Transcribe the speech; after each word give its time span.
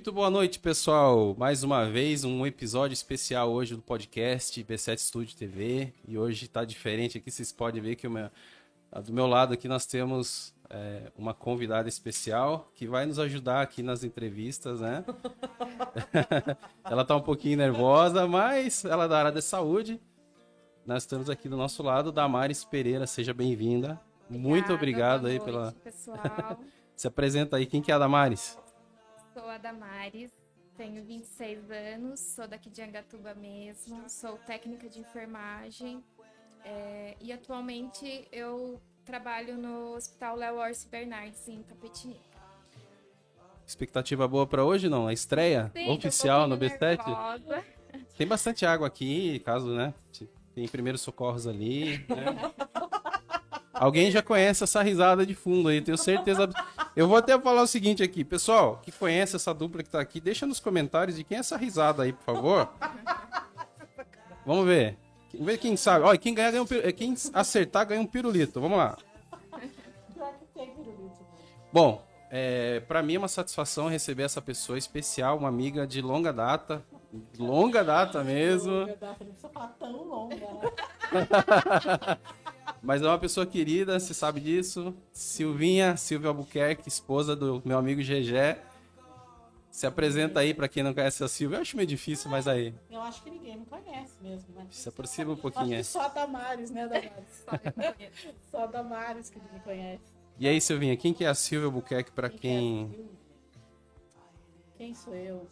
Muito 0.00 0.12
boa 0.12 0.30
noite, 0.30 0.58
pessoal. 0.58 1.36
Mais 1.36 1.62
uma 1.62 1.84
vez, 1.84 2.24
um 2.24 2.46
episódio 2.46 2.94
especial 2.94 3.52
hoje 3.52 3.76
do 3.76 3.82
podcast 3.82 4.64
B7 4.64 4.96
Studio 4.96 5.36
TV. 5.36 5.92
E 6.08 6.16
hoje 6.16 6.46
está 6.46 6.64
diferente 6.64 7.18
aqui, 7.18 7.30
vocês 7.30 7.52
podem 7.52 7.82
ver 7.82 7.96
que 7.96 8.08
meu, 8.08 8.30
do 9.04 9.12
meu 9.12 9.26
lado 9.26 9.52
aqui 9.52 9.68
nós 9.68 9.84
temos 9.84 10.54
é, 10.70 11.12
uma 11.18 11.34
convidada 11.34 11.86
especial 11.86 12.72
que 12.74 12.86
vai 12.86 13.04
nos 13.04 13.18
ajudar 13.18 13.60
aqui 13.60 13.82
nas 13.82 14.02
entrevistas, 14.02 14.80
né? 14.80 15.04
ela 16.82 17.02
está 17.02 17.14
um 17.14 17.20
pouquinho 17.20 17.58
nervosa, 17.58 18.26
mas 18.26 18.86
ela 18.86 19.04
é 19.04 19.08
da 19.08 19.18
área 19.18 19.32
de 19.32 19.42
saúde. 19.42 20.00
Nós 20.86 21.02
estamos 21.02 21.28
aqui 21.28 21.46
do 21.46 21.58
nosso 21.58 21.82
lado, 21.82 22.10
Damares 22.10 22.64
Pereira, 22.64 23.06
seja 23.06 23.34
bem-vinda. 23.34 24.00
Muito 24.30 24.72
obrigado 24.72 25.26
aí 25.26 25.36
noite, 25.36 25.44
pela. 25.44 25.72
Pessoal. 25.84 26.18
Se 26.96 27.06
apresenta 27.06 27.58
aí, 27.58 27.66
quem 27.66 27.82
que 27.82 27.92
é 27.92 27.94
a 27.94 27.98
Damares? 27.98 28.58
Sou 29.32 29.48
a 29.48 29.58
Damares, 29.58 30.32
tenho 30.76 31.04
26 31.04 31.70
anos, 31.70 32.18
sou 32.18 32.48
daqui 32.48 32.68
de 32.68 32.82
Angatuba 32.82 33.32
mesmo, 33.34 34.08
sou 34.08 34.36
técnica 34.38 34.88
de 34.88 34.98
enfermagem 34.98 36.02
é, 36.64 37.16
e 37.20 37.32
atualmente 37.32 38.26
eu 38.32 38.80
trabalho 39.04 39.56
no 39.56 39.94
Hospital 39.94 40.34
Léo 40.34 40.56
Orsi 40.56 40.88
Bernardes, 40.88 41.46
em 41.48 41.62
Tapetininga. 41.62 42.18
Expectativa 43.64 44.26
boa 44.26 44.48
para 44.48 44.64
hoje, 44.64 44.88
não? 44.88 45.06
A 45.06 45.12
estreia 45.12 45.70
Sim, 45.72 45.90
oficial 45.90 46.48
no 46.48 46.58
B7? 46.58 46.80
Nervosa. 46.80 47.64
Tem 48.18 48.26
bastante 48.26 48.66
água 48.66 48.88
aqui, 48.88 49.38
caso, 49.40 49.72
né? 49.74 49.94
Tem 50.54 50.66
primeiros 50.66 51.02
socorros 51.02 51.46
ali. 51.46 51.98
Né? 52.08 52.52
Alguém 53.72 54.10
já 54.10 54.22
conhece 54.22 54.64
essa 54.64 54.82
risada 54.82 55.24
de 55.24 55.34
fundo 55.34 55.68
aí, 55.68 55.80
tenho 55.80 55.96
certeza. 55.96 56.50
Eu 56.96 57.06
vou 57.06 57.16
até 57.16 57.38
falar 57.38 57.62
o 57.62 57.66
seguinte 57.66 58.02
aqui, 58.02 58.24
pessoal, 58.24 58.80
que 58.82 58.90
conhece 58.90 59.36
essa 59.36 59.54
dupla 59.54 59.82
que 59.82 59.90
tá 59.90 60.00
aqui, 60.00 60.20
deixa 60.20 60.44
nos 60.46 60.58
comentários 60.58 61.16
de 61.16 61.24
quem 61.24 61.36
é 61.36 61.40
essa 61.40 61.56
risada 61.56 62.02
aí, 62.02 62.12
por 62.12 62.24
favor. 62.24 62.68
Vamos 64.44 64.66
ver. 64.66 64.98
Vamos 65.32 65.46
ver 65.46 65.58
quem 65.58 65.76
sabe. 65.76 66.04
Olha, 66.04 66.18
quem 66.18 66.34
ganhar 66.34 66.50
ganha 66.50 66.62
um 66.62 66.66
pirulito. 66.66 66.94
Quem 66.94 67.14
acertar 67.32 67.86
ganha 67.86 68.00
um 68.00 68.06
pirulito. 68.06 68.60
Vamos 68.60 68.78
lá. 68.78 68.98
Bom, 71.72 72.04
é, 72.30 72.80
para 72.80 73.02
mim 73.02 73.14
é 73.14 73.18
uma 73.18 73.28
satisfação 73.28 73.88
receber 73.88 74.24
essa 74.24 74.42
pessoa 74.42 74.76
especial, 74.76 75.38
uma 75.38 75.48
amiga 75.48 75.86
de 75.86 76.02
longa 76.02 76.32
data. 76.32 76.82
Longa 77.38 77.84
data 77.84 78.24
mesmo. 78.24 78.72
Longa 78.72 78.96
data, 78.96 79.24
não 79.24 79.32
precisa 79.32 79.48
falar 79.48 79.68
tão 79.78 80.04
longa, 80.04 80.36
né? 80.36 82.18
Mas 82.82 83.02
é 83.02 83.06
uma 83.06 83.18
pessoa 83.18 83.46
querida, 83.46 83.98
você 84.00 84.14
sabe 84.14 84.40
disso. 84.40 84.94
Silvinha, 85.12 85.96
Silvia 85.96 86.28
Albuquerque, 86.28 86.88
esposa 86.88 87.36
do 87.36 87.60
meu 87.64 87.76
amigo 87.78 88.00
Gegé. 88.02 88.62
Se 89.70 89.86
apresenta 89.86 90.40
aí 90.40 90.52
para 90.52 90.66
quem 90.68 90.82
não 90.82 90.92
conhece 90.92 91.22
a 91.22 91.28
Silvia. 91.28 91.58
Eu 91.58 91.62
acho 91.62 91.76
meio 91.76 91.86
difícil, 91.86 92.30
mas 92.30 92.48
aí. 92.48 92.74
Eu 92.90 93.00
acho 93.02 93.22
que 93.22 93.30
ninguém 93.30 93.58
me 93.58 93.66
conhece 93.66 94.14
mesmo, 94.20 94.52
né? 94.54 94.66
Se 94.70 94.88
aproxima 94.88 95.30
um 95.30 95.34
Acho 95.34 95.42
pouquinho. 95.42 95.68
que 95.68 95.74
aí. 95.74 95.84
só 95.84 96.00
a 96.02 96.08
Damares, 96.08 96.70
né, 96.70 96.88
Damares? 96.88 97.44
só 98.50 98.64
a 98.64 98.66
Damares 98.66 99.30
que 99.30 99.38
me 99.38 99.60
conhece. 99.60 100.02
E 100.38 100.48
aí, 100.48 100.60
Silvinha, 100.60 100.96
quem 100.96 101.12
que 101.14 101.24
é 101.24 101.28
a 101.28 101.34
Silvia 101.34 101.66
Albuquerque 101.66 102.10
para 102.10 102.28
que 102.28 102.36
é 102.36 102.40
quem. 102.40 103.08
Quem 104.76 104.94
sou 104.94 105.14
eu? 105.14 105.46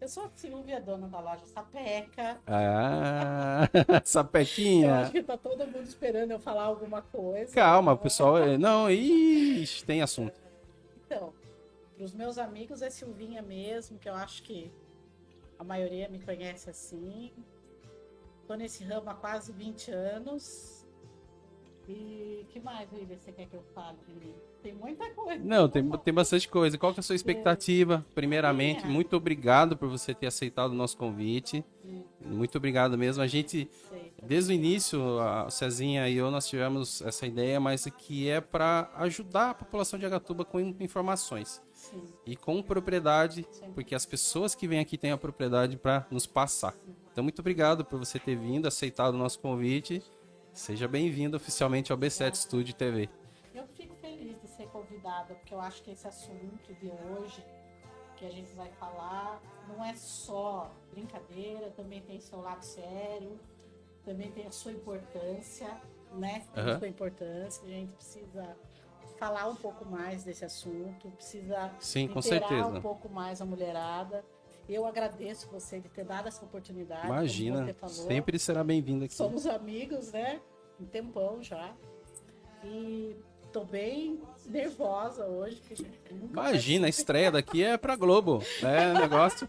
Eu 0.00 0.08
sou 0.08 0.24
a 0.24 0.30
Silvia, 0.36 0.80
dona 0.80 1.08
da 1.08 1.18
loja 1.18 1.44
Sapeca. 1.46 2.40
Ah, 2.46 3.68
Eu 3.74 4.00
sapequinha. 4.04 5.00
acho 5.00 5.10
que 5.12 5.22
tá 5.22 5.36
todo 5.36 5.66
mundo 5.66 5.82
esperando 5.82 6.30
eu 6.30 6.38
falar 6.38 6.64
alguma 6.64 7.02
coisa. 7.02 7.52
Calma, 7.52 7.96
pessoal. 7.96 8.38
é- 8.38 8.56
Não, 8.56 8.88
ixi, 8.88 9.84
tem 9.84 10.00
assunto. 10.00 10.40
Então, 11.04 11.32
pros 11.96 12.14
meus 12.14 12.38
amigos 12.38 12.80
é 12.80 12.90
Silvinha 12.90 13.42
mesmo, 13.42 13.98
que 13.98 14.08
eu 14.08 14.14
acho 14.14 14.42
que 14.44 14.72
a 15.58 15.64
maioria 15.64 16.08
me 16.08 16.20
conhece 16.20 16.70
assim. 16.70 17.32
Tô 18.46 18.54
nesse 18.54 18.84
ramo 18.84 19.10
há 19.10 19.14
quase 19.14 19.50
20 19.52 19.90
anos. 19.90 20.77
E 21.88 22.44
que 22.50 22.60
mais, 22.60 22.86
William, 22.92 23.16
você 23.18 23.32
quer 23.32 23.46
que 23.46 23.56
eu 23.56 23.62
fale 23.74 23.96
de 24.06 24.14
mim? 24.14 24.34
Tem 24.62 24.74
muita 24.74 25.08
coisa. 25.10 25.42
Não, 25.42 25.68
tem, 25.68 25.88
tem 26.04 26.12
bastante 26.12 26.46
coisa. 26.48 26.76
Qual 26.76 26.92
que 26.92 26.98
é 26.98 27.00
a 27.00 27.02
sua 27.02 27.14
expectativa? 27.14 28.04
Primeiramente, 28.14 28.82
Minha? 28.82 28.92
muito 28.92 29.16
obrigado 29.16 29.76
por 29.76 29.88
você 29.88 30.12
ter 30.12 30.26
aceitado 30.26 30.72
o 30.72 30.74
nosso 30.74 30.96
convite. 30.98 31.64
Muito 32.20 32.58
obrigado 32.58 32.98
mesmo. 32.98 33.22
A 33.22 33.26
gente, 33.26 33.70
desde 34.22 34.52
o 34.52 34.54
início, 34.54 35.18
a 35.20 35.48
Cezinha 35.48 36.06
e 36.08 36.16
eu, 36.16 36.30
nós 36.30 36.46
tivemos 36.46 37.00
essa 37.00 37.26
ideia, 37.26 37.58
mas 37.58 37.86
que 37.96 38.28
é 38.28 38.40
para 38.40 38.90
ajudar 38.96 39.50
a 39.50 39.54
população 39.54 39.98
de 39.98 40.04
Agatuba 40.04 40.44
com 40.44 40.60
in- 40.60 40.76
informações. 40.80 41.62
Sim. 41.72 42.02
E 42.26 42.36
com 42.36 42.60
propriedade, 42.62 43.46
Sim. 43.50 43.70
porque 43.72 43.94
as 43.94 44.04
pessoas 44.04 44.54
que 44.54 44.66
vêm 44.68 44.80
aqui 44.80 44.98
têm 44.98 45.12
a 45.12 45.16
propriedade 45.16 45.76
para 45.78 46.06
nos 46.10 46.26
passar. 46.26 46.74
Então, 47.12 47.24
muito 47.24 47.38
obrigado 47.38 47.84
por 47.84 47.98
você 47.98 48.18
ter 48.18 48.36
vindo, 48.36 48.66
aceitado 48.66 49.14
o 49.14 49.18
nosso 49.18 49.38
convite. 49.38 50.02
Seja 50.58 50.88
bem-vindo 50.88 51.36
oficialmente 51.36 51.92
ao 51.92 51.96
B7 51.96 52.34
Studio 52.34 52.74
TV. 52.74 53.08
Eu 53.54 53.64
fico 53.68 53.94
feliz 53.94 54.42
de 54.42 54.48
ser 54.48 54.66
convidada, 54.66 55.36
porque 55.36 55.54
eu 55.54 55.60
acho 55.60 55.80
que 55.84 55.92
esse 55.92 56.06
assunto 56.08 56.74
de 56.80 56.90
hoje 56.90 57.46
que 58.16 58.26
a 58.26 58.28
gente 58.28 58.52
vai 58.56 58.68
falar 58.72 59.40
não 59.68 59.84
é 59.84 59.94
só 59.94 60.68
brincadeira, 60.90 61.70
também 61.70 62.02
tem 62.02 62.18
seu 62.18 62.40
lado 62.40 62.64
sério, 62.64 63.38
também 64.04 64.32
tem 64.32 64.48
a 64.48 64.50
sua 64.50 64.72
importância, 64.72 65.80
né? 66.14 66.44
Tem 66.52 66.64
Aham. 66.64 66.74
a 66.74 66.78
sua 66.80 66.88
importância, 66.88 67.64
a 67.64 67.70
gente 67.70 67.92
precisa 67.92 68.56
falar 69.16 69.46
um 69.46 69.56
pouco 69.56 69.84
mais 69.84 70.24
desse 70.24 70.44
assunto, 70.44 71.08
precisa 71.12 71.72
Sim, 71.78 72.08
com 72.08 72.20
certeza. 72.20 72.66
um 72.66 72.80
pouco 72.80 73.08
mais 73.08 73.40
a 73.40 73.44
mulherada. 73.44 74.24
Eu 74.68 74.84
agradeço 74.86 75.48
você 75.50 75.80
de 75.80 75.88
ter 75.88 76.04
dado 76.04 76.28
essa 76.28 76.44
oportunidade. 76.44 77.02
como 77.02 77.14
Imagina, 77.14 77.64
você 77.64 77.72
falou. 77.72 77.94
sempre 77.94 78.38
será 78.38 78.62
bem-vindo 78.62 79.04
aqui. 79.04 79.14
Somos 79.14 79.46
amigos, 79.46 80.12
né? 80.12 80.40
Um 80.80 80.84
tempão 80.84 81.42
já. 81.42 81.72
E 82.64 83.16
tô 83.52 83.64
bem 83.64 84.20
nervosa 84.46 85.24
hoje. 85.24 85.62
Imagina, 86.30 86.86
a 86.86 86.90
estreia 86.90 87.30
daqui 87.30 87.64
é 87.64 87.76
pra 87.78 87.96
Globo. 87.96 88.42
É 88.62 88.92
negócio. 89.00 89.48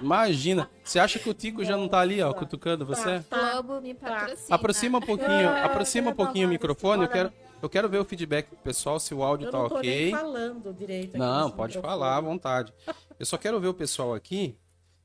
Imagina. 0.00 0.68
Você 0.82 0.98
acha 0.98 1.18
que 1.18 1.28
o 1.28 1.34
Tico 1.34 1.62
já 1.64 1.76
não 1.76 1.86
tá 1.88 2.00
ali, 2.00 2.20
ó, 2.20 2.26
Nossa. 2.28 2.38
cutucando 2.38 2.84
você? 2.84 3.20
Tá. 3.30 3.60
Globo 3.60 3.80
me 3.80 3.94
patrocina. 3.94 4.56
Aproxima 4.56 4.98
um 4.98 5.02
pouquinho, 5.02 5.48
Ah, 5.48 5.64
aproxima 5.66 6.10
um 6.10 6.14
pouquinho 6.14 6.48
o 6.48 6.50
microfone. 6.50 7.02
Eu 7.04 7.08
quero, 7.08 7.32
eu 7.60 7.68
quero 7.68 7.88
ver 7.88 7.98
o 7.98 8.04
feedback 8.04 8.48
do 8.50 8.56
pessoal, 8.56 8.98
se 8.98 9.14
o 9.14 9.22
áudio 9.22 9.46
Eu 9.48 9.52
tá 9.52 9.58
não 9.58 9.68
tô 9.68 9.76
ok. 9.76 10.04
nem 10.06 10.10
falando 10.10 10.72
direito. 10.74 11.10
aqui 11.10 11.18
Não, 11.18 11.50
pode 11.50 11.76
microfone. 11.76 11.82
falar 12.00 12.16
à 12.16 12.20
vontade. 12.20 12.72
Eu 13.18 13.26
só 13.26 13.36
quero 13.38 13.60
ver 13.60 13.68
o 13.68 13.74
pessoal 13.74 14.14
aqui, 14.14 14.56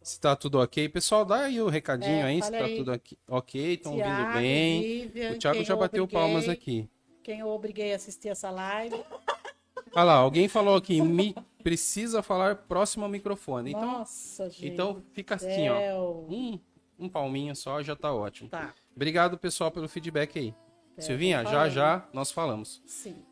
se 0.01 0.19
tá 0.19 0.35
tudo 0.35 0.59
ok. 0.59 0.87
Pessoal, 0.89 1.25
dá 1.25 1.41
aí 1.45 1.61
o 1.61 1.67
recadinho 1.69 2.19
É, 2.19 2.23
aí, 2.23 2.41
se 2.41 2.51
tá 2.51 2.57
aí. 2.63 2.77
tudo 2.77 2.91
aqui, 2.91 3.17
ok, 3.27 3.73
estão 3.73 3.93
ouvindo 3.93 4.33
bem. 4.33 4.81
Vivian, 5.07 5.31
O 5.33 5.37
Thiago 5.39 5.63
já 5.63 5.73
eu 5.73 5.77
bateu 5.79 6.03
obriguei- 6.03 6.21
palmas 6.21 6.49
aqui. 6.49 6.89
Quem 7.23 7.39
eu 7.39 7.47
obriguei 7.49 7.91
a 7.93 7.95
assistir 7.97 8.29
essa 8.29 8.49
live. 8.49 8.95
Olha 9.93 10.03
lá, 10.03 10.13
alguém 10.15 10.47
falou 10.47 10.75
aqui, 10.75 11.01
me 11.01 11.35
precisa 11.63 12.21
falar 12.23 12.55
próximo 12.55 13.03
ao 13.03 13.09
microfone. 13.11 13.71
Então, 13.71 13.85
Nossa, 13.99 14.49
gente. 14.49 14.67
então 14.67 15.03
fica 15.13 15.35
assim, 15.35 15.67
ó. 15.69 16.11
Um, 16.29 16.59
um 16.97 17.09
palminho 17.09 17.55
só 17.55 17.81
já 17.83 17.95
tá 17.95 18.13
ótimo. 18.13 18.49
Tá. 18.49 18.73
Obrigado, 18.95 19.37
pessoal, 19.37 19.71
pelo 19.71 19.87
feedback 19.89 20.39
aí. 20.39 20.55
É, 20.95 21.01
Silvinha, 21.01 21.43
já 21.43 21.67
já 21.69 22.07
nós 22.13 22.31
falamos. 22.31 22.81
Sim. 22.85 23.23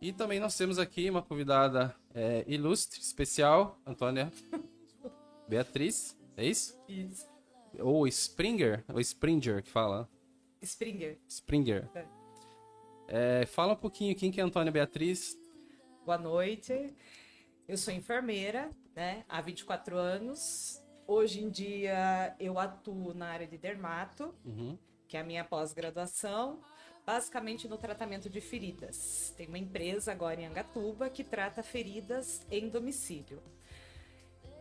E 0.00 0.12
também 0.12 0.38
nós 0.38 0.56
temos 0.56 0.78
aqui 0.78 1.08
uma 1.10 1.22
convidada 1.22 1.94
é, 2.18 2.44
ilustre, 2.48 3.00
especial, 3.00 3.80
Antônia 3.86 4.32
Beatriz, 5.48 6.16
é 6.36 6.44
isso? 6.44 6.76
Isso. 6.88 7.26
Ou 7.78 8.06
Springer, 8.08 8.84
ou 8.92 9.00
Springer 9.00 9.62
que 9.62 9.70
fala. 9.70 10.08
Springer. 10.60 11.16
Springer. 11.28 11.88
É, 13.06 13.46
fala 13.46 13.74
um 13.74 13.76
pouquinho 13.76 14.14
quem 14.16 14.32
que 14.32 14.40
é 14.40 14.42
a 14.42 14.46
Antônia 14.46 14.72
Beatriz. 14.72 15.38
Boa 16.04 16.18
noite. 16.18 16.92
Eu 17.68 17.76
sou 17.76 17.94
enfermeira, 17.94 18.68
né? 18.96 19.24
Há 19.28 19.40
24 19.40 19.96
anos. 19.96 20.82
Hoje 21.06 21.42
em 21.42 21.48
dia 21.48 22.34
eu 22.40 22.58
atuo 22.58 23.14
na 23.14 23.28
área 23.28 23.46
de 23.46 23.56
dermato, 23.56 24.34
Uhum. 24.44 24.76
que 25.06 25.16
é 25.16 25.20
a 25.20 25.24
minha 25.24 25.44
pós-graduação, 25.44 26.60
basicamente 27.08 27.66
no 27.66 27.78
tratamento 27.78 28.28
de 28.28 28.38
feridas. 28.38 29.32
Tem 29.34 29.46
uma 29.46 29.56
empresa 29.56 30.12
agora 30.12 30.42
em 30.42 30.46
Angatuba 30.46 31.08
que 31.08 31.24
trata 31.24 31.62
feridas 31.62 32.42
em 32.50 32.68
domicílio. 32.68 33.42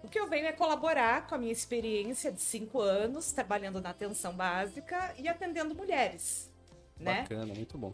O 0.02 0.08
que 0.08 0.18
eu 0.18 0.30
venho 0.30 0.48
é 0.48 0.54
colaborar 0.54 1.28
com 1.28 1.36
a 1.36 1.38
minha 1.38 1.52
experiência 1.52 2.32
de 2.32 2.42
cinco 2.42 2.80
anos 2.80 3.34
trabalhando 3.34 3.82
na 3.82 3.90
atenção 3.90 4.34
básica 4.34 5.14
e 5.18 5.28
atendendo 5.28 5.76
mulheres, 5.76 6.50
né? 6.98 7.24
Bacana, 7.24 7.54
muito 7.54 7.78
bom. 7.78 7.94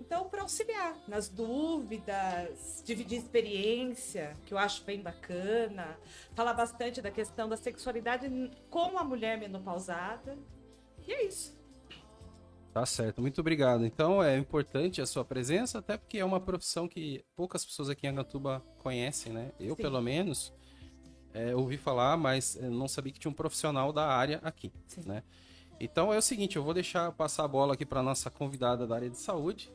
Então, 0.00 0.28
para 0.28 0.42
auxiliar 0.42 0.98
nas 1.06 1.28
dúvidas, 1.28 2.82
dividir 2.84 3.18
experiência, 3.18 4.36
que 4.44 4.52
eu 4.52 4.58
acho 4.58 4.82
bem 4.82 5.00
bacana, 5.00 5.96
falar 6.34 6.52
bastante 6.54 7.00
da 7.00 7.12
questão 7.12 7.48
da 7.48 7.56
sexualidade 7.56 8.28
com 8.68 8.98
a 8.98 9.04
mulher 9.04 9.38
menopausada. 9.38 10.36
E 11.06 11.12
é 11.12 11.26
isso. 11.26 11.63
Tá 12.74 12.84
certo, 12.84 13.22
muito 13.22 13.40
obrigado. 13.40 13.86
Então 13.86 14.20
é 14.20 14.36
importante 14.36 15.00
a 15.00 15.06
sua 15.06 15.24
presença, 15.24 15.78
até 15.78 15.96
porque 15.96 16.18
é 16.18 16.24
uma 16.24 16.40
profissão 16.40 16.88
que 16.88 17.24
poucas 17.36 17.64
pessoas 17.64 17.88
aqui 17.88 18.04
em 18.04 18.10
Angatuba 18.10 18.60
conhecem, 18.78 19.32
né? 19.32 19.52
Eu, 19.60 19.76
Sim. 19.76 19.82
pelo 19.82 20.02
menos, 20.02 20.52
é, 21.32 21.54
ouvi 21.54 21.76
falar, 21.76 22.16
mas 22.16 22.56
eu 22.56 22.72
não 22.72 22.88
sabia 22.88 23.12
que 23.12 23.20
tinha 23.20 23.30
um 23.30 23.34
profissional 23.34 23.92
da 23.92 24.04
área 24.08 24.40
aqui, 24.42 24.72
Sim. 24.88 25.02
né? 25.06 25.22
Então 25.78 26.12
é 26.12 26.18
o 26.18 26.22
seguinte, 26.22 26.56
eu 26.56 26.64
vou 26.64 26.74
deixar 26.74 27.12
passar 27.12 27.44
a 27.44 27.48
bola 27.48 27.74
aqui 27.74 27.86
para 27.86 28.02
nossa 28.02 28.28
convidada 28.28 28.88
da 28.88 28.96
área 28.96 29.08
de 29.10 29.18
saúde, 29.18 29.72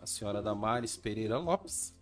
a 0.00 0.06
senhora 0.06 0.40
Damares 0.40 0.96
Pereira 0.96 1.36
Lopes. 1.36 1.96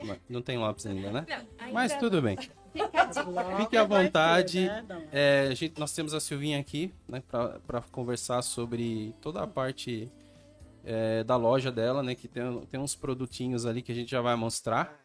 Não- 0.00 0.16
Não 0.28 0.42
tem 0.42 0.58
Lopes 0.58 0.86
ainda, 0.86 1.10
né? 1.10 1.26
Não, 1.28 1.36
ainda 1.58 1.72
Mas 1.74 1.96
tudo 1.96 2.22
bem. 2.22 2.36
fica 2.84 3.02
a 3.02 3.04
dica. 3.06 3.22
Logo 3.22 3.56
Fique 3.56 3.76
à 3.76 3.86
ter, 3.86 3.88
vontade. 3.88 4.66
né? 4.66 5.08
É, 5.12 5.50
gente, 5.54 5.78
nós 5.78 5.92
temos 5.92 6.14
a 6.14 6.20
Silvinha 6.20 6.58
aqui, 6.60 6.92
né, 7.08 7.22
para 7.66 7.80
conversar 7.92 8.42
sobre 8.42 9.14
toda 9.20 9.42
a 9.42 9.46
parte 9.46 10.10
é, 10.84 11.24
da 11.24 11.36
loja 11.36 11.72
dela, 11.72 12.02
né, 12.02 12.14
que 12.14 12.28
tem, 12.28 12.60
tem 12.70 12.80
uns 12.80 12.94
produtinhos 12.94 13.66
ali 13.66 13.82
que 13.82 13.92
a 13.92 13.94
gente 13.94 14.10
já 14.10 14.20
vai 14.20 14.36
mostrar. 14.36 15.00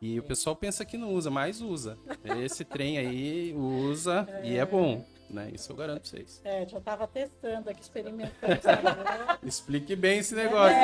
E 0.00 0.18
o 0.18 0.22
pessoal 0.24 0.56
pensa 0.56 0.84
que 0.84 0.98
não 0.98 1.14
usa, 1.14 1.30
mas 1.30 1.60
usa. 1.60 1.96
Esse 2.42 2.64
trem 2.64 2.98
aí 2.98 3.54
usa 3.56 4.26
e 4.42 4.56
é 4.56 4.66
bom, 4.66 5.06
né? 5.30 5.48
Isso 5.54 5.70
eu 5.70 5.76
garanto 5.76 6.00
pra 6.00 6.10
vocês. 6.10 6.40
É, 6.44 6.66
já 6.66 6.80
tava 6.80 7.06
testando 7.06 7.70
aqui, 7.70 7.82
experimentando. 7.82 8.34
Explique 9.46 9.94
bem 9.94 10.18
esse 10.18 10.34
negócio. 10.34 10.76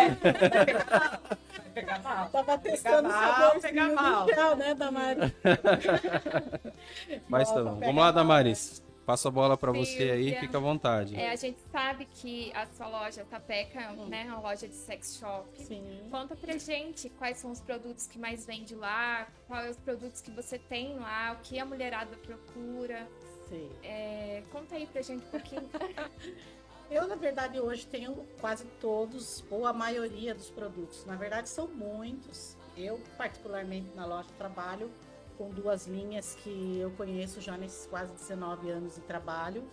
Pegar 1.78 2.02
mal. 2.02 2.28
Tava 2.30 2.58
testando 2.58 3.08
o 3.08 3.12
mal, 3.12 3.34
sabor 3.34 3.60
pegar 3.60 3.88
mal. 3.92 4.26
inicial, 4.26 4.56
né, 4.56 4.74
Damari? 4.74 5.34
Mas 7.28 7.50
tá 7.50 7.62
bom. 7.62 7.78
Vamos 7.78 7.84
lá, 7.84 7.90
bola. 7.92 8.12
Damaris. 8.12 8.82
Passo 9.06 9.28
a 9.28 9.30
bola 9.30 9.56
para 9.56 9.72
você 9.72 10.10
aí, 10.10 10.34
fica 10.38 10.58
à 10.58 10.60
vontade. 10.60 11.16
É, 11.16 11.30
a 11.30 11.36
gente 11.36 11.58
sabe 11.72 12.04
que 12.04 12.52
a 12.54 12.66
sua 12.66 12.88
loja 12.88 13.24
Tapeca, 13.24 13.92
né, 14.06 14.26
é 14.28 14.30
uma 14.30 14.40
loja 14.40 14.68
de 14.68 14.74
sex 14.74 15.16
shop. 15.18 15.48
Sim. 15.54 16.06
Conta 16.10 16.36
pra 16.36 16.58
gente 16.58 17.08
quais 17.08 17.38
são 17.38 17.50
os 17.50 17.58
produtos 17.58 18.06
que 18.06 18.18
mais 18.18 18.44
vende 18.44 18.74
lá, 18.74 19.26
quais 19.46 19.70
os 19.70 19.76
produtos 19.78 20.20
que 20.20 20.30
você 20.30 20.58
tem 20.58 20.98
lá, 20.98 21.32
o 21.32 21.42
que 21.42 21.58
a 21.58 21.64
mulherada 21.64 22.18
procura. 22.18 23.08
Sim. 23.48 23.70
É, 23.82 24.42
conta 24.52 24.74
aí 24.74 24.86
pra 24.86 25.00
gente 25.00 25.24
um 25.24 25.30
pouquinho. 25.30 25.70
Eu, 26.90 27.06
na 27.06 27.16
verdade, 27.16 27.60
hoje 27.60 27.86
tenho 27.86 28.26
quase 28.40 28.64
todos, 28.80 29.44
ou 29.50 29.66
a 29.66 29.74
maioria 29.74 30.34
dos 30.34 30.48
produtos. 30.48 31.04
Na 31.04 31.16
verdade, 31.16 31.48
são 31.48 31.68
muitos. 31.68 32.56
Eu, 32.74 32.98
particularmente, 33.18 33.94
na 33.94 34.06
loja, 34.06 34.28
trabalho 34.38 34.90
com 35.36 35.50
duas 35.50 35.86
linhas 35.86 36.34
que 36.36 36.78
eu 36.78 36.90
conheço 36.92 37.42
já 37.42 37.58
nesses 37.58 37.86
quase 37.86 38.12
19 38.14 38.70
anos 38.70 38.94
de 38.94 39.02
trabalho. 39.02 39.68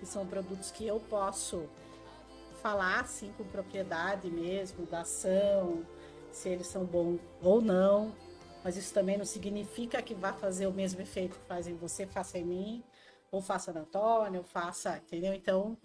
Que 0.00 0.06
são 0.06 0.26
produtos 0.26 0.72
que 0.72 0.84
eu 0.84 0.98
posso 0.98 1.68
falar, 2.60 3.00
assim, 3.00 3.32
com 3.38 3.44
propriedade 3.44 4.28
mesmo, 4.28 4.86
da 4.86 5.02
ação, 5.02 5.86
se 6.32 6.48
eles 6.48 6.66
são 6.66 6.84
bons 6.84 7.20
ou 7.40 7.60
não. 7.60 8.12
Mas 8.64 8.76
isso 8.76 8.92
também 8.92 9.16
não 9.16 9.24
significa 9.24 10.02
que 10.02 10.14
vá 10.14 10.32
fazer 10.32 10.66
o 10.66 10.72
mesmo 10.72 11.00
efeito 11.00 11.38
que 11.38 11.46
faz 11.46 11.68
em 11.68 11.76
você, 11.76 12.06
faça 12.06 12.38
em 12.38 12.44
mim, 12.44 12.84
ou 13.30 13.40
faça 13.40 13.72
na 13.72 13.80
Antônia, 13.80 14.40
ou 14.40 14.44
faça, 14.44 14.96
entendeu? 14.98 15.32
Então, 15.32 15.78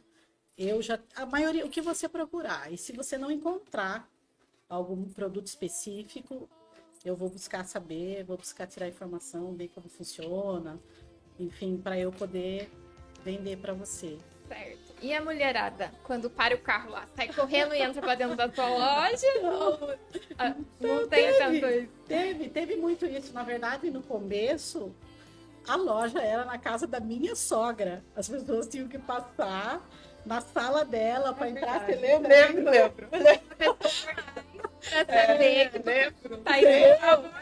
eu 0.58 0.82
já 0.82 1.00
a 1.16 1.26
maioria 1.26 1.66
o 1.66 1.70
que 1.70 1.82
você 1.82 2.08
procurar 2.08 2.72
e 2.72 2.78
se 2.78 2.94
você 2.94 3.18
não 3.18 3.30
encontrar 3.30 4.10
algum 4.70 5.04
produto 5.06 5.48
específico 5.48 6.50
eu 7.04 7.16
vou 7.16 7.30
buscar 7.30 7.66
saber 7.66 8.24
vou 8.24 8.38
buscar 8.38 8.66
tirar 8.68 8.88
informação 8.88 9.54
ver 9.54 9.70
como 9.70 9.90
funciona 9.90 10.80
enfim 11.40 11.78
para 11.78 12.00
eu 12.00 12.12
poder 12.12 12.72
vender 13.24 13.58
para 13.58 13.74
você 13.74 14.18
certo. 14.48 14.86
E 15.02 15.14
a 15.14 15.22
mulherada, 15.22 15.92
quando 16.04 16.30
para 16.30 16.56
o 16.56 16.60
carro 16.60 16.92
lá, 16.92 17.08
sai 17.16 17.28
correndo 17.28 17.74
e 17.74 17.82
entra 17.82 18.02
pra 18.02 18.16
dentro 18.16 18.36
da 18.36 18.52
sua 18.52 18.68
loja? 18.68 19.28
Ou, 19.44 19.96
ah, 20.38 20.56
não 20.80 21.08
tem 21.08 21.34
teve. 21.34 21.38
tanto 21.38 21.74
isso. 21.74 21.92
teve 22.08 22.50
teve 22.50 22.76
muito 22.76 23.06
isso 23.06 23.34
na 23.34 23.44
verdade 23.44 23.90
no 23.90 24.02
começo 24.02 24.96
a 25.68 25.76
loja 25.76 26.22
era 26.22 26.46
na 26.46 26.58
casa 26.58 26.86
da 26.86 27.00
minha 27.00 27.36
sogra 27.36 28.04
as 28.16 28.30
pessoas 28.30 28.68
tinham 28.68 28.88
que 28.88 29.00
passar 29.00 29.82
na 30.26 30.42
sala 30.42 30.84
dela 30.84 31.34
para 31.34 31.50
entrar 31.50 31.86
você 31.86 31.96
lembra 31.96 32.48
Lembro, 32.50 32.72
lembro. 32.72 33.10
Que 34.86 35.80
lembro. 35.80 36.38
tá 36.44 36.60
indo. 36.60 37.34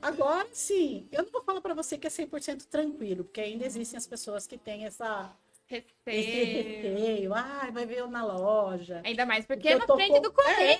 Agora 0.00 0.46
sim, 0.52 1.08
eu 1.10 1.22
não 1.24 1.30
vou 1.30 1.42
falar 1.42 1.60
para 1.60 1.74
você 1.74 1.96
que 1.98 2.06
é 2.06 2.10
100% 2.10 2.66
tranquilo, 2.66 3.24
porque 3.24 3.40
ainda 3.40 3.64
existem 3.66 3.96
as 3.98 4.06
pessoas 4.06 4.46
que 4.46 4.56
têm 4.58 4.84
essa, 4.86 5.32
Receio. 5.68 5.84
receio. 6.04 7.34
Ai, 7.34 7.70
vai 7.72 7.84
ver 7.86 7.98
eu 7.98 8.08
na 8.08 8.24
loja. 8.24 9.00
Ainda 9.04 9.26
mais 9.26 9.44
porque 9.44 9.68
Eu 9.68 9.72
é 9.72 9.78
na 9.78 9.86
tô 9.86 9.94
frente 9.96 10.12
com- 10.12 10.20
do 10.20 10.32
correio. 10.32 10.78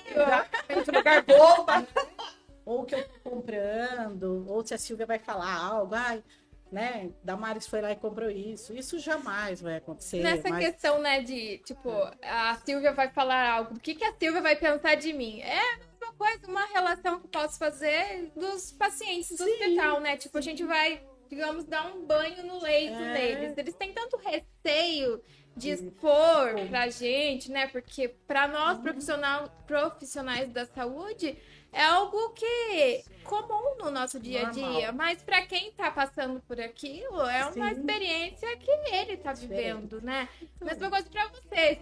Muito 0.73 0.91
lugar 0.91 1.23
bom. 1.23 1.65
Ou 2.65 2.85
que 2.85 2.95
eu 2.95 3.03
tô 3.07 3.29
comprando, 3.29 4.45
ou 4.49 4.65
se 4.65 4.73
a 4.73 4.77
Silvia 4.77 5.05
vai 5.05 5.17
falar 5.19 5.55
algo, 5.55 5.95
ai, 5.95 6.21
né? 6.71 7.09
Damares 7.23 7.67
foi 7.67 7.81
lá 7.81 7.91
e 7.91 7.95
comprou 7.95 8.29
isso. 8.29 8.73
Isso 8.75 8.99
jamais 8.99 9.61
vai 9.61 9.77
acontecer. 9.77 10.21
Nessa 10.21 10.49
mas- 10.49 10.65
questão, 10.65 10.99
né, 11.01 11.21
de, 11.21 11.59
tipo, 11.59 11.89
a 12.23 12.55
Silvia 12.65 12.93
vai 12.93 13.09
falar 13.09 13.49
algo, 13.51 13.75
o 13.75 13.79
que, 13.79 13.95
que 13.95 14.03
a 14.03 14.13
Silvia 14.13 14.41
vai 14.41 14.55
pensar 14.55 14.95
de 14.95 15.13
mim? 15.13 15.39
É 15.41 15.57
a 15.59 15.77
mesma 15.77 16.13
coisa, 16.17 16.47
uma 16.47 16.65
relação 16.67 17.19
que 17.19 17.25
eu 17.27 17.29
posso 17.29 17.57
fazer 17.57 18.31
dos 18.35 18.71
pacientes 18.71 19.29
do 19.37 19.43
Sim, 19.43 19.51
hospital, 19.51 19.99
né? 19.99 20.17
Tipo, 20.17 20.37
a 20.37 20.41
gente 20.41 20.63
vai, 20.63 21.01
digamos, 21.29 21.63
dar 21.65 21.87
um 21.87 22.05
banho 22.05 22.45
no 22.45 22.61
leito 22.61 22.93
É. 22.95 23.13
deles. 23.13 23.57
Eles 23.57 23.75
têm 23.75 23.93
tanto 23.93 24.17
receio 24.17 25.21
de 25.55 25.71
expor 25.71 26.53
pra 26.69 26.87
gente, 26.89 27.51
né? 27.51 27.65
Porque 27.67 28.09
pra 28.27 28.47
nós, 28.47 28.77
profissional, 28.79 29.49
profissionais 29.65 30.51
da 30.51 30.65
saúde, 30.67 31.35
é 31.71 31.83
algo 31.83 32.29
que 32.31 33.03
comum 33.23 33.75
no 33.77 33.91
nosso 33.91 34.19
dia 34.19 34.47
a 34.47 34.51
dia. 34.51 34.91
Mas 34.91 35.21
pra 35.21 35.45
quem 35.45 35.71
tá 35.73 35.91
passando 35.91 36.39
por 36.41 36.59
aquilo, 36.59 37.21
é 37.21 37.45
uma 37.45 37.51
Sim. 37.73 37.79
experiência 37.79 38.57
que 38.57 38.71
ele 38.91 39.17
tá 39.17 39.33
vivendo, 39.33 40.01
né? 40.01 40.27
Mesma 40.61 40.89
coisa 40.89 41.09
pra 41.09 41.27
vocês. 41.29 41.79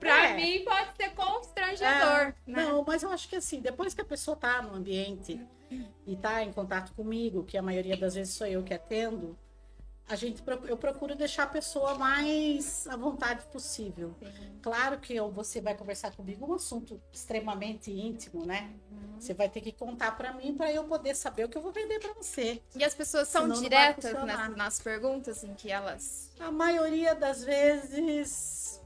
Pra 0.00 0.28
É. 0.30 0.34
mim 0.34 0.64
pode 0.64 0.96
ser 0.96 1.10
constrangedor, 1.14 2.34
né? 2.46 2.64
Não, 2.64 2.84
mas 2.86 3.02
eu 3.02 3.10
acho 3.10 3.28
que 3.28 3.36
assim, 3.36 3.60
depois 3.60 3.94
que 3.94 4.00
a 4.00 4.04
pessoa 4.04 4.36
tá 4.36 4.60
no 4.62 4.74
ambiente 4.74 5.40
e 6.06 6.16
tá 6.16 6.42
em 6.42 6.52
contato 6.52 6.92
comigo, 6.94 7.44
que 7.44 7.56
a 7.56 7.62
maioria 7.62 7.96
das 7.96 8.14
vezes 8.14 8.34
sou 8.34 8.46
eu 8.46 8.62
que 8.62 8.74
atendo, 8.74 9.36
a 10.08 10.14
gente 10.14 10.42
eu 10.68 10.76
procuro 10.76 11.16
deixar 11.16 11.44
a 11.44 11.48
pessoa 11.48 11.96
mais 11.96 12.86
à 12.86 12.96
vontade 12.96 13.44
possível. 13.46 14.14
Claro 14.62 14.98
que 15.00 15.14
eu- 15.14 15.30
você 15.30 15.60
vai 15.60 15.74
conversar 15.74 16.14
comigo 16.14 16.46
um 16.46 16.54
assunto 16.54 17.00
extremamente 17.12 17.90
íntimo, 17.90 18.46
né? 18.46 18.72
Uhum. 18.90 19.20
Você 19.20 19.34
vai 19.34 19.48
ter 19.48 19.60
que 19.60 19.72
contar 19.72 20.16
para 20.16 20.32
mim 20.32 20.54
para 20.54 20.72
eu 20.72 20.84
poder 20.84 21.14
saber 21.16 21.44
o 21.44 21.48
que 21.48 21.58
eu 21.58 21.62
vou 21.62 21.72
vender 21.72 21.98
para 21.98 22.12
você. 22.14 22.62
E 22.76 22.84
as 22.84 22.94
pessoas 22.94 23.26
são 23.28 23.42
Senão 23.42 23.60
diretas 23.60 24.12
nas, 24.24 24.56
nas 24.56 24.80
perguntas 24.80 25.42
em 25.42 25.54
que 25.54 25.70
elas 25.70 26.30
A 26.38 26.52
maioria 26.52 27.14
das 27.14 27.42
vezes 27.42 28.80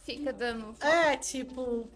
fica 0.00 0.32
dando. 0.32 0.74
É, 0.84 1.16
tipo, 1.16 1.88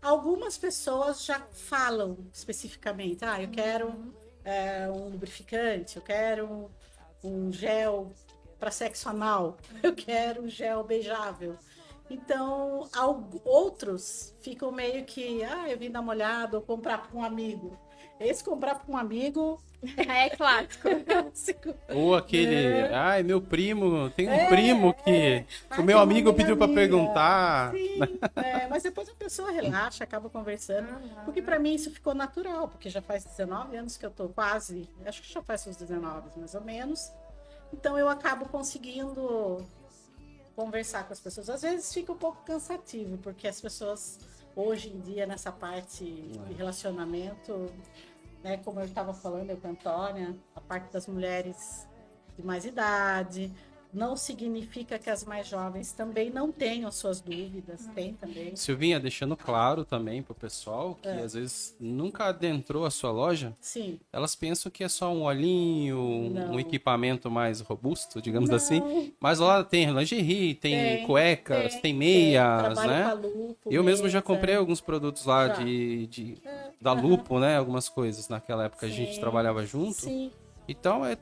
algumas 0.00 0.56
pessoas 0.56 1.24
já 1.24 1.40
falam 1.52 2.18
especificamente, 2.32 3.24
ah, 3.24 3.42
eu 3.42 3.50
quero 3.50 4.14
é, 4.44 4.88
um 4.88 5.08
lubrificante, 5.08 5.96
eu 5.96 6.02
quero 6.02 6.70
um, 7.24 7.52
gel 7.52 8.12
para 8.58 8.70
sexo 8.70 9.08
anal, 9.08 9.56
eu 9.82 9.94
quero 9.94 10.42
um 10.42 10.48
gel 10.48 10.84
beijável. 10.84 11.56
Então, 12.08 12.88
outros 13.44 14.34
ficam 14.40 14.70
meio 14.70 15.04
que, 15.04 15.42
ah, 15.42 15.68
eu 15.68 15.78
vim 15.78 15.90
dar 15.90 16.00
uma 16.00 16.12
olhada 16.12 16.56
ou 16.56 16.62
comprar 16.62 16.98
para 16.98 17.16
um 17.16 17.24
amigo. 17.24 17.78
Esse 18.20 18.42
comprar 18.44 18.76
para 18.76 18.92
um 18.92 18.96
amigo, 18.96 19.60
É 19.98 20.30
clássico. 20.30 20.88
Ou 21.94 22.14
aquele, 22.14 22.54
É. 22.54 22.94
ai, 22.94 23.22
meu 23.22 23.40
primo, 23.40 24.08
tem 24.10 24.26
um 24.30 24.46
primo 24.46 24.94
que 24.94 25.44
Ai, 25.68 25.78
o 25.78 25.82
meu 25.82 25.98
amigo 25.98 26.32
pediu 26.32 26.56
pra 26.56 26.64
amiga. 26.64 26.80
perguntar. 26.80 27.72
Sim, 27.72 27.98
é, 28.36 28.66
mas 28.68 28.82
depois 28.82 29.08
a 29.10 29.14
pessoa 29.14 29.50
relaxa, 29.50 30.02
acaba 30.04 30.30
conversando. 30.30 30.88
Porque 31.26 31.42
pra 31.42 31.58
mim 31.58 31.74
isso 31.74 31.90
ficou 31.90 32.14
natural, 32.14 32.68
porque 32.68 32.88
já 32.88 33.02
faz 33.02 33.24
19 33.24 33.76
anos 33.76 33.96
que 33.98 34.06
eu 34.06 34.10
tô 34.10 34.28
quase, 34.30 34.88
acho 35.04 35.20
que 35.20 35.30
já 35.30 35.42
faz 35.42 35.66
uns 35.66 35.76
19 35.76 36.30
mais 36.38 36.54
ou 36.54 36.62
menos. 36.62 37.12
Então 37.72 37.98
eu 37.98 38.08
acabo 38.08 38.46
conseguindo 38.48 39.66
conversar 40.56 41.04
com 41.06 41.12
as 41.12 41.20
pessoas. 41.20 41.50
Às 41.50 41.60
vezes 41.62 41.92
fica 41.92 42.12
um 42.12 42.16
pouco 42.16 42.42
cansativo, 42.46 43.18
porque 43.18 43.46
as 43.48 43.60
pessoas 43.60 44.18
hoje 44.56 44.88
em 44.88 45.00
dia 45.00 45.26
nessa 45.26 45.50
parte 45.50 46.04
de 46.04 46.54
relacionamento, 46.54 47.72
né, 48.42 48.58
como 48.58 48.80
eu 48.80 48.84
estava 48.84 49.12
falando 49.12 49.50
eu 49.50 49.56
com 49.56 49.68
a 49.68 49.70
Antônia, 49.70 50.36
a 50.54 50.60
parte 50.60 50.92
das 50.92 51.06
mulheres 51.06 51.88
de 52.36 52.44
mais 52.44 52.64
idade, 52.64 53.52
não 53.94 54.16
significa 54.16 54.98
que 54.98 55.08
as 55.08 55.24
mais 55.24 55.46
jovens 55.46 55.92
também 55.92 56.28
não 56.28 56.50
tenham 56.50 56.90
suas 56.90 57.20
dúvidas, 57.20 57.86
tem 57.94 58.12
também. 58.14 58.56
Silvinha, 58.56 58.98
deixando 58.98 59.36
claro 59.36 59.84
também 59.84 60.22
pro 60.22 60.34
pessoal 60.34 60.98
que 61.00 61.08
É. 61.08 61.20
às 61.22 61.34
vezes 61.34 61.76
nunca 61.78 62.24
adentrou 62.24 62.84
a 62.84 62.90
sua 62.90 63.10
loja, 63.12 63.56
Sim. 63.60 63.98
elas 64.12 64.34
pensam 64.34 64.70
que 64.70 64.82
é 64.82 64.88
só 64.88 65.12
um 65.12 65.22
olhinho, 65.22 65.96
um- 65.98 66.30
Não. 66.30 66.52
um 66.54 66.60
equipamento 66.60 67.30
mais 67.30 67.60
robusto, 67.60 68.20
digamos 68.20 68.50
Não. 68.50 68.56
assim. 68.56 69.12
Mas 69.20 69.38
lá 69.38 69.62
tem 69.62 69.90
lingerie, 69.92 70.54
tem, 70.54 70.96
Tem, 70.98 71.06
cuecas, 71.06 71.72
tem, 71.74 71.80
tem, 71.82 71.94
meias, 71.94 72.58
trabalho 72.74 72.90
né? 72.90 73.02
com 73.04 73.08
a 73.08 73.12
Lupo, 73.12 73.56
Eu 73.70 73.84
mesmo 73.84 74.08
já 74.08 74.20
comprei 74.20 74.56
alguns 74.56 74.80
produtos 74.80 75.24
lá 75.24 75.46
Já. 75.48 75.54
de, 75.62 76.06
de- 76.08 76.38
da 76.80 76.92
aham. 76.92 77.00
Lupo, 77.00 77.38
né? 77.38 77.56
Algumas 77.56 77.88
coisas 77.88 78.28
naquela 78.28 78.64
época 78.64 78.86
a 78.86 78.90
gente 78.90 79.14
Sim, 79.14 79.20
trabalhava 79.20 79.64
junto. 79.64 80.00
Sim. 80.02 80.30
Então 80.66 81.04
é 81.04 81.16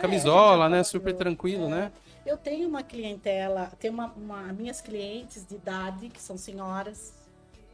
camisola, 0.00 0.66
É, 0.66 0.68
né? 0.70 0.78
é, 0.80 0.82
Super 0.82 1.14
tranquilo, 1.14 1.68
né? 1.68 1.92
Eu 2.26 2.36
tenho 2.36 2.68
uma 2.68 2.82
clientela, 2.82 3.70
tenho 3.78 3.94
uma, 3.94 4.06
uma- 4.12 4.52
minhas 4.52 4.80
clientes 4.80 5.46
de 5.46 5.54
idade, 5.54 6.08
que 6.08 6.20
são 6.20 6.36
senhoras, 6.36 7.14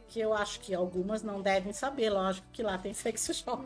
que 0.07 0.19
eu 0.19 0.31
acho 0.33 0.59
que 0.59 0.75
algumas 0.75 1.23
não 1.23 1.41
devem 1.41 1.73
saber, 1.73 2.11
lógico 2.11 2.45
que 2.53 2.61
lá 2.61 2.77
tem 2.77 2.93
sex 2.95 3.29
shop. 3.33 3.63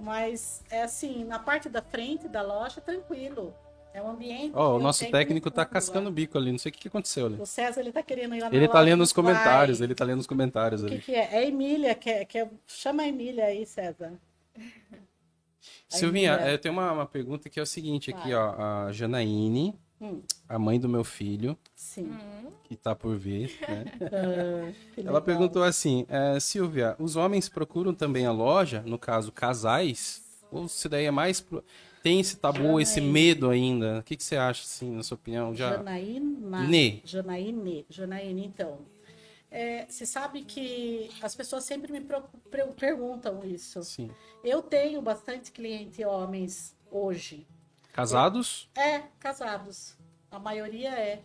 Mas 0.00 0.62
é 0.70 0.82
assim, 0.82 1.24
na 1.24 1.38
parte 1.38 1.68
da 1.68 1.82
frente 1.82 2.28
da 2.28 2.42
loja, 2.42 2.80
tranquilo. 2.80 3.52
É 3.92 4.02
um 4.02 4.10
ambiente. 4.10 4.52
Ó, 4.56 4.72
o 4.72 4.76
eu 4.78 4.82
nosso 4.82 5.08
técnico 5.08 5.50
tá 5.52 5.64
cascando 5.64 6.08
o 6.08 6.12
bico 6.12 6.36
ali, 6.36 6.50
não 6.50 6.58
sei 6.58 6.70
o 6.70 6.72
que, 6.72 6.80
que 6.80 6.88
aconteceu 6.88 7.26
ali. 7.26 7.40
O 7.40 7.46
César 7.46 7.80
ele 7.80 7.92
tá 7.92 8.02
querendo 8.02 8.34
ir 8.34 8.40
lá 8.40 8.50
na 8.50 8.56
Ele 8.56 8.66
tá 8.66 8.74
loja 8.74 8.84
lendo 8.86 8.98
do 8.98 9.02
os 9.04 9.12
comentários, 9.12 9.80
ele 9.80 9.94
tá 9.94 10.04
lendo 10.04 10.18
os 10.18 10.26
comentários 10.26 10.82
O 10.82 10.86
que, 10.86 10.94
ali. 10.94 11.02
que 11.02 11.14
é? 11.14 11.32
É 11.34 11.38
a 11.38 11.44
Emília, 11.44 11.94
que, 11.94 12.10
é, 12.10 12.24
que 12.24 12.38
é- 12.38 12.50
chama 12.66 13.04
a 13.04 13.08
Emília 13.08 13.44
aí, 13.44 13.64
César. 13.64 14.12
Silvinha, 15.88 16.32
Emília. 16.34 16.50
eu 16.52 16.58
tenho 16.58 16.72
uma, 16.74 16.90
uma 16.90 17.06
pergunta 17.06 17.48
que 17.48 17.60
é 17.60 17.62
o 17.62 17.66
seguinte 17.66 18.10
aqui, 18.10 18.30
Vai. 18.30 18.34
ó. 18.34 18.86
A 18.86 18.92
Janaíne, 18.92 19.78
Hum. 20.04 20.20
a 20.48 20.58
mãe 20.58 20.78
do 20.78 20.88
meu 20.88 21.02
filho, 21.04 21.56
Sim. 21.74 22.12
Que 22.64 22.76
tá 22.76 22.94
por 22.94 23.16
vir, 23.16 23.58
né? 23.68 23.84
Ah, 24.12 24.72
Ela 25.00 25.20
perguntou 25.20 25.62
assim, 25.62 26.04
é, 26.08 26.38
Silvia, 26.40 26.94
os 26.98 27.16
homens 27.16 27.48
procuram 27.48 27.94
também 27.94 28.26
a 28.26 28.32
loja, 28.32 28.82
no 28.86 28.98
caso, 28.98 29.30
casais? 29.32 30.22
Ou 30.50 30.68
se 30.68 30.88
daí 30.88 31.04
é 31.06 31.10
mais... 31.10 31.40
pro- 31.40 31.64
Tem 32.02 32.20
esse 32.20 32.36
tabu, 32.36 32.78
esse 32.80 32.96
Janaíne. 32.96 33.12
medo 33.12 33.50
ainda? 33.50 33.98
O 34.00 34.02
que, 34.02 34.16
que 34.16 34.22
você 34.22 34.36
acha, 34.36 34.62
assim, 34.62 34.90
na 34.94 35.02
sua 35.02 35.14
opinião? 35.16 35.54
Já... 35.54 35.76
Janaína. 35.76 36.66
Ne. 36.66 37.00
Janaíne. 37.04 37.86
Janaíne, 37.88 38.44
então. 38.46 38.78
É, 39.50 39.86
você 39.88 40.04
sabe 40.04 40.42
que 40.42 41.10
as 41.22 41.34
pessoas 41.34 41.64
sempre 41.64 41.90
me 41.92 42.00
perguntam 42.76 43.44
isso. 43.44 43.82
Sim. 43.82 44.10
Eu 44.42 44.60
tenho 44.62 45.00
bastante 45.00 45.50
cliente 45.52 46.04
homens 46.04 46.74
hoje. 46.90 47.46
Casados? 47.94 48.68
É, 48.74 49.04
casados. 49.20 49.96
A 50.30 50.38
maioria 50.38 50.90
é. 50.90 51.22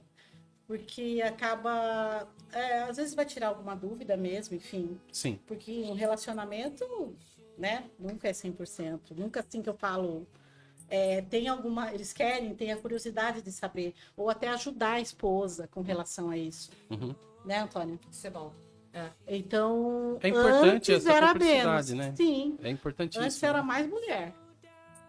Porque 0.68 1.20
acaba. 1.26 2.28
é, 2.54 2.84
às 2.84 2.98
vezes 2.98 3.16
vai 3.16 3.26
tirar 3.26 3.48
alguma 3.48 3.76
dúvida 3.76 4.16
mesmo, 4.16 4.56
enfim. 4.56 5.00
Sim. 5.12 5.40
Porque 5.48 5.82
um 5.82 5.94
relacionamento, 5.94 6.86
né, 7.58 7.86
nunca 7.98 8.28
é 8.28 8.32
100%. 8.32 9.00
Nunca 9.18 9.40
assim 9.40 9.64
que 9.64 9.70
eu 9.70 9.74
falo. 9.74 10.28
é, 10.88 11.24
tem 11.24 11.48
alguma. 11.48 11.92
Eles 11.92 12.14
querem, 12.14 12.54
têm 12.54 12.72
a 12.72 12.78
curiosidade 12.78 13.42
de 13.42 13.52
saber. 13.52 13.96
Ou 14.16 14.30
até 14.30 14.48
ajudar 14.50 14.94
a 14.94 15.02
esposa 15.02 15.68
com 15.68 15.82
relação 15.82 16.30
a 16.30 16.38
isso. 16.38 16.70
Uhum. 16.92 17.16
Né, 17.44 17.58
Antônio? 17.60 18.00
Isso 18.12 18.28
é 18.28 18.30
bom. 18.30 18.54
Então. 19.28 20.20
É 20.22 20.28
importante 20.28 20.92
antes 20.92 21.06
essa 21.08 21.14
era 21.14 21.34
menos. 21.34 21.90
né? 21.92 22.14
Sim. 22.16 22.58
É 22.62 22.70
importantíssimo. 22.70 23.24
Antes 23.26 23.42
era 23.42 23.64
mais 23.64 23.88
mulher. 23.88 24.34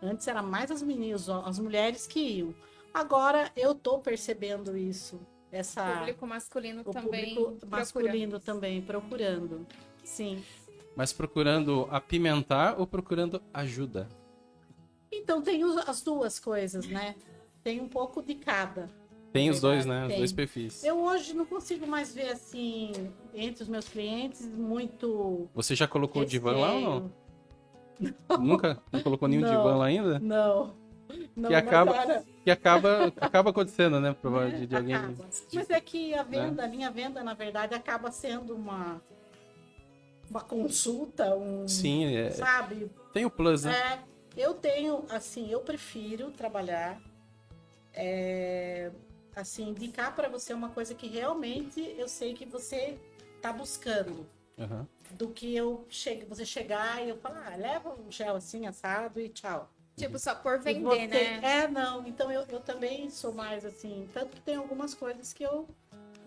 Antes 0.03 0.27
era 0.29 0.43
mais 0.43 0.71
as 0.71 0.83
meninas, 0.83 1.29
as 1.29 1.59
mulheres 1.59 2.07
que 2.07 2.21
iam. 2.21 2.55
Agora 2.93 3.51
eu 3.57 3.75
tô 3.75 3.99
percebendo 3.99 4.77
isso. 4.77 5.21
Essa. 5.53 5.83
público 5.99 6.27
masculino 6.29 6.83
o 6.87 6.93
também. 6.93 7.35
público 7.35 7.67
masculino 7.69 8.39
também 8.39 8.81
procurando. 8.81 9.67
Sim. 10.05 10.45
Mas 10.95 11.13
procurando 11.13 11.89
apimentar 11.91 12.79
ou 12.79 12.87
procurando 12.87 13.43
ajuda? 13.53 14.09
Então 15.11 15.43
tem 15.43 15.65
os- 15.65 15.89
as 15.89 16.03
duas 16.03 16.39
coisas, 16.39 16.87
né? 16.87 17.17
Tem 17.65 17.81
um 17.81 17.89
pouco 17.89 18.23
de 18.23 18.37
cada. 18.37 18.89
Tem 19.33 19.51
os 19.51 19.61
dois, 19.61 19.85
né? 19.87 20.03
Os 20.03 20.09
tem. 20.09 20.19
dois 20.19 20.33
perfis. 20.33 20.85
Eu 20.85 21.01
hoje 21.03 21.35
não 21.35 21.45
consigo 21.45 21.85
mais 21.87 22.15
ver 22.15 22.31
assim 22.31 22.93
entre 23.35 23.63
os 23.65 23.69
meus 23.69 23.89
clientes 23.89 24.47
muito. 24.47 25.49
Você 25.55 25.75
já 25.75 25.87
colocou 25.89 26.23
o 26.23 26.25
divã 26.25 26.53
lá 26.57 26.75
ou 26.75 26.81
não? 26.81 27.13
Nunca? 28.41 28.83
Não 28.93 29.03
colocou 29.03 29.29
nenhum 29.29 29.43
Não. 29.43 29.51
divã 29.51 29.77
lá 29.77 29.87
ainda? 29.87 30.19
Não. 30.19 30.75
Não, 31.37 31.49
Que 31.49 31.55
acaba- 31.55 31.97
era- 31.97 32.25
Que 32.45 32.51
acaba, 32.51 33.13
acaba 33.21 33.51
acontecendo, 33.51 34.01
né? 34.01 34.15
Provavelmente 34.21 34.67
de 34.67 34.77
alguém. 34.77 34.95
Acaba. 34.95 35.15
Mas 35.53 35.71
é 35.71 35.81
que 35.81 36.15
a 36.15 36.23
venda, 36.23 36.65
a 36.65 36.69
minha 36.69 36.91
venda, 36.91 37.23
na 37.23 37.35
verdade, 37.35 37.75
acaba 37.75 38.11
sendo 38.11 38.55
uma 38.55 39.01
uma 40.31 40.41
consulta, 40.43 41.35
um 41.35 41.67
Sim, 41.67 42.15
é, 42.15 42.31
sabe? 42.31 42.89
tem 43.13 43.25
o 43.25 43.31
plus, 43.31 43.65
né? 43.65 43.73
É, 43.75 43.99
eu 44.41 44.55
tenho, 44.55 45.05
assim, 45.11 45.51
eu 45.51 45.59
prefiro 45.61 46.31
trabalhar, 46.31 47.01
é, 47.93 48.93
assim, 49.35 49.71
indicar 49.71 50.15
para 50.15 50.29
você 50.29 50.53
uma 50.55 50.69
coisa 50.69 50.95
que 50.95 51.09
realmente 51.09 51.81
eu 51.99 52.09
sei 52.09 52.33
que 52.35 52.47
você 52.47 52.97
tá 53.43 53.53
buscando, 53.53 54.25
Aham. 54.59 54.87
Do 55.13 55.29
que 55.29 55.55
eu 55.55 55.85
chegue, 55.89 56.25
você 56.25 56.45
chegar 56.45 57.05
e 57.05 57.09
eu 57.11 57.17
falar, 57.17 57.51
ah, 57.53 57.57
leva 57.57 57.91
um 57.95 58.11
gel 58.11 58.37
assim 58.37 58.67
assado 58.67 59.21
e 59.21 59.29
tchau. 59.29 59.69
Tipo, 59.97 60.19
só 60.19 60.35
por 60.35 60.59
vender, 60.61 60.83
você- 60.83 61.07
né? 61.09 61.41
É, 61.43 61.69
não. 61.69 62.07
Então 62.07 62.31
eu, 62.33 62.43
eu 62.49 62.61
também 62.61 63.11
sou 63.11 63.33
mais 63.35 63.65
assim. 63.67 64.09
Tanto 64.15 64.29
que 64.37 64.41
tem 64.41 64.57
algumas 64.57 64.95
coisas 64.95 65.33
que 65.33 65.43
eu 65.45 65.69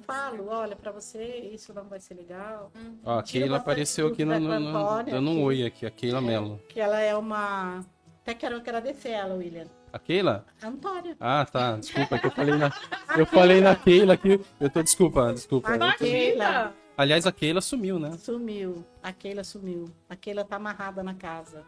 falo, 0.05 0.47
olha, 0.49 0.75
pra 0.75 0.91
você 0.91 1.23
isso 1.53 1.73
não 1.73 1.85
vai 1.85 1.99
ser 1.99 2.13
legal. 2.13 2.71
Ó, 3.03 3.19
a 3.19 3.23
Keila 3.23 3.57
apareceu 3.57 4.07
aqui 4.07 4.23
no, 4.25 4.39
no- 4.39 4.59
no- 4.59 5.03
dando 5.03 5.29
um 5.31 5.43
oi 5.43 5.65
aqui, 5.65 5.85
a 5.85 5.91
Keila 5.91 6.21
Mello. 6.21 6.59
Que 6.69 6.79
ela 6.79 6.99
é 6.99 7.15
uma. 7.15 7.83
Até 8.21 8.33
quero 8.33 8.55
agradecer 8.57 9.09
ela, 9.09 9.33
William. 9.35 9.65
A 9.91 9.99
Keila? 9.99 10.45
A 10.61 10.67
Antônia. 10.67 11.15
Ah, 11.19 11.45
tá. 11.45 11.77
Desculpa, 11.77 12.17
que 12.19 12.27
eu 12.27 12.31
falei 12.31 12.55
na. 12.55 12.71
Eu 13.17 13.25
falei 13.25 13.61
na 13.61 13.75
Keila 13.75 14.13
aqui. 14.13 14.39
Eu 14.59 14.69
tô. 14.69 14.81
Desculpa, 14.83 15.33
desculpa. 15.33 15.69
A 15.71 15.75
Eu 15.75 15.79
tô- 15.79 15.97
Keila 15.97 16.73
Aliás, 16.95 17.25
a 17.25 17.31
Keila 17.31 17.59
sumiu, 17.61 17.97
né? 17.97 18.15
sumiu. 18.19 18.85
A 19.01 19.11
Keila 19.11 19.43
sumiu. 19.43 19.85
A 20.07 20.15
Keila 20.15 20.43
tá 20.45 20.57
amarrada 20.57 21.01
na 21.03 21.13
casa. 21.15 21.63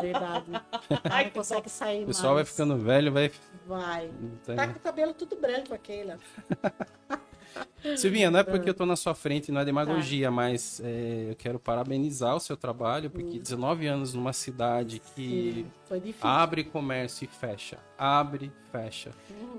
Verdade. 0.00 0.46
Ela 1.04 1.24
não 1.24 1.30
consegue 1.30 1.68
sair 1.68 2.04
O 2.04 2.06
pessoal 2.06 2.34
vai 2.36 2.44
ficando 2.44 2.76
velho, 2.76 3.12
vai. 3.12 3.32
Vai. 3.66 4.10
tem- 4.46 4.54
Tá 4.56 4.68
com 4.68 4.78
o 4.78 4.80
cabelo 4.80 5.12
tudo 5.12 5.36
branco, 5.36 5.74
a 5.74 5.78
Keila. 5.78 6.18
Silvinha, 7.96 8.30
não 8.30 8.40
é 8.40 8.44
porque 8.44 8.68
eu 8.68 8.74
tô 8.74 8.84
na 8.84 8.94
sua 8.94 9.14
frente, 9.14 9.50
não 9.50 9.60
é 9.60 9.64
Tá. 9.64 9.66
demagogia, 9.66 10.30
mas 10.30 10.80
é, 10.84 11.28
eu 11.30 11.34
quero 11.36 11.58
parabenizar 11.58 12.36
o 12.36 12.40
seu 12.40 12.56
trabalho, 12.56 13.10
porque 13.10 13.38
19 13.38 13.86
anos 13.86 14.14
numa 14.14 14.32
cidade 14.32 15.00
que 15.14 15.66
Sim, 15.88 16.14
abre 16.20 16.62
comércio 16.64 17.24
e 17.24 17.28
fecha, 17.28 17.78
abre, 17.96 18.52
fecha. 18.70 19.10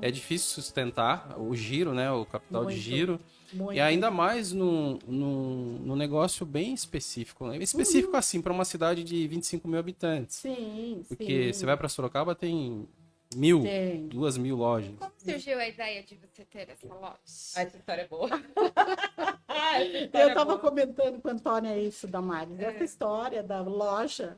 É 0.01 0.11
difícil 0.11 0.49
sustentar 0.53 1.35
o 1.37 1.53
giro, 1.55 1.93
né? 1.93 2.11
O 2.11 2.25
capital 2.25 2.61
de 2.61 2.73
Muito. 2.73 2.81
giro. 2.81 3.19
Muito. 3.53 3.73
E 3.73 3.79
ainda 3.79 4.11
mais 4.11 4.51
num, 4.51 4.99
num, 5.07 5.79
num 5.83 5.95
negócio 5.95 6.45
bem 6.45 6.73
específico. 6.73 7.47
Né? 7.47 7.57
Específico 7.57 8.15
assim, 8.15 8.41
para 8.41 8.53
uma 8.53 8.65
cidade 8.65 9.03
de 9.03 9.27
25 9.27 9.67
mil 9.67 9.79
habitantes. 9.79 10.37
Sim, 10.37 11.03
Porque 11.07 11.53
sim. 11.53 11.59
você 11.59 11.65
vai 11.65 11.75
para 11.75 11.89
Sorocaba, 11.89 12.35
tem 12.35 12.87
mil, 13.35 13.63
Tem. 13.63 14.07
duas 14.07 14.37
mil 14.37 14.55
lojas. 14.55 14.91
Como 14.97 15.11
surgiu 15.17 15.59
a 15.59 15.67
ideia 15.67 16.03
de 16.03 16.15
você 16.15 16.45
ter 16.45 16.69
essa 16.69 16.93
loja? 16.93 17.19
Ah, 17.55 17.61
essa 17.61 17.77
história 17.77 18.01
é 18.03 18.07
boa. 18.07 18.29
Eu 20.13 20.33
tava 20.33 20.57
comentando 20.57 21.21
com 21.21 21.27
a 21.27 21.31
Antônia 21.31 21.77
isso 21.77 22.07
da 22.07 22.21
Mari. 22.21 22.55
É. 22.57 22.65
Essa 22.65 22.83
história 22.83 23.43
da 23.43 23.61
loja 23.61 24.37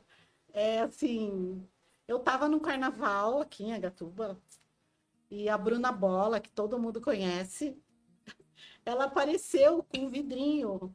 é 0.52 0.80
assim. 0.80 1.66
Eu 2.06 2.18
tava 2.18 2.48
no 2.48 2.60
carnaval 2.60 3.40
aqui 3.40 3.64
em 3.64 3.72
Agatuba 3.72 4.38
e 5.30 5.48
a 5.48 5.56
Bruna 5.56 5.90
Bola, 5.90 6.40
que 6.40 6.50
todo 6.50 6.78
mundo 6.78 7.00
conhece, 7.00 7.76
ela 8.84 9.04
apareceu 9.04 9.82
com 9.84 9.98
um 9.98 10.08
vidrinho 10.08 10.94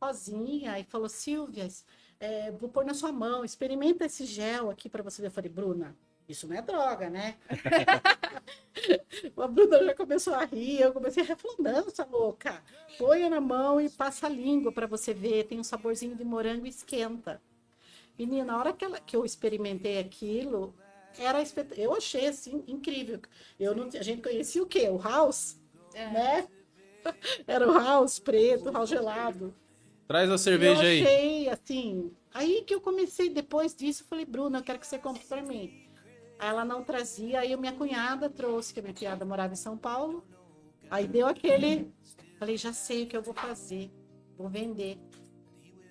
rosinha 0.00 0.78
e 0.78 0.84
falou: 0.84 1.08
Silvia, 1.08 1.66
é, 2.20 2.50
vou 2.52 2.68
pôr 2.68 2.84
na 2.84 2.94
sua 2.94 3.12
mão, 3.12 3.44
experimenta 3.44 4.04
esse 4.04 4.24
gel 4.26 4.70
aqui 4.70 4.88
para 4.88 5.02
você 5.02 5.22
ver. 5.22 5.28
Eu 5.28 5.32
falei: 5.32 5.50
Bruna, 5.50 5.96
isso 6.28 6.46
não 6.46 6.56
é 6.56 6.62
droga, 6.62 7.10
né? 7.10 7.36
a 9.36 9.46
Bruna 9.48 9.84
já 9.84 9.94
começou 9.94 10.34
a 10.34 10.44
rir, 10.44 10.80
eu 10.80 10.92
comecei 10.92 11.22
a 11.22 11.36
falar: 11.36 11.54
não, 11.58 11.78
essa 11.88 12.04
louca, 12.04 12.62
põe 12.98 13.28
na 13.28 13.40
mão 13.40 13.80
e 13.80 13.88
passa 13.90 14.26
a 14.26 14.30
língua 14.30 14.72
para 14.72 14.86
você 14.86 15.12
ver, 15.14 15.44
tem 15.44 15.58
um 15.60 15.64
saborzinho 15.64 16.16
de 16.16 16.24
morango 16.24 16.66
e 16.66 16.70
esquenta. 16.70 17.40
Menina, 18.18 18.44
na 18.44 18.58
hora 18.58 18.72
que, 18.72 18.84
ela- 18.84 19.00
que 19.00 19.16
eu 19.16 19.24
experimentei 19.24 19.98
aquilo, 19.98 20.72
era 21.18 21.42
espet... 21.42 21.72
eu 21.76 21.94
achei 21.94 22.28
assim 22.28 22.62
incrível. 22.68 23.20
Eu 23.58 23.74
não, 23.74 23.88
a 23.88 24.02
gente 24.02 24.22
conhecia 24.22 24.62
o 24.62 24.66
quê? 24.66 24.88
O 24.88 24.98
house, 24.98 25.56
É. 25.94 26.10
né? 26.10 26.48
Era 27.46 27.68
o 27.70 27.74
house 27.74 28.18
preto, 28.18 28.70
house 28.70 28.90
gelado. 28.90 29.54
Traz 30.06 30.30
a 30.30 30.34
eu 30.34 30.38
cerveja 30.38 30.82
aí. 30.82 31.02
achei 31.02 31.48
assim. 31.48 32.12
Aí 32.32 32.62
que 32.62 32.74
eu 32.74 32.80
comecei, 32.80 33.28
depois 33.30 33.74
disso, 33.74 34.02
eu 34.02 34.06
falei, 34.06 34.24
Bruna, 34.24 34.58
eu 34.58 34.62
quero 34.62 34.78
que 34.78 34.86
você 34.86 34.98
compre 34.98 35.24
para 35.24 35.42
mim. 35.42 35.88
Aí 36.38 36.48
ela 36.48 36.64
não 36.64 36.82
trazia, 36.82 37.40
aí 37.40 37.56
minha 37.56 37.72
cunhada 37.72 38.28
trouxe, 38.28 38.74
que 38.74 38.80
a 38.80 38.82
minha 38.82 38.94
cunhada 38.94 39.24
morava 39.24 39.52
em 39.52 39.56
São 39.56 39.76
Paulo. 39.78 40.24
Aí 40.90 41.06
deu 41.06 41.26
aquele. 41.26 41.92
Falei, 42.38 42.56
já 42.56 42.72
sei 42.72 43.04
o 43.04 43.06
que 43.06 43.16
eu 43.16 43.22
vou 43.22 43.34
fazer, 43.34 43.90
vou 44.36 44.48
vender. 44.48 44.98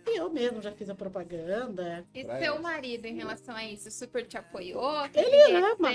Eu 0.06 0.30
mesmo 0.30 0.62
já 0.62 0.72
fiz 0.72 0.90
a 0.90 0.96
propaganda. 0.96 2.06
E 2.14 2.24
Pra 2.24 2.38
seu 2.40 2.54
ela. 2.54 2.62
marido, 2.62 3.06
em 3.06 3.16
relação 3.16 3.56
a 3.56 3.64
isso, 3.66 3.90
super 3.92 4.26
te 4.26 4.38
apoiou? 4.38 5.06
Ele 5.14 5.36
é 5.36 5.58
ama. 5.58 5.90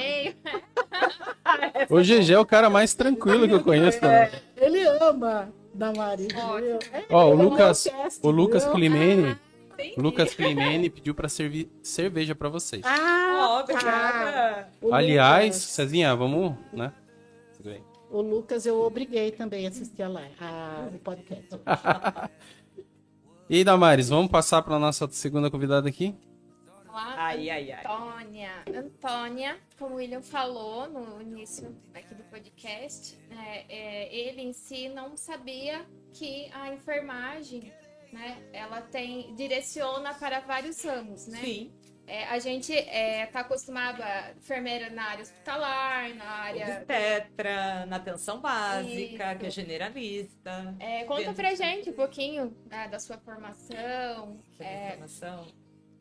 O 1.91 2.01
GG 2.01 2.33
é 2.35 2.39
o 2.39 2.47
cara 2.47 2.69
mais 2.71 2.95
tranquilo 2.95 3.47
que 3.47 3.55
eu 3.55 3.63
conheço. 3.63 4.03
né? 4.03 4.31
Ele 4.57 4.83
ama. 5.01 5.53
Ótimo. 5.81 6.59
entendeu? 6.59 6.79
É, 6.93 7.05
Ó, 7.11 7.31
o 7.31 7.35
Lucas, 7.35 7.85
teste, 7.85 8.27
o 8.27 8.31
Lucas? 8.31 8.65
Climene, 8.67 9.37
entendi. 9.75 9.95
Lucas 10.01 10.35
Climene 10.35 10.91
pediu 10.91 11.15
pra 11.15 11.29
servir 11.29 11.71
cerveja 11.83 12.35
pra 12.35 12.49
vocês. 12.49 12.83
Ah, 12.85 13.61
obrigada. 13.63 14.69
O 14.83 14.93
Aliás, 14.93 15.45
Lucas, 15.55 15.63
Cezinha, 15.63 16.17
vamos, 16.17 16.55
né? 16.73 16.93
O 18.11 18.23
Lucas 18.23 18.65
eu 18.65 18.81
obriguei 18.81 19.31
também 19.31 19.67
a 19.67 19.69
assistir 19.69 20.03
a 20.03 20.09
live, 20.09 20.35
a, 20.41 20.89
o 20.95 20.99
podcast. 20.99 21.47
E 23.51 23.57
aí, 23.57 23.65
Damares, 23.65 24.11
vamos 24.11 24.31
passar 24.31 24.61
pra 24.63 24.79
nossa 24.79 25.09
segunda 25.11 25.51
convidada 25.51 25.89
aqui? 25.89 26.15
Olá, 26.87 27.15
Ai, 27.17 27.49
ai, 27.49 27.73
ai. 27.73 27.81
Antônia. 27.81 28.51
Antônia, 28.75 29.59
como 29.79 29.95
o 29.95 29.97
William 29.99 30.21
falou 30.21 30.87
no 30.89 31.23
início 31.23 31.75
aqui 31.95 32.15
do 32.15 32.25
podcast, 32.25 33.17
é, 33.31 33.65
é, 33.69 34.15
ele 34.15 34.43
em 34.43 34.53
si 34.53 34.91
não 34.91 35.17
sabia 35.17 35.87
que 36.13 36.51
a 36.53 36.75
enfermagem, 36.75 37.73
né, 38.13 38.37
ela 38.53 38.83
tem 38.83 39.35
direciona 39.35 40.13
para 40.13 40.41
vários 40.41 40.83
ramos, 40.85 41.27
né? 41.27 41.41
Sim. 41.41 41.73
É, 42.09 42.25
a 42.25 42.39
gente 42.39 42.73
está 42.73 43.41
acostumado 43.41 44.03
a 44.03 44.33
enfermeira 44.33 44.89
na 44.89 45.03
área 45.11 45.23
hospitalar, 45.23 46.15
na 46.15 46.25
área. 46.25 46.65
Obstetra, 46.79 47.85
na 47.85 47.97
atenção 47.97 48.41
básica, 48.41 49.31
Isso. 49.31 49.39
que 49.39 49.47
é 49.47 49.51
generalista. 49.51 50.75
É, 50.81 51.05
conta 51.05 51.21
Dentro 51.21 51.35
pra 51.35 51.55
gente 51.55 51.91
um 51.91 51.93
pouquinho 51.93 52.57
né, 52.71 52.89
da 52.89 52.99
sua 52.99 53.19
formação, 53.19 54.41
é, 54.59 54.95
informação. 54.95 55.53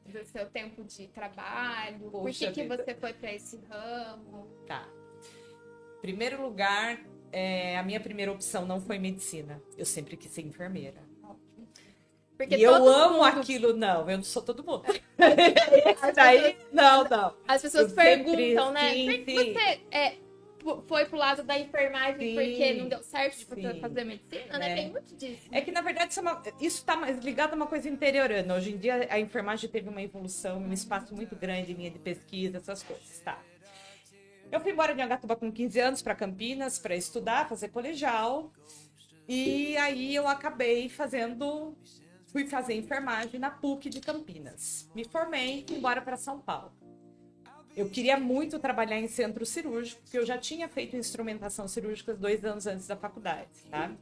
do 0.05 0.23
seu 0.23 0.45
tempo 0.49 0.81
de 0.85 1.09
trabalho, 1.09 2.09
por 2.09 2.21
Poxa 2.23 2.47
que, 2.47 2.53
que 2.53 2.63
vida. 2.63 2.77
você 2.77 2.95
foi 2.95 3.11
para 3.11 3.33
esse 3.33 3.59
ramo. 3.69 4.47
Tá. 4.65 4.87
Primeiro 5.99 6.41
lugar, 6.41 7.01
é, 7.33 7.77
a 7.77 7.83
minha 7.83 7.99
primeira 7.99 8.31
opção 8.31 8.65
não 8.65 8.79
foi 8.79 8.97
medicina. 8.97 9.61
Eu 9.77 9.85
sempre 9.85 10.15
quis 10.15 10.31
ser 10.31 10.43
enfermeira. 10.43 11.06
Porque 12.37 12.55
e 12.55 12.61
eu 12.63 12.75
amo 12.75 13.15
mundo- 13.15 13.23
aquilo, 13.25 13.73
não, 13.75 14.09
eu 14.09 14.17
não 14.17 14.23
sou 14.23 14.41
todo 14.43 14.63
mundo. 14.63 14.83
Daí, 16.15 16.55
não, 16.71 17.03
não. 17.03 17.33
As 17.47 17.61
pessoas 17.61 17.89
Eu 17.89 17.95
perguntam, 17.95 18.71
né? 18.71 18.93
sim, 18.93 19.25
sim. 19.25 19.53
você 19.53 19.81
é, 19.91 20.15
foi 20.85 21.05
pro 21.05 21.17
lado 21.17 21.43
da 21.43 21.57
enfermagem 21.57 22.19
Sim, 22.19 22.35
porque 22.35 22.73
não 22.73 22.87
deu 22.89 23.01
certo 23.01 23.35
sim. 23.37 23.79
fazer 23.81 24.03
medicina, 24.03 24.57
né? 24.59 24.71
É. 24.71 24.75
Tem 24.75 24.91
muito 24.91 25.15
disso. 25.15 25.47
É 25.51 25.61
que, 25.61 25.71
na 25.71 25.81
verdade, 25.81 26.11
isso, 26.11 26.19
é 26.19 26.21
uma- 26.21 26.43
isso 26.61 26.85
tá 26.85 26.95
mais 26.95 27.17
ligado 27.19 27.53
a 27.53 27.55
uma 27.55 27.67
coisa 27.67 27.89
interiorana. 27.89 28.55
Hoje 28.55 28.73
em 28.73 28.77
dia, 28.77 29.07
a 29.09 29.19
enfermagem 29.19 29.69
teve 29.69 29.89
uma 29.89 30.01
evolução, 30.01 30.59
um 30.59 30.73
espaço 30.73 31.15
muito 31.15 31.35
grande 31.35 31.73
minha 31.73 31.89
de 31.89 31.97
pesquisa, 31.99 32.57
essas 32.57 32.83
coisas, 32.83 33.19
tá? 33.19 33.39
Eu 34.51 34.59
fui 34.61 34.71
embora 34.71 34.93
de 34.93 35.01
Angatuba 35.01 35.35
com 35.35 35.51
15 35.51 35.79
anos 35.79 36.01
para 36.01 36.13
Campinas 36.15 36.77
para 36.79 36.95
estudar, 36.95 37.49
fazer 37.49 37.69
colegial. 37.69 38.51
E 39.27 39.75
aí 39.77 40.15
eu 40.15 40.25
acabei 40.27 40.87
fazendo, 40.87 41.75
fui 42.27 42.45
fazer 42.45 42.75
enfermagem 42.75 43.39
na 43.39 43.49
PUC 43.49 43.89
de 43.89 43.99
Campinas. 43.99 44.89
Me 44.93 45.03
formei, 45.05 45.65
fui 45.67 45.77
embora 45.77 46.01
para 46.01 46.17
São 46.17 46.39
Paulo. 46.39 46.71
Eu 47.75 47.89
queria 47.89 48.17
muito 48.17 48.57
trabalhar 48.57 48.99
em 48.99 49.07
centro 49.07 49.45
cirúrgico, 49.45 50.01
porque 50.01 50.17
eu 50.17 50.25
já 50.25 50.37
tinha 50.37 50.67
feito 50.67 50.95
instrumentação 50.95 51.67
cirúrgica 51.67 52.13
dois 52.13 52.43
anos 52.43 52.65
antes 52.65 52.87
da 52.87 52.95
faculdade, 52.95 53.49
tá? 53.69 53.95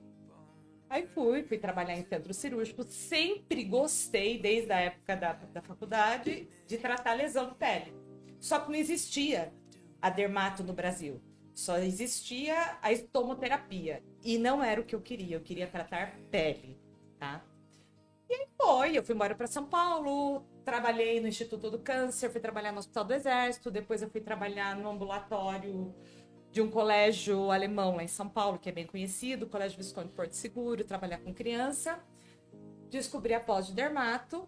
Aí 0.89 1.05
fui, 1.07 1.43
fui 1.43 1.57
trabalhar 1.57 1.97
em 1.97 2.05
centro 2.05 2.33
cirúrgico. 2.33 2.83
Sempre 2.83 3.63
gostei, 3.63 4.39
desde 4.39 4.71
a 4.71 4.79
época 4.79 5.15
da, 5.17 5.33
da 5.33 5.61
faculdade, 5.61 6.47
de 6.65 6.77
tratar 6.77 7.13
lesão 7.13 7.49
de 7.49 7.55
pele. 7.55 7.93
Só 8.39 8.59
que 8.59 8.69
não 8.69 8.75
existia 8.75 9.53
a 10.01 10.09
dermato 10.09 10.63
no 10.63 10.71
Brasil. 10.71 11.21
Só 11.53 11.77
existia 11.79 12.77
a 12.81 12.91
estomoterapia. 12.91 14.03
E 14.23 14.37
não 14.37 14.63
era 14.63 14.79
o 14.79 14.85
que 14.85 14.95
eu 14.95 15.01
queria. 15.01 15.35
Eu 15.35 15.41
queria 15.41 15.67
tratar 15.67 16.17
pele, 16.29 16.77
tá? 17.17 17.43
E 18.29 18.33
aí 18.33 18.47
foi. 18.59 18.97
Eu 18.97 19.03
fui 19.03 19.15
embora 19.15 19.35
para 19.35 19.47
São 19.47 19.65
Paulo. 19.65 20.45
Trabalhei 20.63 21.19
no 21.19 21.27
Instituto 21.27 21.69
do 21.69 21.79
Câncer. 21.79 22.29
Fui 22.29 22.41
trabalhar 22.41 22.71
no 22.71 22.79
Hospital 22.79 23.05
do 23.05 23.13
Exército. 23.13 23.71
Depois 23.71 24.01
eu 24.01 24.09
fui 24.09 24.21
trabalhar 24.21 24.75
no 24.75 24.89
ambulatório 24.89 25.93
de 26.55 26.61
um 26.61 26.71
colégio 26.71 27.51
alemão 27.51 27.97
lá 27.97 28.03
em 28.05 28.07
São 28.07 28.29
Paulo, 28.29 28.57
que 28.57 28.69
é 28.69 28.71
bem 28.71 28.85
conhecido, 28.87 29.45
Colégio 29.45 29.77
Visconde 29.77 30.07
Porto 30.13 30.31
Seguro, 30.31 30.85
trabalhar 30.85 31.17
com 31.17 31.33
criança. 31.33 32.01
Descobri 32.89 33.33
a 33.33 33.41
pós 33.41 33.67
de 33.67 33.73
dermato, 33.73 34.47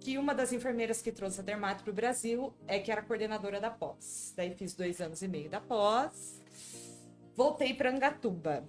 que 0.00 0.18
uma 0.18 0.34
das 0.34 0.52
enfermeiras 0.52 1.00
que 1.00 1.12
trouxe 1.12 1.38
a 1.38 1.44
dermato 1.44 1.84
para 1.84 1.92
o 1.92 1.94
Brasil 1.94 2.52
é 2.66 2.80
que 2.80 2.90
era 2.90 3.00
coordenadora 3.00 3.60
da 3.60 3.70
pós. 3.70 4.34
Daí 4.36 4.56
fiz 4.56 4.74
dois 4.74 5.00
anos 5.00 5.22
e 5.22 5.28
meio 5.28 5.48
da 5.48 5.60
pós. 5.60 6.42
Voltei 7.36 7.72
para 7.74 7.90
Angatuba. 7.90 8.68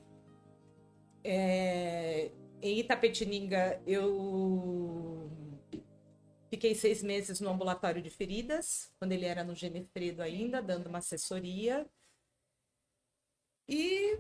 É, 1.24 2.30
Em 2.66 2.80
Itapetininga, 2.80 3.80
eu 3.86 5.30
fiquei 6.50 6.74
seis 6.74 7.04
meses 7.04 7.40
no 7.40 7.52
ambulatório 7.52 8.02
de 8.02 8.10
feridas, 8.10 8.92
quando 8.98 9.12
ele 9.12 9.24
era 9.24 9.44
no 9.44 9.54
Genefredo 9.54 10.24
ainda, 10.24 10.64
dando 10.64 10.88
uma 10.88 10.98
assessoria. 10.98 11.86
E 13.70 14.20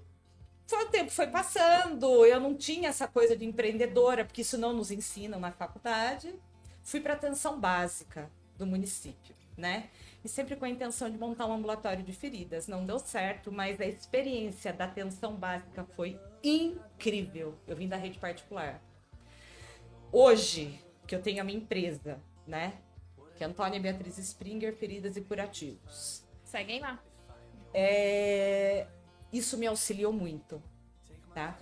foi, 0.67 0.83
o 0.83 0.89
tempo 0.91 1.09
foi 1.09 1.25
passando, 1.25 2.23
eu 2.23 2.39
não 2.39 2.55
tinha 2.55 2.89
essa 2.89 3.07
coisa 3.07 3.35
de 3.35 3.43
empreendedora, 3.45 4.23
porque 4.23 4.41
isso 4.41 4.59
não 4.59 4.73
nos 4.73 4.91
ensinam 4.91 5.39
na 5.39 5.51
faculdade. 5.51 6.39
Fui 6.83 7.01
para 7.01 7.13
a 7.13 7.15
atenção 7.15 7.59
básica 7.59 8.31
do 8.59 8.67
município, 8.67 9.35
né? 9.57 9.89
E 10.23 10.27
sempre 10.27 10.55
com 10.55 10.65
a 10.65 10.69
intenção 10.69 11.09
de 11.09 11.17
montar 11.17 11.45
um 11.45 11.53
ambulatório 11.53 12.03
de 12.03 12.11
feridas. 12.11 12.67
Não 12.67 12.85
deu 12.85 12.99
certo, 12.99 13.51
mas 13.51 13.79
a 13.79 13.85
experiência 13.85 14.73
da 14.73 14.85
atenção 14.85 15.35
básica 15.35 15.85
foi 15.95 16.19
incrível. 16.43 17.55
Eu 17.67 17.75
vim 17.75 17.87
da 17.87 17.95
rede 17.95 18.19
particular. 18.19 18.81
Hoje, 20.11 20.79
que 21.05 21.15
eu 21.15 21.21
tenho 21.21 21.41
a 21.41 21.43
minha 21.43 21.59
empresa, 21.59 22.19
né? 22.47 22.73
Que 23.35 23.43
é 23.43 23.47
Antônia 23.47 23.79
Beatriz 23.79 24.17
Springer, 24.17 24.75
Feridas 24.75 25.15
e 25.17 25.21
Curativos. 25.21 26.25
Seguem 26.43 26.79
lá. 26.79 27.01
É, 27.73 28.87
isso 29.31 29.57
me 29.57 29.67
auxiliou 29.67 30.13
muito, 30.13 30.61
tá? 31.33 31.57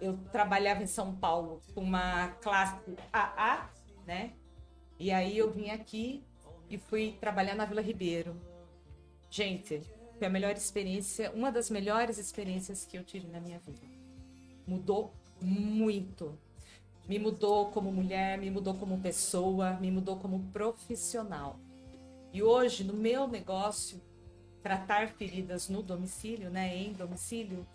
Eu 0.00 0.18
trabalhava 0.32 0.82
em 0.82 0.86
São 0.86 1.14
Paulo 1.14 1.60
com 1.74 1.82
uma 1.82 2.28
classe 2.40 2.96
AA, 3.12 3.70
né? 4.06 4.32
E 4.98 5.10
aí 5.10 5.36
eu 5.36 5.50
vim 5.50 5.70
aqui 5.70 6.24
e 6.68 6.78
fui 6.78 7.16
trabalhar 7.20 7.54
na 7.54 7.64
Vila 7.64 7.80
Ribeiro. 7.80 8.36
Gente, 9.30 9.82
foi 10.18 10.26
a 10.26 10.30
melhor 10.30 10.56
experiência, 10.56 11.30
uma 11.32 11.50
das 11.50 11.70
melhores 11.70 12.18
experiências 12.18 12.84
que 12.84 12.96
eu 12.96 13.04
tive 13.04 13.26
na 13.28 13.40
minha 13.40 13.58
vida. 13.58 13.82
Mudou 14.66 15.12
muito. 15.40 16.38
Me 17.08 17.18
mudou 17.18 17.70
como 17.70 17.92
mulher, 17.92 18.38
me 18.38 18.50
mudou 18.50 18.74
como 18.74 19.00
pessoa, 19.00 19.74
me 19.74 19.90
mudou 19.90 20.16
como 20.16 20.40
profissional. 20.52 21.58
E 22.32 22.42
hoje, 22.42 22.82
no 22.82 22.94
meu 22.94 23.28
negócio, 23.28 24.00
tratar 24.62 25.08
feridas 25.08 25.68
no 25.68 25.82
domicílio, 25.82 26.48
né, 26.48 26.74
em 26.74 26.92
domicílio, 26.92 27.66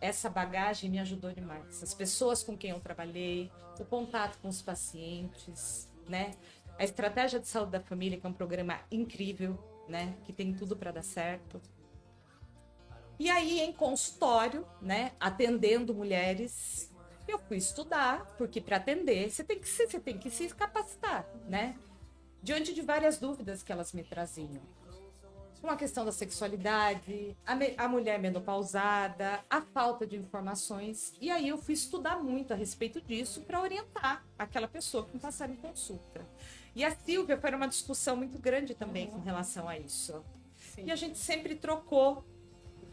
essa 0.00 0.30
bagagem 0.30 0.88
me 0.88 0.98
ajudou 0.98 1.32
demais. 1.32 1.82
As 1.82 1.92
pessoas 1.92 2.42
com 2.42 2.56
quem 2.56 2.70
eu 2.70 2.80
trabalhei, 2.80 3.50
o 3.78 3.84
contato 3.84 4.38
com 4.40 4.48
os 4.48 4.62
pacientes, 4.62 5.88
né, 6.08 6.34
a 6.78 6.84
estratégia 6.84 7.40
de 7.40 7.48
saúde 7.48 7.72
da 7.72 7.80
família, 7.80 8.18
que 8.18 8.26
é 8.26 8.30
um 8.30 8.32
programa 8.32 8.78
incrível, 8.90 9.58
né, 9.88 10.14
que 10.24 10.32
tem 10.32 10.54
tudo 10.54 10.76
para 10.76 10.92
dar 10.92 11.02
certo. 11.02 11.60
E 13.18 13.28
aí, 13.28 13.60
em 13.60 13.72
consultório, 13.72 14.64
né, 14.80 15.12
atendendo 15.18 15.92
mulheres, 15.92 16.90
eu 17.26 17.38
fui 17.38 17.56
estudar, 17.56 18.24
porque 18.38 18.60
para 18.60 18.76
atender 18.76 19.28
você 19.30 19.42
tem 19.42 19.58
que 19.58 19.68
se, 19.68 19.86
você 19.86 19.98
tem 19.98 20.16
que 20.16 20.30
se 20.30 20.48
capacitar, 20.50 21.26
né? 21.48 21.76
Diante 22.40 22.72
de 22.72 22.80
várias 22.80 23.18
dúvidas 23.18 23.62
que 23.62 23.72
elas 23.72 23.92
me 23.92 24.04
traziam 24.04 24.62
uma 25.62 25.76
questão 25.76 26.04
da 26.04 26.12
sexualidade, 26.12 27.36
a, 27.44 27.54
me- 27.54 27.74
a 27.76 27.88
mulher 27.88 28.18
menopausada, 28.18 29.40
a 29.50 29.60
falta 29.60 30.06
de 30.06 30.16
informações. 30.16 31.12
E 31.20 31.30
aí 31.30 31.48
eu 31.48 31.58
fui 31.58 31.74
estudar 31.74 32.22
muito 32.22 32.52
a 32.52 32.56
respeito 32.56 33.00
disso 33.00 33.42
para 33.42 33.60
orientar 33.60 34.24
aquela 34.38 34.68
pessoa 34.68 35.04
que 35.04 35.14
me 35.14 35.20
passaram 35.20 35.52
em 35.54 35.56
consulta. 35.56 36.24
E 36.78 36.84
a 36.84 36.92
Silvia 36.92 37.36
foi 37.36 37.52
uma 37.52 37.66
discussão 37.66 38.14
muito 38.14 38.38
grande 38.38 38.72
também 38.72 39.08
com 39.08 39.18
relação 39.18 39.68
a 39.68 39.76
isso. 39.76 40.24
E 40.76 40.92
a 40.92 40.94
gente 40.94 41.18
sempre 41.18 41.56
trocou 41.56 42.24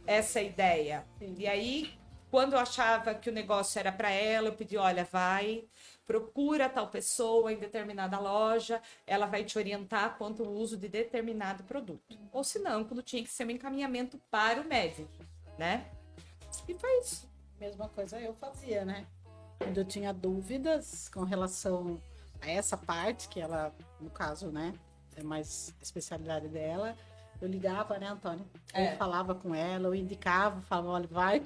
essa 0.08 0.42
ideia. 0.42 1.06
E 1.22 1.46
aí, 1.46 1.94
quando 2.32 2.54
eu 2.54 2.60
achava 2.60 3.14
que 3.14 3.30
o 3.30 3.32
negócio 3.32 3.78
era 3.78 3.92
para 3.92 4.10
ela, 4.10 4.48
eu 4.48 4.54
pedi, 4.54 4.76
olha, 4.76 5.04
vai, 5.04 5.66
procura 6.04 6.68
tal 6.68 6.88
pessoa 6.88 7.54
em 7.54 7.58
determinada 7.58 8.18
loja, 8.18 8.82
ela 9.06 9.28
vai 9.28 9.44
te 9.44 9.56
orientar 9.56 10.18
quanto 10.18 10.44
ao 10.44 10.52
uso 10.52 10.78
de 10.78 10.90
determinado 10.90 11.64
produto. 11.64 12.18
Ou 12.34 12.44
se 12.44 12.58
não, 12.58 12.84
quando 12.86 13.04
tinha 13.04 13.22
que 13.22 13.30
ser 13.30 13.46
um 13.46 13.52
encaminhamento 13.52 14.20
para 14.32 14.62
o 14.62 14.68
médico, 14.68 15.14
né? 15.60 15.92
E 16.68 16.74
foi 16.74 17.02
isso. 17.02 17.30
Mesma 17.60 17.88
coisa 17.90 18.20
eu 18.20 18.34
fazia, 18.34 18.84
né? 18.84 19.06
Quando 19.60 19.78
eu 19.78 19.86
tinha 19.86 20.12
dúvidas 20.12 21.08
com 21.08 21.24
relação 21.24 22.02
essa 22.42 22.78
parte, 22.78 23.28
que 23.30 23.40
ela, 23.40 23.74
no 24.00 24.10
caso, 24.10 24.48
né, 24.52 24.74
é 25.16 25.24
mais 25.24 25.74
especialidade 25.82 26.48
dela, 26.48 26.96
eu 27.42 27.48
ligava, 27.48 27.98
né, 27.98 28.08
Antônia? 28.08 28.46
É. 28.74 28.94
Eu 28.94 28.98
falava 28.98 29.36
com 29.36 29.54
ela, 29.54 29.88
eu 29.88 29.96
indicava, 29.96 30.62
falava, 30.62 30.90
olha, 30.90 31.08
vai, 31.08 31.44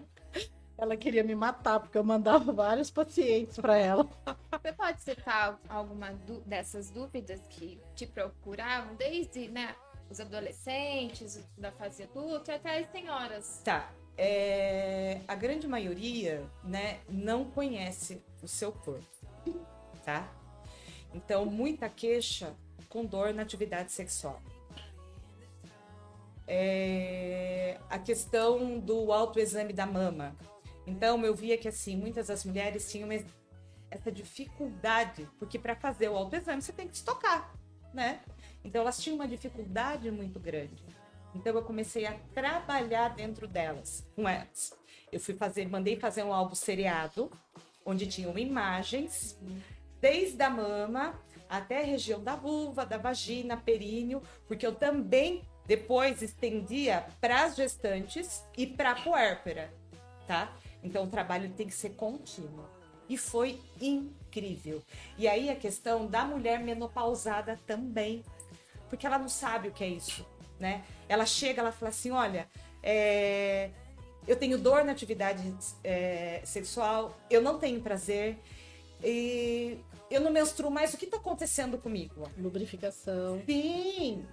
Ela 0.79 0.95
queria 0.95 1.25
me 1.25 1.35
matar, 1.35 1.81
porque 1.81 1.97
eu 1.97 2.03
mandava 2.03 2.53
vários 2.53 2.89
pacientes 2.89 3.57
para 3.57 3.77
ela. 3.77 4.07
Você 4.51 4.71
pode 4.71 5.01
citar 5.01 5.59
alguma 5.67 6.11
dessas 6.45 6.89
dúvidas 6.89 7.41
que 7.49 7.81
te 7.95 8.07
procuravam, 8.07 8.95
desde 8.95 9.49
né, 9.49 9.75
os 10.09 10.21
adolescentes, 10.21 11.45
da 11.57 11.69
fase 11.73 12.03
adulta, 12.03 12.55
até 12.55 12.79
as 12.79 12.89
senhoras? 12.91 13.61
Tá. 13.63 13.91
É, 14.17 15.19
a 15.27 15.35
grande 15.35 15.67
maioria 15.67 16.45
né, 16.63 16.99
não 17.09 17.43
conhece 17.43 18.23
o 18.41 18.47
seu 18.47 18.71
corpo, 18.71 19.05
tá? 20.05 20.29
Então, 21.13 21.45
muita 21.45 21.89
queixa 21.89 22.55
com 22.87 23.05
dor 23.05 23.33
na 23.33 23.41
atividade 23.41 23.91
sexual. 23.91 24.41
É, 26.47 27.79
a 27.89 27.99
questão 27.99 28.79
do 28.79 29.11
autoexame 29.11 29.71
da 29.71 29.85
mama. 29.85 30.35
Então, 30.87 31.23
eu 31.23 31.35
via 31.35 31.57
que 31.57 31.67
assim, 31.67 31.95
muitas 31.95 32.27
das 32.27 32.43
mulheres 32.43 32.91
tinham 32.91 33.09
essa 33.91 34.11
dificuldade, 34.11 35.27
porque 35.37 35.59
para 35.59 35.75
fazer 35.75 36.09
o 36.09 36.17
autoexame 36.17 36.61
você 36.61 36.73
tem 36.73 36.87
que 36.87 36.95
estocar, 36.95 37.53
né? 37.93 38.21
Então, 38.63 38.81
elas 38.81 38.99
tinham 39.01 39.15
uma 39.15 39.27
dificuldade 39.27 40.09
muito 40.09 40.39
grande. 40.39 40.83
Então, 41.35 41.55
eu 41.55 41.61
comecei 41.61 42.05
a 42.07 42.13
trabalhar 42.33 43.09
dentro 43.09 43.47
delas, 43.47 44.07
com 44.15 44.27
elas. 44.27 44.73
Eu 45.11 45.19
fui 45.19 45.35
fazer, 45.35 45.67
mandei 45.67 45.99
fazer 45.99 46.23
um 46.23 46.33
álbum 46.33 46.55
seriado, 46.55 47.31
onde 47.85 48.07
tinham 48.07 48.37
imagens, 48.37 49.39
desde 50.01 50.41
a 50.41 50.49
mama 50.49 51.19
até 51.49 51.81
a 51.81 51.85
região 51.85 52.23
da 52.23 52.35
vulva, 52.35 52.85
da 52.85 52.97
vagina, 52.97 53.57
períneo, 53.57 54.21
porque 54.47 54.65
eu 54.65 54.75
também 54.75 55.41
depois 55.65 56.21
estendia 56.21 57.05
para 57.19 57.43
as 57.45 57.55
gestantes 57.55 58.43
e 58.57 58.67
para 58.67 58.91
a 58.91 58.95
puérpera, 58.95 59.73
tá? 60.27 60.55
Então 60.83 61.03
o 61.03 61.07
trabalho 61.07 61.49
tem 61.51 61.67
que 61.67 61.73
ser 61.73 61.91
contínuo. 61.91 62.65
E 63.07 63.17
foi 63.17 63.59
incrível. 63.81 64.83
E 65.17 65.27
aí 65.27 65.49
a 65.49 65.55
questão 65.55 66.05
da 66.05 66.23
mulher 66.23 66.59
menopausada 66.59 67.59
também, 67.65 68.23
porque 68.87 69.05
ela 69.05 69.17
não 69.17 69.29
sabe 69.29 69.69
o 69.69 69.71
que 69.71 69.83
é 69.83 69.87
isso, 69.87 70.25
né? 70.59 70.83
Ela 71.07 71.25
chega, 71.25 71.61
ela 71.61 71.71
fala 71.71 71.89
assim, 71.89 72.11
olha, 72.11 72.47
é... 72.83 73.71
eu 74.27 74.35
tenho 74.35 74.59
dor 74.59 74.85
na 74.85 74.91
atividade 74.91 75.51
é, 75.83 76.41
sexual, 76.45 77.17
eu 77.29 77.41
não 77.41 77.57
tenho 77.57 77.81
prazer, 77.81 78.37
e 79.03 79.79
eu 80.09 80.21
não 80.21 80.31
menstruo 80.31 80.71
mais, 80.71 80.93
o 80.93 80.97
que 80.97 81.05
está 81.05 81.17
acontecendo 81.17 81.77
comigo? 81.77 82.29
Lubrificação. 82.37 83.41
Sim, 83.45 84.25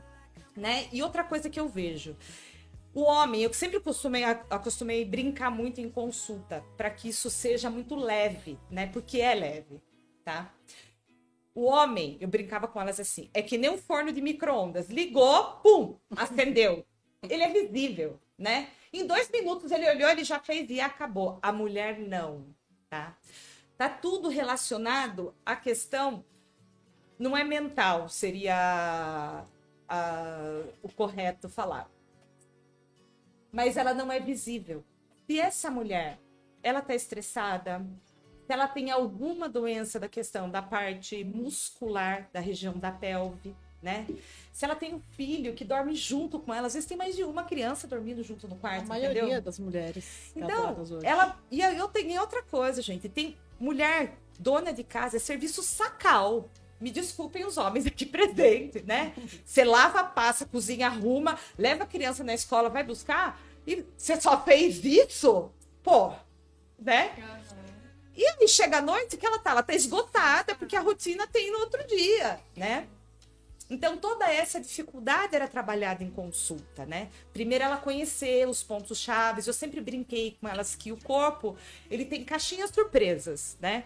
né? 0.56 0.88
E 0.92 1.02
outra 1.02 1.22
coisa 1.24 1.50
que 1.50 1.60
eu 1.60 1.68
vejo, 1.68 2.16
o 2.94 3.02
homem, 3.02 3.42
eu 3.42 3.52
sempre 3.52 3.78
costumei, 3.78 4.24
acostumei 4.24 5.04
brincar 5.04 5.50
muito 5.50 5.80
em 5.80 5.90
consulta, 5.90 6.64
para 6.76 6.90
que 6.90 7.08
isso 7.08 7.28
seja 7.28 7.68
muito 7.68 7.94
leve, 7.94 8.58
né? 8.70 8.86
Porque 8.86 9.20
é 9.20 9.34
leve, 9.34 9.82
tá? 10.24 10.52
O 11.54 11.64
homem, 11.64 12.16
eu 12.20 12.28
brincava 12.28 12.68
com 12.68 12.80
elas 12.80 12.98
assim, 12.98 13.30
é 13.32 13.42
que 13.42 13.56
nem 13.58 13.70
um 13.70 13.78
forno 13.78 14.12
de 14.12 14.20
micro-ondas. 14.20 14.88
Ligou, 14.88 15.44
pum, 15.62 15.96
acendeu. 16.14 16.86
Ele 17.28 17.42
é 17.42 17.48
visível, 17.50 18.20
né? 18.38 18.68
Em 18.92 19.06
dois 19.06 19.30
minutos 19.30 19.70
ele 19.72 19.88
olhou, 19.90 20.08
ele 20.08 20.22
já 20.24 20.38
fez 20.38 20.70
e 20.70 20.80
acabou. 20.80 21.38
A 21.42 21.52
mulher 21.52 21.98
não, 21.98 22.46
tá? 22.88 23.16
Tá 23.76 23.88
tudo 23.88 24.28
relacionado 24.28 25.34
à 25.44 25.54
questão, 25.54 26.24
não 27.18 27.36
é 27.36 27.44
mental, 27.44 28.08
seria 28.08 29.44
a, 29.88 30.62
o 30.82 30.88
correto 30.88 31.48
falar. 31.48 31.90
Mas 33.52 33.76
ela 33.76 33.92
não 33.92 34.10
é 34.10 34.18
visível. 34.18 34.82
Se 35.26 35.38
essa 35.38 35.70
mulher, 35.70 36.18
ela 36.62 36.80
tá 36.80 36.94
estressada, 36.94 37.84
se 38.46 38.52
ela 38.52 38.68
tem 38.68 38.90
alguma 38.90 39.48
doença 39.48 39.98
da 40.00 40.08
questão 40.08 40.48
da 40.50 40.62
parte 40.62 41.22
muscular 41.24 42.28
da 42.32 42.40
região 42.40 42.74
da 42.78 42.90
pelve, 42.92 43.54
né? 43.82 44.06
Se 44.52 44.64
ela 44.64 44.74
tem 44.74 44.94
um 44.94 45.00
filho 45.00 45.52
que 45.54 45.64
dorme 45.64 45.94
junto 45.94 46.38
com 46.38 46.52
ela, 46.52 46.66
às 46.66 46.74
vezes 46.74 46.88
tem 46.88 46.96
mais 46.96 47.14
de 47.14 47.24
uma 47.24 47.44
criança 47.44 47.86
dormindo 47.86 48.22
junto 48.22 48.48
no 48.48 48.56
quarto, 48.56 48.84
A 48.84 48.86
maioria 48.86 49.22
entendeu? 49.22 49.42
das 49.42 49.58
mulheres. 49.58 50.32
Então, 50.34 50.76
ela 51.02 51.38
e 51.50 51.60
eu 51.60 51.88
tenho 51.88 52.20
outra 52.20 52.42
coisa, 52.42 52.80
gente. 52.80 53.08
Tem 53.08 53.36
mulher 53.58 54.18
dona 54.38 54.72
de 54.72 54.84
casa 54.84 55.16
é 55.16 55.20
serviço 55.20 55.62
sacal. 55.62 56.50
Me 56.80 56.90
desculpem 56.90 57.44
os 57.46 57.56
homens 57.56 57.86
aqui 57.86 58.04
presentes, 58.06 58.84
né? 58.84 59.14
Você 59.44 59.64
lava, 59.64 60.04
passa, 60.04 60.44
cozinha, 60.44 60.86
arruma, 60.88 61.38
leva 61.58 61.84
a 61.84 61.86
criança 61.86 62.22
na 62.22 62.34
escola, 62.34 62.68
vai 62.68 62.84
buscar 62.84 63.40
e 63.66 63.84
você 63.96 64.20
só 64.20 64.42
fez 64.42 64.84
isso? 64.84 65.50
Pô, 65.82 66.12
né? 66.78 67.14
E 68.14 68.24
aí 68.24 68.48
chega 68.48 68.78
a 68.78 68.82
noite 68.82 69.16
que 69.16 69.26
ela 69.26 69.38
tá, 69.38 69.50
ela 69.50 69.62
tá 69.62 69.74
esgotada 69.74 70.54
porque 70.54 70.76
a 70.76 70.80
rotina 70.80 71.26
tem 71.26 71.50
no 71.50 71.58
outro 71.58 71.84
dia, 71.86 72.40
né? 72.56 72.88
Então 73.68 73.96
toda 73.96 74.30
essa 74.30 74.60
dificuldade 74.60 75.34
era 75.34 75.48
trabalhada 75.48 76.04
em 76.04 76.10
consulta, 76.10 76.86
né? 76.86 77.08
Primeiro 77.32 77.64
ela 77.64 77.76
conhecer 77.76 78.48
os 78.48 78.62
pontos 78.62 78.98
chaves. 78.98 79.46
Eu 79.46 79.52
sempre 79.52 79.80
brinquei 79.80 80.36
com 80.40 80.48
elas 80.48 80.74
que 80.74 80.92
o 80.92 81.02
corpo, 81.02 81.56
ele 81.90 82.04
tem 82.04 82.24
caixinhas 82.24 82.70
surpresas, 82.70 83.56
né? 83.60 83.84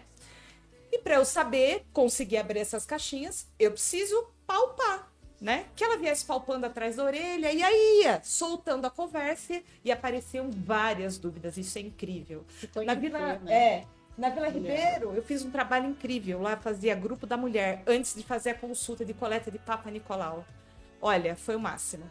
E 0.91 0.99
para 0.99 1.15
eu 1.15 1.25
saber 1.25 1.85
conseguir 1.93 2.37
abrir 2.37 2.59
essas 2.59 2.85
caixinhas, 2.85 3.47
eu 3.57 3.71
preciso 3.71 4.27
palpar, 4.45 5.11
né? 5.39 5.65
Que 5.75 5.83
ela 5.83 5.97
viesse 5.97 6.25
palpando 6.25 6.65
atrás 6.65 6.97
da 6.97 7.03
orelha 7.05 7.51
e 7.51 7.63
aí 7.63 8.01
ia 8.03 8.21
soltando 8.23 8.85
a 8.85 8.91
conversa 8.91 9.63
e 9.83 9.91
apareciam 9.91 10.51
várias 10.51 11.17
dúvidas. 11.17 11.57
Isso 11.57 11.77
é 11.77 11.81
incrível. 11.81 12.45
Na 12.85 12.93
Vila, 12.93 13.37
né? 13.37 13.53
é, 13.53 13.87
na 14.17 14.29
Vila 14.29 14.49
Ribeiro, 14.49 15.13
eu 15.13 15.23
fiz 15.23 15.43
um 15.43 15.49
trabalho 15.49 15.89
incrível. 15.89 16.41
Lá 16.41 16.57
fazia 16.57 16.93
grupo 16.93 17.25
da 17.25 17.37
mulher 17.37 17.81
antes 17.87 18.15
de 18.15 18.23
fazer 18.23 18.51
a 18.51 18.55
consulta 18.55 19.03
de 19.03 19.13
coleta 19.13 19.49
de 19.49 19.57
Papa 19.57 19.89
Nicolau. 19.89 20.45
Olha, 21.01 21.35
foi 21.35 21.55
o 21.55 21.59
máximo. 21.59 22.03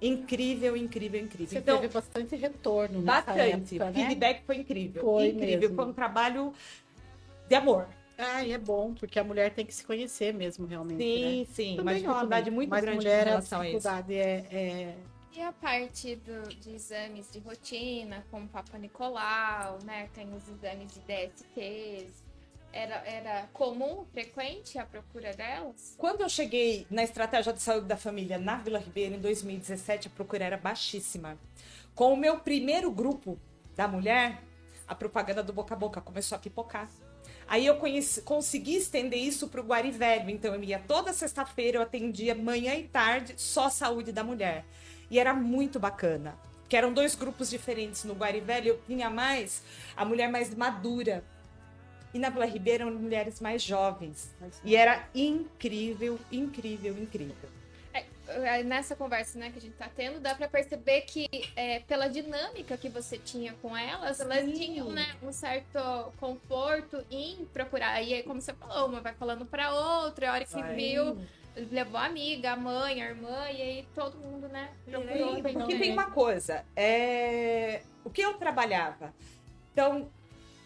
Incrível, 0.00 0.76
incrível, 0.76 1.20
incrível. 1.20 1.48
Você 1.48 1.58
então, 1.58 1.80
teve 1.80 1.92
bastante 1.92 2.36
retorno 2.36 3.00
Bastante. 3.00 3.76
Época, 3.76 3.90
o 3.90 3.94
feedback 3.94 4.36
né? 4.36 4.42
foi 4.46 4.56
incrível. 4.56 5.02
Foi 5.02 5.28
incrível. 5.28 5.60
Mesmo. 5.60 5.76
Foi 5.76 5.84
um 5.86 5.92
trabalho 5.92 6.52
de 7.48 7.54
amor. 7.54 7.88
Ah, 8.18 8.42
e 8.44 8.52
é 8.52 8.58
bom, 8.58 8.94
porque 8.94 9.18
a 9.18 9.24
mulher 9.24 9.50
tem 9.52 9.64
que 9.64 9.74
se 9.74 9.84
conhecer 9.84 10.32
mesmo, 10.32 10.66
realmente. 10.66 11.02
Sim, 11.02 11.40
né? 11.40 11.46
sim. 11.50 11.76
Também 11.76 12.02
uma 12.02 12.12
dificuldade 12.12 12.50
muito 12.50 12.70
grande 12.70 12.96
mulher, 12.96 13.26
em 13.26 13.30
relação 13.30 13.58
a 13.58 13.62
a 13.62 13.68
isso. 13.68 13.76
dificuldade 13.76 14.14
é, 14.14 14.46
é... 14.50 14.94
E 15.36 15.42
a 15.42 15.52
parte 15.52 16.16
do, 16.16 16.48
de 16.48 16.74
exames 16.74 17.30
de 17.30 17.40
rotina, 17.40 18.24
como 18.30 18.48
Papa 18.48 18.78
Nicolau, 18.78 19.78
né? 19.84 20.08
Tem 20.14 20.26
os 20.34 20.48
exames 20.48 20.90
de 20.94 21.00
DSTs. 21.00 22.24
Era, 22.72 22.94
era 23.06 23.46
comum, 23.52 24.06
frequente 24.14 24.78
a 24.78 24.86
procura 24.86 25.34
delas? 25.34 25.94
Quando 25.98 26.22
eu 26.22 26.28
cheguei 26.30 26.86
na 26.90 27.04
estratégia 27.04 27.52
de 27.52 27.60
saúde 27.60 27.86
da 27.86 27.98
família 27.98 28.38
na 28.38 28.56
Vila 28.56 28.78
Ribeiro, 28.78 29.14
em 29.14 29.20
2017, 29.20 30.08
a 30.08 30.10
procura 30.10 30.42
era 30.42 30.56
baixíssima. 30.56 31.38
Com 31.94 32.14
o 32.14 32.16
meu 32.16 32.38
primeiro 32.38 32.90
grupo 32.90 33.38
da 33.74 33.86
mulher, 33.86 34.42
a 34.88 34.94
propaganda 34.94 35.42
do 35.42 35.52
boca 35.52 35.74
a 35.74 35.76
boca 35.76 36.00
começou 36.00 36.36
a 36.36 36.38
pipocar. 36.38 36.88
Aí 37.46 37.66
eu 37.66 37.76
conheci, 37.76 38.22
consegui 38.22 38.76
estender 38.76 39.18
isso 39.18 39.48
para 39.48 39.60
o 39.60 39.64
Guari 39.64 39.90
Velho. 39.90 40.30
Então 40.30 40.54
eu 40.54 40.64
ia 40.64 40.78
toda 40.78 41.12
sexta-feira, 41.12 41.76
eu 41.76 41.82
atendia 41.82 42.34
manhã 42.34 42.74
e 42.74 42.84
tarde, 42.84 43.34
só 43.36 43.68
saúde 43.68 44.12
da 44.12 44.24
mulher. 44.24 44.64
E 45.10 45.18
era 45.18 45.32
muito 45.34 45.78
bacana. 45.78 46.34
Que 46.68 46.76
eram 46.76 46.92
dois 46.92 47.14
grupos 47.14 47.48
diferentes. 47.48 48.04
No 48.04 48.14
Guari 48.14 48.40
Velho 48.40 48.68
eu 48.70 48.80
tinha 48.86 49.08
mais 49.08 49.62
a 49.96 50.04
mulher 50.04 50.28
mais 50.28 50.54
madura. 50.54 51.22
E 52.12 52.18
na 52.18 52.30
Vila 52.30 52.46
Ribeira 52.46 52.84
eram 52.84 52.94
mulheres 52.94 53.40
mais 53.40 53.62
jovens. 53.62 54.30
E 54.64 54.74
era 54.74 55.06
incrível, 55.14 56.18
incrível, 56.32 56.96
incrível. 56.98 57.56
É, 58.28 58.62
nessa 58.64 58.96
conversa 58.96 59.38
né, 59.38 59.50
que 59.50 59.58
a 59.58 59.60
gente 59.60 59.76
tá 59.76 59.88
tendo, 59.94 60.18
dá 60.18 60.34
para 60.34 60.48
perceber 60.48 61.02
que 61.02 61.28
é, 61.54 61.80
pela 61.80 62.08
dinâmica 62.08 62.76
que 62.76 62.88
você 62.88 63.16
tinha 63.18 63.54
com 63.62 63.76
elas, 63.76 64.18
elas 64.18 64.44
Sim. 64.44 64.52
tinham 64.52 64.90
né, 64.90 65.14
um 65.22 65.30
certo 65.32 66.12
conforto 66.18 67.04
em 67.08 67.44
procurar. 67.52 68.02
E 68.02 68.14
aí, 68.14 68.22
como 68.24 68.40
você 68.40 68.52
falou, 68.52 68.88
uma 68.88 69.00
vai 69.00 69.14
falando 69.14 69.46
para 69.46 69.72
outra, 69.72 70.30
a 70.30 70.32
hora 70.34 70.44
que 70.44 70.52
Vai. 70.52 70.74
viu, 70.74 71.20
levou 71.70 71.98
a 71.98 72.04
amiga, 72.04 72.52
a 72.52 72.56
mãe, 72.56 73.02
a 73.02 73.06
irmã, 73.06 73.50
e 73.50 73.62
aí 73.62 73.88
todo 73.94 74.16
mundo, 74.18 74.48
né, 74.48 74.70
procurou. 74.84 75.42
Porque 75.42 75.78
tem 75.78 75.92
uma 75.92 76.10
coisa, 76.10 76.64
é... 76.76 77.82
o 78.04 78.10
que 78.10 78.20
eu 78.20 78.34
trabalhava? 78.34 79.14
Então, 79.72 80.10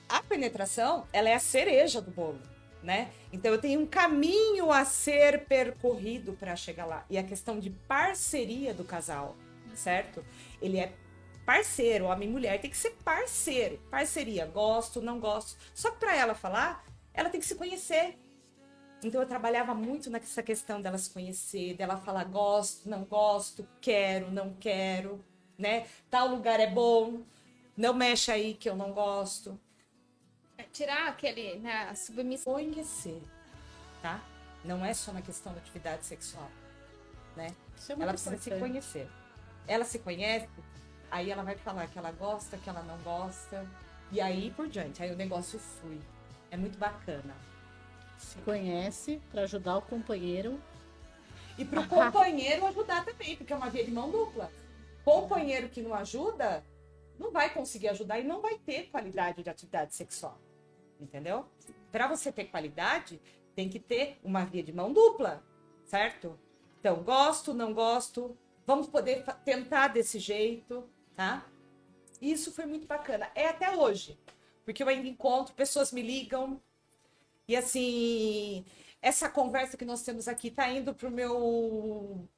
a 0.09 0.23
penetração, 0.23 1.07
ela 1.13 1.29
é 1.29 1.35
a 1.35 1.39
cereja 1.39 2.01
do 2.01 2.11
bolo, 2.11 2.41
né? 2.83 3.11
Então, 3.33 3.53
eu 3.53 3.61
tenho 3.61 3.81
um 3.81 3.87
caminho 3.87 4.73
a 4.73 4.85
ser 4.85 5.45
percorrido 5.47 6.33
para 6.33 6.57
chegar 6.57 6.87
lá. 6.87 7.05
E 7.09 7.17
a 7.17 7.23
questão 7.23 7.59
de 7.59 7.71
parceria 7.71 8.75
do 8.75 8.85
casal, 8.85 9.37
certo? 9.75 10.25
Ele 10.61 10.79
é 10.79 10.93
parceiro, 11.47 12.05
homem 12.05 12.29
e 12.29 12.33
mulher 12.33 12.61
tem 12.61 12.71
que 12.71 12.77
ser 12.77 12.91
parceiro. 13.05 13.79
Parceria, 13.91 14.47
gosto, 14.47 15.01
não 15.01 15.19
gosto. 15.19 15.57
Só 15.75 15.91
que 15.91 15.99
para 15.99 16.17
ela 16.17 16.35
falar, 16.35 16.85
ela 17.13 17.29
tem 17.29 17.41
que 17.41 17.47
se 17.47 17.55
conhecer. 17.55 18.19
Então 19.03 19.21
eu 19.21 19.27
trabalhava 19.27 19.75
muito 19.75 20.11
nessa 20.11 20.43
questão 20.43 20.81
dela 20.81 20.99
se 20.99 21.11
conhecer, 21.11 21.75
dela 21.75 21.97
falar 21.97 22.25
gosto, 22.25 22.89
não 22.89 23.05
gosto, 23.05 23.67
quero, 23.81 24.31
não 24.31 24.55
quero, 24.55 25.25
né? 25.59 25.87
Tal 26.11 26.29
lugar 26.29 26.61
é 26.61 26.71
bom, 26.71 27.23
Não 27.77 27.95
mexe 27.95 28.31
aí 28.31 28.55
que 28.55 28.69
eu 28.69 28.77
não 28.77 28.93
gosto. 28.93 29.59
É 30.59 30.65
tirar 30.65 31.09
aquele, 31.09 31.57
né, 31.61 31.89
a 31.89 31.95
submissão. 31.95 32.53
Conhecer, 32.53 33.23
tá? 34.03 34.21
Não 34.63 34.85
é 34.85 34.93
só 34.93 35.13
na 35.13 35.23
questão 35.23 35.55
da 35.55 35.61
atividade 35.61 36.05
sexual, 36.05 36.51
né? 37.35 37.55
Isso 37.75 37.93
é 37.93 37.95
muito 37.95 38.03
Ela 38.03 38.13
precisa 38.13 38.37
se 38.37 38.51
conhecer. 38.51 39.09
Ela 39.67 39.85
se 39.85 39.99
conhece, 40.01 40.47
aí 41.11 41.31
ela 41.31 41.43
vai 41.43 41.57
falar 41.57 41.87
que 41.87 41.99
ela 41.99 42.13
gosta, 42.13 42.59
que 42.59 42.69
ela 42.69 42.83
não 42.83 42.99
gosta. 42.99 43.67
E 44.13 44.21
aí 44.21 44.51
por 44.51 44.69
diante, 44.69 45.03
aí 45.03 45.11
o 45.11 45.17
negócio 45.17 45.59
flui. 45.59 46.01
É 46.51 46.59
muito 46.59 46.79
bacana. 46.79 47.35
Se 48.21 48.39
conhece 48.41 49.21
para 49.31 49.43
ajudar 49.43 49.79
o 49.79 49.83
companheiro. 49.83 50.61
E 51.57 51.65
pro 51.65 51.87
companheiro 51.89 52.67
ajudar 52.67 53.05
também, 53.05 53.35
porque 53.37 53.53
é 53.53 53.57
uma 53.57 53.71
via 53.71 53.85
de 53.85 53.91
mão 53.91 54.11
dupla. 54.11 54.53
Companheiro 55.05 55.69
que 55.69 55.81
não 55.81 55.95
ajuda, 55.95 56.63
não 57.19 57.33
vai 57.33 57.53
conseguir 57.53 57.89
ajudar 57.89 58.21
e 58.21 58.25
não 58.25 58.41
vai 58.41 58.59
ter 58.59 58.91
qualidade 58.91 59.43
de 59.43 59.51
atividade 59.51 59.95
sexual. 59.95 60.39
Entendeu? 61.01 61.47
Para 61.91 62.07
você 62.07 62.31
ter 62.31 62.45
qualidade, 62.45 63.21
tem 63.55 63.69
que 63.69 63.81
ter 63.81 64.19
uma 64.23 64.45
via 64.45 64.63
de 64.63 64.73
mão 64.73 64.93
dupla, 64.93 65.43
certo? 65.85 66.39
Então, 66.79 67.03
gosto, 67.03 67.55
não 67.55 67.73
gosto, 67.73 68.37
vamos 68.67 68.87
poder 68.87 69.25
tentar 69.45 69.89
desse 69.89 70.19
jeito, 70.19 70.89
tá? 71.17 71.47
Isso 72.21 72.53
foi 72.53 72.67
muito 72.67 72.87
bacana. 72.87 73.31
É 73.35 73.49
até 73.49 73.75
hoje, 73.75 74.19
porque 74.65 74.83
eu 74.83 74.89
ainda 74.89 75.09
encontro, 75.09 75.55
pessoas 75.55 75.91
me 75.91 76.03
ligam, 76.03 76.61
e 77.51 77.57
assim, 77.57 78.65
essa 79.03 79.29
conversa 79.29 79.77
que 79.77 79.85
nós 79.85 80.05
temos 80.05 80.29
aqui 80.29 80.53
tá 80.53 80.71
indo 80.71 80.95
pro 80.95 81.11
meu 81.11 82.29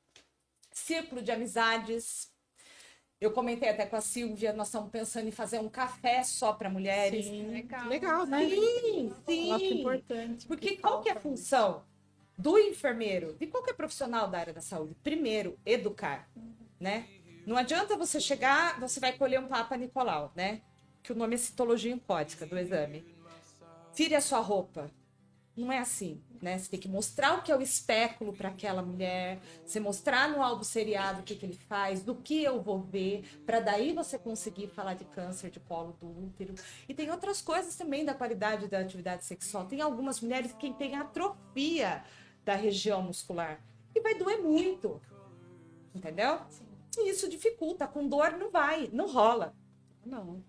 círculo 0.70 1.20
de 1.20 1.30
amizades. 1.30 2.32
Eu 3.20 3.30
comentei 3.30 3.68
até 3.68 3.84
com 3.84 3.94
a 3.94 4.00
Silvia, 4.00 4.54
nós 4.54 4.68
estamos 4.68 4.90
pensando 4.90 5.28
em 5.28 5.30
fazer 5.30 5.58
um 5.58 5.68
café 5.68 6.24
só 6.24 6.54
para 6.54 6.70
mulheres. 6.70 7.26
Sim, 7.26 7.46
Legal. 7.48 7.88
legal, 7.88 8.26
né? 8.26 8.48
Sim, 8.48 9.48
Eu 9.48 9.54
acho 9.54 9.68
sim. 9.68 9.80
importante. 9.80 10.46
Porque 10.46 10.78
qual 10.78 11.02
que 11.02 11.10
é 11.10 11.12
a 11.12 11.20
função 11.20 11.84
do 12.38 12.58
enfermeiro, 12.58 13.34
de 13.34 13.46
qualquer 13.48 13.74
profissional 13.74 14.28
da 14.28 14.38
área 14.38 14.54
da 14.54 14.62
saúde? 14.62 14.96
Primeiro, 15.02 15.58
educar, 15.66 16.26
né? 16.80 17.06
Não 17.46 17.58
adianta 17.58 17.98
você 17.98 18.18
chegar, 18.18 18.80
você 18.80 18.98
vai 18.98 19.12
colher 19.12 19.38
um 19.38 19.46
Papa 19.46 19.76
Nicolau, 19.76 20.32
né? 20.34 20.62
Que 21.02 21.12
o 21.12 21.14
nome 21.14 21.34
é 21.34 21.38
citologia 21.38 21.92
empótica 21.92 22.46
do 22.46 22.58
exame. 22.58 23.04
Tire 23.92 24.14
a 24.14 24.22
sua 24.22 24.40
roupa. 24.40 24.90
Não 25.54 25.70
é 25.70 25.78
assim, 25.78 26.18
né? 26.40 26.58
Você 26.58 26.70
tem 26.70 26.80
que 26.80 26.88
mostrar 26.88 27.38
o 27.38 27.42
que 27.42 27.52
é 27.52 27.56
o 27.56 27.60
espéculo 27.60 28.32
para 28.32 28.48
aquela 28.48 28.82
mulher, 28.82 29.38
você 29.64 29.78
mostrar 29.78 30.30
no 30.30 30.42
álbum 30.42 30.64
seriado 30.64 31.20
o 31.20 31.22
que, 31.22 31.34
que 31.34 31.44
ele 31.44 31.58
faz, 31.68 32.02
do 32.02 32.14
que 32.14 32.42
eu 32.42 32.62
vou 32.62 32.80
ver, 32.80 33.22
para 33.44 33.60
daí 33.60 33.92
você 33.92 34.18
conseguir 34.18 34.68
falar 34.68 34.94
de 34.94 35.04
câncer 35.04 35.50
de 35.50 35.60
colo 35.60 35.94
do 36.00 36.08
útero. 36.08 36.54
E 36.88 36.94
tem 36.94 37.10
outras 37.10 37.42
coisas 37.42 37.76
também 37.76 38.02
da 38.02 38.14
qualidade 38.14 38.66
da 38.66 38.78
atividade 38.78 39.26
sexual. 39.26 39.66
Tem 39.66 39.82
algumas 39.82 40.20
mulheres 40.20 40.52
que 40.52 40.72
têm 40.72 40.96
atrofia 40.96 42.02
da 42.44 42.54
região 42.54 43.02
muscular 43.02 43.60
e 43.94 44.00
vai 44.00 44.14
doer 44.14 44.40
muito. 44.40 45.00
Entendeu? 45.94 46.40
E 46.96 47.10
isso 47.10 47.28
dificulta. 47.28 47.86
Com 47.86 48.08
dor 48.08 48.32
não 48.38 48.50
vai, 48.50 48.88
não 48.90 49.06
rola. 49.06 49.54
Não. 50.04 50.42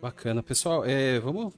Bacana. 0.00 0.40
Pessoal, 0.42 0.84
é, 0.84 1.18
vamos 1.18 1.52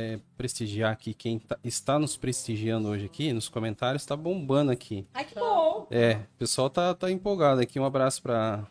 é, 0.00 0.18
prestigiar 0.36 0.92
aqui 0.92 1.12
quem 1.14 1.38
tá- 1.38 1.58
está 1.62 1.98
nos 1.98 2.16
prestigiando 2.16 2.88
hoje 2.88 3.04
aqui. 3.06 3.32
Nos 3.32 3.48
comentários 3.48 4.04
tá 4.06 4.16
bombando 4.16 4.70
aqui. 4.72 5.06
Ai, 5.14 5.24
que 5.24 5.34
bom! 5.34 5.86
É, 5.90 6.14
o 6.34 6.38
pessoal 6.38 6.70
tá, 6.70 6.94
tá 6.94 7.10
empolgado 7.10 7.60
aqui. 7.60 7.78
Um 7.78 7.84
abraço 7.84 8.22
para 8.22 8.66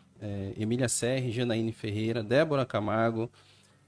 Emília 0.56 0.88
Serri, 0.88 1.30
Janaíne 1.30 1.72
Ferreira, 1.72 2.22
Débora 2.22 2.66
Camargo, 2.66 3.30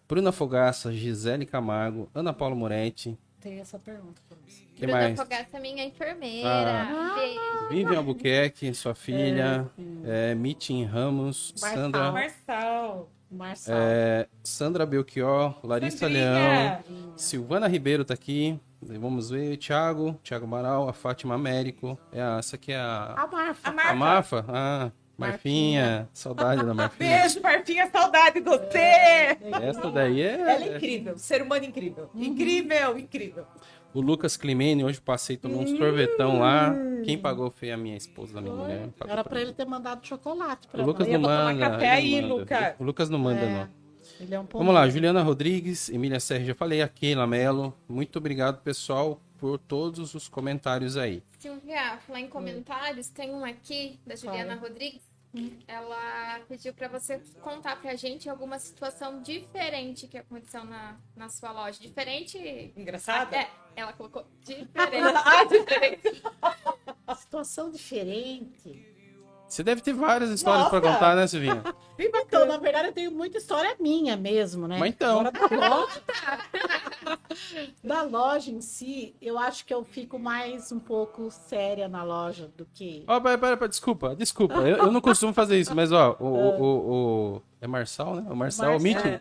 Bruna 0.09 0.33
Fogaça, 0.33 0.92
Gisele 0.92 1.44
Camargo, 1.46 2.09
Ana 2.14 2.33
Paula 2.33 2.55
Moretti. 2.55 3.18
Tem 3.40 3.59
essa 3.59 3.78
pergunta 3.78 4.20
pra 4.28 4.38
você. 4.46 4.62
que 4.74 4.87
Bruna 4.87 4.92
mais? 5.00 5.18
Fogaça, 5.18 5.59
minha 5.61 5.85
enfermeira. 5.85 6.48
Ah. 6.48 7.68
Vivian 7.70 7.98
Albuquerque, 7.98 8.72
sua 8.74 8.94
filha. 8.94 9.68
É, 10.05 10.35
Mitin 10.35 10.85
Ramos, 10.85 11.52
Marçal. 11.61 11.83
Sandra, 11.83 12.12
Marçal. 12.12 13.11
Marçal. 13.33 13.75
é, 13.79 14.27
Sandra 14.45 14.85
Belchior, 14.87 15.55
Larissa 15.64 15.99
Sandrinha. 15.99 16.83
Leão, 16.88 17.12
Silvana 17.16 17.66
Ribeiro 17.68 18.05
tá 18.05 18.14
aqui. 18.14 18.59
Vamos 18.81 19.31
ver, 19.31 19.57
Thiago, 19.59 20.18
Thiago 20.25 20.45
Amaral, 20.45 20.88
a 20.88 20.92
Fátima 20.92 21.35
Américo. 21.37 21.97
É 22.12 22.21
a, 22.21 22.38
essa 22.38 22.57
aqui 22.57 22.73
é 22.73 22.77
a, 22.77 23.14
A 23.16 23.27
Marfa. 23.29 23.68
A 23.68 23.73
Marfa. 23.73 23.90
a 23.90 23.95
Marfa. 23.95 24.45
Ah, 24.49 24.90
Marfinha. 25.16 26.09
Saudade 26.12 26.64
da 26.66 26.75
Marfinha. 26.75 27.21
Beijo, 27.21 27.40
Marfinha, 27.40 27.88
saudade 27.92 28.40
de 28.40 28.45
você! 28.45 29.38
Essa 29.62 29.88
daí 29.90 30.21
Ela 30.21 30.51
é 30.64 30.68
é. 30.68 30.77
incrível, 30.77 31.16
ser 31.16 31.42
humano 31.42 31.64
incrível. 31.64 32.11
Incrível, 32.14 32.99
incrível. 32.99 33.47
O 33.94 34.00
Lucas 34.00 34.37
Climene, 34.37 34.85
hoje 34.85 35.00
passei, 35.00 35.37
tomei 35.37 35.59
um 35.59 35.76
sorvetão 35.76 36.38
lá. 36.38 36.74
Quem 37.05 37.18
pagou 37.18 37.50
foi 37.50 37.70
a 37.70 37.76
minha 37.76 37.96
esposa, 37.96 38.33
da 38.35 38.40
minha 38.40 38.55
mulher. 38.55 38.88
pagou 38.98 39.12
Era 39.12 39.22
pra 39.24 39.40
ele 39.40 39.52
ter 39.52 39.66
mandado 39.66 40.07
chocolate 40.07 40.66
pra 40.68 40.83
O 40.83 40.87
Lucas 40.87 41.07
nós. 41.07 41.16
não 41.16 41.22
tomar 41.22 41.44
manda. 41.52 41.70
café 41.70 41.85
ele 42.00 42.16
aí, 42.16 42.22
não 42.22 42.28
manda. 42.28 42.40
Lucas. 42.42 42.74
O 42.78 42.85
Lucas 42.85 43.11
não 43.11 43.18
manda, 43.18 43.40
É. 43.40 43.55
não. 43.55 43.68
Ele 44.20 44.35
é 44.35 44.40
um 44.40 44.46
Vamos 44.52 44.74
lá, 44.74 44.88
Juliana 44.88 45.22
Rodrigues, 45.22 45.88
Emília 45.88 46.20
Serra, 46.20 46.44
já 46.44 46.55
falei, 46.55 46.81
a 46.83 46.88
Keila 46.88 47.26
Mello. 47.26 47.74
Muito 47.88 48.16
obrigado, 48.18 48.61
pessoal, 48.62 49.20
por 49.38 49.59
todos 49.59 50.14
os 50.14 50.28
comentários 50.28 50.96
aí. 50.96 51.22
Silvia, 51.38 51.98
falar 52.07 52.20
em 52.20 52.28
comentários, 52.28 53.09
tem 53.09 53.33
um 53.33 53.44
aqui 53.44 53.98
da 54.07 54.14
Juliana 54.16 54.57
Fala. 54.57 54.70
Ela 55.66 56.40
pediu 56.47 56.75
para 56.75 56.88
você 56.88 57.18
contar 57.40 57.81
pra 57.81 57.95
gente 57.95 58.29
alguma 58.29 58.59
situação 58.59 59.23
diferente 59.23 60.07
que 60.07 60.18
aconteceu 60.18 60.64
na, 60.64 61.01
na 61.16 61.29
sua 61.31 61.53
loja. 61.53 61.81
Diferente. 61.81 62.73
Engraçada? 62.77 63.37
É, 63.37 63.51
ela 63.75 63.92
colocou 63.95 64.27
diferente. 64.45 65.16
ah, 65.25 65.45
diferente. 65.45 66.23
Situação 67.16 67.71
diferente. 67.71 68.91
Você 69.52 69.62
deve 69.62 69.82
ter 69.82 69.92
várias 69.92 70.30
histórias 70.30 70.66
pra 70.70 70.80
contar, 70.80 71.14
né, 71.14 71.26
Silvinha? 71.26 71.62
Então, 71.98 72.46
na 72.46 72.56
verdade, 72.56 72.88
eu 72.88 72.92
tenho 72.92 73.12
muita 73.12 73.36
história 73.36 73.76
minha 73.78 74.16
mesmo, 74.16 74.66
né? 74.66 74.78
Mas 74.78 74.88
então. 74.88 75.20
Agora, 75.20 75.48
da 75.48 75.68
loja, 75.68 76.00
da 77.84 78.02
loja 78.02 78.50
em 78.50 78.62
si, 78.62 79.14
eu 79.20 79.38
acho 79.38 79.66
que 79.66 79.74
eu 79.74 79.84
fico 79.84 80.18
mais 80.18 80.72
um 80.72 80.80
pouco 80.80 81.30
séria 81.30 81.86
na 81.88 82.02
loja 82.02 82.50
do 82.56 82.64
que. 82.64 83.04
Ó, 83.06 83.20
pera, 83.20 83.36
pera, 83.38 83.56
pera, 83.58 83.68
desculpa, 83.68 84.16
desculpa. 84.16 84.54
Eu, 84.54 84.78
eu 84.78 84.90
não 84.90 85.02
costumo 85.02 85.34
fazer 85.34 85.60
isso, 85.60 85.74
mas 85.76 85.92
ó, 85.92 86.16
o. 86.18 86.24
o, 86.24 86.62
o, 86.62 87.34
o- 87.36 87.42
é 87.60 87.66
Marçal, 87.66 88.14
né? 88.16 88.26
O 88.30 88.34
Marçal, 88.34 88.76
o 88.76 88.80
Marçal. 88.82 89.12
Mitch. 89.12 89.20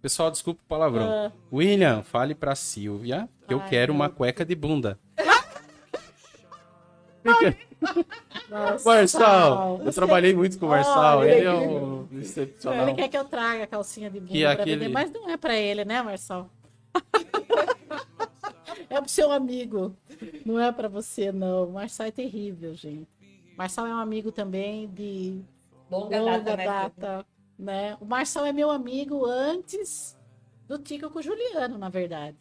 Pessoal, 0.00 0.30
desculpa 0.30 0.60
o 0.64 0.68
palavrão. 0.68 1.10
Ah. 1.10 1.32
William, 1.52 2.04
fale 2.04 2.34
pra 2.36 2.54
Silvia 2.54 3.28
que 3.48 3.52
eu 3.52 3.60
Ai, 3.60 3.68
quero 3.68 3.92
uma 3.92 4.08
cueca 4.08 4.44
de 4.44 4.54
bunda. 4.54 4.96
Nossa, 8.48 8.88
Marçal, 8.88 9.80
eu 9.84 9.92
trabalhei 9.92 10.34
muito 10.34 10.58
com 10.58 10.66
o 10.66 10.68
Marçal, 10.70 11.18
Olha, 11.20 11.30
ele 11.30 11.46
é 11.46 11.50
que- 11.50 11.66
um 11.66 12.08
excepcional. 12.20 12.88
Ele 12.88 12.94
quer 12.96 13.08
que 13.08 13.16
eu 13.18 13.24
traga 13.24 13.64
a 13.64 13.66
calcinha 13.66 14.10
de 14.10 14.20
bunda 14.20 14.32
Que 14.32 14.44
aquele- 14.44 14.76
vender, 14.76 14.88
mas 14.88 15.10
não 15.10 15.28
é 15.30 15.36
pra 15.36 15.54
ele, 15.56 15.84
né, 15.84 16.02
Marçal? 16.02 16.50
é 18.90 19.00
pro 19.00 19.08
seu 19.10 19.32
amigo. 19.32 19.96
Não 20.44 20.58
é 20.60 20.70
pra 20.72 20.88
você, 20.88 21.32
não. 21.32 21.68
O 21.68 21.72
Marçal 21.72 22.06
é 22.06 22.10
terrível, 22.10 22.74
gente. 22.74 23.08
Marçal 23.56 23.86
é 23.86 23.94
um 23.94 23.98
amigo 23.98 24.30
também 24.32 24.88
de 24.88 25.40
Longa, 25.90 26.20
longa 26.20 26.38
data, 26.40 26.56
né? 26.56 26.64
data, 26.66 27.26
né? 27.58 27.96
O 28.00 28.04
Marçal 28.04 28.44
é 28.44 28.52
meu 28.52 28.70
amigo 28.70 29.24
antes 29.26 30.16
do 30.66 30.78
Tico 30.78 31.10
com 31.10 31.18
o 31.18 31.22
Juliano, 31.22 31.78
na 31.78 31.88
verdade. 31.88 32.36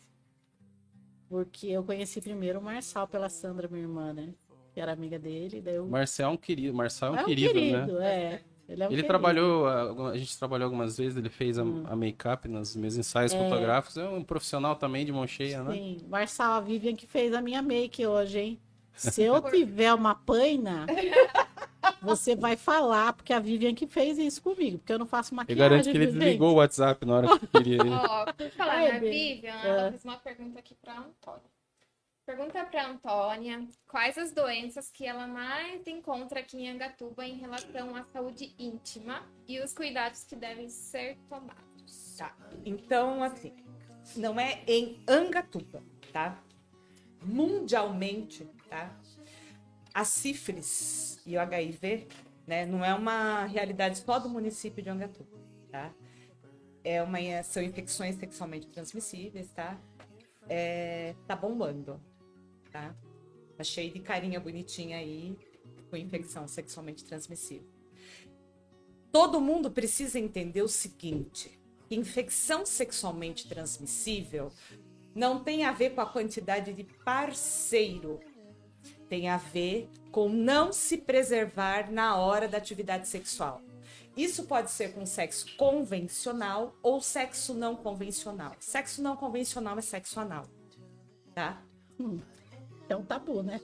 Porque 1.29 1.67
eu 1.67 1.83
conheci 1.83 2.19
primeiro 2.21 2.59
o 2.59 2.63
Marçal 2.63 3.07
pela 3.07 3.29
Sandra, 3.29 3.67
minha 3.69 3.83
irmã, 3.83 4.13
né? 4.13 4.33
Que 4.73 4.79
era 4.79 4.93
amiga 4.93 5.19
dele. 5.19 5.61
Daí 5.61 5.75
eu... 5.75 5.85
Marcel 5.87 6.29
é 6.29 6.31
um 6.31 6.37
querido, 6.37 6.73
Marçal 6.73 7.09
é 7.09 7.11
um, 7.11 7.19
é 7.19 7.21
um 7.21 7.25
querido, 7.25 7.53
né? 7.53 7.61
querido, 7.61 8.01
é. 8.01 8.41
Ele 8.69 8.83
é 8.83 8.85
um 8.85 8.87
Ele 8.87 8.89
querido. 8.89 9.07
trabalhou, 9.07 9.67
a 9.67 10.11
a 10.11 10.17
gente 10.17 10.37
trabalhou 10.39 10.65
algumas 10.65 10.97
vezes, 10.97 11.17
ele 11.17 11.29
fez 11.29 11.57
a, 11.59 11.63
Hum. 11.63 11.83
a 11.89 11.95
make-up 11.95 12.47
nos 12.47 12.73
meus 12.75 12.95
ensaios 12.95 13.33
fotográficos. 13.33 13.97
É 13.97 14.07
um 14.07 14.23
profissional 14.23 14.75
também 14.77 15.05
de 15.05 15.11
mão 15.11 15.27
cheia, 15.27 15.61
né? 15.61 15.73
Sim, 15.73 15.97
Marçal, 16.07 16.53
a 16.53 16.59
Vivian 16.61 16.95
que 16.95 17.05
fez 17.05 17.33
a 17.33 17.41
minha 17.41 17.61
make 17.61 18.05
hoje, 18.05 18.39
hein? 18.39 18.59
Se 18.93 19.23
eu 19.23 19.41
tiver 19.41 19.93
uma 19.93 20.13
paina, 20.15 20.85
você 22.01 22.35
vai 22.35 22.55
falar, 22.55 23.13
porque 23.13 23.33
a 23.33 23.39
Vivian 23.39 23.73
que 23.73 23.87
fez 23.87 24.17
isso 24.17 24.41
comigo, 24.41 24.77
porque 24.77 24.93
eu 24.93 24.99
não 24.99 25.05
faço 25.05 25.33
Eu 25.33 25.37
maquiagem. 25.37 25.59
garanto 25.59 25.83
que 25.85 25.97
ele 25.97 26.05
viu, 26.07 26.19
desligou 26.19 26.47
o 26.47 26.51
gente? 26.51 26.57
WhatsApp 26.59 27.05
na 27.05 27.13
hora 27.15 27.39
que 27.39 27.47
queria. 27.47 27.75
ir. 27.77 27.91
Ó, 27.91 28.31
por 28.33 28.49
falar 28.51 28.73
Ai, 28.73 28.91
na. 28.93 28.99
Vivian, 28.99 29.51
É. 29.53 29.67
ela 29.67 29.89
fez 29.89 30.05
uma 30.05 30.17
pergunta 30.17 30.59
aqui 30.59 30.75
pra 30.81 30.93
Antônia. 30.97 31.50
Pergunta 32.25 32.63
pra 32.65 32.87
Antônia 32.87 33.67
quais 33.87 34.17
as 34.17 34.31
doenças 34.31 34.91
que 34.91 35.05
ela 35.05 35.27
mais 35.27 35.85
encontra 35.87 36.39
aqui 36.39 36.57
em 36.57 36.69
Angatuba 36.69 37.25
em 37.25 37.37
relação 37.37 37.95
à 37.95 38.03
saúde 38.05 38.55
íntima 38.57 39.27
e 39.47 39.59
os 39.59 39.73
cuidados 39.73 40.23
que 40.23 40.35
devem 40.35 40.69
ser 40.69 41.17
tomados. 41.27 42.15
Tá. 42.17 42.35
Então, 42.65 43.23
assim, 43.23 43.55
não 44.15 44.39
é 44.39 44.63
em 44.67 45.03
Angatuba, 45.07 45.83
tá? 46.13 46.41
Mundialmente, 47.23 48.45
tá? 48.69 48.95
A 49.93 50.05
sífilis 50.05 51.21
e 51.25 51.35
o 51.35 51.41
HIV, 51.41 52.07
né, 52.47 52.65
não 52.65 52.85
é 52.85 52.93
uma 52.93 53.45
realidade 53.45 53.97
só 53.97 54.19
do 54.19 54.29
município 54.29 54.81
de 54.81 54.89
Angatuba, 54.89 55.37
tá? 55.69 55.93
é 56.83 57.01
uma, 57.01 57.19
são 57.43 57.61
infecções 57.61 58.15
sexualmente 58.15 58.67
transmissíveis, 58.67 59.49
tá? 59.51 59.79
É, 60.49 61.15
tá 61.27 61.35
bombando, 61.35 62.01
tá? 62.71 62.95
Tá 63.57 63.63
cheio 63.63 63.91
de 63.91 63.99
carinha 63.99 64.39
bonitinha 64.39 64.97
aí 64.97 65.37
com 65.89 65.97
infecção 65.97 66.47
sexualmente 66.47 67.03
transmissível. 67.03 67.67
Todo 69.11 69.41
mundo 69.41 69.69
precisa 69.69 70.17
entender 70.17 70.61
o 70.61 70.67
seguinte: 70.67 71.59
infecção 71.89 72.65
sexualmente 72.65 73.47
transmissível 73.47 74.51
não 75.13 75.43
tem 75.43 75.65
a 75.65 75.71
ver 75.73 75.91
com 75.91 76.01
a 76.01 76.05
quantidade 76.05 76.73
de 76.73 76.83
parceiro, 76.83 78.19
tem 79.09 79.27
a 79.27 79.37
ver 79.37 79.89
com 80.11 80.29
não 80.29 80.71
se 80.71 80.97
preservar 80.97 81.91
na 81.91 82.15
hora 82.15 82.47
da 82.47 82.57
atividade 82.57 83.07
sexual. 83.07 83.61
Isso 84.15 84.43
pode 84.43 84.71
ser 84.71 84.93
com 84.93 85.05
sexo 85.05 85.55
convencional 85.55 86.75
ou 86.81 87.01
sexo 87.01 87.53
não 87.53 87.75
convencional. 87.75 88.55
Sexo 88.59 89.01
não 89.01 89.15
convencional 89.15 89.77
é 89.77 89.81
sexo 89.81 90.19
anal, 90.19 90.45
tá? 91.33 91.61
É 92.91 92.95
um 92.95 93.03
tabu, 93.03 93.41
né? 93.41 93.61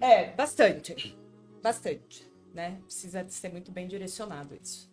É, 0.00 0.30
bastante. 0.32 1.14
Bastante, 1.62 2.26
né? 2.54 2.80
Precisa 2.84 3.26
ser 3.28 3.50
muito 3.50 3.70
bem 3.70 3.86
direcionado 3.86 4.56
isso. 4.60 4.90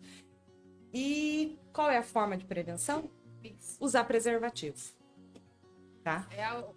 E 0.92 1.58
qual 1.72 1.90
é 1.90 1.96
a 1.96 2.02
forma 2.02 2.36
de 2.36 2.44
prevenção? 2.44 3.08
Usar 3.80 4.04
preservativo. 4.04 4.76
Tá? 6.04 6.28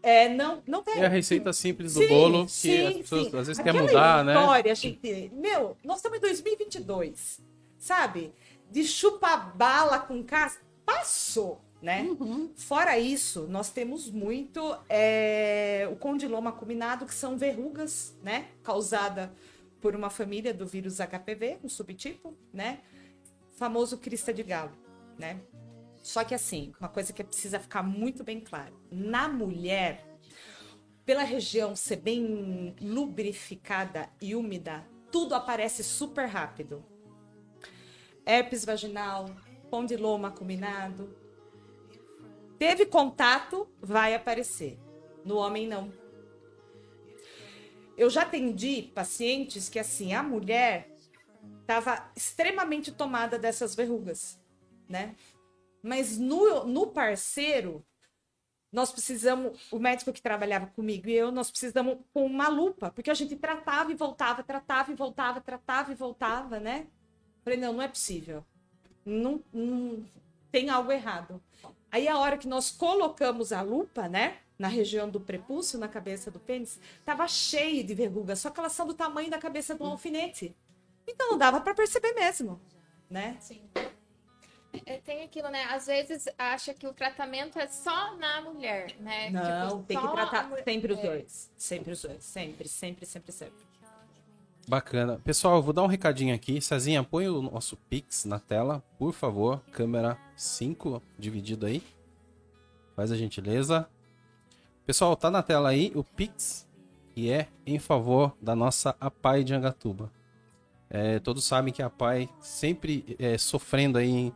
É, 0.02 0.30
não, 0.30 0.64
não 0.66 0.84
tem. 0.84 1.02
É 1.02 1.06
a 1.06 1.10
receita 1.10 1.52
simples 1.52 1.96
do 1.96 2.00
sim, 2.00 2.08
bolo 2.08 2.46
que 2.46 2.52
sim, 2.52 2.88
as 2.88 2.94
pessoas 2.98 3.28
sim. 3.28 3.38
às 3.38 3.48
vezes 3.48 3.64
querem 3.64 3.82
mudar, 3.82 4.24
né? 4.24 4.34
história, 4.34 4.70
né? 4.70 4.76
Gente, 4.76 5.32
meu, 5.34 5.76
nós 5.84 5.98
estamos 5.98 6.20
em 6.20 6.22
2022, 6.22 7.42
sabe? 7.78 8.34
De 8.72 8.84
chupar 8.86 9.56
bala 9.58 10.00
com 10.00 10.24
casca. 10.24 10.64
Passou, 10.86 11.60
né? 11.82 12.04
Uhum. 12.04 12.52
Fora 12.56 12.98
isso, 12.98 13.48
nós 13.48 13.70
temos 13.70 14.10
muito 14.10 14.78
é, 14.90 15.88
o 15.92 15.96
condiloma 15.96 16.50
acuminado, 16.50 17.06
que 17.06 17.14
são 17.14 17.38
verrugas, 17.38 18.18
né? 18.24 18.48
Causada 18.64 19.34
por 19.82 19.96
uma 19.96 20.10
família 20.10 20.54
do 20.54 20.66
vírus 20.66 20.98
HPV, 20.98 21.60
um 21.64 21.70
subtipo, 21.70 22.36
né? 22.52 22.80
Famoso 23.52 23.98
crista 23.98 24.34
de 24.34 24.44
galo, 24.44 24.72
né? 25.18 25.42
Só 26.02 26.24
que 26.24 26.36
assim, 26.36 26.74
uma 26.80 26.90
coisa 26.90 27.12
que 27.14 27.24
precisa 27.24 27.60
ficar 27.60 27.84
muito 27.84 28.24
bem 28.24 28.40
claro. 28.40 28.80
Na 28.92 29.28
mulher, 29.28 30.06
pela 31.06 31.24
região 31.24 31.76
ser 31.76 31.98
bem 31.98 32.76
lubrificada 32.82 34.10
e 34.22 34.36
úmida, 34.36 34.86
tudo 35.12 35.36
aparece 35.36 35.84
super 35.84 36.28
rápido. 36.28 36.84
Herpes 38.26 38.66
vaginal, 38.66 39.30
condiloma 39.70 40.30
acuminado. 40.30 41.25
Teve 42.58 42.86
contato, 42.86 43.68
vai 43.82 44.16
aparecer. 44.16 44.80
No 45.24 45.38
homem, 45.38 45.68
não. 45.68 45.92
Eu 47.98 48.10
já 48.10 48.24
atendi 48.24 48.92
pacientes 48.94 49.70
que, 49.70 49.80
assim, 49.80 50.14
a 50.14 50.22
mulher 50.22 50.96
estava 51.62 52.12
extremamente 52.16 52.92
tomada 52.92 53.40
dessas 53.40 53.76
verrugas, 53.76 54.40
né? 54.88 55.16
Mas 55.82 56.18
no, 56.18 56.66
no 56.66 56.88
parceiro, 56.88 57.86
nós 58.72 58.92
precisamos, 58.92 59.72
o 59.72 59.80
médico 59.80 60.12
que 60.12 60.22
trabalhava 60.22 60.68
comigo 60.68 61.08
e 61.08 61.14
eu, 61.14 61.32
nós 61.32 61.50
precisamos 61.50 61.98
com 62.14 62.26
uma 62.26 62.48
lupa, 62.50 62.92
porque 62.92 63.10
a 63.10 63.14
gente 63.14 63.36
tratava 63.36 63.92
e 63.92 63.96
voltava, 63.96 64.44
tratava 64.44 64.92
e 64.92 64.96
voltava, 64.96 65.42
tratava 65.42 65.92
e 65.92 65.96
voltava, 65.96 66.60
né? 66.60 66.88
Falei, 67.44 67.58
não, 67.60 67.74
não 67.74 67.82
é 67.82 67.88
possível. 67.88 68.46
Não, 69.06 69.42
não 69.54 70.04
tem 70.52 70.70
algo 70.70 70.92
errado. 70.92 71.42
Aí 71.92 72.08
a 72.08 72.18
hora 72.18 72.38
que 72.38 72.48
nós 72.48 72.72
colocamos 72.72 73.52
a 73.52 73.62
lupa, 73.62 74.08
né? 74.08 74.38
Na 74.58 74.68
região 74.68 75.10
do 75.10 75.20
prepúcio, 75.20 75.78
na 75.78 75.88
cabeça 75.88 76.32
do 76.32 76.40
pênis, 76.40 76.80
tava 77.04 77.28
cheio 77.28 77.84
de 77.84 77.94
verrugas, 77.94 78.40
só 78.40 78.50
que 78.50 78.60
elas 78.60 78.72
são 78.72 78.88
do 78.88 78.94
tamanho 78.94 79.30
da 79.30 79.38
cabeça 79.38 79.76
de 79.76 79.84
um 79.84 79.88
alfinete. 79.88 80.56
Então 81.06 81.32
não 81.32 81.38
dava 81.38 81.60
para 81.60 81.74
perceber 81.74 82.14
mesmo, 82.14 82.60
né? 83.10 83.36
Sim. 83.40 83.62
É, 84.86 84.98
tem 84.98 85.24
aquilo, 85.24 85.50
né? 85.50 85.64
Às 85.66 85.88
vezes 85.88 86.28
acha 86.38 86.74
que 86.74 86.88
o 86.88 86.94
tratamento 86.94 87.60
é 87.60 87.68
só 87.68 88.16
na 88.18 88.42
mulher, 88.42 88.96
né? 89.00 89.30
Não, 89.30 89.70
tipo, 89.70 89.84
tem 89.84 90.00
que 90.00 90.08
tratar 90.08 90.52
sempre 90.64 90.94
os 90.94 91.00
é. 91.00 91.02
dois. 91.02 91.52
Sempre 91.58 91.92
os 91.94 92.02
dois. 92.02 92.24
Sempre, 92.24 92.68
sempre, 92.68 93.06
sempre, 93.06 93.32
sempre. 93.32 93.66
Bacana. 94.68 95.20
Pessoal, 95.24 95.58
eu 95.58 95.62
vou 95.62 95.74
dar 95.74 95.84
um 95.84 95.88
recadinho 95.88 96.34
aqui. 96.34 96.60
Cezinha, 96.60 97.04
põe 97.04 97.28
o 97.28 97.42
nosso 97.42 97.78
Pix 97.90 98.26
na 98.26 98.40
tela, 98.40 98.84
por 98.98 99.14
favor. 99.14 99.62
Câmera 99.72 100.18
5, 100.36 101.02
dividido 101.18 101.66
aí. 101.66 101.84
Faz 102.96 103.12
a 103.12 103.16
gentileza. 103.16 103.88
Pessoal, 104.86 105.16
tá 105.16 105.30
na 105.30 105.44
tela 105.44 105.70
aí 105.70 105.92
o 105.96 106.04
Pix, 106.04 106.68
que 107.14 107.32
é 107.32 107.48
em 107.66 107.80
favor 107.80 108.36
da 108.42 108.56
nossa 108.56 108.96
APAI 109.00 109.44
de 109.44 109.54
Angatuba. 109.54 110.12
É, 110.90 111.20
todos 111.20 111.44
sabem 111.44 111.74
que 111.74 111.82
a 111.82 111.88
APAI 111.88 112.30
sempre 112.40 113.16
é, 113.20 113.38
sofrendo 113.38 113.98
aí 113.98 114.10
em 114.10 114.34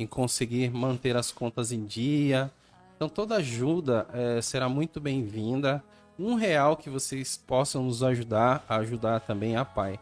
em 0.00 0.06
conseguir 0.06 0.70
manter 0.70 1.14
as 1.14 1.30
contas 1.30 1.72
em 1.72 1.84
dia. 1.84 2.50
Então 2.96 3.06
toda 3.06 3.36
ajuda 3.36 4.06
é, 4.12 4.40
será 4.40 4.66
muito 4.66 4.98
bem-vinda. 4.98 5.84
Um 6.20 6.34
real 6.34 6.76
que 6.76 6.90
vocês 6.90 7.38
possam 7.38 7.82
nos 7.84 8.02
ajudar 8.02 8.62
a 8.68 8.76
ajudar 8.76 9.20
também 9.20 9.56
a 9.56 9.64
Pai. 9.64 9.98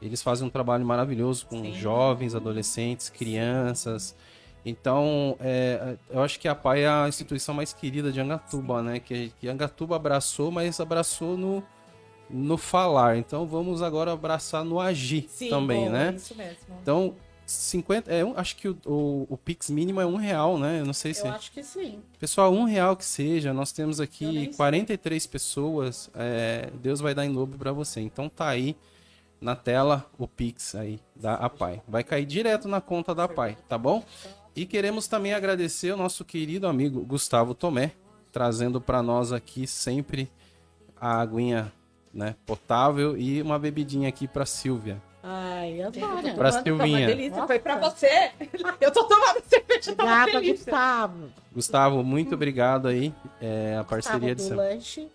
Eles 0.00 0.22
fazem 0.22 0.46
um 0.46 0.50
trabalho 0.50 0.86
maravilhoso 0.86 1.44
com 1.46 1.60
Sim. 1.60 1.72
jovens, 1.72 2.36
adolescentes, 2.36 3.08
crianças. 3.08 4.14
Então, 4.64 5.36
é, 5.40 5.96
eu 6.08 6.22
acho 6.22 6.38
que 6.38 6.46
a 6.46 6.54
PAI 6.54 6.82
é 6.82 6.88
a 6.88 7.08
instituição 7.08 7.52
mais 7.52 7.72
querida 7.72 8.12
de 8.12 8.20
Angatuba, 8.20 8.80
né? 8.80 9.00
Que, 9.00 9.32
que 9.40 9.48
Angatuba 9.48 9.96
abraçou, 9.96 10.52
mas 10.52 10.78
abraçou 10.78 11.36
no, 11.36 11.64
no 12.30 12.56
falar. 12.56 13.16
Então, 13.16 13.44
vamos 13.44 13.82
agora 13.82 14.12
abraçar 14.12 14.64
no 14.64 14.78
agir 14.78 15.26
Sim, 15.28 15.50
também, 15.50 15.86
bom, 15.86 15.90
né? 15.90 16.14
Isso 16.16 16.36
mesmo. 16.36 16.76
Então, 16.80 17.14
50. 17.46 18.12
É, 18.12 18.22
acho 18.36 18.56
que 18.56 18.68
o, 18.68 18.76
o, 18.84 19.26
o, 19.30 19.36
Pix 19.36 19.70
mínimo 19.70 20.00
é 20.00 20.06
um 20.06 20.16
real, 20.16 20.58
né? 20.58 20.80
Eu 20.80 20.84
não 20.84 20.92
sei 20.92 21.14
se. 21.14 21.26
Eu 21.26 21.32
acho 21.32 21.52
que 21.52 21.62
sim. 21.62 22.00
Pessoal, 22.18 22.52
um 22.52 22.64
real 22.64 22.96
que 22.96 23.04
seja. 23.04 23.54
Nós 23.54 23.70
temos 23.70 24.00
aqui 24.00 24.50
43 24.56 25.22
sei. 25.22 25.30
pessoas. 25.30 26.10
É, 26.14 26.70
Deus 26.82 27.00
vai 27.00 27.14
dar 27.14 27.24
em 27.24 27.30
lobo 27.30 27.56
para 27.56 27.72
você. 27.72 28.00
Então 28.00 28.28
tá 28.28 28.48
aí 28.48 28.76
na 29.40 29.54
tela 29.54 30.04
o 30.18 30.26
Pix 30.26 30.74
aí 30.74 30.98
da 31.14 31.34
APAI. 31.34 31.82
Vai 31.86 32.02
cair 32.02 32.26
direto 32.26 32.66
na 32.66 32.80
conta 32.80 33.14
da 33.14 33.24
APAI, 33.24 33.56
tá 33.68 33.78
bom? 33.78 34.04
E 34.54 34.64
queremos 34.64 35.06
também 35.06 35.34
agradecer 35.34 35.92
o 35.92 35.96
nosso 35.96 36.24
querido 36.24 36.66
amigo 36.66 37.02
Gustavo 37.02 37.54
Tomé, 37.54 37.92
trazendo 38.32 38.80
para 38.80 39.02
nós 39.02 39.32
aqui 39.32 39.66
sempre 39.66 40.30
a 40.98 41.20
aguinha 41.20 41.72
né, 42.12 42.34
potável 42.46 43.16
e 43.16 43.42
uma 43.42 43.58
bebidinha 43.58 44.08
aqui 44.08 44.26
para 44.26 44.46
Silvia. 44.46 45.00
Ai, 45.28 45.82
adoro. 45.82 46.34
Pra 46.36 46.52
Silvinha. 46.52 47.08
delícia, 47.08 47.44
foi 47.48 47.58
pra 47.58 47.76
você. 47.76 48.30
Eu 48.80 48.92
tô 48.92 49.02
tomando 49.04 49.42
cerveja, 49.44 49.90
Obrigada, 49.90 50.40
Gustavo. 50.40 51.32
Gustavo, 51.52 52.04
muito 52.04 52.36
obrigado 52.36 52.86
aí. 52.86 53.12
É, 53.42 53.76
a 53.76 53.82
parceria 53.82 54.34
Gustavo 54.34 54.54
do 54.54 54.68
lanche. 54.68 55.08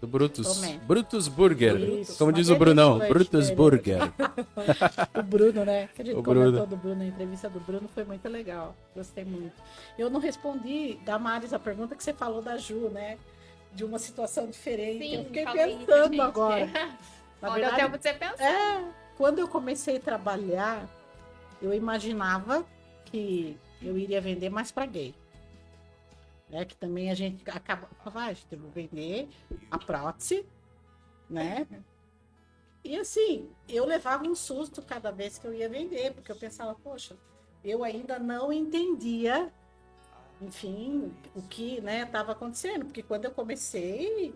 Do 0.00 0.06
Brutus. 0.06 0.62
Brutus 0.86 1.28
Burger. 1.28 1.76
Isso, 1.78 2.16
Como 2.16 2.32
diz 2.32 2.48
o 2.48 2.56
Brunão, 2.56 3.00
Brutus 3.00 3.50
Burger. 3.50 4.00
o 5.14 5.22
Bruno, 5.22 5.62
né? 5.62 5.90
Que 5.94 6.00
a 6.00 6.04
gente 6.06 6.16
o 6.16 6.22
comentou 6.22 6.52
Bruno. 6.52 6.66
do 6.66 6.76
Bruno, 6.78 7.02
a 7.02 7.06
entrevista 7.06 7.50
do 7.50 7.60
Bruno 7.60 7.86
foi 7.94 8.04
muito 8.04 8.26
legal. 8.30 8.74
Gostei 8.96 9.26
muito. 9.26 9.52
Eu 9.98 10.08
não 10.08 10.18
respondi, 10.18 10.98
Damares, 11.04 11.52
a 11.52 11.58
pergunta 11.58 11.94
que 11.94 12.02
você 12.02 12.14
falou 12.14 12.40
da 12.40 12.56
Ju, 12.56 12.88
né? 12.88 13.18
De 13.74 13.84
uma 13.84 13.98
situação 13.98 14.46
diferente. 14.46 15.04
Sim, 15.04 15.16
eu 15.16 15.24
fiquei 15.24 15.44
pensando 15.44 16.14
isso, 16.14 16.22
agora. 16.22 16.66
Na 17.42 17.50
Olha, 17.52 17.60
verdade, 17.60 17.76
tempo 17.76 17.96
de 17.98 18.02
você 18.02 18.12
pensar. 18.14 18.44
É, 18.44 18.84
quando 19.20 19.38
eu 19.38 19.46
comecei 19.46 19.98
a 19.98 20.00
trabalhar, 20.00 20.88
eu 21.60 21.74
imaginava 21.74 22.66
que 23.04 23.54
eu 23.82 23.98
iria 23.98 24.18
vender 24.18 24.48
mais 24.48 24.72
para 24.72 24.86
gay. 24.86 25.14
Né? 26.48 26.64
Que 26.64 26.74
também 26.74 27.10
a 27.10 27.14
gente 27.14 27.44
acaba. 27.50 27.86
Ah, 28.02 28.24
a 28.24 28.32
gente 28.32 28.56
vou 28.56 28.70
vender 28.70 29.28
a 29.70 29.76
prótese, 29.76 30.46
né? 31.28 31.66
E 32.82 32.96
assim, 32.96 33.50
eu 33.68 33.84
levava 33.84 34.24
um 34.24 34.34
susto 34.34 34.80
cada 34.80 35.12
vez 35.12 35.36
que 35.36 35.46
eu 35.46 35.52
ia 35.52 35.68
vender, 35.68 36.14
porque 36.14 36.32
eu 36.32 36.36
pensava, 36.36 36.74
poxa, 36.76 37.14
eu 37.62 37.84
ainda 37.84 38.18
não 38.18 38.50
entendia, 38.50 39.52
enfim, 40.40 41.12
o 41.36 41.42
que 41.42 41.74
estava 41.74 42.28
né, 42.28 42.32
acontecendo. 42.32 42.86
Porque 42.86 43.02
quando 43.02 43.26
eu 43.26 43.32
comecei, 43.32 44.34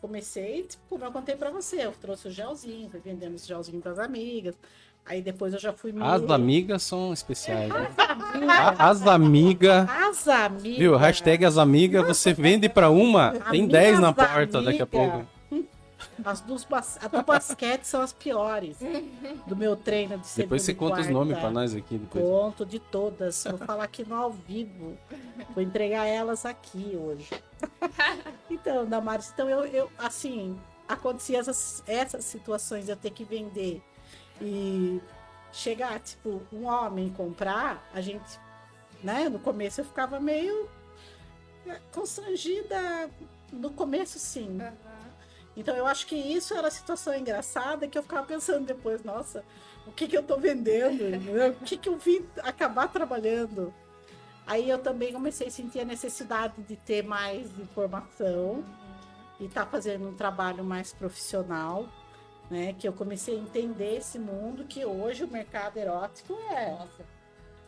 comecei, 0.00 0.62
tipo, 0.62 0.82
como 0.88 1.04
eu 1.04 1.12
contei 1.12 1.36
para 1.36 1.50
você, 1.50 1.84
eu 1.84 1.92
trouxe 1.92 2.28
o 2.28 2.30
gelzinho, 2.30 2.88
fui 2.90 3.00
vendendo 3.00 3.34
os 3.34 3.46
gelzinhos 3.46 3.82
para 3.82 3.92
as 3.92 3.98
amigas. 3.98 4.54
Aí 5.04 5.22
depois 5.22 5.54
eu 5.54 5.58
já 5.58 5.72
fui 5.72 5.90
me... 5.90 6.02
As 6.02 6.28
amigas 6.30 6.82
são 6.82 7.12
especiais. 7.14 7.72
Né? 7.72 7.88
As 8.78 9.06
amigas. 9.06 9.88
As 9.88 10.28
amigas. 10.28 10.78
Viu? 10.78 10.96
Hashtag 10.96 11.44
as 11.46 11.56
amigas, 11.56 12.06
você 12.06 12.34
vende 12.34 12.68
para 12.68 12.90
uma, 12.90 13.32
tem 13.50 13.66
10 13.66 14.00
na 14.00 14.12
porta 14.12 14.58
amiga. 14.58 14.62
daqui 14.62 14.82
a 14.82 14.86
pouco. 14.86 15.37
As 16.24 16.40
dos 16.40 16.64
bas... 16.64 16.98
a 17.02 17.08
do 17.08 17.22
basquete 17.22 17.84
são 17.84 18.00
as 18.00 18.12
piores 18.12 18.78
do 19.46 19.56
meu 19.56 19.76
treino 19.76 20.18
de 20.18 20.26
segunda 20.26 20.46
Depois 20.46 20.62
você 20.62 20.72
e 20.72 20.74
conta 20.74 21.00
os 21.00 21.08
nomes 21.08 21.38
pra 21.38 21.50
nós 21.50 21.74
aqui. 21.74 21.98
Depois. 21.98 22.24
Conto 22.24 22.66
de 22.66 22.78
todas. 22.78 23.44
Vou 23.44 23.58
falar 23.58 23.84
aqui 23.84 24.06
no 24.08 24.14
ao 24.14 24.32
vivo. 24.32 24.96
Vou 25.54 25.62
entregar 25.62 26.06
elas 26.06 26.44
aqui 26.44 26.96
hoje. 26.96 27.28
Então, 28.50 28.86
Damares, 28.86 29.30
então 29.32 29.48
eu, 29.48 29.64
eu 29.66 29.90
assim, 29.98 30.58
acontecia 30.88 31.38
essas, 31.38 31.82
essas 31.86 32.24
situações 32.24 32.86
de 32.86 32.92
eu 32.92 32.96
ter 32.96 33.10
que 33.10 33.24
vender 33.24 33.82
e 34.40 35.00
chegar, 35.52 35.98
tipo, 36.00 36.42
um 36.52 36.66
homem 36.66 37.10
comprar, 37.10 37.88
a 37.92 38.00
gente, 38.00 38.38
né, 39.02 39.28
no 39.28 39.38
começo 39.38 39.80
eu 39.80 39.84
ficava 39.84 40.18
meio 40.20 40.68
né, 41.64 41.80
constrangida. 41.92 43.10
No 43.52 43.70
começo, 43.70 44.18
sim. 44.18 44.58
Aham. 44.60 44.87
Então 45.58 45.76
eu 45.76 45.86
acho 45.86 46.06
que 46.06 46.14
isso 46.14 46.54
era 46.54 46.68
a 46.68 46.70
situação 46.70 47.12
engraçada 47.18 47.88
que 47.88 47.98
eu 47.98 48.02
ficava 48.02 48.24
pensando 48.24 48.64
depois, 48.64 49.02
nossa, 49.02 49.44
o 49.84 49.90
que 49.90 50.06
que 50.06 50.16
eu 50.16 50.22
tô 50.22 50.38
vendendo? 50.38 51.02
O 51.60 51.64
que 51.64 51.76
que 51.76 51.88
eu 51.88 51.98
vim 51.98 52.24
acabar 52.42 52.86
trabalhando? 52.86 53.74
Aí 54.46 54.70
eu 54.70 54.78
também 54.78 55.12
comecei 55.12 55.48
a 55.48 55.50
sentir 55.50 55.80
a 55.80 55.84
necessidade 55.84 56.54
de 56.62 56.76
ter 56.76 57.02
mais 57.02 57.46
informação 57.58 58.64
e 59.40 59.46
estar 59.46 59.66
fazendo 59.66 60.08
um 60.08 60.14
trabalho 60.14 60.62
mais 60.62 60.92
profissional, 60.92 61.88
né? 62.48 62.72
Que 62.78 62.86
eu 62.86 62.92
comecei 62.92 63.36
a 63.36 63.40
entender 63.40 63.96
esse 63.96 64.16
mundo 64.18 64.64
que 64.64 64.84
hoje 64.84 65.24
o 65.24 65.28
mercado 65.28 65.76
erótico 65.76 66.34
é, 66.50 66.70
Nossa, 66.70 67.04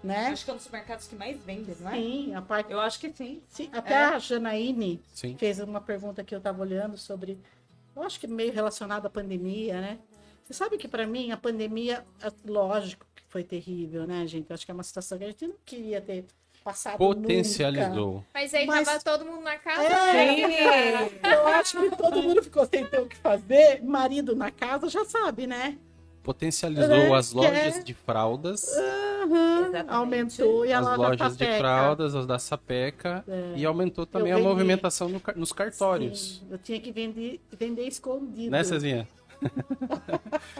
né? 0.02 0.28
acho 0.28 0.44
que 0.44 0.50
é 0.50 0.54
um 0.54 0.56
dos 0.56 0.68
mercados 0.68 1.08
que 1.08 1.16
mais 1.16 1.36
vendem, 1.42 1.76
não 1.80 1.90
é? 1.90 1.96
Sim, 1.96 2.34
a 2.36 2.40
parte 2.40 2.72
Eu 2.72 2.80
acho 2.80 3.00
que 3.00 3.12
sim. 3.12 3.42
Sim, 3.48 3.68
até 3.72 3.94
É. 3.94 4.04
a 4.04 4.18
Janaíne 4.20 5.02
Sim. 5.12 5.36
fez 5.36 5.58
uma 5.58 5.80
pergunta 5.80 6.22
que 6.24 6.34
eu 6.34 6.38
estava 6.38 6.62
olhando 6.62 6.96
sobre, 6.96 7.38
eu 7.94 8.02
acho 8.02 8.18
que 8.20 8.26
meio 8.26 8.52
relacionado 8.52 9.06
à 9.06 9.10
pandemia, 9.10 9.80
né? 9.80 9.98
Você 10.44 10.54
sabe 10.54 10.76
que 10.76 10.88
para 10.88 11.06
mim 11.06 11.30
a 11.30 11.36
pandemia, 11.36 12.04
é 12.22 12.50
lógico 12.50 13.06
que 13.14 13.22
foi 13.28 13.44
terrível, 13.44 14.06
né, 14.06 14.26
gente? 14.26 14.50
Eu 14.50 14.54
acho 14.54 14.64
que 14.64 14.70
é 14.70 14.74
uma 14.74 14.82
situação 14.82 15.16
que 15.18 15.24
a 15.24 15.28
gente 15.28 15.46
não 15.46 15.54
queria 15.64 16.00
ter 16.00 16.24
passado 16.64 16.98
nunca. 17.00 17.20
Potencializou. 17.20 18.24
Mas 18.34 18.52
aí 18.54 18.66
Mas- 18.66 18.86
tava 18.86 19.00
todo 19.00 19.24
mundo 19.24 19.42
na 19.42 19.56
casa. 19.58 19.82
É, 19.84 21.34
eu 21.34 21.46
acho 21.48 21.80
que 21.80 21.96
todo 21.96 22.22
mundo 22.22 22.42
ficou 22.42 22.66
sem 22.66 22.84
ter 22.86 23.00
o 23.00 23.06
que 23.06 23.16
fazer. 23.16 23.82
Marido 23.82 24.34
na 24.34 24.50
casa 24.50 24.88
já 24.88 25.04
sabe, 25.04 25.46
né? 25.46 25.78
Potencializou 26.22 26.92
É, 26.94 27.14
as 27.16 27.32
lojas 27.32 27.76
é- 27.78 27.82
de 27.82 27.94
fraldas, 27.94 28.68
Exatamente. 28.68 29.84
aumentou 29.88 30.66
e 30.66 30.72
a 30.72 30.78
as 30.80 30.84
loja 30.84 30.98
lojas 31.08 31.36
de 31.36 31.46
fraldas, 31.58 32.14
as 32.14 32.26
da 32.26 32.38
Sapeca, 32.38 33.24
É. 33.26 33.54
e 33.56 33.64
aumentou 33.64 34.04
também 34.04 34.30
Eu 34.30 34.36
a 34.36 34.40
vendi. 34.40 34.48
movimentação 34.50 35.08
no 35.08 35.20
nos 35.36 35.52
cartórios. 35.52 36.38
Sim, 36.40 36.46
eu 36.50 36.58
tinha 36.58 36.78
que 36.80 36.92
vender, 36.92 37.40
vender 37.58 37.86
escondido. 37.86 38.50
Né, 38.50 38.62
Cezinha? 38.64 39.08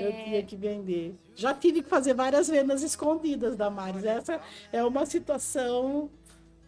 Eu 0.00 0.12
tinha 0.12 0.42
que 0.44 0.54
vender. 0.56 1.16
Já 1.34 1.52
tive 1.52 1.82
que 1.82 1.88
fazer 1.88 2.14
várias 2.14 2.48
vendas 2.48 2.80
escondidas 2.84 3.56
da 3.56 3.68
Maris. 3.68 4.04
Essa 4.04 4.40
é 4.72 4.84
uma 4.84 5.04
situação 5.04 6.08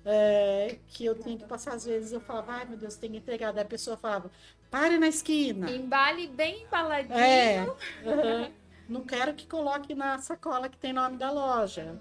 é, 0.05 0.77
que 0.89 1.05
eu 1.05 1.15
tinha 1.15 1.37
que 1.37 1.45
passar. 1.45 1.75
Às 1.75 1.85
vezes 1.85 2.13
eu 2.13 2.21
falava, 2.21 2.53
ai 2.53 2.65
meu 2.65 2.77
Deus, 2.79 2.97
tem 2.97 3.11
que 3.11 3.17
entregar. 3.19 3.53
Daí 3.53 3.63
a 3.63 3.67
pessoa 3.67 3.97
falava, 3.97 4.31
pare 4.71 4.99
na 4.99 5.09
esquina. 5.09 5.71
Embale 5.71 6.27
bem 6.29 6.65
embaladinho. 6.65 7.15
É. 7.19 8.51
Não 8.89 9.03
quero 9.03 9.35
que 9.35 9.47
coloque 9.47 9.95
na 9.95 10.19
sacola 10.19 10.69
que 10.69 10.77
tem 10.77 10.93
nome 10.93 11.17
da 11.17 11.31
loja. 11.31 12.01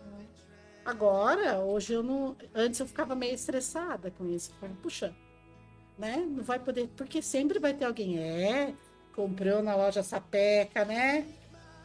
Agora, 0.86 1.60
hoje 1.60 1.94
eu 1.94 2.02
não. 2.02 2.36
Antes 2.56 2.80
eu 2.80 2.88
ficava 2.88 3.14
meio 3.16 3.34
estressada 3.36 4.10
com 4.12 4.28
isso. 4.28 4.52
Falei, 4.60 4.76
Puxa, 4.82 5.14
né? 5.98 6.18
Não 6.28 6.44
vai 6.44 6.58
poder. 6.58 6.90
Porque 6.96 7.22
sempre 7.22 7.60
vai 7.60 7.74
ter 7.74 7.86
alguém. 7.86 8.18
É, 8.18 8.74
comprou 9.16 9.62
na 9.62 9.76
loja 9.76 10.02
Sapeca, 10.02 10.84
né? 10.86 11.28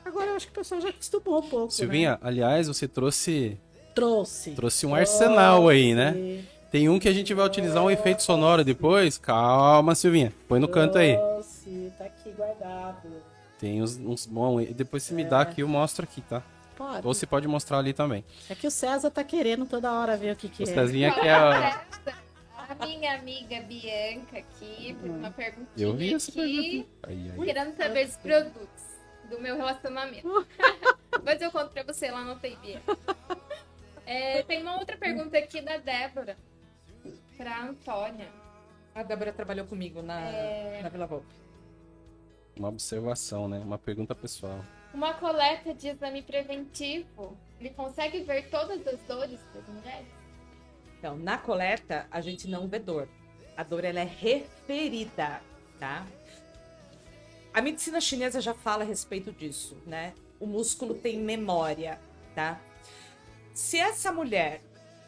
Agora 0.05 0.31
eu 0.31 0.37
acho 0.37 0.47
que 0.47 0.53
o 0.53 0.55
pessoal 0.55 0.81
já 0.81 0.89
acostumou 0.91 1.41
um 1.41 1.49
pouco. 1.49 1.73
Silvinha, 1.73 2.13
Né? 2.13 2.19
aliás, 2.23 2.67
você 2.69 2.87
trouxe, 2.89 3.59
Trouxe. 3.95 4.51
trouxe 4.53 4.87
um 4.87 4.95
arsenal 4.95 5.69
aí, 5.69 5.95
né? 5.95 6.13
Trouxe, 6.13 6.49
Tem 6.71 6.89
um 6.89 6.99
que 6.99 7.09
a 7.09 7.13
gente 7.13 7.33
vai 7.33 7.47
utilizar 7.47 7.83
um 7.83 7.91
efeito 7.91 8.23
sonoro 8.23 8.65
depois. 8.65 9.17
Calma, 9.19 9.95
Silvinha. 9.95 10.33
Põe 10.49 10.59
no 10.59 10.69
canto 10.69 10.99
aí. 10.99 11.17
Trouxe, 11.17 11.93
tá 11.97 12.05
aqui 12.05 12.31
guardado. 12.33 13.09
Tem 13.59 13.83
uns, 13.83 13.97
uns 13.97 14.27
bons. 14.27 14.59
aí. 14.59 14.75
Depois 14.75 15.03
você 15.03 15.15
me 15.15 15.25
dá 15.25 15.41
aqui, 15.43 15.61
eu 15.61 15.69
mostro 15.69 16.05
aqui, 16.05 16.21
tá? 16.23 16.43
Pode. 16.77 17.07
Ou 17.07 17.15
você 17.15 17.27
pode 17.27 17.47
mostrar 17.47 17.79
ali 17.79 17.93
também. 17.93 18.25
É 18.51 18.55
que 18.55 18.67
o 18.67 18.71
César 18.71 19.11
tá 19.11 19.23
querendo 19.23 19.65
toda 19.65 19.93
hora 19.93 20.17
ver 20.17 20.33
o 20.33 20.37
que, 20.37 20.49
que 20.49 20.65
O 20.65 20.69
é. 20.69 20.75
Cezinha 20.75 21.13
que 21.13 21.21
é 21.21 21.33
a... 21.33 21.81
A 22.67 22.87
minha 22.87 23.15
amiga 23.15 23.61
Bianca 23.61 24.39
aqui, 24.39 24.97
fez 25.01 25.15
uma 25.15 25.31
perguntinha 25.31 25.69
Eu 25.77 25.95
vi 25.95 26.15
essa 26.15 26.31
aqui, 26.31 26.41
pergunta. 26.41 26.89
Aí, 27.05 27.31
aí. 27.31 27.45
querendo 27.45 27.77
saber 27.77 28.07
dos 28.07 28.17
produtos 28.17 28.83
do 29.31 29.41
meu 29.41 29.55
relacionamento. 29.57 30.47
Mas 31.23 31.41
eu 31.41 31.51
conto 31.51 31.71
pra 31.71 31.83
você 31.83 32.11
lá 32.11 32.23
no 32.25 32.37
TB. 32.37 32.79
É, 34.07 34.43
tem 34.43 34.63
uma 34.63 34.79
outra 34.79 34.97
pergunta 34.97 35.37
aqui 35.39 35.61
da 35.61 35.77
Débora, 35.79 36.37
pra 37.37 37.63
Antônia. 37.63 38.29
A 38.95 39.03
Débora 39.03 39.33
trabalhou 39.33 39.67
comigo 39.67 40.03
na, 40.03 40.21
É. 40.21 40.81
na 40.83 40.89
Vila 40.89 41.07
Volpe. 41.07 41.35
Uma 42.57 42.69
observação, 42.69 43.49
né? 43.49 43.59
Uma 43.59 43.79
pergunta 43.79 44.15
pessoal. 44.15 44.65
Uma 44.93 45.15
coleta 45.15 45.75
de 45.75 45.89
exame 45.89 46.23
preventivo, 46.23 47.37
ele 47.59 47.71
consegue 47.71 48.21
ver 48.21 48.49
todas 48.49 48.87
as 48.87 49.01
dores 49.01 49.41
das 49.53 49.67
mulheres? 49.69 50.07
Então, 50.99 51.17
na 51.17 51.37
coleta, 51.37 52.07
a 52.11 52.21
gente 52.21 52.47
não 52.49 52.69
vê 52.69 52.79
dor. 52.79 53.09
A 53.57 53.63
dor 53.65 53.85
ela 53.85 54.01
é 54.01 54.05
referida, 54.05 55.41
tá? 55.81 56.07
A 57.53 57.61
medicina 57.61 58.01
chinesa 58.01 58.41
já 58.41 58.55
fala 58.55 58.85
a 58.85 58.87
respeito 58.87 59.33
disso, 59.33 59.77
né? 59.87 60.15
O 60.39 60.47
músculo 60.47 60.95
tem 60.95 61.19
memória, 61.19 62.01
tá? 62.35 62.61
Se 63.55 63.79
essa 63.79 64.11
mulher 64.11 64.61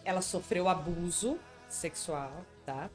ela 0.05 0.23
sofreu 0.23 0.69
abuso 0.69 1.37
sexual, 1.69 2.33
tá? 2.65 2.89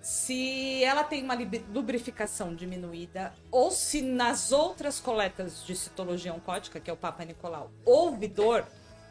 Se 0.00 0.84
ela 0.84 1.02
tem 1.02 1.24
uma 1.24 1.34
lubrificação 1.72 2.54
diminuída, 2.54 3.32
ou 3.50 3.70
se 3.70 4.02
nas 4.02 4.52
outras 4.52 5.00
coletas 5.00 5.64
de 5.64 5.74
citologia 5.74 6.32
oncótica, 6.32 6.78
que 6.78 6.90
é 6.90 6.92
o 6.92 6.96
Papa 6.96 7.24
Nicolau, 7.24 7.72
houve 7.84 8.28
dor, 8.28 8.66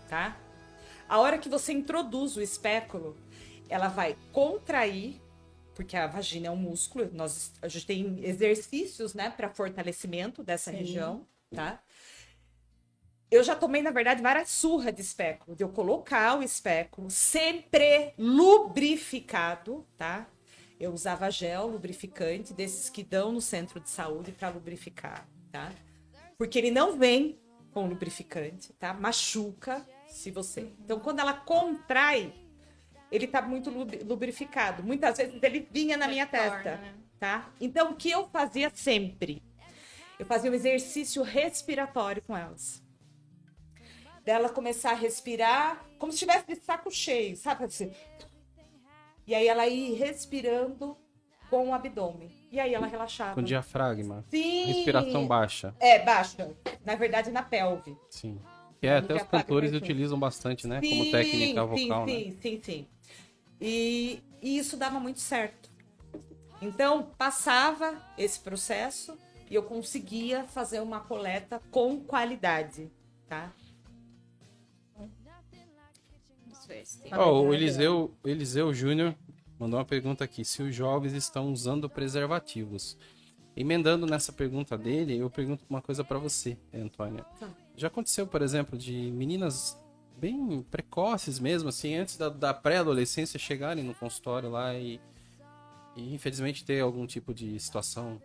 tá? 0.08 0.38
A 1.10 1.20
hora 1.20 1.40
que 1.40 1.50
você 1.50 1.74
introduz 1.74 2.38
o 2.38 2.42
espéculo, 2.42 3.18
ela 3.68 3.88
vai 3.88 4.16
contrair, 4.32 5.20
porque 5.74 5.98
a 5.98 6.06
vagina 6.06 6.48
é 6.48 6.52
um 6.52 6.56
músculo, 6.56 7.10
nós, 7.12 7.52
a 7.62 7.68
gente 7.68 7.86
tem 7.86 8.24
exercícios, 8.24 9.14
né, 9.14 9.30
para 9.30 9.50
fortalecimento 9.50 10.44
dessa 10.44 10.72
Sim. 10.72 10.78
região, 10.78 11.28
tá? 11.54 11.80
Eu 13.30 13.44
já 13.44 13.56
tomei, 13.56 13.82
na 13.82 13.92
verdade, 13.92 14.22
várias 14.22 14.50
surras 14.50 14.94
de 14.96 15.02
espéculo, 15.02 15.56
de 15.56 15.64
eu 15.64 15.70
colocar 15.70 16.40
o 16.40 16.44
espéculo 16.44 17.10
sempre 17.12 18.14
lubrificado, 18.18 19.86
tá? 19.98 20.26
Eu 20.80 20.94
usava 20.94 21.30
gel 21.30 21.68
lubrificante, 21.68 22.54
desses 22.54 22.90
que 22.90 23.04
dão 23.04 23.32
no 23.34 23.42
centro 23.42 23.80
de 23.80 23.90
saúde 23.90 24.32
para 24.32 24.50
lubrificar, 24.50 25.28
tá? 25.52 25.72
Porque 26.38 26.58
ele 26.58 26.72
não 26.72 26.98
vem 26.98 27.38
com 27.72 27.86
lubrificante, 27.88 28.72
tá? 28.74 28.94
Machuca 28.94 29.86
se 30.08 30.32
você. 30.32 30.72
Então, 30.80 31.00
quando 31.00 31.20
ela 31.20 31.34
contrai, 31.34 32.34
ele 33.12 33.28
tá 33.28 33.42
muito 33.42 33.70
lubri- 33.70 34.04
lubrificado. 34.04 34.84
Muitas 34.84 35.18
vezes 35.18 35.42
ele 35.42 35.68
vinha 35.70 35.98
na 35.98 36.08
minha 36.08 36.26
testa, 36.26 36.78
né? 36.78 36.94
tá? 37.20 37.52
Então, 37.60 37.92
o 37.92 37.96
que 37.96 38.10
eu 38.12 38.28
fazia 38.30 38.72
sempre? 38.74 39.42
Eu 40.18 40.26
fazia 40.26 40.50
um 40.50 40.54
exercício 40.54 41.22
respiratório 41.24 42.22
com 42.22 42.38
elas. 42.38 42.84
Dela 44.28 44.50
começar 44.50 44.92
a 44.92 44.94
respirar 44.94 45.82
como 45.98 46.12
se 46.12 46.18
estivesse 46.18 46.46
de 46.48 46.56
saco 46.58 46.92
cheio, 46.92 47.38
sabe? 47.38 47.64
Assim. 47.64 47.94
E 49.26 49.34
aí 49.34 49.48
ela 49.48 49.66
ir 49.68 49.94
respirando 49.94 50.98
com 51.50 51.70
o 51.70 51.74
abdômen. 51.74 52.30
E 52.52 52.60
aí 52.60 52.74
ela 52.74 52.88
relaxava. 52.88 53.36
Com 53.36 53.42
diafragma. 53.42 54.26
Sim. 54.30 54.66
Respiração 54.66 55.26
baixa. 55.26 55.74
É, 55.80 56.04
baixa. 56.04 56.54
Na 56.84 56.96
verdade, 56.96 57.32
na 57.32 57.42
pelve. 57.42 57.96
Sim. 58.10 58.38
Que 58.82 58.88
é, 58.88 58.98
até 58.98 59.16
os 59.16 59.24
cantores 59.24 59.72
perfeito. 59.72 59.92
utilizam 59.92 60.20
bastante, 60.20 60.68
né? 60.68 60.82
Sim, 60.82 60.90
Como 60.90 61.10
técnica 61.10 61.62
sim, 61.62 61.88
vocal, 61.88 62.06
né? 62.06 62.12
Sim, 62.12 62.38
sim, 62.42 62.62
sim. 62.62 62.88
E, 63.62 64.22
e 64.42 64.58
isso 64.58 64.76
dava 64.76 65.00
muito 65.00 65.22
certo. 65.22 65.70
Então, 66.62 67.02
passava 67.18 67.96
esse 68.18 68.42
processo 68.42 69.18
e 69.50 69.56
eu 69.56 69.64
conseguia 69.64 70.44
fazer 70.44 70.82
uma 70.82 71.00
coleta 71.00 71.62
com 71.72 71.98
qualidade, 72.02 72.92
tá? 73.30 73.54
Na 77.10 77.20
Ó, 77.26 77.42
o 77.44 77.54
Eliseu, 77.54 78.14
Eliseu 78.24 78.74
Júnior 78.74 79.16
mandou 79.60 79.80
uma 79.80 79.86
pergunta 79.86 80.24
aqui. 80.24 80.44
Se 80.46 80.62
os 80.62 80.74
jovens 80.76 81.14
estão 81.14 81.52
usando 81.52 81.90
preservativos. 81.90 82.98
Emendando 83.56 84.06
nessa 84.06 84.32
pergunta 84.32 84.78
dele, 84.78 85.18
eu 85.18 85.30
pergunto 85.32 85.66
uma 85.68 85.82
coisa 85.82 86.04
pra 86.04 86.20
você, 86.20 86.56
Antônia. 86.72 87.26
Tá. 87.40 87.50
Já 87.76 87.88
aconteceu, 87.88 88.28
por 88.28 88.44
exemplo, 88.44 88.78
de 88.78 88.94
meninas 89.12 89.76
bem 90.16 90.62
precoces 90.70 91.40
mesmo, 91.40 91.70
assim, 91.70 91.96
antes 91.96 92.18
da, 92.18 92.30
da 92.30 92.54
pré-adolescência 92.54 93.40
chegarem 93.40 93.84
no 93.84 93.96
consultório 93.96 94.50
lá 94.50 94.76
e, 94.76 95.02
e 95.96 96.14
infelizmente 96.14 96.64
ter 96.64 96.82
algum 96.82 97.08
tipo 97.08 97.34
de 97.34 97.60
situação 97.60 98.22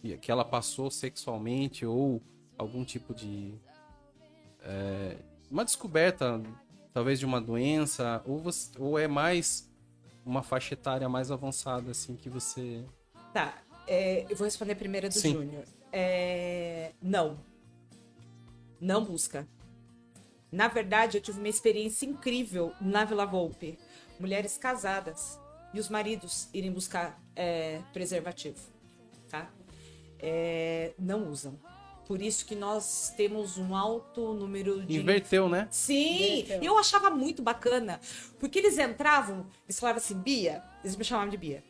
que- 0.00 0.16
que 0.18 0.30
ela 0.30 0.44
passou 0.44 0.92
sexualmente 0.92 1.84
ou 1.84 2.22
algum 2.56 2.84
tipo 2.84 3.12
de 3.14 3.52
é, 4.62 5.16
uma 5.50 5.64
descoberta 5.64 6.40
talvez 6.96 7.18
de 7.18 7.26
uma 7.26 7.42
doença 7.42 8.22
ou, 8.24 8.38
você- 8.38 8.70
ou 8.78 8.98
é 8.98 9.06
mais 9.06 9.70
uma 10.24 10.42
faixa 10.42 10.72
etária 10.72 11.06
mais 11.10 11.30
avançada 11.30 11.90
assim 11.90 12.16
que 12.16 12.30
você 12.30 12.82
Tá, 13.34 13.58
é, 13.86 14.24
eu 14.30 14.34
vou 14.34 14.46
responder 14.46 14.76
primeiro 14.76 15.06
do 15.10 15.12
Sim. 15.12 15.34
Júnior. 15.34 15.64
É, 15.92 16.92
não. 17.02 17.38
Não 18.80 19.04
busca. 19.04 19.46
Na 20.50 20.68
verdade, 20.68 21.18
eu 21.18 21.20
tive 21.20 21.38
uma 21.38 21.48
experiência 21.50 22.06
incrível 22.06 22.72
na 22.80 23.04
Vila 23.04 23.26
Volpe. 23.26 23.78
Mulheres 24.18 24.56
casadas 24.56 25.38
e 25.74 25.78
os 25.78 25.90
maridos 25.90 26.48
irem 26.54 26.72
buscar 26.72 27.22
é, 27.36 27.82
preservativo, 27.92 28.58
tá? 29.28 29.50
É, 30.18 30.94
não 30.98 31.28
usam. 31.28 31.58
Por 32.06 32.22
isso 32.22 32.46
que 32.46 32.54
nós 32.54 33.12
temos 33.16 33.58
um 33.58 33.74
alto 33.74 34.32
número 34.32 34.80
de 34.82 34.98
inverteu, 34.98 35.48
né? 35.48 35.66
Sim, 35.70 36.40
Inverteu. 36.40 36.62
eu 36.62 36.78
achava 36.78 37.10
muito 37.10 37.42
bacana, 37.42 38.00
porque 38.38 38.60
eles 38.60 38.78
entravam, 38.78 39.44
eles 39.66 39.78
falavam 39.80 39.98
assim, 39.98 40.14
Bia, 40.14 40.62
eles 40.84 40.96
me 40.96 41.04
chamavam 41.04 41.28
de 41.30 41.36
Bia. 41.36 41.64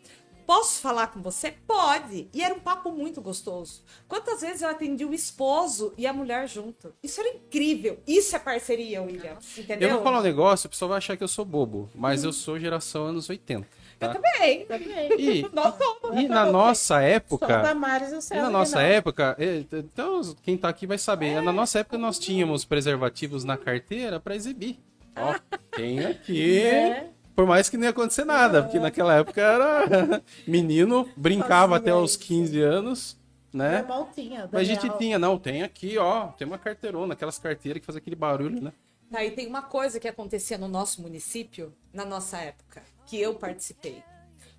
Posso 0.46 0.80
falar 0.80 1.08
com 1.08 1.20
você? 1.20 1.50
Pode. 1.66 2.28
E 2.32 2.40
era 2.40 2.54
um 2.54 2.60
papo 2.60 2.92
muito 2.92 3.20
gostoso. 3.20 3.82
Quantas 4.06 4.42
vezes 4.42 4.62
eu 4.62 4.68
atendi 4.68 5.04
o 5.04 5.12
esposo 5.12 5.92
e 5.98 6.06
a 6.06 6.12
mulher 6.12 6.48
junto? 6.48 6.94
Isso 7.02 7.20
era 7.20 7.30
incrível. 7.30 7.98
Isso 8.06 8.36
é 8.36 8.38
parceria, 8.38 9.02
William. 9.02 9.36
Entendeu? 9.58 9.88
Eu 9.88 9.94
vou 9.96 10.04
falar 10.04 10.20
um 10.20 10.22
negócio, 10.22 10.68
o 10.68 10.70
pessoal 10.70 10.90
vai 10.90 10.98
achar 10.98 11.16
que 11.16 11.24
eu 11.24 11.28
sou 11.28 11.44
bobo, 11.44 11.90
mas 11.92 12.22
eu 12.22 12.32
sou 12.32 12.60
geração 12.60 13.06
anos 13.06 13.28
80. 13.28 13.66
Eu 14.00 14.08
Tá? 14.08 14.14
também. 14.14 14.66
Também. 14.66 15.12
E, 15.18 15.48
Nós 15.54 15.74
somos. 15.76 16.20
e 16.20 16.28
na 16.28 16.44
nossa 16.46 17.00
época, 17.00 17.46
e 17.46 18.36
E 18.36 18.40
na 18.42 18.50
nossa 18.50 18.76
não. 18.76 18.82
época, 18.86 19.36
então 19.72 20.20
quem 20.42 20.56
tá 20.56 20.68
aqui 20.68 20.86
vai 20.86 20.98
saber. 20.98 21.40
Na 21.40 21.52
nossa 21.52 21.78
época 21.80 21.96
nós 21.96 22.18
tínhamos 22.18 22.64
preservativos 22.64 23.42
na 23.44 23.56
carteira 23.56 24.20
pra 24.20 24.34
exibir. 24.36 24.78
Ó, 25.16 25.34
tem 25.74 26.00
aqui. 26.04 26.60
É. 26.62 27.08
Por 27.34 27.46
mais 27.46 27.68
que 27.68 27.76
não 27.76 27.84
ia 27.84 27.90
acontecer 27.90 28.24
nada, 28.24 28.62
porque 28.62 28.78
naquela 28.78 29.14
época 29.14 29.40
era 29.40 30.22
menino, 30.48 31.08
brincava 31.16 31.76
até 31.76 31.94
os 31.94 32.16
15 32.16 32.60
anos, 32.62 33.16
né? 33.52 33.84
tinha. 34.14 34.48
Mas 34.50 34.62
a 34.62 34.64
gente 34.64 34.88
tinha, 34.98 35.18
não, 35.18 35.38
tem 35.38 35.62
aqui, 35.62 35.98
ó, 35.98 36.28
tem 36.28 36.46
uma 36.46 36.58
carteirona, 36.58 37.12
aquelas 37.14 37.38
carteiras 37.38 37.80
que 37.80 37.86
fazem 37.86 38.00
aquele 38.00 38.16
barulho, 38.16 38.60
né? 38.62 38.72
Tá, 39.10 39.22
e 39.24 39.30
tem 39.30 39.46
uma 39.46 39.62
coisa 39.62 40.00
que 40.00 40.08
acontecia 40.08 40.56
no 40.58 40.66
nosso 40.66 41.00
município, 41.02 41.72
na 41.92 42.04
nossa 42.04 42.38
época, 42.38 42.82
que 43.06 43.20
eu 43.20 43.34
participei. 43.34 44.02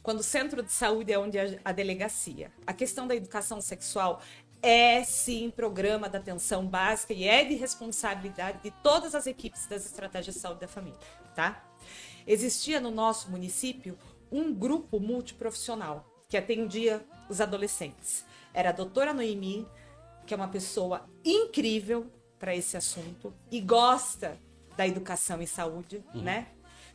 Quando 0.01 0.19
o 0.19 0.23
centro 0.23 0.63
de 0.63 0.71
saúde 0.71 1.11
é 1.11 1.19
onde 1.19 1.37
a 1.63 1.71
delegacia. 1.71 2.51
A 2.65 2.73
questão 2.73 3.05
da 3.05 3.15
educação 3.15 3.59
sexual 3.59 4.21
é 4.61 5.03
sim 5.03 5.51
programa 5.51 6.09
da 6.09 6.17
atenção 6.17 6.65
básica 6.65 7.13
e 7.13 7.25
é 7.27 7.43
de 7.43 7.55
responsabilidade 7.55 8.63
de 8.63 8.71
todas 8.81 9.13
as 9.13 9.27
equipes 9.27 9.67
das 9.67 9.85
estratégias 9.85 10.35
de 10.35 10.41
saúde 10.41 10.61
da 10.61 10.67
família, 10.67 10.97
tá? 11.35 11.63
Existia 12.25 12.79
no 12.79 12.89
nosso 12.91 13.29
município 13.29 13.97
um 14.31 14.53
grupo 14.53 14.99
multiprofissional 14.99 16.05
que 16.27 16.37
atendia 16.37 17.05
os 17.29 17.39
adolescentes. 17.39 18.25
Era 18.53 18.69
a 18.69 18.73
doutora 18.73 19.13
Noemi, 19.13 19.67
que 20.25 20.33
é 20.33 20.37
uma 20.37 20.47
pessoa 20.47 21.07
incrível 21.23 22.11
para 22.39 22.55
esse 22.55 22.75
assunto 22.75 23.33
e 23.51 23.61
gosta 23.61 24.37
da 24.75 24.87
educação 24.87 25.41
e 25.41 25.47
saúde, 25.47 26.03
né? 26.13 26.47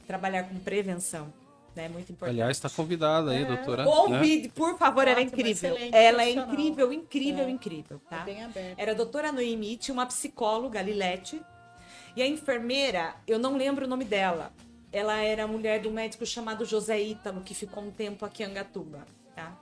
Trabalhar 0.06 0.44
com 0.44 0.58
prevenção, 0.58 1.32
né? 1.74 1.88
Muito 1.88 2.12
importante. 2.12 2.34
Aliás, 2.34 2.58
tá 2.60 2.68
convidada 2.70 3.30
aí, 3.30 3.44
doutora. 3.44 3.84
né? 3.84 3.90
Convide, 3.90 4.48
por 4.50 4.76
favor, 4.78 5.06
ela 5.06 5.20
é 5.20 5.22
incrível. 5.22 5.76
Ela 5.92 6.24
é 6.24 6.30
incrível, 6.30 6.92
incrível, 6.92 7.44
É. 7.44 7.50
incrível, 7.50 8.00
É 8.10 8.16
tá? 8.16 8.22
bem 8.24 8.44
aberto. 8.44 8.78
Era 8.78 8.92
a 8.92 8.94
doutora 8.94 9.32
Noemi, 9.32 9.76
tinha 9.76 9.92
uma 9.92 10.06
psicóloga, 10.06 10.80
Lilete, 10.82 11.40
e 12.16 12.22
a 12.22 12.26
enfermeira, 12.26 13.14
eu 13.26 13.38
não 13.38 13.56
lembro 13.56 13.86
o 13.86 13.88
nome 13.88 14.04
dela. 14.04 14.52
Ela 14.92 15.16
era 15.22 15.46
mulher 15.46 15.86
um 15.86 15.90
médico 15.90 16.26
chamado 16.26 16.64
José 16.66 17.00
Ítalo, 17.00 17.40
que 17.40 17.54
ficou 17.54 17.82
um 17.82 17.90
tempo 17.90 18.24
aqui 18.26 18.42
em 18.42 18.46
Angatuba, 18.46 19.06
tá? 19.34 19.56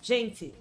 Gente, 0.00 0.54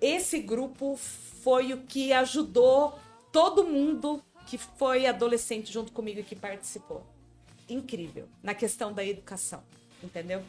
esse 0.00 0.38
grupo 0.40 0.96
foi 1.42 1.72
o 1.72 1.78
que 1.78 2.12
ajudou 2.12 2.98
todo 3.32 3.64
mundo 3.64 4.22
que 4.46 4.58
foi 4.58 5.06
adolescente 5.06 5.72
junto 5.72 5.90
comigo 5.90 6.20
e 6.20 6.22
que 6.22 6.36
participou. 6.36 7.02
Incrível. 7.68 8.28
Na 8.42 8.52
questão 8.54 8.92
da 8.92 9.02
educação, 9.02 9.62
entendeu? 10.04 10.42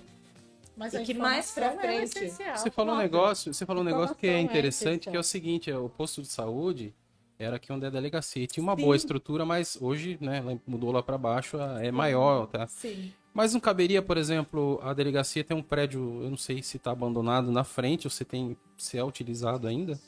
Mas 0.77 0.93
E 0.93 0.97
a 0.97 1.03
que 1.03 1.13
mais 1.13 1.51
pra 1.51 1.67
é 1.67 1.77
frente? 1.77 2.17
essencial, 2.17 2.57
Você 2.57 2.69
falou 2.69 2.95
um 2.95 2.97
negócio, 2.97 3.53
você 3.53 3.65
falou 3.65 3.81
um 3.81 3.85
negócio 3.85 4.15
que 4.15 4.27
é 4.27 4.33
é 4.33 4.39
interessante, 4.41 5.09
que 5.09 5.15
é 5.15 5.19
o 5.19 5.23
seguinte, 5.23 5.71
é, 5.71 5.77
o 5.77 5.87
posto 5.89 6.21
de 6.21 6.27
saúde 6.27 6.93
era 7.39 7.55
aqui 7.55 7.71
onde 7.71 7.85
é 7.85 7.87
a 7.87 7.91
delegacia. 7.91 8.45
Tinha 8.47 8.63
uma 8.63 8.75
Sim. 8.75 8.81
boa 8.81 8.95
estrutura, 8.95 9.45
mas 9.45 9.77
hoje, 9.79 10.17
né, 10.21 10.43
mudou 10.67 10.91
lá 10.91 11.01
para 11.01 11.17
baixo, 11.17 11.57
é 11.81 11.91
maior, 11.91 12.47
tá? 12.47 12.67
Sim. 12.67 13.13
Mas 13.33 13.53
não 13.53 13.59
caberia, 13.59 14.01
por 14.01 14.17
exemplo, 14.17 14.79
a 14.81 14.93
delegacia 14.93 15.43
tem 15.43 15.55
um 15.55 15.61
prédio, 15.61 16.21
eu 16.23 16.29
não 16.29 16.37
sei 16.37 16.63
se 16.63 16.77
está 16.77 16.91
abandonado 16.91 17.51
na 17.51 17.65
frente 17.65 18.07
ou 18.07 18.11
se 18.11 18.23
tem 18.23 18.55
se 18.77 18.97
é 18.97 19.03
utilizado 19.03 19.67
ainda, 19.67 19.99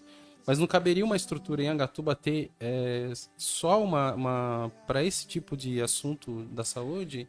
mas 0.45 0.57
não 0.57 0.65
caberia 0.65 1.03
uma 1.03 1.17
estrutura 1.17 1.61
em 1.61 1.67
Angatuba 1.67 2.15
ter 2.15 2.49
é, 2.57 3.11
só 3.35 3.83
uma, 3.83 4.13
uma 4.13 4.71
para 4.87 5.03
esse 5.03 5.27
tipo 5.27 5.57
de 5.57 5.81
assunto 5.81 6.43
da 6.51 6.63
saúde, 6.63 7.27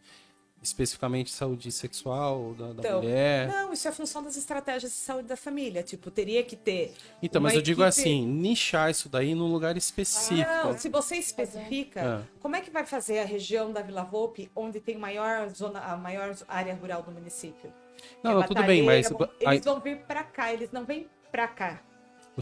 especificamente 0.62 1.30
saúde 1.30 1.70
sexual 1.70 2.54
da, 2.58 2.72
da 2.72 2.80
Então, 2.80 3.00
mulher. 3.02 3.48
Não, 3.48 3.72
isso 3.72 3.86
é 3.86 3.92
função 3.92 4.22
das 4.22 4.36
estratégias 4.36 4.90
de 4.92 4.98
saúde 4.98 5.28
da 5.28 5.36
família. 5.36 5.82
Tipo, 5.82 6.10
teria 6.10 6.42
que 6.42 6.56
ter. 6.56 6.94
Então, 7.22 7.40
mas 7.40 7.54
eu 7.54 7.62
digo 7.62 7.82
equipe- 7.82 7.88
assim, 7.88 8.26
nichar 8.26 8.90
isso 8.90 9.08
daí 9.08 9.34
num 9.34 9.50
lugar 9.52 9.76
específico. 9.76 10.48
Não, 10.64 10.76
se 10.76 10.88
você 10.88 11.16
especifica, 11.16 12.22
Ah. 12.22 12.22
como 12.40 12.56
é 12.56 12.60
que 12.60 12.70
vai 12.70 12.84
fazer 12.84 13.20
a 13.20 13.24
região 13.24 13.72
da 13.72 13.82
Vila 13.82 14.02
Volpe, 14.04 14.50
onde 14.54 14.80
tem 14.80 14.96
maior 14.98 15.48
zona, 15.50 15.80
a 15.80 15.96
maior 15.96 16.36
área 16.48 16.74
rural 16.74 17.02
do 17.02 17.10
município? 17.12 17.72
Não, 18.22 18.30
É 18.30 18.34
não, 18.34 18.42
tudo 18.44 18.62
bem, 18.64 18.82
mas 18.82 19.10
Eles 19.40 19.64
vão 19.64 19.80
vir 19.80 19.98
pra 20.06 20.22
cá, 20.22 20.52
eles 20.52 20.70
não 20.70 20.84
vêm 20.84 21.08
pra 21.32 21.48
cá. 21.48 21.80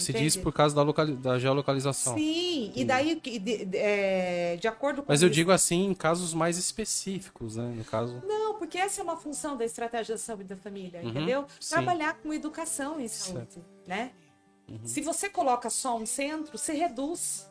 Você 0.00 0.12
entende? 0.12 0.24
diz 0.24 0.36
por 0.36 0.52
causa 0.52 0.74
da, 0.74 1.04
da 1.04 1.38
geolocalização. 1.38 2.14
Sim, 2.16 2.72
e 2.74 2.84
daí, 2.84 3.16
que- 3.16 3.38
de, 3.38 3.64
de- 3.64 3.76
é, 3.78 4.56
de 4.56 4.68
acordo 4.68 5.02
com 5.02 5.10
Mas 5.12 5.22
eu 5.22 5.28
isso- 5.28 5.34
digo 5.34 5.50
assim 5.50 5.86
em 5.86 5.94
casos 5.94 6.32
mais 6.34 6.58
específicos, 6.58 7.56
né? 7.56 7.72
No 7.76 7.84
caso. 7.84 8.22
Não, 8.26 8.54
porque 8.58 8.78
essa 8.78 9.00
é 9.00 9.04
uma 9.04 9.16
função 9.16 9.56
da 9.56 9.64
estratégia 9.64 10.14
da 10.14 10.18
saúde 10.18 10.44
da 10.44 10.56
família, 10.56 11.00
Uhum, 11.02 11.08
entendeu? 11.10 11.46
sim. 11.60 11.70
Trabalhar 11.74 12.14
com 12.20 12.32
educação 12.32 13.00
em 13.00 13.08
saúde, 13.08 13.62
né? 13.86 14.12
Se 14.84 15.00
você 15.00 15.28
coloca 15.28 15.70
só 15.70 15.96
um 15.96 16.04
centro, 16.04 16.58
você 16.58 16.72
reduz. 16.72 17.48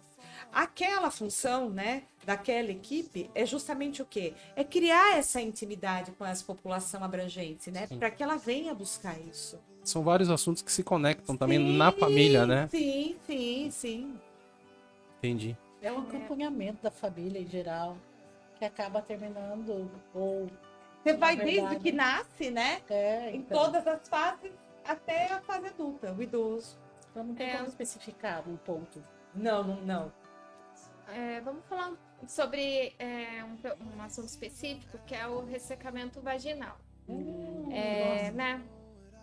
Aquela 0.51 1.09
função, 1.11 1.69
né, 1.69 2.03
daquela 2.25 2.71
equipe 2.71 3.29
é 3.35 3.45
justamente 3.45 4.01
o 4.01 4.05
quê? 4.05 4.33
É 4.55 4.63
criar 4.63 5.17
essa 5.17 5.41
intimidade 5.41 6.11
com 6.11 6.25
essa 6.25 6.43
população 6.43 7.03
abrangente, 7.03 7.71
né? 7.71 7.87
Para 7.87 8.09
que 8.11 8.21
ela 8.23 8.35
venha 8.37 8.73
buscar 8.73 9.17
isso. 9.19 9.59
São 9.85 10.03
vários 10.03 10.29
assuntos 10.31 10.61
que 10.63 10.71
se 10.71 10.83
conectam 10.83 11.37
também 11.37 11.59
Sim, 11.59 11.77
na 11.77 11.91
família, 11.91 12.45
né? 12.45 12.67
Sim, 12.71 13.15
sim, 13.27 13.69
sim. 13.71 14.19
Entendi. 15.19 15.55
É 15.81 15.91
um 15.91 15.99
acompanhamento 15.99 16.81
da 16.81 16.89
família 16.89 17.39
em 17.39 17.47
geral, 17.47 17.95
que 18.57 18.65
acaba 18.65 19.01
terminando 19.01 19.89
ou 20.13 20.47
Você 21.03 21.13
vai 21.13 21.35
verdade. 21.35 21.59
desde 21.61 21.79
que 21.83 21.91
nasce, 21.91 22.49
né? 22.49 22.81
é, 22.89 23.29
Em 23.31 23.37
então, 23.37 23.63
todas 23.65 23.85
as 23.85 24.07
fases 24.09 24.51
até 24.83 25.31
a 25.31 25.41
fase 25.41 25.67
adulta, 25.67 26.11
o 26.11 26.21
idoso. 26.21 26.75
então 27.11 27.23
não 27.23 27.35
tem 27.35 27.47
É. 27.49 27.57
como 27.57 27.67
especificar 27.69 28.43
um 28.49 28.57
ponto. 28.57 29.01
Não, 29.35 29.63
não, 29.63 29.81
não. 29.81 30.11
É, 31.09 31.39
vamos 31.41 31.63
falar 31.65 31.93
sobre 32.27 32.95
é, 32.97 33.43
um, 33.43 33.97
um 33.99 34.01
assunto 34.01 34.29
específico, 34.29 34.97
que 35.05 35.13
é 35.13 35.27
o 35.27 35.45
ressecamento 35.45 36.19
vaginal. 36.21 36.77
É, 37.71 38.31
né, 38.31 38.61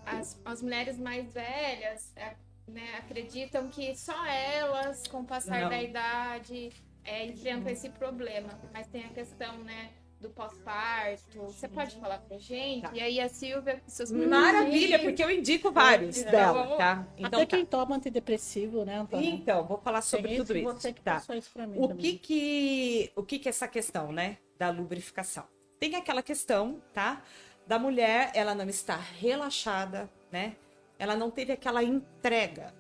as, 0.06 0.40
as 0.44 0.62
mulheres 0.62 0.98
mais 0.98 1.32
velhas 1.32 2.12
é, 2.16 2.34
né, 2.66 2.96
acreditam 2.98 3.68
que 3.68 3.94
só 3.96 4.24
elas, 4.26 5.06
com 5.06 5.20
o 5.20 5.24
passar 5.24 5.62
Não. 5.62 5.68
da 5.68 5.82
idade, 5.82 6.70
é, 7.04 7.26
enfrentam 7.26 7.72
esse 7.72 7.88
problema. 7.90 8.48
Mas 8.72 8.86
tem 8.88 9.04
a 9.04 9.08
questão, 9.08 9.58
né, 9.58 9.90
do 10.20 10.30
pós-parto. 10.30 11.42
Você 11.46 11.66
pode 11.66 11.96
falar 11.96 12.18
pra 12.18 12.38
gente? 12.38 12.82
Tá. 12.82 12.90
E 12.94 13.00
aí 13.00 13.18
a 13.20 13.28
Silvia, 13.28 13.82
seus 13.88 14.12
Maravilha, 14.12 14.98
produtos- 14.98 15.04
porque 15.06 15.24
eu 15.24 15.30
indico 15.36 15.72
vários 15.72 16.18
Então, 16.18 16.30
dela, 16.30 16.62
vamos- 16.62 16.78
tá? 16.78 17.08
Então, 17.18 17.26
Até 17.40 17.46
tá. 17.46 17.56
quem 17.56 17.66
toma 17.66 17.96
antidepressivo, 17.96 18.84
né, 18.84 18.98
Antônio? 18.98 19.28
então 19.28 19.66
vou 19.66 19.78
falar 19.78 20.00
sobre 20.00 20.28
Tem 20.28 20.36
tudo 20.38 20.56
isso. 20.56 20.72
Você 20.72 20.92
que 20.92 21.00
Tá. 21.02 21.20
isso 21.36 21.50
pra 21.52 21.66
mim 21.66 21.78
O 21.78 21.88
também. 21.88 21.96
que 21.98 22.18
que, 22.18 23.12
o 23.16 23.22
que 23.24 23.38
que 23.40 23.48
é 23.48 23.50
essa 23.50 23.66
questão, 23.66 24.12
né, 24.12 24.38
da 24.56 24.70
lubrificação? 24.70 25.44
Tem 25.80 25.96
aquela 25.96 26.22
questão, 26.22 26.80
tá? 26.92 27.20
Da 27.66 27.78
mulher, 27.78 28.30
ela 28.34 28.54
não 28.54 28.68
está 28.68 28.96
relaxada, 28.96 30.10
né? 30.30 30.56
Ela 30.98 31.16
não 31.16 31.30
teve 31.30 31.52
aquela 31.52 31.82
entrega 31.82 32.74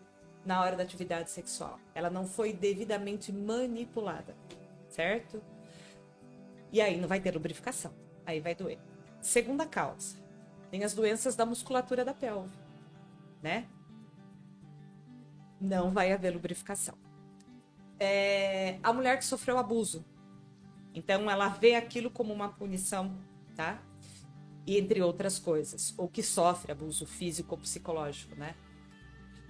na 0.44 0.60
hora 0.60 0.76
da 0.76 0.82
atividade 0.82 1.30
sexual. 1.30 1.78
Ela 1.94 2.10
não 2.10 2.26
foi 2.26 2.52
devidamente 2.52 3.32
manipulada, 3.32 4.36
certo? 4.88 5.42
E 6.72 6.80
aí 6.80 7.00
não 7.00 7.08
vai 7.08 7.20
ter 7.20 7.32
lubrificação. 7.32 7.92
Aí 8.26 8.40
vai 8.40 8.54
doer. 8.54 8.78
Segunda 9.20 9.66
causa, 9.66 10.16
tem 10.70 10.84
as 10.84 10.94
doenças 10.94 11.36
da 11.36 11.46
musculatura 11.46 12.04
da 12.04 12.14
pelve, 12.14 12.56
né? 13.42 13.68
Não 15.60 15.92
vai 15.92 16.12
haver 16.12 16.32
lubrificação. 16.32 16.96
É, 18.00 18.78
a 18.82 18.92
mulher 18.92 19.16
que 19.16 19.24
sofreu 19.24 19.58
abuso, 19.58 20.04
então 20.92 21.30
ela 21.30 21.48
vê 21.48 21.76
aquilo 21.76 22.10
como 22.10 22.32
uma 22.32 22.48
punição, 22.48 23.16
tá? 23.54 23.80
Entre 24.66 25.02
outras 25.02 25.38
coisas, 25.38 25.94
ou 25.98 26.08
que 26.08 26.22
sofre 26.22 26.72
abuso 26.72 27.04
físico 27.04 27.54
ou 27.54 27.58
psicológico, 27.60 28.36
né? 28.36 28.54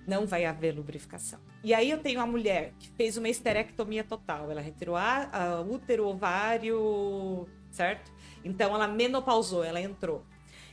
Não 0.07 0.27
vai 0.27 0.45
haver 0.45 0.75
lubrificação. 0.75 1.39
E 1.63 1.73
aí 1.75 1.91
eu 1.91 1.99
tenho 1.99 2.21
a 2.21 2.27
mulher 2.27 2.73
que 2.79 2.89
fez 2.91 3.17
uma 3.17 3.29
esterectomia 3.29 4.03
total. 4.03 4.51
Ela 4.51 4.61
retirou 4.61 4.97
a, 4.97 5.29
a 5.31 5.61
útero, 5.61 6.07
ovário, 6.07 7.47
certo? 7.71 8.11
Então 8.45 8.75
ela 8.75 8.89
menopausou, 8.89 9.63
ela 9.63 9.81
entrou. 9.81 10.25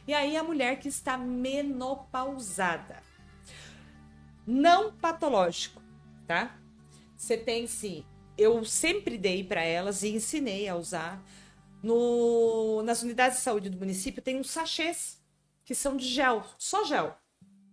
E 0.07 0.13
aí 0.13 0.35
a 0.35 0.43
mulher 0.43 0.79
que 0.79 0.87
está 0.87 1.17
menopausada. 1.17 3.03
Não 4.47 4.91
patológico, 4.91 5.79
tá? 6.25 6.57
Você 7.15 7.37
tem 7.37 7.67
sim. 7.67 8.03
Eu 8.35 8.65
sempre 8.65 9.17
dei 9.17 9.43
para 9.43 9.61
elas 9.61 10.01
e 10.01 10.09
ensinei 10.09 10.67
a 10.67 10.75
usar. 10.75 11.23
No, 11.81 12.81
nas 12.83 13.03
unidades 13.03 13.37
de 13.37 13.43
saúde 13.43 13.69
do 13.69 13.77
município 13.77 14.21
tem 14.21 14.37
uns 14.37 14.49
sachês 14.49 15.21
que 15.63 15.73
são 15.73 15.95
de 15.95 16.05
gel, 16.05 16.43
só 16.57 16.83
gel, 16.83 17.15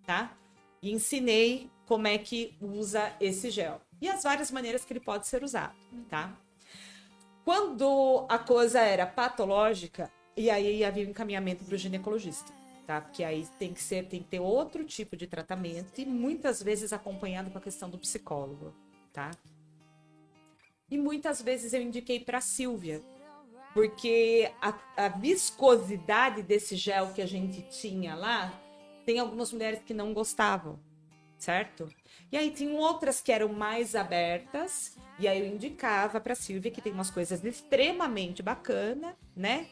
tá? 0.05 0.37
E 0.81 0.93
ensinei 0.93 1.71
como 1.87 2.07
é 2.07 2.19
que 2.19 2.57
usa 2.61 3.13
esse 3.21 3.51
gel 3.51 3.81
e 4.01 4.09
as 4.09 4.23
várias 4.23 4.51
maneiras 4.51 4.85
que 4.85 4.93
ele 4.93 5.01
pode 5.01 5.27
ser 5.27 5.43
usado, 5.43 5.75
tá? 6.09 6.37
Quando 7.45 8.27
a 8.29 8.39
coisa 8.39 8.81
era 8.81 9.07
patológica, 9.07 10.13
e 10.37 10.51
aí 10.51 10.85
havia 10.85 11.07
um 11.07 11.11
encaminhamento 11.11 11.65
para 11.65 11.75
o 11.75 11.79
ginecologista, 11.79 12.53
tá? 12.87 13.01
Porque 13.01 13.25
aí 13.25 13.47
tem 13.59 13.73
que 13.73 13.83
ser, 13.83 14.07
tem 14.07 14.23
que 14.23 14.29
ter 14.29 14.41
outro 14.41 14.85
tipo 14.85 15.17
de 15.17 15.27
tratamento 15.27 15.99
e 15.99 16.05
muitas 16.05 16.63
vezes 16.63 16.93
acompanhado 16.93 17.51
com 17.51 17.59
a 17.59 17.61
questão 17.61 17.89
do 17.89 17.99
psicólogo, 17.99 18.75
tá? 19.13 19.31
E 20.91 20.99
muitas 20.99 21.41
vezes 21.41 21.73
eu 21.73 21.81
indiquei 21.81 22.21
para 22.21 22.41
Silvia, 22.41 23.01
porque 23.77 24.51
a, 24.59 24.73
a, 24.97 25.09
viscosidade 25.09 26.43
desse 26.43 26.75
gel 26.77 27.13
que 27.13 27.21
a 27.21 27.27
gente 27.27 27.61
tinha 27.69 28.15
lá, 28.15 28.51
tem 29.05 29.19
algumas 29.19 29.53
mulheres 29.53 29.81
que 29.85 29.93
não 29.93 30.15
gostavam, 30.15 30.81
certo? 31.37 31.87
E 32.33 32.39
aí 32.39 32.51
tinham 32.51 32.77
outras 32.77 33.21
que 33.21 33.31
eram 33.31 33.53
mais 33.53 33.95
abertas 33.95 34.97
e 35.19 35.29
aí 35.29 35.41
eu 35.41 35.47
indicava 35.47 36.19
para 36.19 36.35
Silvia 36.35 36.71
que 36.71 36.81
tem 36.81 36.91
umas 36.91 37.11
coisas 37.11 37.45
extremamente 37.45 38.43
bacana, 38.43 39.15
né? 39.37 39.67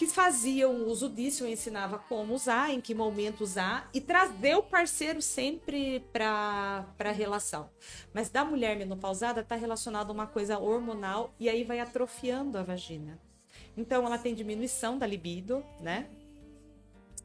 Que 0.00 0.06
faziam 0.06 0.86
uso 0.86 1.10
disso, 1.10 1.44
eu 1.44 1.48
ensinava 1.50 1.98
como 1.98 2.32
usar, 2.32 2.70
em 2.70 2.80
que 2.80 2.94
momento 2.94 3.42
usar 3.42 3.86
e 3.92 4.00
trazer 4.00 4.54
o 4.54 4.62
parceiro 4.62 5.20
sempre 5.20 6.00
para 6.10 6.86
a 6.98 7.12
relação. 7.12 7.68
Mas 8.14 8.30
da 8.30 8.42
mulher 8.42 8.78
menopausada 8.78 9.42
está 9.42 9.56
relacionado 9.56 10.08
a 10.08 10.14
uma 10.14 10.26
coisa 10.26 10.58
hormonal 10.58 11.34
e 11.38 11.50
aí 11.50 11.64
vai 11.64 11.80
atrofiando 11.80 12.56
a 12.56 12.62
vagina. 12.62 13.20
Então 13.76 14.06
ela 14.06 14.16
tem 14.16 14.34
diminuição 14.34 14.96
da 14.96 15.06
libido, 15.06 15.62
né? 15.82 16.08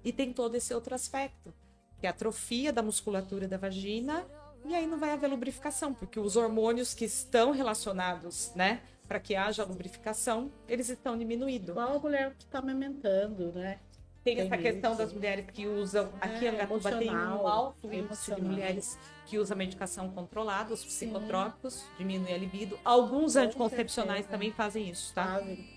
E 0.03 0.11
tem 0.11 0.34
todo 0.34 0.55
esse 0.55 0.73
outro 0.73 0.93
aspecto, 0.93 1.53
que 1.97 2.05
é 2.05 2.09
a 2.09 2.11
atrofia 2.11 2.73
da 2.73 2.84
musculatura 2.84 3.47
da 3.47 3.55
vagina 3.55 4.28
e 4.65 4.76
aí 4.76 4.86
não 4.86 4.99
vai 4.99 5.11
haver 5.11 5.30
lubrificação, 5.30 5.93
porque 5.93 6.19
os 6.19 6.36
hormônios 6.36 6.93
que 6.93 7.05
estão 7.05 7.51
relacionados, 7.51 8.51
né, 8.53 8.82
para 9.08 9.20
que 9.20 9.36
haja 9.36 9.64
lubrificação, 9.64 10.51
eles 10.68 10.89
estão 10.89 11.18
diminuindo. 11.18 11.72
Igual 11.72 11.95
a 11.95 11.99
mulher 11.99 12.34
que 12.38 12.45
está 12.45 12.60
amamentando, 12.60 13.51
né? 13.53 13.80
Tem, 14.24 14.38
tem 14.38 14.45
essa 14.45 14.58
questão 14.58 14.91
isso. 14.91 15.01
das 15.01 15.14
mulheres 15.14 15.45
que 15.53 15.68
usam. 15.68 16.12
Aqui 16.20 16.47
é, 16.47 16.49
em 16.49 16.56
Angatuba 16.56 16.97
tem 16.97 17.12
um 17.12 17.47
alto 17.47 17.93
índice 17.93 18.34
de 18.34 18.41
mulheres 18.41 18.97
que 19.28 19.38
usam 19.38 19.56
medicação 19.56 20.10
controlada, 20.10 20.74
os 20.74 20.84
psicotrópicos, 20.84 21.74
Sim. 21.76 21.88
diminui 21.99 22.34
a 22.34 22.38
libido. 22.38 22.80
Alguns 22.84 23.34
Com 23.34 23.39
anticoncepcionais 23.39 24.26
certeza. 24.26 24.32
também 24.32 24.51
fazem 24.51 24.89
isso, 24.89 25.14
tá? 25.14 25.26
Fazem. 25.26 25.76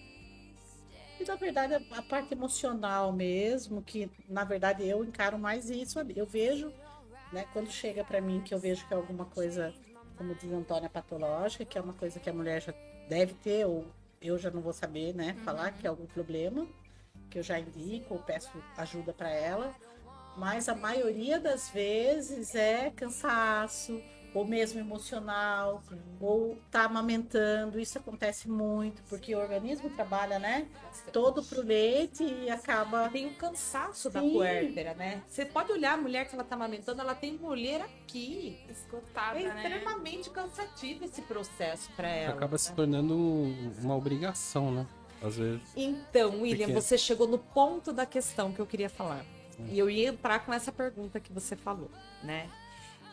E 1.20 1.24
na 1.24 1.34
verdade 1.34 1.74
a 1.74 2.02
parte 2.02 2.32
emocional 2.32 3.12
mesmo, 3.12 3.82
que 3.82 4.10
na 4.28 4.44
verdade 4.44 4.86
eu 4.86 5.04
encaro 5.04 5.38
mais 5.38 5.68
isso, 5.68 5.98
eu 6.16 6.24
vejo 6.24 6.72
né? 7.32 7.46
Quando 7.52 7.70
chega 7.70 8.04
para 8.04 8.20
mim 8.20 8.40
que 8.40 8.54
eu 8.54 8.58
vejo 8.58 8.86
que 8.86 8.94
é 8.94 8.96
alguma 8.96 9.24
coisa, 9.26 9.72
como 10.16 10.34
diz 10.34 10.52
Antônia, 10.52 10.88
patológica, 10.88 11.64
que 11.64 11.78
é 11.78 11.80
uma 11.80 11.92
coisa 11.92 12.18
que 12.18 12.28
a 12.28 12.32
mulher 12.32 12.62
já 12.62 12.72
deve 13.08 13.34
ter, 13.34 13.66
ou 13.66 13.86
eu 14.20 14.38
já 14.38 14.50
não 14.50 14.60
vou 14.60 14.72
saber, 14.72 15.14
né? 15.14 15.34
Falar 15.44 15.72
que 15.72 15.86
é 15.86 15.90
algum 15.90 16.06
problema, 16.06 16.66
que 17.30 17.38
eu 17.38 17.42
já 17.42 17.58
indico 17.58 18.14
ou 18.14 18.20
peço 18.20 18.50
ajuda 18.76 19.12
para 19.12 19.30
ela. 19.30 19.74
Mas 20.36 20.68
a 20.68 20.74
maioria 20.74 21.40
das 21.40 21.70
vezes 21.70 22.54
é 22.54 22.90
cansaço, 22.90 24.00
ou 24.34 24.44
mesmo 24.44 24.78
emocional, 24.78 25.82
Sim. 25.88 25.98
ou 26.20 26.58
tá 26.70 26.84
amamentando. 26.84 27.80
Isso 27.80 27.98
acontece 27.98 28.48
muito, 28.48 29.02
porque 29.08 29.34
o 29.34 29.38
organismo 29.38 29.90
trabalha, 29.90 30.38
né? 30.38 30.68
Bastante. 30.84 31.12
Todo 31.12 31.42
pro 31.42 31.62
leite 31.62 32.24
e 32.24 32.50
acaba. 32.50 33.08
Tem 33.08 33.26
o 33.26 33.30
um 33.30 33.34
cansaço 33.34 34.10
Sim. 34.10 34.14
da 34.14 34.20
puérpera, 34.20 34.94
né? 34.94 35.22
Você 35.26 35.44
pode 35.44 35.72
olhar 35.72 35.94
a 35.94 35.96
mulher 35.96 36.28
que 36.28 36.34
ela 36.34 36.44
tá 36.44 36.54
amamentando, 36.54 37.00
ela 37.00 37.14
tem 37.14 37.32
mulher 37.34 37.80
aqui. 37.82 38.58
Esgotada. 38.68 39.38
É 39.38 39.48
né? 39.48 39.62
extremamente 39.62 40.30
cansativo 40.30 41.04
esse 41.04 41.22
processo 41.22 41.90
para 41.96 42.08
ela. 42.08 42.34
Acaba 42.34 42.52
né? 42.52 42.58
se 42.58 42.72
tornando 42.72 43.16
uma 43.82 43.96
obrigação, 43.96 44.70
né? 44.70 44.86
Às 45.22 45.36
vezes. 45.36 45.62
Então, 45.76 46.42
William, 46.42 46.66
porque... 46.66 46.80
você 46.80 46.96
chegou 46.96 47.26
no 47.26 47.38
ponto 47.38 47.92
da 47.92 48.06
questão 48.06 48.52
que 48.52 48.60
eu 48.60 48.66
queria 48.66 48.88
falar. 48.88 49.24
É. 49.58 49.72
E 49.72 49.78
eu 49.78 49.90
ia 49.90 50.08
entrar 50.08 50.44
com 50.44 50.52
essa 50.52 50.70
pergunta 50.70 51.18
que 51.18 51.32
você 51.32 51.56
falou, 51.56 51.90
né? 52.22 52.48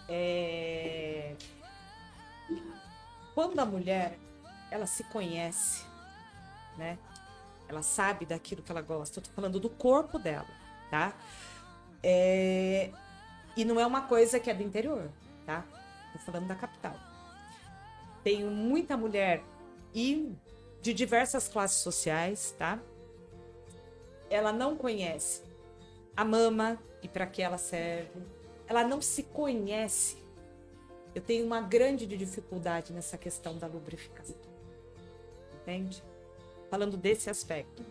É... 0.07 1.35
Quando 3.33 3.59
a 3.59 3.65
mulher 3.65 4.17
ela 4.71 4.85
se 4.85 5.03
conhece, 5.05 5.85
né? 6.77 6.97
Ela 7.67 7.81
sabe 7.81 8.25
daquilo 8.25 8.61
que 8.61 8.71
ela 8.71 8.81
gosta. 8.81 9.19
Eu 9.19 9.23
tô 9.23 9.31
falando 9.31 9.59
do 9.59 9.69
corpo 9.69 10.19
dela, 10.19 10.47
tá? 10.89 11.13
É... 12.03 12.91
E 13.57 13.65
não 13.65 13.79
é 13.79 13.85
uma 13.85 14.01
coisa 14.01 14.39
que 14.39 14.49
é 14.49 14.53
do 14.53 14.63
interior, 14.63 15.09
tá? 15.45 15.65
Tô 16.13 16.19
falando 16.19 16.47
da 16.47 16.55
capital. 16.55 16.95
Tenho 18.23 18.49
muita 18.51 18.97
mulher 18.97 19.43
e 19.93 20.35
de 20.81 20.93
diversas 20.93 21.47
classes 21.47 21.77
sociais, 21.77 22.53
tá? 22.57 22.79
Ela 24.29 24.51
não 24.51 24.75
conhece 24.75 25.43
a 26.15 26.23
mama 26.23 26.77
e 27.01 27.07
para 27.07 27.25
que 27.25 27.41
ela 27.41 27.57
serve, 27.57 28.21
ela 28.67 28.83
não 28.83 29.01
se 29.01 29.23
conhece. 29.23 30.17
Eu 31.13 31.21
tenho 31.21 31.45
uma 31.45 31.61
grande 31.61 32.05
dificuldade 32.05 32.91
nessa 32.91 33.17
questão 33.17 33.57
da 33.57 33.67
lubrificação. 33.67 34.35
Entende? 35.61 36.03
Falando 36.69 36.97
desse 36.97 37.29
aspecto. 37.29 37.83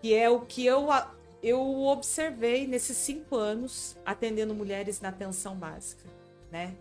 Que 0.00 0.14
é 0.14 0.30
o 0.30 0.42
que 0.42 0.64
eu, 0.64 0.86
eu 1.42 1.60
observei 1.86 2.66
nesses 2.66 2.96
cinco 2.96 3.34
anos 3.36 3.96
atendendo 4.06 4.54
mulheres 4.54 5.00
na 5.00 5.08
atenção 5.08 5.56
básica. 5.56 6.04
Né? 6.50 6.76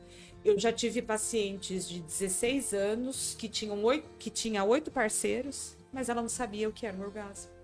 Eu 0.46 0.60
já 0.60 0.72
tive 0.72 1.02
pacientes 1.02 1.90
de 1.90 2.00
16 2.00 2.74
anos 2.74 3.36
que 3.36 3.50
tinham 3.50 3.84
oito, 3.84 4.08
que 4.20 4.30
tinha 4.30 4.64
oito 4.64 4.92
parceiros, 4.92 5.76
mas 5.92 6.10
ela 6.10 6.22
não 6.22 6.30
sabia 6.30 6.70
o 6.70 6.72
que 6.72 6.86
era 6.86 6.96
um 6.96 7.02
orgasmo 7.02 7.58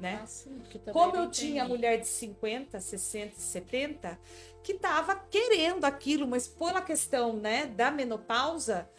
né? 0.00 0.20
Ah, 0.22 0.26
sim, 0.26 0.62
Como 0.92 1.16
eu 1.16 1.30
tinha 1.30 1.64
mulher 1.64 2.00
de 2.00 2.06
50, 2.06 2.80
60, 2.80 3.34
70 3.36 4.18
que 4.66 4.72
estava 4.72 5.14
querendo 5.14 5.84
aquilo, 5.84 6.26
mas 6.26 6.48
pela 6.48 6.82
questão, 6.82 7.36
né, 7.36 7.66
da 7.66 7.88
menopausa, 7.88 8.90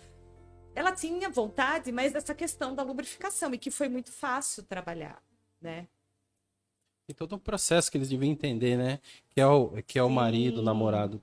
ela 0.73 0.93
tinha 0.93 1.29
vontade, 1.29 1.91
mas 1.91 2.13
dessa 2.13 2.33
questão 2.33 2.73
da 2.73 2.83
lubrificação 2.83 3.53
e 3.53 3.57
que 3.57 3.69
foi 3.69 3.89
muito 3.89 4.09
fácil 4.09 4.63
trabalhar, 4.63 5.21
né? 5.61 5.85
E 7.09 7.13
todo 7.13 7.35
um 7.35 7.39
processo 7.39 7.91
que 7.91 7.97
eles 7.97 8.07
deviam 8.07 8.31
entender, 8.31 8.77
né? 8.77 8.99
Que 9.29 9.41
é 9.41 9.47
o, 9.47 9.71
que 9.85 9.99
é 9.99 10.03
o 10.03 10.09
marido, 10.09 10.59
o 10.59 10.63
namorado 10.63 11.21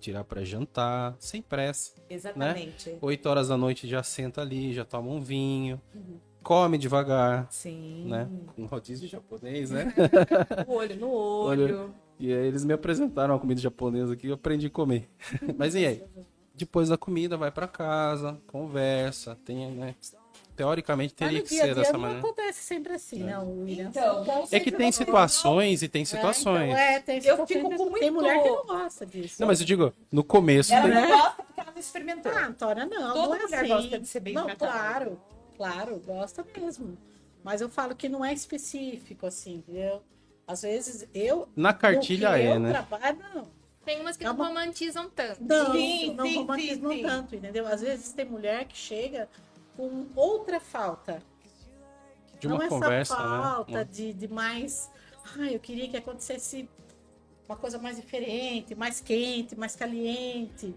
tirar 0.00 0.24
para 0.24 0.44
jantar, 0.44 1.16
sem 1.20 1.40
pressa. 1.40 1.94
Né? 1.98 2.04
Exatamente. 2.10 2.90
Né? 2.90 2.98
Oito 3.00 3.28
horas 3.28 3.48
da 3.48 3.56
noite 3.56 3.86
já 3.86 4.02
senta 4.02 4.40
ali, 4.40 4.74
já 4.74 4.84
toma 4.84 5.10
um 5.10 5.20
vinho. 5.20 5.80
Uhum 5.94 6.20
come 6.44 6.76
devagar. 6.76 7.48
Sim. 7.50 8.04
Né? 8.06 8.28
Um 8.56 8.66
rodízio 8.66 9.08
japonês, 9.08 9.70
né? 9.70 9.92
o 10.68 10.74
olho 10.74 10.96
no 10.96 11.08
olho. 11.10 11.62
olho. 11.62 11.94
E 12.18 12.32
aí 12.32 12.46
eles 12.46 12.64
me 12.64 12.72
apresentaram 12.72 13.34
a 13.34 13.38
comida 13.38 13.60
japonesa 13.60 14.12
aqui, 14.12 14.28
eu 14.28 14.34
aprendi 14.34 14.66
a 14.66 14.70
comer. 14.70 15.08
Mas 15.58 15.74
e 15.74 15.84
aí? 15.84 16.04
Depois 16.54 16.88
da 16.88 16.96
comida, 16.96 17.36
vai 17.36 17.50
para 17.50 17.66
casa, 17.66 18.40
conversa, 18.46 19.36
tem, 19.44 19.70
né? 19.72 19.94
Teoricamente 20.54 21.12
teria 21.14 21.42
que 21.42 21.48
ser 21.48 21.74
dessa 21.74 21.98
maneira. 21.98 22.22
Não 22.22 22.30
acontece 22.30 22.62
sempre 22.62 22.92
assim, 22.92 23.28
é. 23.28 23.32
não, 23.32 23.62
William. 23.62 23.88
Então, 23.88 24.24
é 24.52 24.60
que 24.60 24.70
tem 24.70 24.92
situações 24.92 25.82
e 25.82 25.88
tem 25.88 26.04
situações. 26.04 26.72
É, 26.72 26.98
então, 26.98 27.14
é, 27.14 27.20
tem 27.20 27.28
eu 27.28 27.46
fico 27.46 27.70
com 27.70 27.84
muito... 27.86 27.98
Tem 27.98 28.10
mulher 28.10 28.40
que 28.40 28.48
não 28.48 28.64
gosta 28.64 29.04
disso. 29.04 29.36
Não, 29.40 29.48
mas 29.48 29.60
eu 29.60 29.66
digo, 29.66 29.92
no 30.12 30.22
começo... 30.22 30.72
Ela 30.72 30.84
tem... 30.84 30.94
não 30.94 31.08
gosta 31.08 31.42
porque 31.42 31.60
ela 31.60 31.72
não 31.72 31.80
experimentou. 31.80 32.32
Ah, 32.32 32.46
Antônia, 32.46 32.86
não. 32.86 33.12
Toda 33.14 33.28
não 33.28 33.34
é 33.34 33.42
mulher 33.42 33.60
assim. 33.60 33.68
gosta 33.68 33.98
de 33.98 34.06
ser 34.06 34.20
bem 34.20 34.34
Não, 34.34 34.44
tratada. 34.44 34.72
claro. 34.72 35.20
Claro, 35.56 36.02
gosta 36.04 36.44
mesmo. 36.56 36.96
Mas 37.42 37.60
eu 37.60 37.68
falo 37.68 37.94
que 37.94 38.08
não 38.08 38.24
é 38.24 38.32
específico, 38.32 39.26
assim, 39.26 39.56
entendeu? 39.56 40.02
Às 40.46 40.62
vezes 40.62 41.06
eu. 41.14 41.48
Na 41.56 41.72
cartilha 41.72 42.38
é, 42.38 42.54
eu 42.54 42.60
né? 42.60 42.70
Trabalho, 42.72 43.18
não. 43.34 43.48
Tem 43.84 44.00
umas 44.00 44.16
que 44.16 44.24
É 44.24 44.26
não 44.28 44.34
uma- 44.34 44.48
romantizam 44.48 45.10
tanto. 45.10 45.42
Não, 45.44 45.72
Sim, 45.72 46.14
não 46.14 46.26
sim, 46.26 46.36
romantizam 46.36 46.90
sim, 46.90 46.96
sim. 46.96 47.02
tanto, 47.02 47.36
entendeu? 47.36 47.66
Às 47.66 47.80
vezes 47.82 48.12
tem 48.12 48.24
mulher 48.24 48.64
que 48.66 48.76
chega 48.76 49.28
com 49.76 50.06
outra 50.16 50.58
falta. 50.60 51.22
De 52.40 52.46
uma 52.46 52.58
não 52.58 52.68
conversa, 52.68 53.14
essa 53.14 53.22
falta 53.22 53.72
né? 53.72 53.84
de, 53.84 54.12
de 54.12 54.28
mais. 54.28 54.90
Ai, 55.38 55.54
eu 55.54 55.60
queria 55.60 55.88
que 55.88 55.96
acontecesse 55.96 56.68
uma 57.48 57.56
coisa 57.56 57.78
mais 57.78 57.96
diferente, 57.96 58.74
mais 58.74 59.00
quente, 59.00 59.56
mais 59.56 59.74
caliente. 59.76 60.74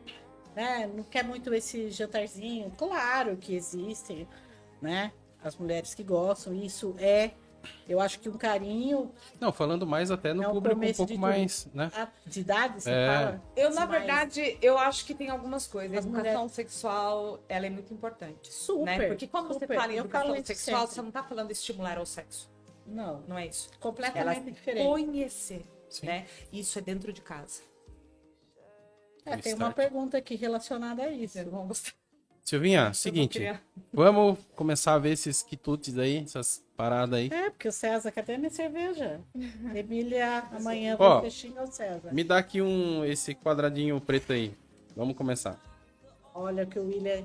Né? 0.55 0.89
Não 0.93 1.03
quer 1.03 1.23
muito 1.23 1.53
esse 1.53 1.89
jantarzinho. 1.89 2.71
Claro 2.77 3.37
que 3.37 3.53
existem, 3.55 4.27
né? 4.81 5.11
As 5.43 5.55
mulheres 5.55 5.93
que 5.93 6.03
gostam. 6.03 6.53
Isso 6.53 6.95
é, 6.99 7.31
eu 7.87 7.99
acho 7.99 8.19
que 8.19 8.27
um 8.29 8.37
carinho 8.37 9.11
Não, 9.39 9.51
falando 9.51 9.85
mais 9.87 10.11
até 10.11 10.33
no 10.33 10.43
É 10.43 10.47
o 10.47 10.51
público 10.53 10.85
um 10.85 10.93
pouco 10.93 11.17
mais, 11.17 11.67
né? 11.73 11.91
a- 11.95 12.07
de 12.25 12.39
idade, 12.41 12.81
você 12.83 12.91
É. 12.91 13.07
fala. 13.07 13.43
Eu, 13.55 13.69
na 13.71 13.85
mais- 13.85 13.89
verdade, 13.99 14.57
eu 14.61 14.77
acho 14.77 15.05
que 15.05 15.13
tem 15.13 15.29
algumas 15.29 15.67
coisas. 15.67 15.95
A 15.97 15.99
educação 16.09 16.47
sexual, 16.49 17.39
ela 17.47 17.65
é 17.65 17.69
muito 17.69 17.93
importante. 17.93 18.51
Super. 18.51 18.83
né? 18.85 19.07
Porque 19.07 19.27
quando 19.27 19.47
você 19.47 19.59
super. 19.59 19.75
fala 19.75 19.91
em 19.93 19.95
Eu 19.95 20.01
educação 20.05 20.35
sexual, 20.45 20.81
sempre. 20.81 20.95
você 20.95 21.01
não 21.01 21.11
tá 21.11 21.23
falando 21.23 21.47
de 21.47 21.53
estimular 21.53 21.97
ao 21.97 22.05
sexo. 22.05 22.49
Não, 22.85 23.21
Não 23.27 23.37
é 23.37 23.47
isso. 23.47 23.69
completamente 23.79 24.39
Ela 24.39 24.51
diferente. 24.51 24.85
conhecer, 24.85 25.65
Sim. 25.89 26.05
né? 26.05 26.25
Isso 26.53 26.79
é 26.79 26.81
dentro 26.81 27.11
de 27.11 27.21
casa. 27.21 27.61
É, 29.25 29.31
tem 29.37 29.51
Start. 29.51 29.57
uma 29.59 29.71
pergunta 29.73 30.17
aqui 30.17 30.35
relacionada 30.35 31.03
a 31.03 31.11
isso. 31.11 31.43
Gostar. 31.45 31.91
Silvinha, 32.43 32.93
seguinte, 32.93 33.41
vamos 33.91 34.39
começar 34.55 34.93
a 34.93 34.97
ver 34.97 35.11
esses 35.11 35.43
quitutes 35.43 35.97
aí, 35.97 36.19
essas 36.19 36.63
paradas 36.77 37.17
aí. 37.19 37.29
É, 37.33 37.49
porque 37.49 37.67
o 37.67 37.71
César, 37.71 38.11
cadê 38.11 38.37
minha 38.37 38.51
cerveja? 38.51 39.19
Emília, 39.75 40.43
amanhã 40.51 40.95
Ó. 40.99 41.13
vou 41.13 41.21
peixinho 41.21 41.59
ao 41.59 41.67
César. 41.67 42.13
Me 42.13 42.23
dá 42.23 42.37
aqui 42.37 42.61
um, 42.61 43.03
esse 43.03 43.33
quadradinho 43.33 43.99
preto 43.99 44.31
aí. 44.31 44.53
Vamos 44.95 45.17
começar. 45.17 45.59
Olha 46.33 46.65
que 46.65 46.77
o 46.79 46.85
William. 46.85 47.23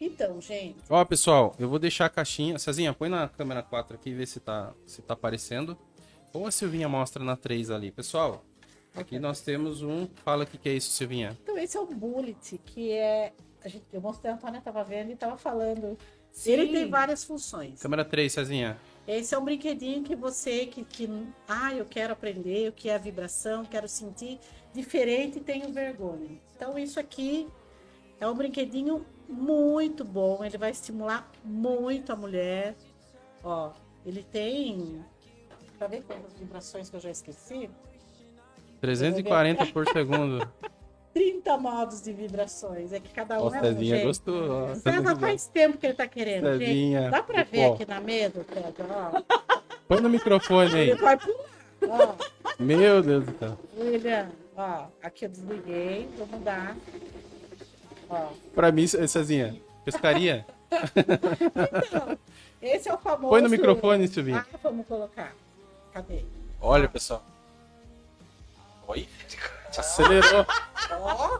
Então, 0.00 0.40
gente, 0.42 0.76
Ó, 0.90 1.02
pessoal, 1.06 1.54
eu 1.58 1.68
vou 1.68 1.78
deixar 1.78 2.06
a 2.06 2.10
caixinha. 2.10 2.58
Cezinha, 2.58 2.92
põe 2.92 3.08
na 3.08 3.28
câmera 3.28 3.62
4 3.62 3.96
aqui 3.96 4.10
e 4.10 4.14
vê 4.14 4.26
se 4.26 4.40
tá, 4.40 4.72
se 4.86 5.00
tá 5.02 5.14
aparecendo. 5.14 5.76
Ou 6.34 6.46
a 6.46 6.50
Silvinha 6.50 6.88
mostra 6.88 7.24
na 7.24 7.34
3 7.34 7.70
ali. 7.70 7.90
Pessoal, 7.90 8.44
aqui 8.94 9.18
nós 9.18 9.40
temos 9.40 9.82
um. 9.82 10.06
Fala 10.16 10.44
o 10.44 10.46
que, 10.46 10.58
que 10.58 10.68
é 10.68 10.72
isso, 10.74 10.90
Silvinha. 10.90 11.36
então 11.42 11.56
esse 11.56 11.76
é 11.76 11.80
o 11.80 11.86
bullet, 11.86 12.58
que 12.64 12.92
é. 12.92 13.32
A 13.64 13.68
gente, 13.68 13.84
eu 13.90 14.00
mostrei, 14.00 14.30
a 14.30 14.34
Antônia 14.34 14.58
estava 14.58 14.84
vendo 14.84 15.10
e 15.10 15.14
estava 15.14 15.36
falando. 15.38 15.96
Sim. 16.36 16.52
Ele 16.52 16.68
tem 16.68 16.90
várias 16.90 17.24
funções. 17.24 17.80
Câmera 17.80 18.04
3, 18.04 18.30
Cezinha. 18.30 18.78
Esse 19.08 19.34
é 19.34 19.38
um 19.38 19.44
brinquedinho 19.44 20.02
que 20.02 20.14
você 20.14 20.66
que, 20.66 20.84
que 20.84 21.08
ah, 21.48 21.72
eu 21.72 21.86
quero 21.86 22.12
aprender, 22.12 22.68
o 22.68 22.72
que 22.72 22.90
é 22.90 22.94
a 22.94 22.98
vibração, 22.98 23.64
quero 23.64 23.88
sentir 23.88 24.38
diferente 24.74 25.38
e 25.38 25.40
tenho 25.40 25.72
vergonha. 25.72 26.38
Então 26.54 26.78
isso 26.78 27.00
aqui 27.00 27.48
é 28.20 28.28
um 28.28 28.34
brinquedinho 28.34 29.06
muito 29.26 30.04
bom, 30.04 30.44
ele 30.44 30.58
vai 30.58 30.70
estimular 30.70 31.30
muito 31.42 32.12
a 32.12 32.16
mulher. 32.16 32.76
Ó, 33.42 33.72
ele 34.04 34.22
tem 34.22 35.02
Pra 35.78 35.86
ver 35.88 36.02
quantas 36.04 36.32
vibrações 36.34 36.88
que 36.88 36.96
eu 36.96 37.00
já 37.00 37.10
esqueci, 37.10 37.68
340 38.80 39.66
por 39.66 39.86
segundo. 39.88 40.46
30 41.16 41.56
modos 41.56 42.02
de 42.02 42.12
vibrações. 42.12 42.92
É 42.92 43.00
que 43.00 43.08
cada 43.08 43.38
um 43.40 43.46
Ó, 43.46 43.54
é 43.54 43.58
um, 43.58 43.62
Cezinha 43.62 43.96
gente. 43.96 44.06
gostou. 44.06 44.74
César, 44.74 45.16
faz 45.16 45.46
tempo 45.46 45.78
que 45.78 45.86
ele 45.86 45.94
tá 45.94 46.06
querendo. 46.06 46.52
gente. 46.58 46.66
Cezinha. 46.66 47.10
Dá 47.10 47.22
pra 47.22 47.42
ver 47.42 47.68
Ó, 47.70 47.72
aqui 47.74 47.86
na 47.86 48.00
mesa, 48.02 48.44
César? 48.44 48.86
Ó. 48.90 49.22
Põe 49.88 50.00
no 50.02 50.10
microfone 50.10 50.70
Ele 50.78 50.92
aí. 50.92 50.98
vai 50.98 51.16
pular. 51.16 51.38
Ó. 51.88 52.14
Meu 52.58 53.02
Deus 53.02 53.24
do 53.24 53.38
céu. 53.38 53.58
William, 53.78 54.28
ó, 54.54 54.84
aqui 55.02 55.24
eu 55.24 55.30
desliguei, 55.30 56.06
vou 56.18 56.26
mudar. 56.26 56.76
Ó, 58.10 58.26
Pra 58.54 58.70
mim, 58.70 58.86
Cezinha, 58.86 59.56
pescaria? 59.86 60.44
esse 62.60 62.90
é 62.90 62.94
o 62.94 62.98
famoso. 62.98 63.30
Põe 63.30 63.40
no 63.40 63.48
microfone, 63.48 64.06
Silvinha. 64.06 64.44
Ah, 64.52 64.58
vamos 64.62 64.86
colocar. 64.86 65.34
Cadê? 65.94 66.24
Olha, 66.60 66.88
pessoal. 66.90 67.24
Oi? 68.86 69.08
Acelerou. 69.76 70.46
Ó, 71.00 71.38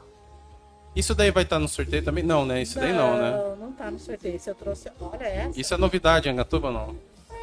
Isso 0.95 1.15
daí 1.15 1.31
vai 1.31 1.43
estar 1.43 1.59
no 1.59 1.69
sorteio 1.69 2.03
também? 2.05 2.25
Não, 2.25 2.45
né? 2.47 2.63
Isso 2.63 2.79
daí 2.79 2.93
não, 2.93 3.17
né? 3.17 3.31
Não, 3.31 3.57
não 3.57 3.73
tá 3.73 3.91
no 3.91 3.99
sorteio. 3.99 4.37
Esse 4.37 4.49
eu 4.51 4.55
trouxe. 4.55 4.91
Olha 5.01 5.25
essa. 5.25 5.59
Isso 5.61 5.75
é 5.75 5.77
novidade, 5.77 6.29
Angatuba, 6.29 6.71
não? 6.71 6.97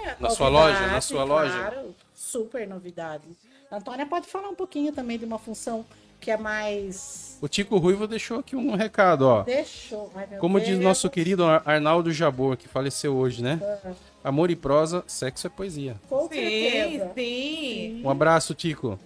É, 0.06 0.16
na 0.20 0.30
sua 0.30 0.50
loja? 0.50 0.74
Na 0.74 0.80
novidade, 0.82 1.06
sua 1.06 1.24
loja? 1.24 1.54
Claro, 1.54 1.96
super 2.16 2.68
novidade. 2.68 3.24
A 3.72 3.78
Antônia 3.78 4.06
pode 4.06 4.28
falar 4.28 4.50
um 4.50 4.56
pouquinho 4.56 4.92
também 4.92 5.18
de 5.18 5.26
uma 5.26 5.40
função 5.40 5.86
que 6.20 6.32
é 6.32 6.38
mais. 6.38 7.38
O 7.42 7.48
Tico 7.48 7.78
Ruivo 7.78 8.08
deixou 8.08 8.40
aqui 8.40 8.56
um 8.56 8.76
recado, 8.76 9.28
ó. 9.28 9.44
Deixou. 9.44 10.12
Ai, 10.16 10.26
Como 10.40 10.60
diz 10.60 10.70
Deus. 10.70 10.82
nosso 10.82 11.10
querido 11.10 11.44
Ar- 11.44 11.62
Arnaldo 11.66 12.12
Jabor, 12.14 12.56
que 12.56 12.68
faleceu 12.68 13.16
hoje, 13.16 13.42
né? 13.44 13.60
Ah, 13.84 13.92
Amor 14.30 14.50
e 14.50 14.56
prosa, 14.56 15.04
sexo 15.06 15.48
é 15.48 15.50
poesia. 15.50 15.98
Com 16.10 16.30
Sim, 16.30 16.36
certeza. 16.36 17.12
sim. 17.14 18.02
Um 18.06 18.10
abraço, 18.10 18.54
Tico. 18.54 18.98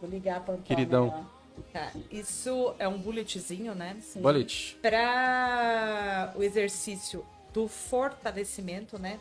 Vou 0.00 0.10
ligar 0.10 0.40
pra 0.44 0.54
Antônia. 0.54 0.66
Queridão. 0.76 1.30
Tá, 1.72 1.90
Isso 2.10 2.74
é 2.78 2.86
um 2.86 2.98
bulletzinho, 2.98 3.74
né? 3.74 3.96
Sim. 4.02 4.20
Bullet. 4.20 4.76
Para 4.82 6.32
o 6.36 6.42
exercício 6.42 7.24
do 7.52 7.66
fortalecimento, 7.66 8.98
né? 8.98 9.18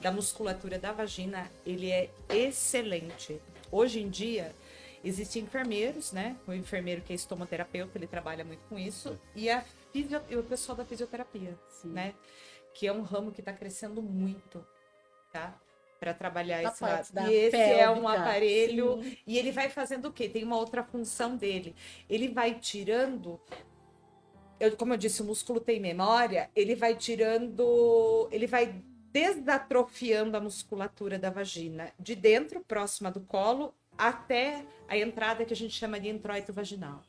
Da 0.00 0.12
musculatura 0.12 0.78
da 0.78 0.92
vagina, 0.92 1.50
ele 1.66 1.90
é 1.90 2.10
excelente. 2.28 3.40
Hoje 3.70 4.00
em 4.00 4.08
dia, 4.08 4.54
existem 5.04 5.42
enfermeiros, 5.42 6.12
né? 6.12 6.36
O 6.46 6.52
enfermeiro 6.52 7.02
que 7.02 7.12
é 7.12 7.16
estomoterapeuta, 7.16 7.98
ele 7.98 8.06
trabalha 8.06 8.44
muito 8.44 8.60
com 8.68 8.78
isso. 8.78 9.18
E, 9.34 9.50
a 9.50 9.64
fisio- 9.92 10.22
e 10.30 10.36
o 10.36 10.42
pessoal 10.44 10.76
da 10.78 10.84
fisioterapia, 10.84 11.58
Sim. 11.68 11.88
né? 11.88 12.14
Que 12.74 12.86
é 12.86 12.92
um 12.92 13.02
ramo 13.02 13.32
que 13.32 13.40
está 13.40 13.52
crescendo 13.52 14.00
muito, 14.00 14.64
tá? 15.32 15.52
Para 16.02 16.12
trabalhar 16.12 16.64
esse 16.64 16.82
lado. 16.82 17.12
da 17.12 17.30
E 17.30 17.34
esse 17.34 17.56
é 17.56 17.88
um 17.88 18.02
pélvica, 18.02 18.20
aparelho 18.22 19.00
sim. 19.00 19.16
e 19.24 19.38
ele 19.38 19.52
vai 19.52 19.68
fazendo 19.68 20.08
o 20.08 20.12
quê? 20.12 20.28
Tem 20.28 20.42
uma 20.42 20.56
outra 20.56 20.82
função 20.82 21.36
dele. 21.36 21.76
Ele 22.10 22.26
vai 22.26 22.58
tirando. 22.58 23.40
Eu, 24.58 24.76
como 24.76 24.94
eu 24.94 24.96
disse, 24.96 25.22
o 25.22 25.24
músculo 25.24 25.60
tem 25.60 25.78
memória, 25.78 26.50
ele 26.56 26.74
vai 26.74 26.96
tirando. 26.96 28.28
Ele 28.32 28.48
vai 28.48 28.82
desatrofiando 29.12 30.36
a 30.36 30.40
musculatura 30.40 31.20
da 31.20 31.30
vagina, 31.30 31.92
de 32.00 32.16
dentro, 32.16 32.64
próxima 32.64 33.08
do 33.08 33.20
colo, 33.20 33.72
até 33.96 34.64
a 34.88 34.98
entrada 34.98 35.44
que 35.44 35.52
a 35.52 35.56
gente 35.56 35.74
chama 35.74 36.00
de 36.00 36.08
introito 36.08 36.52
vaginal. 36.52 37.00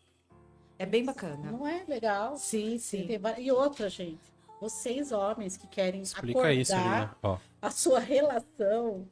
É 0.77 0.85
bem 0.85 1.03
bacana. 1.03 1.51
Não 1.51 1.65
é 1.65 1.83
legal? 1.87 2.37
Sim, 2.37 2.77
sim. 2.77 3.07
E 3.39 3.51
outra, 3.51 3.89
gente. 3.89 4.32
Vocês, 4.63 5.11
homens 5.11 5.57
que 5.57 5.67
querem 5.67 6.01
Explica 6.03 6.39
acordar 6.39 6.53
isso, 6.53 6.71
a 7.61 7.69
sua 7.69 7.99
relação, 7.99 9.05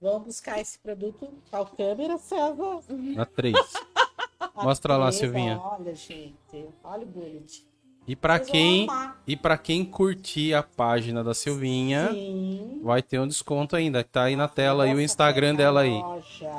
vão 0.00 0.20
buscar 0.20 0.58
esse 0.58 0.78
produto. 0.78 1.28
Qual 1.50 1.66
câmera, 1.66 2.16
César? 2.16 2.80
Na 2.88 3.26
3. 3.26 3.54
Mostra 4.56 4.94
lá, 4.96 5.00
Beleza, 5.10 5.18
Silvinha. 5.18 5.60
Olha, 5.62 5.94
gente. 5.94 6.66
Olha 6.82 7.02
o 7.02 7.06
bullet. 7.06 7.66
E 8.08 8.16
vão 8.16 8.40
quem 8.40 8.86
e 9.26 9.36
para 9.36 9.58
quem 9.58 9.84
curtir 9.84 10.54
a 10.54 10.62
página 10.62 11.22
da 11.22 11.34
Silvinha, 11.34 12.08
Sim. 12.10 12.80
vai 12.82 13.02
ter 13.02 13.20
um 13.20 13.28
desconto 13.28 13.76
ainda, 13.76 14.02
que 14.02 14.08
tá 14.08 14.22
aí 14.22 14.34
na 14.36 14.48
tela 14.48 14.84
aí 14.84 14.94
o 14.94 15.00
Instagram 15.00 15.48
essa 15.48 15.56
dela 15.58 15.80
aí. 15.82 15.90
Loja. 15.90 16.50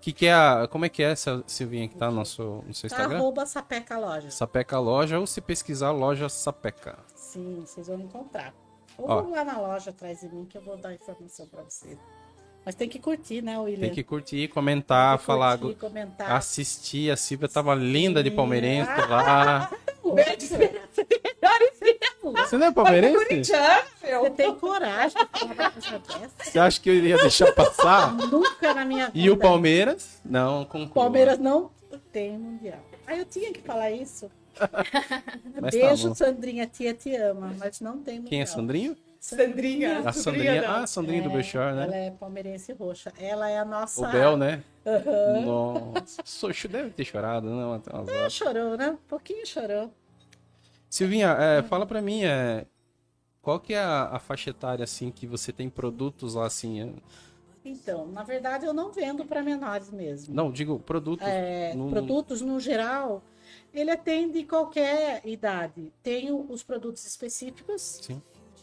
Que 0.00 0.12
que 0.12 0.26
é 0.26 0.34
a, 0.34 0.68
como 0.70 0.84
é 0.84 0.88
que 0.90 1.02
é 1.02 1.10
essa 1.10 1.42
Silvinha 1.46 1.88
que 1.88 1.96
tá 1.96 2.10
no 2.10 2.16
nosso 2.16 2.62
no 2.66 2.74
seu 2.74 2.90
Tá, 2.90 2.96
Instagram? 2.96 3.16
arroba 3.18 3.46
Sapeca 3.46 3.98
Loja. 3.98 4.30
Sapeca 4.30 4.78
Loja 4.78 5.18
ou 5.18 5.26
se 5.26 5.40
pesquisar 5.40 5.90
loja 5.92 6.28
Sapeca. 6.28 6.98
Sim, 7.28 7.62
vocês 7.66 7.86
vão 7.88 8.00
encontrar. 8.00 8.54
Ou 8.96 9.06
Ó. 9.08 9.20
vão 9.22 9.32
lá 9.32 9.44
na 9.44 9.60
loja 9.60 9.90
atrás 9.90 10.20
de 10.20 10.28
mim 10.28 10.46
que 10.46 10.56
eu 10.56 10.62
vou 10.62 10.78
dar 10.78 10.94
informação 10.94 11.46
pra 11.46 11.62
vocês. 11.62 11.98
Mas 12.64 12.74
tem 12.74 12.88
que 12.88 12.98
curtir, 12.98 13.42
né, 13.42 13.58
William? 13.58 13.80
Tem 13.80 13.90
que 13.94 14.02
curtir, 14.02 14.48
comentar, 14.48 15.10
Tem 15.12 15.18
que 15.18 15.24
falar, 15.26 15.58
curtir, 15.58 15.78
comentar. 15.78 16.32
assistir. 16.32 17.10
A 17.10 17.16
Silvia 17.16 17.48
tava 17.48 17.74
linda 17.74 18.22
de 18.22 18.30
Sim. 18.30 18.36
palmeirense 18.36 18.90
lá. 19.08 19.70
Você 20.02 21.06
Você 22.22 22.56
não 22.56 22.66
é 22.68 22.72
palmeirense? 22.72 23.16
Corintiano, 23.26 23.82
meu. 24.02 24.30
tem 24.30 24.54
coragem? 24.54 25.18
Você 26.42 26.58
acha 26.58 26.80
que 26.80 26.88
eu 26.88 26.94
iria 26.94 27.18
deixar 27.18 27.52
passar? 27.52 28.14
Nunca 28.16 28.72
na 28.72 28.86
minha 28.86 29.06
vida. 29.10 29.18
E 29.18 29.30
o 29.30 29.36
Palmeiras? 29.36 30.18
Não, 30.24 30.64
conclua. 30.64 31.04
Palmeiras 31.04 31.38
não 31.38 31.70
tem 32.10 32.38
mundial. 32.38 32.80
Ah, 33.06 33.16
eu 33.16 33.26
tinha 33.26 33.52
que 33.52 33.60
falar 33.60 33.90
isso. 33.90 34.30
Mas 35.60 35.74
tá 35.74 35.80
Beijo, 35.88 36.08
bom. 36.08 36.14
Sandrinha, 36.14 36.66
tia 36.66 36.94
te 36.94 37.14
ama, 37.16 37.54
mas 37.58 37.80
não 37.80 37.98
tem 38.02 38.16
mundial. 38.16 38.28
Quem 38.30 38.40
é 38.42 38.46
Sandrinho? 38.46 38.96
Sandrinha. 39.20 39.98
A 40.08 40.12
Sandrinha. 40.12 40.64
Ah, 40.68 40.82
a 40.82 40.86
Sandrinha 40.86 41.22
do 41.22 41.30
Belchor, 41.30 41.74
né? 41.74 41.84
Ela 41.84 41.96
é 41.96 42.10
palmeirense 42.10 42.72
roxa. 42.72 43.12
Ela 43.18 43.50
é 43.50 43.58
a 43.58 43.64
nossa. 43.64 44.06
O 44.06 44.10
Bel, 44.10 44.36
né? 44.36 44.62
Nossa, 45.44 46.22
Soxo 46.24 46.68
deve 46.68 46.90
ter 46.90 47.04
chorado, 47.04 47.48
não? 47.50 47.74
Até 47.74 47.92
umas 47.92 48.08
horas. 48.08 48.32
chorou, 48.32 48.76
né? 48.76 48.90
Um 48.90 48.96
pouquinho 49.08 49.44
chorou. 49.46 49.92
Silvinha, 50.88 51.28
é, 51.38 51.62
fala 51.62 51.84
pra 51.84 52.00
mim, 52.00 52.24
é, 52.24 52.64
qual 53.42 53.60
que 53.60 53.74
é 53.74 53.78
a, 53.78 54.04
a 54.12 54.18
faixa 54.18 54.50
etária, 54.50 54.84
assim, 54.84 55.10
que 55.10 55.26
você 55.26 55.52
tem 55.52 55.68
produtos 55.68 56.34
lá, 56.34 56.46
assim? 56.46 56.80
é? 56.80 56.88
Então, 57.64 58.06
na 58.06 58.22
verdade, 58.22 58.64
eu 58.64 58.72
não 58.72 58.90
vendo 58.90 59.24
para 59.26 59.42
menores 59.42 59.90
mesmo. 59.90 60.34
Não, 60.34 60.50
digo 60.50 60.78
produto. 60.78 61.22
É, 61.22 61.74
no- 61.74 61.90
Produtos, 61.90 62.40
no 62.40 62.58
geral, 62.58 63.22
ele 63.78 63.90
atende 63.90 64.44
qualquer 64.44 65.22
idade. 65.26 65.92
Tem 66.02 66.30
os 66.32 66.62
produtos 66.62 67.06
específicos 67.06 68.00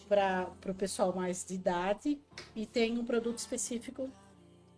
para 0.08 0.48
o 0.68 0.74
pessoal 0.74 1.14
mais 1.16 1.44
de 1.46 1.56
idade 1.56 2.20
e 2.56 2.66
tem 2.66 2.98
um 2.98 3.06
produto 3.06 3.38
específico. 3.38 4.10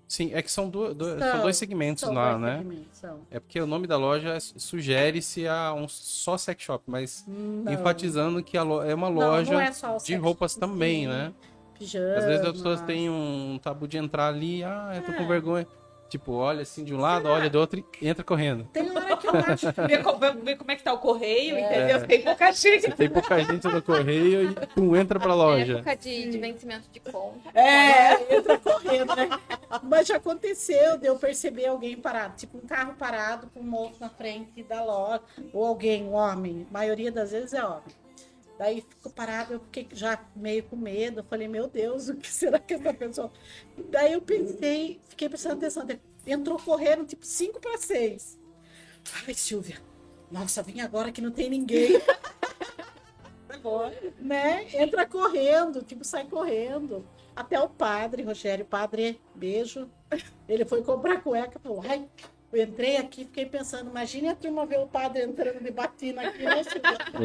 Sim, 0.08 0.32
é 0.34 0.42
que 0.42 0.50
são, 0.50 0.70
do- 0.70 0.94
do- 0.96 1.20
São- 1.20 1.20
são 1.20 1.42
dois 1.42 1.58
segmentos 1.58 2.00
são 2.02 2.14
lá, 2.14 2.30
dois 2.32 2.42
né? 2.42 2.58
segmentos. 2.60 3.04
É 3.30 3.40
porque 3.42 3.60
o 3.60 3.68
nome 3.68 3.88
da 3.88 3.98
loja 3.98 4.40
sugere-se 4.40 5.46
a 5.46 5.74
um 5.74 5.86
só 5.90 6.38
sex 6.38 6.64
shop, 6.64 6.82
mas 6.88 7.26
Não. 7.28 7.74
enfatizando 7.74 8.42
que 8.42 8.58
a 8.58 8.62
é 8.62 8.96
uma 8.96 9.10
Não, 9.10 9.18
loja 9.18 9.52
não 9.52 9.60
é 9.60 9.72
só 9.74 9.98
o 9.98 10.00
de 10.00 10.16
roupas 10.16 10.56
também, 10.56 11.02
Sim, 11.02 11.08
né? 11.08 11.34
Pijama. 11.78 12.16
Às 12.16 12.24
vezes 12.26 12.46
as 12.46 12.52
pessoas 12.54 12.82
têm 12.84 13.10
um 13.10 13.60
tabu 13.62 13.86
de 13.86 13.98
entrar 13.98 14.30
ali, 14.30 14.64
ah, 14.64 14.94
eu 14.96 15.04
tô 15.04 15.12
com 15.12 15.24
É. 15.24 15.28
vergonha. 15.28 15.68
Tipo, 16.10 16.34
olha 16.34 16.62
assim 16.62 16.84
de 16.86 16.94
um 16.96 17.00
lado, 17.00 17.28
olha 17.28 17.50
do 17.50 17.60
outro 17.60 17.84
e 18.02 18.08
entra 18.08 18.24
correndo. 18.24 18.64
Tem 18.72 18.90
hora 18.90 19.18
que 19.18 19.28
eu 19.28 19.32
acho 19.36 19.68
Ver, 19.88 20.02
co- 20.04 20.16
ver- 20.18 20.56
como 20.58 20.72
é 20.72 20.76
que 20.78 20.84
tá 20.84 20.94
o 20.94 21.00
correio, 21.00 21.60
entendeu? 21.60 22.08
Tem 22.08 22.22
pouca 22.22 22.52
gente. 22.54 22.82
Você 22.84 22.92
tem 22.92 23.10
pouca 23.10 23.44
gente 23.44 23.68
no 23.68 23.82
correio 23.82 24.52
e 24.52 24.56
pum, 24.68 24.96
entra 24.96 25.20
pra 25.20 25.32
É 25.34 25.36
loja. 25.36 25.74
época 25.74 25.96
de, 25.98 26.30
de 26.30 26.38
vencimento 26.38 26.90
de 26.92 27.00
conta. 27.02 27.50
É, 27.54 28.38
entra 28.38 28.58
correndo, 28.58 29.14
né? 29.16 29.30
Mas 29.84 30.08
já 30.08 30.16
aconteceu 30.16 30.98
de 30.98 31.08
eu 31.08 31.18
perceber 31.18 31.66
alguém 31.68 31.98
parado, 31.98 32.36
tipo 32.38 32.58
um 32.58 32.62
carro 32.68 32.94
parado 32.98 33.48
com 33.54 33.60
um 33.60 33.64
moço 33.64 33.98
na 34.00 34.10
frente 34.10 34.64
da 34.64 34.84
loja, 34.84 35.22
ou 35.52 35.66
alguém, 35.66 36.06
um 36.06 36.14
homem, 36.14 36.66
a 36.70 36.74
maioria 36.74 37.12
das 37.12 37.32
vezes 37.32 37.54
é 37.54 37.66
homem. 37.66 37.82
Daí 38.58 38.82
ficou 38.82 39.12
parado, 39.12 39.54
eu 39.54 39.60
fiquei 39.60 39.88
já 39.92 40.20
meio 40.36 40.64
com 40.64 40.76
medo, 40.76 41.20
eu 41.20 41.24
falei, 41.24 41.48
meu 41.48 41.68
Deus, 41.68 42.10
o 42.10 42.16
que 42.16 42.30
será 42.32 42.60
que 42.60 42.74
essa 42.74 42.94
pessoa. 42.94 43.32
Daí 43.90 44.14
eu 44.14 44.22
pensei, 44.22 45.00
fiquei 45.08 45.30
prestando 45.30 45.58
atenção, 45.58 45.86
entrou 46.26 46.58
correndo, 46.58 47.06
tipo, 47.06 47.26
5 47.26 47.60
para 47.60 47.78
6. 47.78 48.40
Ai, 49.26 49.34
Silvia, 49.34 49.78
nossa, 50.32 50.64
vim 50.64 50.82
agora 50.82 51.12
que 51.12 51.22
não 51.22 51.32
tem 51.32 51.50
ninguém. 51.50 52.02
né? 54.20 54.68
Entra 54.74 55.06
correndo, 55.06 55.84
tipo, 55.84 56.04
sai 56.04 56.26
correndo. 56.26 57.08
Até 57.36 57.60
o 57.60 57.70
padre, 57.70 58.24
Rogério, 58.24 58.66
padre, 58.66 59.22
beijo. 59.36 59.90
Ele 60.48 60.66
foi 60.66 60.84
comprar 60.84 61.22
cueca, 61.22 61.60
falou, 61.60 61.84
ai, 61.88 62.10
eu 62.52 62.64
entrei 62.64 62.98
aqui, 62.98 63.26
fiquei 63.26 63.46
pensando, 63.46 63.90
imagine 63.90 64.30
a 64.30 64.36
turma 64.36 64.66
ver 64.66 64.80
o 64.80 64.88
padre 64.88 65.24
entrando 65.24 65.62
de 65.62 65.72
batina 65.72 66.30
aqui, 66.30 66.44
né? 66.44 66.62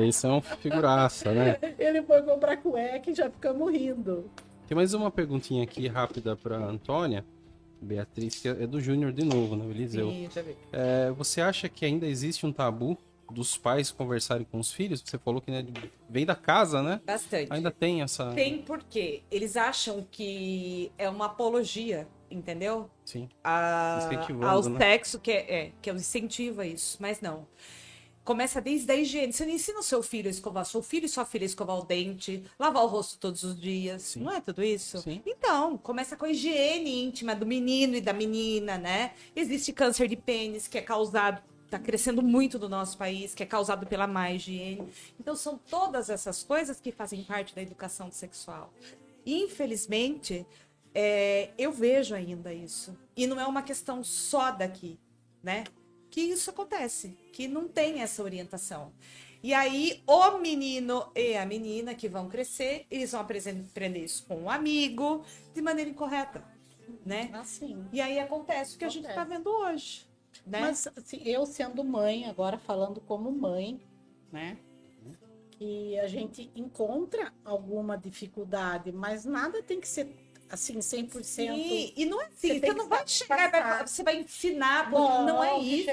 Isso 0.06 0.26
é 0.26 0.30
um 0.30 0.40
figuraça, 0.40 1.32
né? 1.32 1.58
Ele 1.78 2.02
foi 2.02 2.22
comprar 2.22 2.56
cueca 2.56 3.10
e 3.10 3.14
já 3.14 3.30
ficamos 3.30 3.72
rindo. 3.72 4.30
Tem 4.66 4.74
mais 4.74 4.94
uma 4.94 5.10
perguntinha 5.10 5.62
aqui 5.62 5.86
rápida 5.86 6.34
pra 6.34 6.56
Antônia. 6.56 7.24
Beatriz, 7.80 8.36
que 8.36 8.48
é 8.48 8.66
do 8.66 8.80
Júnior 8.80 9.12
de 9.12 9.24
novo, 9.24 9.56
né? 9.56 9.64
Eliseu. 9.68 10.10
Sim, 10.10 10.28
já 10.32 10.42
vi. 10.42 10.56
É, 10.72 11.10
você 11.10 11.40
acha 11.40 11.68
que 11.68 11.84
ainda 11.84 12.06
existe 12.06 12.46
um 12.46 12.52
tabu 12.52 12.96
dos 13.30 13.56
pais 13.56 13.90
conversarem 13.90 14.46
com 14.50 14.58
os 14.60 14.72
filhos? 14.72 15.02
Você 15.04 15.18
falou 15.18 15.40
que 15.40 15.50
né, 15.50 15.66
vem 16.08 16.24
da 16.24 16.36
casa, 16.36 16.82
né? 16.82 17.00
Bastante. 17.04 17.52
Ainda 17.52 17.70
tem 17.70 18.02
essa. 18.02 18.32
Tem 18.32 18.58
porque 18.62 19.22
eles 19.30 19.56
acham 19.56 20.06
que 20.10 20.92
é 20.96 21.08
uma 21.08 21.26
apologia, 21.26 22.06
entendeu? 22.32 22.90
Sim. 23.04 23.28
A, 23.44 24.08
ao 24.42 24.68
né? 24.68 24.78
sexo, 24.78 25.20
que 25.20 25.30
é, 25.30 25.54
é, 25.54 25.72
que 25.80 25.90
incentiva 25.90 26.66
isso, 26.66 26.96
mas 27.00 27.20
não. 27.20 27.46
Começa 28.24 28.60
desde 28.60 28.90
a 28.92 28.94
higiene. 28.94 29.32
Você 29.32 29.44
não 29.44 29.52
ensina 29.52 29.80
o 29.80 29.82
seu 29.82 30.00
filho 30.00 30.28
a 30.28 30.30
escovar, 30.30 30.64
seu 30.64 30.80
filho 30.80 31.06
e 31.06 31.08
sua 31.08 31.24
filha 31.24 31.44
a 31.44 31.46
escovar 31.46 31.76
o 31.76 31.84
dente, 31.84 32.44
lavar 32.56 32.84
o 32.84 32.86
rosto 32.86 33.18
todos 33.18 33.42
os 33.42 33.60
dias. 33.60 34.02
Sim. 34.02 34.20
Não 34.20 34.32
é 34.32 34.40
tudo 34.40 34.62
isso? 34.62 34.98
Sim. 34.98 35.20
Então, 35.26 35.76
começa 35.76 36.16
com 36.16 36.24
a 36.24 36.30
higiene 36.30 37.04
íntima 37.04 37.34
do 37.34 37.44
menino 37.44 37.96
e 37.96 38.00
da 38.00 38.12
menina, 38.12 38.78
né? 38.78 39.12
Existe 39.34 39.72
câncer 39.72 40.06
de 40.06 40.16
pênis 40.16 40.68
que 40.68 40.78
é 40.78 40.82
causado, 40.82 41.42
tá 41.68 41.80
crescendo 41.80 42.22
muito 42.22 42.60
no 42.60 42.68
nosso 42.68 42.96
país, 42.96 43.34
que 43.34 43.42
é 43.42 43.46
causado 43.46 43.86
pela 43.86 44.06
má 44.06 44.30
higiene. 44.30 44.86
Então, 45.18 45.34
são 45.34 45.58
todas 45.58 46.08
essas 46.08 46.44
coisas 46.44 46.80
que 46.80 46.92
fazem 46.92 47.24
parte 47.24 47.52
da 47.56 47.62
educação 47.62 48.08
sexual. 48.12 48.72
Infelizmente, 49.26 50.46
é, 50.94 51.50
eu 51.58 51.72
vejo 51.72 52.14
ainda 52.14 52.52
isso. 52.52 52.96
E 53.16 53.26
não 53.26 53.40
é 53.40 53.46
uma 53.46 53.62
questão 53.62 54.02
só 54.02 54.50
daqui, 54.50 54.98
né? 55.42 55.64
Que 56.10 56.20
isso 56.20 56.50
acontece, 56.50 57.16
que 57.32 57.48
não 57.48 57.68
tem 57.68 58.00
essa 58.00 58.22
orientação. 58.22 58.92
E 59.42 59.52
aí, 59.52 60.02
o 60.06 60.38
menino 60.38 61.10
e 61.16 61.36
a 61.36 61.44
menina 61.44 61.94
que 61.94 62.08
vão 62.08 62.28
crescer, 62.28 62.86
eles 62.88 63.10
vão 63.10 63.22
aprender 63.22 64.04
isso 64.04 64.24
com 64.26 64.42
um 64.42 64.50
amigo, 64.50 65.24
de 65.52 65.60
maneira 65.60 65.90
incorreta, 65.90 66.44
né? 67.04 67.28
Assim. 67.32 67.84
E 67.92 68.00
aí 68.00 68.20
acontece 68.20 68.76
o 68.76 68.78
que 68.78 68.84
a 68.84 68.88
gente 68.88 69.08
está 69.08 69.24
vendo 69.24 69.50
hoje, 69.50 70.06
né? 70.46 70.60
Mas 70.60 70.86
assim, 70.96 71.20
eu 71.24 71.44
sendo 71.44 71.82
mãe, 71.82 72.26
agora 72.26 72.56
falando 72.56 73.00
como 73.00 73.32
mãe, 73.32 73.80
né? 74.30 74.56
Que 75.50 75.98
a 75.98 76.06
gente 76.06 76.50
encontra 76.54 77.32
alguma 77.44 77.96
dificuldade, 77.96 78.92
mas 78.92 79.24
nada 79.24 79.60
tem 79.60 79.80
que 79.80 79.88
ser 79.88 80.21
assim 80.52 80.78
100%. 80.78 81.24
Sim, 81.24 81.92
e 81.96 82.04
não 82.04 82.20
é 82.20 82.26
assim, 82.26 82.48
Você 82.48 82.60
você, 82.60 82.74
não 82.74 82.88
vai 82.88 83.08
chegar, 83.08 83.50
vai- 83.50 83.86
você 83.86 84.02
vai 84.02 84.20
ensinar, 84.20 84.90
Não, 84.90 85.24
não, 85.26 85.42
é 85.44 85.58
isso, 85.58 85.88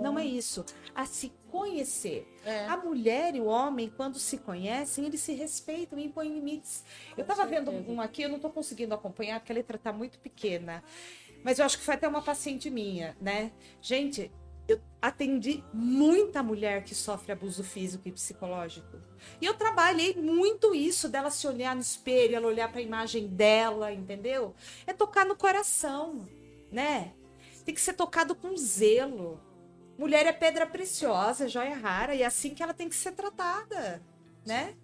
não 0.00 0.18
é 0.18 0.24
isso. 0.24 0.64
A 0.94 1.04
se 1.04 1.30
conhecer. 1.50 2.26
É. 2.44 2.64
A 2.66 2.76
mulher 2.78 3.34
e 3.34 3.40
o 3.40 3.44
homem, 3.44 3.92
quando 3.94 4.18
se 4.18 4.38
conhecem, 4.38 5.04
eles 5.04 5.20
se 5.20 5.34
respeitam 5.34 5.98
e 5.98 6.04
impõem 6.06 6.32
limites. 6.32 6.82
eu 7.16 7.24
tava 7.24 7.44
vendo 7.46 7.70
um 7.70 8.00
aqui, 8.00 8.22
eu 8.22 8.28
não 8.30 8.38
tô 8.38 8.48
conseguindo 8.48 8.94
acompanhar, 8.94 9.40
porque 9.40 9.52
a 9.52 9.54
letra 9.54 9.76
tá 9.76 9.92
muito 9.92 10.18
pequena. 10.18 10.82
Mas 11.44 11.58
eu 11.58 11.66
acho 11.66 11.78
que 11.78 11.84
foi 11.84 11.94
até 11.94 12.08
uma 12.08 12.22
paciente 12.22 12.68
minha, 12.70 13.14
né? 13.20 13.52
Gente, 13.80 14.30
eu 14.68 14.78
atendi 15.00 15.64
muita 15.72 16.42
mulher 16.42 16.84
que 16.84 16.94
sofre 16.94 17.32
abuso 17.32 17.64
físico 17.64 18.06
e 18.06 18.12
psicológico. 18.12 19.00
E 19.40 19.46
eu 19.46 19.54
trabalhei 19.54 20.14
muito 20.14 20.74
isso 20.74 21.08
dela 21.08 21.30
se 21.30 21.46
olhar 21.46 21.74
no 21.74 21.80
espelho, 21.80 22.36
ela 22.36 22.46
olhar 22.46 22.70
para 22.70 22.80
a 22.80 22.82
imagem 22.82 23.26
dela, 23.26 23.90
entendeu? 23.92 24.54
É 24.86 24.92
tocar 24.92 25.24
no 25.24 25.34
coração, 25.34 26.28
né? 26.70 27.14
Tem 27.64 27.74
que 27.74 27.80
ser 27.80 27.94
tocado 27.94 28.34
com 28.34 28.54
zelo. 28.56 29.40
Mulher 29.96 30.26
é 30.26 30.32
pedra 30.32 30.66
preciosa, 30.66 31.48
joia 31.48 31.74
rara, 31.74 32.14
e 32.14 32.22
é 32.22 32.26
assim 32.26 32.54
que 32.54 32.62
ela 32.62 32.74
tem 32.74 32.88
que 32.88 32.94
ser 32.94 33.12
tratada, 33.12 34.02
né? 34.46 34.76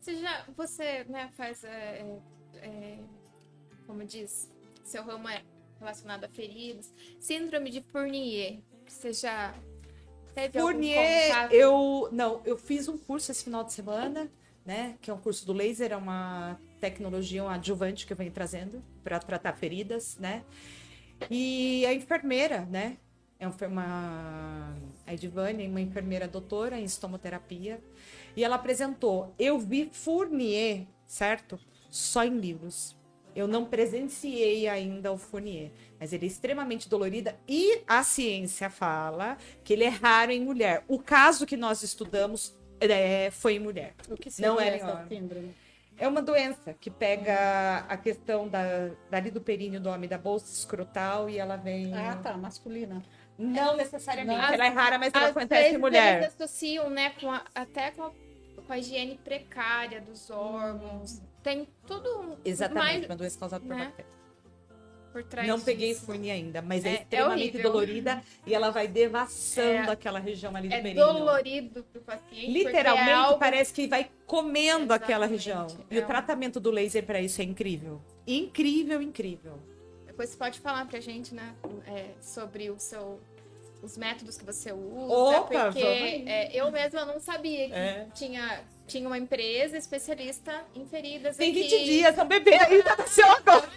Você 0.00 0.16
já, 0.16 0.44
você, 0.56 1.04
né, 1.04 1.30
faz, 1.36 1.64
é, 1.64 2.20
é, 2.56 2.58
é, 2.58 2.98
como 3.86 4.04
diz, 4.04 4.50
seu 4.84 5.02
ramo 5.02 5.28
é 5.28 5.42
relacionado 5.84 6.24
a 6.24 6.28
feridas. 6.28 6.92
Síndrome 7.20 7.70
de 7.70 7.82
Fournier, 7.82 8.58
você 8.86 9.12
já 9.12 9.54
teve 10.34 10.58
Fournier, 10.58 11.52
eu 11.52 12.08
não, 12.10 12.40
eu 12.44 12.56
fiz 12.56 12.88
um 12.88 12.96
curso 12.96 13.30
esse 13.30 13.44
final 13.44 13.62
de 13.62 13.72
semana, 13.72 14.30
né? 14.64 14.96
Que 15.00 15.10
é 15.10 15.14
um 15.14 15.18
curso 15.18 15.46
do 15.46 15.52
laser, 15.52 15.92
é 15.92 15.96
uma 15.96 16.58
tecnologia, 16.80 17.44
um 17.44 17.48
adjuvante 17.48 18.06
que 18.06 18.12
eu 18.12 18.16
venho 18.16 18.32
trazendo 18.32 18.82
para 19.02 19.18
tratar 19.18 19.52
feridas, 19.52 20.16
né? 20.18 20.42
E 21.30 21.84
a 21.86 21.92
enfermeira, 21.92 22.62
né? 22.62 22.96
É 23.38 23.46
uma, 23.66 24.74
a 25.06 25.12
Edivane, 25.12 25.68
uma 25.68 25.80
enfermeira 25.80 26.26
doutora 26.26 26.78
em 26.78 26.84
estomoterapia, 26.84 27.78
e 28.34 28.42
ela 28.42 28.56
apresentou. 28.56 29.34
Eu 29.38 29.58
vi 29.58 29.90
Fournier, 29.92 30.86
certo? 31.06 31.58
Só 31.90 32.24
em 32.24 32.38
livros. 32.38 32.96
Eu 33.34 33.48
não 33.48 33.64
presenciei 33.64 34.68
ainda 34.68 35.10
o 35.12 35.18
Fournier, 35.18 35.70
mas 35.98 36.12
ele 36.12 36.24
é 36.24 36.28
extremamente 36.28 36.88
dolorida 36.88 37.36
e 37.48 37.80
a 37.86 38.02
ciência 38.04 38.70
fala 38.70 39.36
que 39.64 39.72
ele 39.72 39.84
é 39.84 39.88
raro 39.88 40.30
em 40.30 40.40
mulher. 40.40 40.84
O 40.86 40.98
caso 40.98 41.44
que 41.44 41.56
nós 41.56 41.82
estudamos 41.82 42.56
é, 42.80 43.30
foi 43.30 43.54
em 43.54 43.58
mulher. 43.58 43.94
O 44.08 44.16
que 44.16 44.30
Não 44.40 44.60
é 44.60 44.76
essa 44.76 44.86
legal. 44.86 45.04
síndrome? 45.08 45.54
É 45.96 46.08
uma 46.08 46.20
doença 46.20 46.74
que 46.74 46.90
pega 46.90 47.86
a 47.88 47.96
questão 47.96 48.48
da, 48.48 48.90
dali 49.10 49.30
do 49.30 49.40
períneo 49.40 49.80
do 49.80 49.88
homem, 49.88 50.08
da 50.08 50.18
bolsa 50.18 50.52
escrotal, 50.52 51.30
e 51.30 51.38
ela 51.38 51.56
vem. 51.56 51.94
Ah, 51.94 52.16
tá, 52.20 52.36
masculina. 52.36 53.00
Não 53.38 53.76
necessariamente. 53.76 54.38
Não. 54.40 54.52
Ela 54.54 54.66
é 54.66 54.68
rara, 54.68 54.98
mas 54.98 55.12
ela 55.14 55.28
acontece 55.28 55.74
em 55.74 55.78
mulher. 55.78 56.22
Eles 56.22 56.34
associam, 56.34 56.90
né, 56.90 57.10
com 57.20 57.30
a- 57.30 57.44
até 57.54 57.90
com 57.92 58.02
a, 58.04 58.10
com 58.66 58.72
a 58.72 58.78
higiene 58.78 59.18
precária 59.24 60.00
dos 60.00 60.30
órgãos. 60.30 61.20
Tem 61.44 61.68
tudo 61.86 62.38
Exatamente, 62.42 62.84
mais 62.84 63.04
uma 63.04 63.16
doença 63.16 63.38
causada 63.38 63.62
por 63.64 63.76
né? 63.76 63.84
bactéria. 63.84 64.24
trás 65.28 65.46
Não 65.46 65.60
peguei 65.60 65.94
furnia 65.94 66.32
ainda, 66.32 66.60
mas 66.62 66.84
é, 66.84 66.88
É- 66.88 66.90
é 66.92 67.02
extremamente 67.02 67.50
horrível. 67.50 67.70
dolorida 67.70 68.22
e 68.46 68.52
ela 68.54 68.70
vai 68.70 68.88
devassando 68.88 69.90
É- 69.90 69.92
aquela 69.92 70.18
região 70.18 70.56
ali 70.56 70.68
do 70.68 70.74
É 70.74 70.80
períneo. 70.82 71.06
dolorido 71.06 71.84
pro 71.84 72.00
paciente. 72.00 72.50
Literalmente 72.50 73.10
é 73.10 73.12
algo 73.12 73.38
parece 73.38 73.72
que 73.74 73.86
vai 73.86 74.10
comendo 74.26 74.92
aquela 74.92 75.26
Exatamente. 75.26 75.76
região. 75.76 75.86
E 75.90 75.98
É 75.98 76.00
o 76.00 76.04
um- 76.04 76.06
tratamento 76.06 76.58
do 76.58 76.70
laser 76.70 77.04
para 77.04 77.20
isso 77.20 77.40
é 77.40 77.44
incrível. 77.44 78.00
Incrível, 78.26 79.00
incrível. 79.02 79.58
Depois 80.06 80.30
você 80.30 80.36
pode 80.38 80.58
falar 80.60 80.86
pra 80.88 80.98
gente, 80.98 81.32
né, 81.34 81.54
é, 81.86 82.06
sobre 82.20 82.70
o 82.70 82.78
seu, 82.80 83.20
os 83.82 83.96
métodos 83.98 84.36
que 84.38 84.44
você 84.44 84.72
usa, 84.72 85.14
Opa, 85.14 85.64
porque 85.66 85.78
é, 85.80 86.50
eu 86.56 86.72
mesma 86.72 87.04
não 87.04 87.20
sabia 87.20 87.66
que 87.68 87.72
É. 87.74 88.08
tinha, 88.14 88.64
tinha 88.86 89.06
uma 89.06 89.18
empresa 89.18 89.76
especialista 89.76 90.64
em 90.74 90.86
feridas 90.86 91.36
Tem 91.36 91.50
aqui. 91.50 91.62
20 91.62 91.84
dias, 91.84 92.18
é 92.18 92.22
um 92.22 92.26
bebê 92.28 92.54
ainda 92.54 92.96
nasceu 92.96 93.26
agora. 93.30 93.68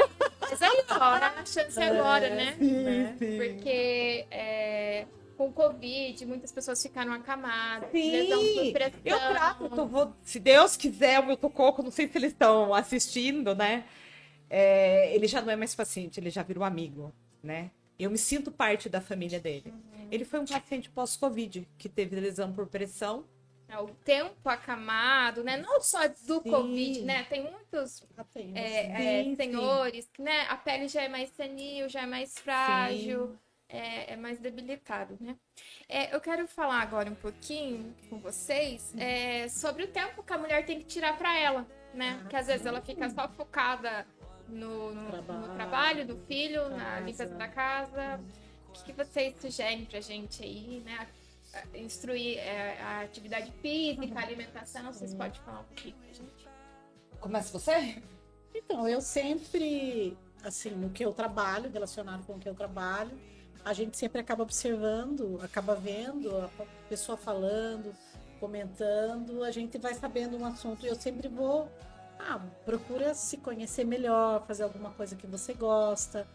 acontecer 1.27 1.81
agora, 1.81 2.29
né? 2.29 2.55
Sim, 2.59 3.17
sim. 3.17 3.37
Porque 3.37 4.25
é, 4.31 5.05
com 5.37 5.47
o 5.47 5.53
Covid, 5.53 6.25
muitas 6.25 6.51
pessoas 6.51 6.81
ficaram 6.81 7.13
acamadas. 7.13 7.89
Sim, 7.91 8.71
pressão. 8.73 8.99
eu 9.05 9.17
trato, 9.19 9.63
eu 9.75 9.87
vou- 9.87 10.13
se 10.23 10.39
Deus 10.39 10.75
quiser, 10.75 11.19
o 11.19 11.25
meu 11.27 11.37
Tococo, 11.37 11.83
não 11.83 11.91
sei 11.91 12.07
se 12.07 12.17
eles 12.17 12.31
estão 12.31 12.73
assistindo, 12.73 13.53
né? 13.55 13.85
É, 14.49 15.13
ele 15.13 15.27
já 15.27 15.41
não 15.41 15.51
é 15.51 15.55
mais 15.55 15.75
paciente, 15.75 16.19
ele 16.19 16.29
já 16.29 16.41
virou 16.41 16.63
amigo, 16.63 17.13
né? 17.43 17.71
Eu 17.99 18.09
me 18.09 18.17
sinto 18.17 18.51
parte 18.51 18.87
da 18.89 19.01
família 19.01 19.39
dele. 19.39 19.73
Ele 20.09 20.23
foi 20.23 20.39
um 20.39 20.45
paciente 20.45 20.89
pós-Covid, 20.89 21.67
que 21.77 21.89
teve 21.89 22.15
lesão 22.19 22.53
por 22.53 22.67
pressão. 22.67 23.25
É, 23.69 23.77
O 23.79 23.87
tempo 23.87 24.47
acamado, 24.49 25.43
né? 25.43 25.57
Não 25.57 25.81
só 25.81 26.07
do 26.07 26.15
Sim. 26.41 26.49
Covid, 26.51 27.01
né? 27.03 27.23
Tem 27.25 27.43
muitos 27.43 28.03
tem, 28.33 28.51
é, 28.55 29.19
é, 29.19 29.23
Sim, 29.23 29.35
senhores 29.35 30.09
que, 30.13 30.21
né? 30.21 30.41
A 30.49 30.55
pele 30.55 30.87
já 30.87 31.01
é 31.03 31.09
mais 31.09 31.29
senil, 31.31 31.89
já 31.89 32.03
é 32.03 32.05
mais 32.05 32.33
frágil, 32.37 33.37
é, 33.67 34.13
é 34.13 34.15
mais 34.15 34.39
debilitado, 34.39 35.17
né? 35.19 35.35
É, 35.89 36.15
eu 36.15 36.21
quero 36.21 36.47
falar 36.47 36.81
agora 36.81 37.09
um 37.11 37.15
pouquinho 37.15 37.93
com 38.09 38.17
vocês 38.19 38.93
é, 38.97 39.49
sobre 39.49 39.83
o 39.83 39.87
tempo 39.87 40.23
que 40.23 40.31
a 40.33 40.37
mulher 40.37 40.65
tem 40.65 40.79
que 40.79 40.85
tirar 40.85 41.17
para 41.17 41.37
ela, 41.37 41.67
né? 41.93 42.21
Ah, 42.23 42.27
que 42.29 42.35
às 42.37 42.47
vezes 42.47 42.65
ela 42.65 42.81
fica 42.81 43.09
só 43.09 43.27
focada 43.27 44.07
no, 44.47 44.93
no- 44.93 45.01
no 45.01 45.11
Trabalho. 45.11 45.53
trabalho 45.53 46.07
do 46.07 46.17
filho, 46.25 46.69
na 46.69 46.85
Casa. 46.85 47.05
limpeza 47.05 47.35
da 47.35 47.47
casa. 47.49 48.21
O 48.69 48.71
que, 48.71 48.83
que 48.85 48.93
vocês 48.93 49.35
sugerem 49.41 49.83
pra 49.85 49.99
gente 49.99 50.41
aí, 50.43 50.81
né? 50.85 51.05
Instruir 51.73 52.37
é, 52.39 52.81
a 52.81 53.01
atividade 53.01 53.51
física, 53.61 54.19
a 54.19 54.23
alimentação, 54.23 54.91
vocês 54.91 55.13
podem 55.13 55.39
falar 55.41 55.61
um 55.61 55.63
pouquinho 55.63 55.95
pra 55.95 56.13
gente? 56.13 56.49
Começa 57.19 57.57
você? 57.57 58.01
Então, 58.53 58.87
eu 58.87 59.01
sempre, 59.01 60.17
assim, 60.43 60.71
no 60.71 60.89
que 60.89 61.03
eu 61.03 61.13
trabalho, 61.13 61.69
relacionado 61.71 62.25
com 62.25 62.33
o 62.33 62.39
que 62.39 62.49
eu 62.49 62.55
trabalho, 62.55 63.11
a 63.63 63.73
gente 63.73 63.97
sempre 63.97 64.21
acaba 64.21 64.43
observando, 64.43 65.39
acaba 65.43 65.75
vendo 65.75 66.35
a 66.37 66.49
pessoa 66.87 67.17
falando, 67.17 67.93
comentando, 68.39 69.43
a 69.43 69.51
gente 69.51 69.77
vai 69.77 69.93
sabendo 69.93 70.37
um 70.37 70.45
assunto 70.45 70.85
e 70.85 70.89
eu 70.89 70.95
sempre 70.95 71.27
vou, 71.27 71.69
ah, 72.19 72.39
procura 72.65 73.13
se 73.13 73.37
conhecer 73.37 73.83
melhor, 73.83 74.45
fazer 74.45 74.63
alguma 74.63 74.91
coisa 74.91 75.15
que 75.15 75.27
você 75.27 75.53
gosta, 75.53 76.25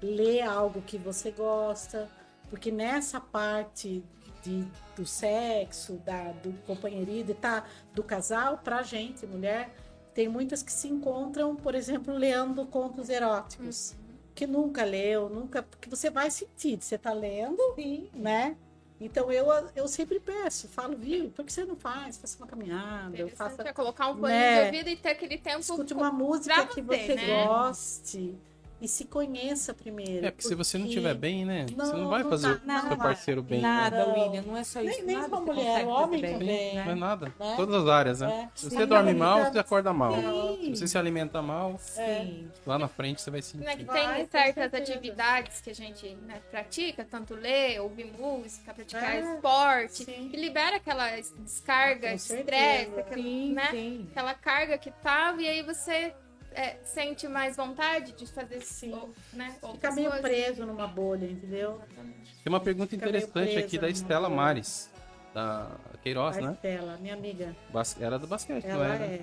ler 0.00 0.42
algo 0.42 0.82
que 0.82 0.96
você 0.96 1.30
gosta, 1.30 2.08
porque 2.48 2.70
nessa 2.70 3.20
parte 3.20 4.04
de, 4.46 4.64
do 4.94 5.04
sexo, 5.04 5.94
da, 6.04 6.30
do 6.32 6.52
companheirismo, 6.66 7.34
tá, 7.34 7.64
do 7.92 8.02
casal, 8.02 8.58
pra 8.58 8.82
gente, 8.84 9.26
mulher, 9.26 9.74
tem 10.14 10.28
muitas 10.28 10.62
que 10.62 10.72
se 10.72 10.86
encontram, 10.88 11.56
por 11.56 11.74
exemplo, 11.74 12.14
lendo 12.14 12.64
contos 12.66 13.08
eróticos. 13.08 13.94
Que 14.34 14.46
nunca 14.46 14.84
leu, 14.84 15.28
nunca. 15.30 15.62
Porque 15.62 15.88
você 15.88 16.10
vai 16.10 16.30
sentir, 16.30 16.78
você 16.80 16.98
tá 16.98 17.12
lendo, 17.12 17.58
Sim. 17.74 18.08
né? 18.14 18.54
Então 19.00 19.30
eu, 19.32 19.46
eu 19.74 19.88
sempre 19.88 20.20
peço, 20.20 20.68
falo, 20.68 20.96
viu, 20.96 21.30
por 21.30 21.44
que 21.44 21.52
você 21.52 21.64
não 21.64 21.76
faz? 21.76 22.16
Faça 22.18 22.38
uma 22.38 22.46
caminhada, 22.46 23.16
eu 23.16 23.28
faço. 23.28 23.60
É 23.62 23.72
colocar 23.72 24.10
um 24.10 24.14
fone 24.16 24.32
Né? 24.32 24.60
de 24.60 24.66
ouvido 24.66 24.90
e 24.90 24.96
ter 24.96 25.10
aquele 25.10 25.38
tempo. 25.38 25.60
Escute 25.60 25.92
uma 25.92 26.10
música 26.12 26.66
que 26.66 26.80
você, 26.82 27.06
você 27.06 27.14
né? 27.14 27.44
goste 27.44 28.38
e 28.80 28.86
se 28.86 29.06
conheça 29.06 29.72
primeiro. 29.72 30.26
É, 30.26 30.30
porque 30.30 30.46
se 30.46 30.54
você 30.54 30.76
não 30.76 30.84
porque 30.86 30.98
estiver 30.98 31.14
bem, 31.14 31.44
né? 31.46 31.64
você 31.68 31.74
não 31.92 31.98
Não, 32.02 32.10
vai 32.10 32.22
não 32.22 32.30
fazer 32.30 32.48
o 32.50 32.58
seu 32.58 32.66
não. 32.66 32.96
parceiro 32.98 33.42
bem. 33.42 33.60
né? 33.62 33.68
Nada, 33.68 34.06
Não. 34.06 34.12
William, 34.14 34.42
não 34.42 34.56
é 34.56 34.64
só 34.64 34.80
isso. 34.82 34.98
Nem- 35.04 35.16
nem 35.16 35.28
você 35.28 35.40
mulher, 35.40 35.84
o 35.86 35.88
homem 35.88 36.20
bem. 36.20 36.32
também. 36.34 36.74
Não 36.76 36.92
é 36.92 36.94
nada. 36.94 37.32
Né? 37.38 37.54
Todas 37.56 37.74
as 37.82 37.88
áreas, 37.88 38.20
né? 38.20 38.50
É. 38.52 38.58
Se 38.58 38.68
Sim. 38.68 38.76
você 38.76 38.86
dorme 38.86 39.14
mal, 39.14 39.44
Sim. 39.46 39.52
você 39.52 39.58
acorda 39.58 39.92
mal. 39.92 40.14
Sim. 40.14 40.74
Se 40.74 40.76
você 40.80 40.88
se 40.88 40.98
alimenta 40.98 41.40
mal, 41.40 41.76
Sim. 41.78 42.50
lá 42.66 42.78
na 42.78 42.86
frente 42.88 43.22
você 43.22 43.30
vai 43.30 43.40
sentir. 43.40 43.64
Né, 43.64 43.76
que 43.76 43.84
Vai, 43.84 44.14
tem 44.16 44.24
com 44.26 44.30
certas 44.30 44.74
atividades 44.74 45.60
que 45.60 45.70
a 45.70 45.74
gente 45.74 46.14
né, 46.26 46.40
pratica, 46.50 47.04
tanto 47.04 47.34
ler, 47.34 47.80
ouvir 47.80 48.04
música, 48.18 48.74
praticar 48.74 49.14
É, 49.16 49.20
esporte, 49.20 50.04
sim. 50.04 50.28
que 50.30 50.36
libera 50.36 50.76
aquela 50.76 51.10
descarga, 51.38 52.12
estresse, 52.12 52.90
aquela, 53.00 53.22
Sim, 53.22 53.52
né, 53.54 53.68
sim. 53.70 54.06
aquela 54.10 54.34
carga 54.34 54.76
que 54.76 54.90
tava, 54.90 55.40
e 55.40 55.48
aí 55.48 55.62
você 55.62 56.14
é, 56.56 56.76
sente 56.84 57.28
mais 57.28 57.56
vontade 57.56 58.12
de 58.12 58.26
fazer 58.26 58.60
Sim. 58.62 58.92
ou- 58.94 59.12
né, 59.32 59.54
Fica 59.72 59.90
meio 59.92 60.10
coisas. 60.10 60.26
preso 60.28 60.66
numa 60.66 60.86
bolha, 60.86 61.26
entendeu? 61.26 61.80
Tem 61.94 62.52
uma 62.52 62.60
pergunta 62.60 62.90
Fica 62.90 63.08
interessante 63.08 63.58
aqui 63.58 63.78
da 63.78 63.88
Estela 63.88 64.28
bolha. 64.28 64.40
Mares, 64.42 64.90
da 65.34 65.70
Queiroz, 66.02 66.38
A 66.38 66.40
né? 66.40 66.52
Estela, 66.52 66.96
minha 66.96 67.14
amiga. 67.14 67.54
Bas- 67.72 68.00
Era 68.00 68.18
do 68.18 68.26
basquete, 68.26 68.64
não 68.64 68.70
Ela 68.70 68.86
era? 68.94 69.04
é. 69.04 69.20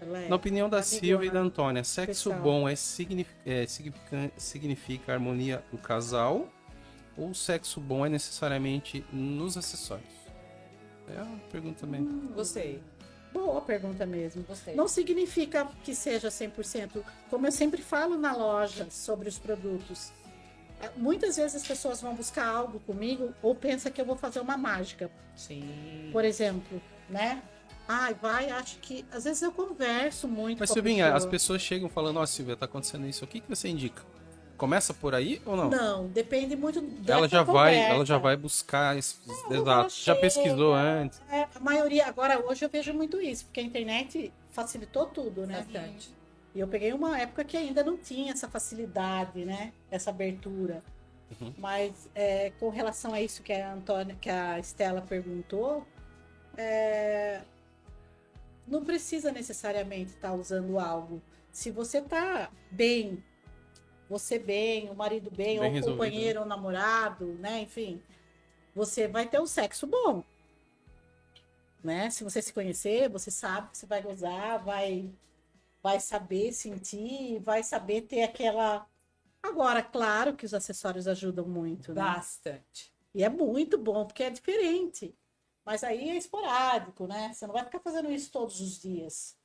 Ela 0.00 0.18
é. 0.22 0.28
Na 0.28 0.34
opinião 0.36 0.68
da. 0.68 0.82
Silvia 0.82 1.28
e 1.28 1.30
da 1.30 1.40
Antônia, 1.40 1.84
sexo 1.84 2.30
Pessoal. 2.30 2.40
bom 2.40 2.68
é, 2.68 2.74
signifi- 2.74 3.36
é, 3.46 3.66
significa, 3.66 4.32
significa 4.36 5.12
harmonia 5.12 5.62
do 5.70 5.78
casal 5.78 6.48
ou 7.16 7.32
sexo 7.34 7.80
bom 7.80 8.04
é 8.04 8.08
necessariamente 8.08 9.04
nos 9.12 9.56
acessórios? 9.56 10.08
É 11.14 11.20
uma 11.22 11.38
pergunta 11.50 11.80
também. 11.80 12.04
Gostei, 12.34 12.80
Boa 13.32 13.60
pergunta 13.60 14.04
mesmo. 14.04 14.42
gostei. 14.42 14.74
Não 14.74 14.86
significa 14.88 15.66
que 15.82 15.94
seja 15.94 16.28
100%. 16.28 17.02
Como 17.30 17.46
eu 17.46 17.52
sempre 17.52 17.82
falo 17.82 18.16
na 18.18 18.34
loja 18.36 18.86
sobre 18.90 19.28
os 19.28 19.38
produtos. 19.38 20.12
eh, 20.82 20.90
Muitas 20.96 21.36
vezes 21.36 21.56
as 21.62 21.66
pessoas 21.66 22.00
vão 22.00 22.14
buscar 22.14 22.46
algo 22.46 22.78
comigo 22.80 23.32
ou 23.42 23.54
pensa 23.54 23.90
que 23.90 24.00
eu 24.00 24.04
vou 24.04 24.16
fazer 24.16 24.40
uma 24.40 24.56
mágica. 24.56 25.10
Sim. 25.36 26.10
Por 26.12 26.24
exemplo, 26.24 26.80
né? 27.08 27.42
Ai, 27.88 28.14
vai, 28.14 28.48
acho 28.50 28.78
que. 28.78 29.04
Às 29.10 29.24
vezes 29.24 29.42
eu 29.42 29.50
converso 29.52 30.28
muito 30.28 30.60
Mas 30.60 30.68
com 30.70 30.74
a 30.74 30.76
Silvinha, 30.76 31.04
pessoa. 31.04 31.18
as 31.18 31.26
pessoas 31.26 31.62
chegam 31.62 31.88
falando, 31.88 32.18
ó, 32.18 32.26
Silvia, 32.26 32.56
tá 32.56 32.66
acontecendo 32.66 33.06
isso, 33.06 33.24
o 33.24 33.28
que, 33.28 33.40
que 33.40 33.48
você 33.48 33.68
indica? 33.68 34.02
Começa 34.62 34.94
por 34.94 35.12
aí 35.12 35.42
ou 35.44 35.56
não? 35.56 35.68
Não, 35.68 36.06
depende 36.06 36.54
muito 36.54 36.78
ela 36.78 37.22
dessa 37.22 37.28
já 37.28 37.42
vai, 37.42 37.74
conversa. 37.74 37.94
ela 37.94 38.06
já 38.06 38.18
vai 38.18 38.36
buscar 38.36 38.96
esses 38.96 39.18
ela 39.46 39.56
exatos. 39.56 40.04
Já 40.04 40.14
pesquisou 40.14 40.72
antes. 40.72 41.20
É, 41.28 41.48
a 41.52 41.58
maioria, 41.58 42.06
agora 42.06 42.38
hoje 42.38 42.64
eu 42.64 42.68
vejo 42.68 42.94
muito 42.94 43.20
isso, 43.20 43.44
porque 43.46 43.58
a 43.58 43.62
internet 43.64 44.32
facilitou 44.52 45.06
tudo, 45.06 45.48
né? 45.48 45.64
Bastante. 45.64 46.14
E 46.54 46.60
eu 46.60 46.68
peguei 46.68 46.92
uma 46.92 47.18
época 47.18 47.42
que 47.42 47.56
ainda 47.56 47.82
não 47.82 47.96
tinha 47.96 48.32
essa 48.32 48.48
facilidade, 48.48 49.44
né? 49.44 49.72
Essa 49.90 50.10
abertura. 50.10 50.80
Uhum. 51.40 51.52
Mas 51.58 52.08
é, 52.14 52.52
com 52.60 52.68
relação 52.68 53.12
a 53.12 53.20
isso 53.20 53.42
que 53.42 53.52
a 53.52 53.72
Antônia, 53.72 54.16
que 54.20 54.30
a 54.30 54.60
Estela 54.60 55.00
perguntou, 55.00 55.84
é, 56.56 57.40
não 58.64 58.84
precisa 58.84 59.32
necessariamente 59.32 60.12
estar 60.12 60.32
usando 60.34 60.78
algo. 60.78 61.20
Se 61.50 61.72
você 61.72 62.00
tá 62.00 62.48
bem, 62.70 63.20
você 64.12 64.38
bem, 64.38 64.90
o 64.90 64.94
marido 64.94 65.30
bem, 65.30 65.58
Bem 65.58 65.58
ou 65.58 65.64
o 65.64 65.70
resolvido, 65.70 65.92
companheiro, 65.92 66.40
ou 66.40 66.44
o 66.46 66.48
namorado, 66.48 67.24
né? 67.38 67.62
Enfim, 67.62 68.02
você 68.74 69.08
vai 69.08 69.26
ter 69.26 69.40
um 69.40 69.46
sexo 69.46 69.86
bom. 69.86 70.22
Né? 71.82 72.10
Se 72.10 72.22
você 72.22 72.42
se 72.42 72.52
conhecer, 72.52 73.08
você 73.08 73.30
sabe 73.30 73.70
que 73.70 73.78
você 73.78 73.86
vai 73.86 74.02
gozar, 74.02 74.62
vai, 74.62 75.10
vai 75.82 75.98
saber 75.98 76.52
sentir, 76.52 77.40
vai 77.40 77.62
saber 77.62 78.02
ter 78.02 78.22
aquela. 78.22 78.86
Agora, 79.42 79.82
claro 79.82 80.36
que 80.36 80.44
os 80.44 80.54
acessórios 80.54 81.08
ajudam 81.08 81.46
muito, 81.46 81.94
né? 81.94 82.02
Bastante. 82.02 82.92
E 83.14 83.24
é 83.24 83.28
muito 83.30 83.78
bom, 83.78 84.06
porque 84.06 84.22
é 84.22 84.30
diferente. 84.30 85.16
Mas 85.64 85.82
aí 85.82 86.10
é 86.10 86.16
esporádico, 86.16 87.06
né? 87.06 87.32
Você 87.32 87.46
não 87.46 87.54
vai 87.54 87.64
ficar 87.64 87.80
fazendo 87.80 88.12
isso 88.12 88.30
todos 88.30 88.60
os 88.60 88.78
dias. 88.78 89.36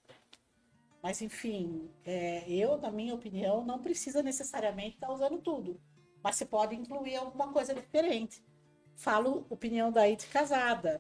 Mas, 1.07 1.21
enfim, 1.21 1.89
é, 2.03 2.43
eu, 2.51 2.77
na 2.79 2.91
minha 2.91 3.15
opinião, 3.15 3.63
não 3.63 3.79
precisa 3.79 4.21
necessariamente 4.21 4.95
estar 4.95 5.09
usando 5.09 5.37
tudo. 5.37 5.79
Mas 6.21 6.35
você 6.35 6.45
pode 6.45 6.75
incluir 6.75 7.15
alguma 7.15 7.47
coisa 7.53 7.73
diferente. 7.73 8.43
Falo 8.93 9.47
opinião 9.49 9.89
daí 9.89 10.17
de 10.17 10.27
casada. 10.27 10.99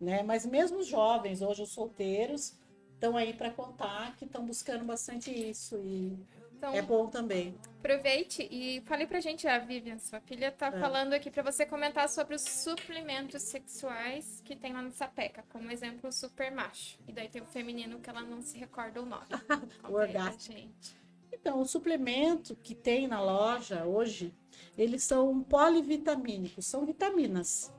Né? 0.00 0.22
Mas 0.22 0.46
mesmo 0.46 0.78
os 0.78 0.86
jovens, 0.86 1.42
hoje 1.42 1.60
os 1.60 1.74
solteiros, 1.74 2.58
estão 2.94 3.18
aí 3.18 3.34
para 3.34 3.50
contar 3.50 4.16
que 4.16 4.24
estão 4.24 4.46
buscando 4.46 4.86
bastante 4.86 5.30
isso. 5.30 5.76
E 5.84 6.18
Então, 6.58 6.74
é 6.74 6.82
bom 6.82 7.06
também. 7.06 7.54
aproveite 7.78 8.46
e 8.50 8.80
fale 8.82 9.06
pra 9.06 9.20
gente, 9.20 9.46
a 9.46 9.58
Vivian, 9.60 9.96
sua 9.98 10.20
filha, 10.20 10.50
tá 10.50 10.66
É. 10.66 10.80
falando 10.80 11.12
aqui 11.12 11.30
pra 11.30 11.40
você 11.42 11.64
comentar 11.64 12.08
sobre 12.08 12.34
os 12.34 12.42
suplementos 12.42 13.40
sexuais 13.42 14.42
que 14.44 14.56
tem 14.56 14.72
lá 14.72 14.82
no 14.82 14.90
Sapeca, 14.90 15.44
como 15.50 15.70
exemplo 15.70 16.08
o 16.08 16.12
Super 16.12 16.50
Macho. 16.50 16.98
E 17.06 17.12
daí 17.12 17.28
tem 17.28 17.40
o 17.40 17.46
feminino 17.46 18.00
que 18.00 18.10
ela 18.10 18.22
não 18.22 18.42
se 18.42 18.58
recorda 18.58 19.00
o 19.00 19.06
nome. 19.06 19.26
Pra 19.80 19.90
orgasmo. 19.90 20.40
gente. 20.40 20.98
Então, 21.32 21.60
o 21.60 21.64
suplemento 21.64 22.56
que 22.56 22.74
tem 22.74 23.06
na 23.06 23.20
loja 23.22 23.84
hoje, 23.84 24.34
eles 24.76 25.04
são 25.04 25.40
polivitamínicos, 25.44 26.66
são 26.66 26.84
vitaminas. 26.84 27.72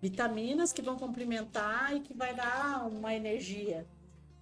Vitaminas 0.00 0.72
que 0.72 0.80
vão 0.80 0.96
complementar 0.96 1.94
e 1.94 2.00
que 2.00 2.14
vai 2.14 2.34
dar 2.34 2.88
uma 2.88 3.14
energia, 3.14 3.86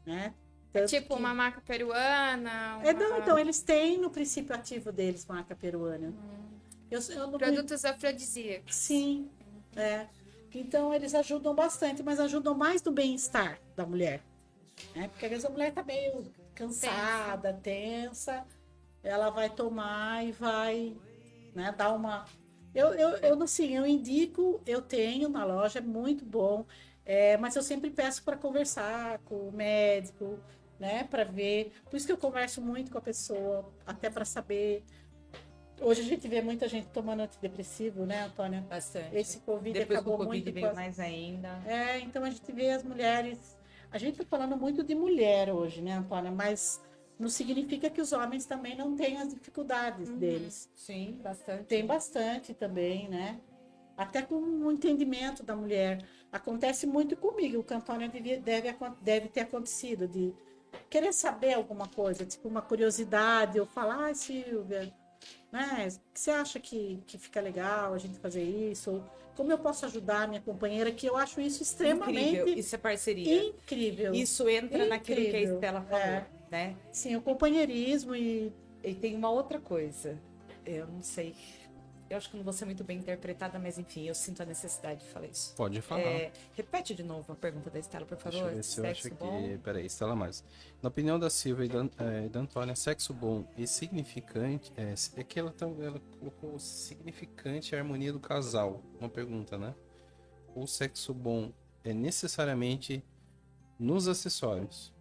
né? 0.07 0.33
Tanto 0.73 0.89
Tipo 0.89 1.15
que- 1.15 1.21
uma 1.21 1.35
maca 1.35 1.61
peruana. 1.61 2.81
É, 2.85 2.93
não, 2.93 3.09
uma- 3.09 3.19
então, 3.19 3.39
eles 3.39 3.63
têm 3.63 3.99
no 3.99 4.11
princípio 4.11 4.55
ativo 4.55 4.93
deles 4.93 5.25
marca 5.27 5.55
peruana. 5.57 6.13
Eu, 6.91 7.01
eu 7.01 7.27
não 7.27 7.39
Produtos 7.39 7.85
afrodisíacos. 7.85 8.75
Sim, 8.75 9.31
é. 9.77 10.07
Então 10.55 10.93
eles 10.95 11.15
ajudam 11.15 11.55
bastante, 11.55 12.03
mas 12.03 12.19
ajudam 12.19 12.55
mais 12.55 12.83
no 12.83 12.91
bem-estar 12.93 13.59
da 13.77 13.85
mulher. 13.85 14.23
Né? 14.95 15.09
Porque 15.09 15.27
às 15.27 15.31
vezes 15.31 15.45
a 15.45 15.51
mulher 15.51 15.73
tá 15.73 15.83
meio 15.83 16.25
cansada, 16.55 17.53
tensa. 17.53 18.45
ela 19.03 19.31
vai 19.31 19.49
tomar 19.51 20.25
e 20.25 20.33
vai 20.33 20.97
né, 21.55 21.73
dar 21.77 21.93
uma. 21.93 22.25
Eu, 22.75 22.89
eu, 22.95 23.11
eu, 23.19 23.43
assim, 23.43 23.77
eu 23.77 23.87
indico, 23.87 24.61
eu 24.67 24.81
tenho 24.83 25.29
na 25.29 25.45
loja, 25.45 25.79
é 25.79 25.83
muito 25.83 26.25
bom, 26.25 26.65
é, 27.09 27.39
mas 27.39 27.57
eu 27.57 27.63
sempre 27.63 27.89
peço 27.89 28.23
para 28.23 28.37
conversar 28.37 29.19
com 29.21 29.49
o 29.49 29.51
médico, 29.51 30.39
né, 30.79 31.05
para 31.05 31.25
ver. 31.25 31.73
Por 31.89 31.97
isso 31.97 32.05
que 32.05 32.13
eu 32.13 32.19
converso 32.19 32.61
muito 32.61 32.93
com 32.93 32.99
a 32.99 33.01
pessoa, 33.01 33.73
até 33.87 34.11
para 34.11 34.27
saber. 34.27 34.85
Hoje 35.81 36.03
a 36.03 36.05
gente 36.05 36.29
vê 36.29 36.43
muita 36.43 36.69
gente 36.69 36.87
tomando 36.89 37.21
antidepressivo, 37.21 38.05
né, 38.05 38.25
Antônia? 38.25 38.61
Bastante. 38.69 39.17
Esse 39.17 39.39
Covid 39.39 39.79
Depois 39.79 39.99
acabou 39.99 40.19
Covid 40.19 40.43
muito 40.43 40.53
veio 40.53 40.69
com 40.69 40.75
mais 40.75 41.01
ainda. 41.01 41.49
É, 41.67 41.99
então 42.01 42.23
a 42.23 42.29
gente 42.29 42.53
vê 42.53 42.73
as 42.73 42.85
mulheres. 42.85 43.57
A 43.91 43.97
gente 43.97 44.19
tá 44.19 44.25
falando 44.29 44.55
muito 44.55 44.85
de 44.85 44.95
mulher 44.95 45.51
hoje, 45.51 45.81
né, 45.81 45.93
Antônia? 45.93 46.31
Mas 46.31 46.79
não 47.19 47.31
significa 47.31 47.89
que 47.89 48.03
os 48.03 48.13
homens 48.13 48.45
também 48.45 48.77
não 48.77 48.95
tenham 48.95 49.23
as 49.23 49.33
dificuldades 49.33 50.11
deles. 50.11 50.71
Sim, 50.75 51.19
bastante. 51.23 51.65
Tem 51.65 51.87
bastante 51.87 52.53
também, 52.53 53.09
né? 53.09 53.41
Até 53.99 54.23
com 54.23 54.37
o 54.37 54.71
entendimento 54.73 55.43
da 55.43 55.55
mulher. 55.57 56.03
Acontece 56.33 56.87
muito 56.87 57.17
comigo, 57.17 57.59
o 57.61 57.65
que 57.65 57.75
deve, 58.39 58.69
acon- 58.69 58.95
deve 59.03 59.29
ter 59.29 59.41
acontecido, 59.41 60.07
de 60.07 60.33
querer 60.89 61.13
saber 61.13 61.55
alguma 61.55 61.89
coisa, 61.89 62.25
tipo 62.25 62.47
uma 62.49 62.63
curiosidade, 62.63 63.59
ou 63.59 63.67
falar, 63.67 64.05
ai, 64.05 64.15
Silvia, 64.15 64.95
né? 65.51 65.89
O 65.91 66.13
que 66.15 66.21
você 66.21 66.31
acha 66.31 66.61
que, 66.61 67.03
que 67.07 67.19
fica 67.19 67.41
legal 67.41 67.93
a 67.93 67.99
gente 67.99 68.19
fazer 68.21 68.43
isso? 68.45 68.93
Ou 68.93 69.05
como 69.35 69.51
eu 69.51 69.59
posso 69.59 69.85
ajudar 69.87 70.23
a 70.23 70.27
minha 70.27 70.41
companheira, 70.41 70.93
que 70.93 71.07
eu 71.07 71.17
acho 71.17 71.41
isso 71.41 71.63
extremamente 71.63 72.21
Incrível. 72.37 72.49
Isso 72.59 72.75
é 72.75 72.79
parceria. 72.79 73.43
incrível. 73.49 74.15
Isso 74.15 74.49
entra 74.49 74.85
naquilo 74.87 75.17
que 75.21 75.27
a 75.27 75.29
Incrível. 75.29 75.55
Estela 75.57 75.81
falou, 75.83 76.05
É. 76.05 76.27
né? 76.51 76.77
Sim, 76.93 77.17
o 77.17 77.23
companheirismo 77.23 78.15
e 78.15 78.53
E 78.85 78.95
tem 78.95 79.17
uma 79.17 79.31
outra 79.31 79.59
coisa. 79.59 80.17
Eu 80.65 80.87
não 80.87 81.03
sei. 81.03 81.35
Eu 82.11 82.17
acho 82.17 82.31
que 82.31 82.37
não 82.39 82.45
vou 82.45 82.55
ser 82.55 82.65
muito 82.65 82.83
bem 82.83 82.99
interpretada, 82.99 83.59
mas 83.59 83.79
enfim, 83.79 84.05
eu 84.09 84.15
sinto 84.15 84.43
a 84.43 84.47
necessidade 84.47 85.01
de 85.05 85.07
falar 85.11 85.27
isso. 85.27 85.55
Pode 85.55 85.81
falar. 85.83 86.01
É, 86.01 86.33
repete 86.55 86.95
de 86.95 87.03
novo 87.03 87.31
a 87.33 87.37
pergunta 87.37 87.69
da 87.69 87.79
Estela, 87.79 88.07
por 88.07 88.17
Deixa 88.17 88.31
favor. 88.39 88.49
eu 88.51 88.57
ver 88.57 88.65
se 88.65 88.81
eu 88.81 88.85
Sexo 88.85 89.07
acho 89.09 89.17
bom? 89.17 89.43
que. 89.43 89.59
Peraí, 89.59 89.85
Estela 89.85 90.17
mais. 90.17 90.43
Na 90.81 90.89
opinião 90.89 91.19
da 91.19 91.29
Silvia 91.29 91.67
e 91.67 91.69
da, 91.69 91.85
eh, 91.99 92.29
da 92.31 92.41
Antônia, 92.41 92.75
sexo 92.75 93.13
bom 93.13 93.45
e 93.59 93.67
significante. 93.67 94.73
É, 94.75 94.95
é 95.21 95.23
que 95.25 95.39
ela, 95.39 95.51
tão- 95.53 95.77
ela 95.83 96.01
colocou 96.19 96.59
significante 96.59 97.77
a 97.77 97.79
harmonia 97.79 98.13
do 98.13 98.21
casal. 98.21 98.83
Uma 98.99 99.11
pergunta, 99.11 99.59
né? 99.59 99.75
O 100.55 100.67
sexo 100.67 101.13
bom 101.13 101.53
é 101.85 101.93
necessariamente 101.93 103.05
nos 103.79 104.09
acessórios. 104.09 104.95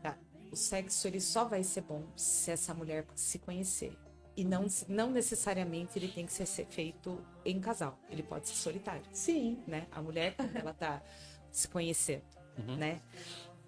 Tá. 0.00 0.16
O 0.52 0.56
sexo 0.56 1.08
ele 1.08 1.20
só 1.20 1.44
vai 1.44 1.64
ser 1.64 1.80
bom 1.80 2.04
se 2.14 2.52
essa 2.52 2.72
mulher 2.72 3.04
se 3.16 3.38
conhecer. 3.40 3.96
E 4.36 4.44
não, 4.44 4.66
não 4.88 5.10
necessariamente 5.10 5.98
ele 5.98 6.08
tem 6.08 6.24
que 6.24 6.32
ser 6.32 6.46
feito 6.66 7.20
em 7.44 7.60
casal. 7.60 7.98
Ele 8.08 8.22
pode 8.22 8.48
ser 8.48 8.54
solitário, 8.54 9.02
sim, 9.12 9.58
né? 9.66 9.86
A 9.90 10.00
mulher, 10.00 10.34
quando 10.36 10.56
ela 10.56 10.72
tá 10.72 11.02
se 11.50 11.68
conhecendo, 11.68 12.22
Uhum. 12.58 12.76
né? 12.76 13.00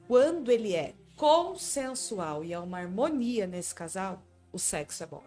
Quando 0.06 0.50
ele 0.50 0.74
é 0.74 0.94
consensual 1.16 2.44
e 2.44 2.52
há 2.52 2.60
uma 2.60 2.78
harmonia 2.78 3.46
nesse 3.46 3.74
casal, 3.74 4.22
o 4.52 4.58
sexo 4.58 5.02
é 5.02 5.06
bom, 5.06 5.22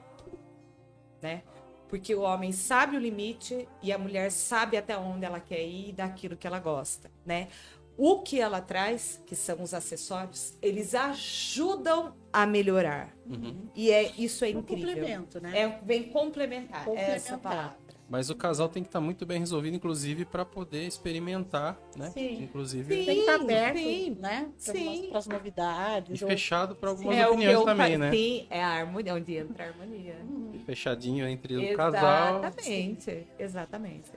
né? 1.21 1.43
Porque 1.87 2.13
o 2.15 2.21
homem 2.21 2.51
sabe 2.51 2.97
o 2.97 2.99
limite 2.99 3.67
e 3.81 3.91
a 3.91 3.97
mulher 3.97 4.31
sabe 4.31 4.75
até 4.75 4.97
onde 4.97 5.23
ela 5.25 5.39
quer 5.39 5.63
ir 5.65 5.93
daquilo 5.93 6.35
que 6.35 6.45
ela 6.47 6.59
gosta, 6.59 7.11
né? 7.25 7.47
O 7.97 8.19
que 8.21 8.39
ela 8.41 8.59
traz, 8.59 9.21
que 9.25 9.35
são 9.35 9.61
os 9.61 9.73
acessórios, 9.73 10.57
eles 10.61 10.93
ajudam 10.93 12.13
a 12.31 12.45
melhorar. 12.45 13.15
Uhum. 13.25 13.69
E 13.73 13.89
é 13.89 14.11
isso 14.17 14.43
é 14.43 14.49
um 14.49 14.59
incrível. 14.59 14.87
complemento, 14.95 15.39
né? 15.41 15.57
É, 15.57 15.79
vem 15.83 16.03
complementar, 16.09 16.83
Complementar. 16.83 17.15
essa 17.15 17.37
palavra. 17.37 17.85
Mas 18.07 18.29
o 18.29 18.35
casal 18.35 18.69
tem 18.69 18.83
que 18.83 18.89
estar 18.89 19.01
muito 19.01 19.25
bem 19.25 19.39
resolvido, 19.39 19.75
inclusive, 19.75 20.25
para 20.25 20.45
poder 20.45 20.85
experimentar, 20.85 21.79
né? 21.97 22.11
Sim. 22.11 22.43
Inclusive, 22.43 22.93
Sim. 22.99 23.05
Tem 23.05 23.15
que 23.15 23.21
estar 23.21 23.35
aberto, 23.35 23.77
sim, 23.79 24.17
né? 24.19 24.49
sim. 24.57 25.07
Para 25.09 25.17
as 25.17 25.27
novidades. 25.27 26.21
e 26.21 26.23
ou- 26.23 26.29
fechado 26.29 26.75
para 26.75 26.89
algumas 26.89 27.17
É 27.17 27.21
o 27.25 27.29
que 27.29 27.33
opiniões 27.33 27.55
eu 27.57 27.65
também, 27.65 27.91
fa- 27.93 27.97
né? 27.97 28.11
Sim, 28.11 28.45
é 28.51 28.63
a 28.63 28.67
harmonia, 28.67 29.15
onde 29.15 29.35
entra 29.35 29.63
a 29.63 29.67
harmonia. 29.69 30.17
Fechadinho 30.67 31.27
entre 31.27 31.57
o 31.57 31.75
casal. 31.77 32.39
Exatamente, 32.39 33.27
exatamente. 33.39 34.11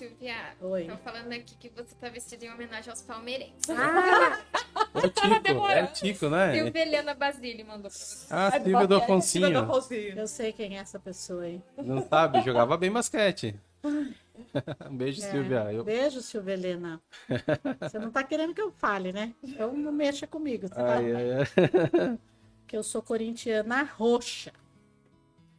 Silvia, 0.00 0.34
Oi. 0.62 0.80
estão 0.80 0.96
falando 0.96 1.30
aqui 1.30 1.54
que 1.56 1.68
você 1.68 1.94
tá 2.00 2.08
vestida 2.08 2.46
em 2.46 2.50
homenagem 2.50 2.88
aos 2.88 3.02
palmeirenses. 3.02 3.68
Ah, 3.68 4.40
É 4.94 4.98
o 5.06 5.10
Tico, 5.10 5.66
é 5.68 5.84
o 5.84 5.86
Tico, 5.92 6.28
né? 6.30 6.54
Silvia 6.54 6.82
Helena 6.82 7.14
Basile 7.14 7.62
mandou 7.64 7.90
pra 7.90 7.90
você. 7.90 8.26
Ah, 8.30 8.50
Silvia 8.50 8.86
do 8.86 8.96
Afonsinho. 8.96 9.52
Do 9.52 9.58
Afonsinho. 9.58 10.18
eu 10.18 10.26
sei 10.26 10.52
quem 10.54 10.78
é 10.78 10.80
essa 10.80 10.98
pessoa 10.98 11.42
aí. 11.42 11.60
Não 11.76 12.02
sabe, 12.08 12.40
jogava 12.40 12.78
bem 12.78 12.90
basquete. 12.90 13.60
um 13.84 14.96
beijo, 14.96 15.22
É. 15.22 15.30
Silvia. 15.30 15.70
Eu... 15.70 15.84
Beijo, 15.84 16.22
Silvia 16.22 16.54
Helena. 16.54 16.98
Você 17.80 17.98
não 17.98 18.10
tá 18.10 18.24
querendo 18.24 18.54
que 18.54 18.60
eu 18.62 18.72
fale, 18.72 19.12
né? 19.12 19.34
Eu 19.58 19.70
não 19.74 19.92
mexa 19.92 20.26
comigo. 20.26 20.66
Você 20.66 20.74
tá- 20.74 20.94
Ai, 20.96 21.12
ai, 21.14 21.30
ai. 21.34 22.18
Que 22.66 22.74
eu 22.76 22.82
sou 22.82 23.02
corintiana 23.02 23.82
roxa. 23.98 24.50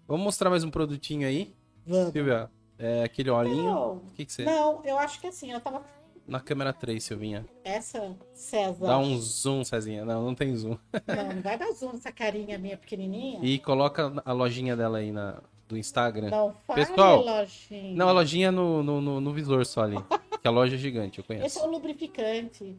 Vamos 0.08 0.24
mostrar 0.24 0.50
mais 0.50 0.64
um 0.64 0.72
produtinho 0.72 1.28
aí. 1.28 1.54
Vamos. 1.86 2.12
Silvia, 2.12 2.50
é 2.82 3.04
aquele 3.04 3.30
olhinho. 3.30 3.94
O 3.94 4.02
que, 4.16 4.26
que 4.26 4.34
você. 4.34 4.44
não, 4.44 4.84
eu 4.84 4.98
acho 4.98 5.20
que 5.20 5.28
assim, 5.28 5.52
eu 5.52 5.62
tava. 5.62 5.84
Na 6.28 6.40
câmera 6.40 6.72
3, 6.72 7.04
Silvinha. 7.04 7.46
Essa 7.64 8.16
César. 8.34 8.88
Dá 8.88 8.98
um 8.98 9.18
zoom, 9.20 9.64
Cezinha. 9.64 10.06
Não, 10.06 10.24
não 10.24 10.36
tem 10.36 10.56
zoom. 10.56 10.78
Não, 11.08 11.34
não 11.36 11.42
vai 11.42 11.58
dar 11.58 11.72
zoom 11.72 11.94
nessa 11.94 12.12
carinha 12.12 12.58
minha 12.58 12.78
pequenininha. 12.78 13.40
E 13.42 13.60
coloca 13.60 14.14
a 14.24 14.32
lojinha 14.32 14.76
dela 14.76 15.00
aí 15.00 15.12
na, 15.12 15.42
do 15.68 15.78
Instagram. 15.78 16.30
Não 16.30 16.54
fale, 16.66 16.86
Pessoal, 16.86 17.22
lojinha. 17.24 17.96
Não, 17.96 18.08
a 18.08 18.12
lojinha 18.12 18.52
no, 18.52 18.84
no, 18.84 19.02
no, 19.02 19.20
no 19.22 19.34
visor 19.34 19.66
só 19.66 19.82
ali. 19.82 19.98
Que 20.42 20.48
a 20.48 20.52
loja 20.52 20.76
é 20.76 20.78
gigante, 20.78 21.20
eu 21.20 21.24
Esse 21.24 21.28
conheço. 21.28 21.60
é 21.60 21.64
o 21.64 21.72
lubrificante 21.72 22.78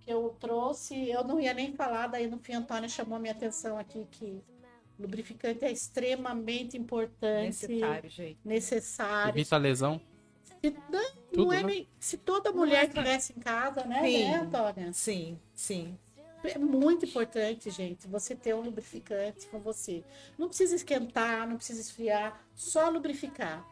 que 0.00 0.10
eu 0.10 0.34
trouxe. 0.38 1.08
Eu 1.08 1.24
não 1.24 1.40
ia 1.40 1.54
nem 1.54 1.72
falar, 1.72 2.08
daí 2.08 2.26
no 2.26 2.38
fim, 2.38 2.54
Antônio 2.54 2.88
chamou 2.90 3.18
minha 3.18 3.32
atenção 3.32 3.78
aqui 3.78 4.06
que 4.10 4.42
lubrificante 4.98 5.64
é 5.64 5.70
extremamente 5.72 6.76
importante, 6.76 7.46
Necessário, 7.66 8.10
gente. 8.10 8.38
necessário. 8.44 9.30
Evita 9.32 9.56
a 9.56 9.58
lesão. 9.58 10.00
Se, 10.62 10.70
não, 10.90 11.10
Tudo, 11.32 11.44
não 11.46 11.52
é 11.52 11.62
né? 11.62 11.66
nem- 11.68 11.88
se 12.00 12.16
toda 12.16 12.50
mulher 12.52 12.88
tivesse 12.88 13.32
em 13.36 13.40
casa, 13.40 13.84
né, 13.84 14.02
Sim. 14.02 14.24
né, 14.24 14.36
Antônia? 14.36 14.92
Sim, 14.92 15.38
sim. 15.54 15.98
É 16.42 16.58
muito 16.58 17.06
importante, 17.06 17.70
gente, 17.70 18.06
você 18.06 18.34
ter 18.36 18.54
um 18.54 18.60
lubrificante 18.60 19.46
com 19.46 19.58
você. 19.58 20.04
Não 20.38 20.46
precisa 20.48 20.74
esquentar, 20.74 21.48
não 21.48 21.56
precisa 21.56 21.80
esfriar, 21.80 22.42
só 22.54 22.88
lubrificar. 22.88 23.66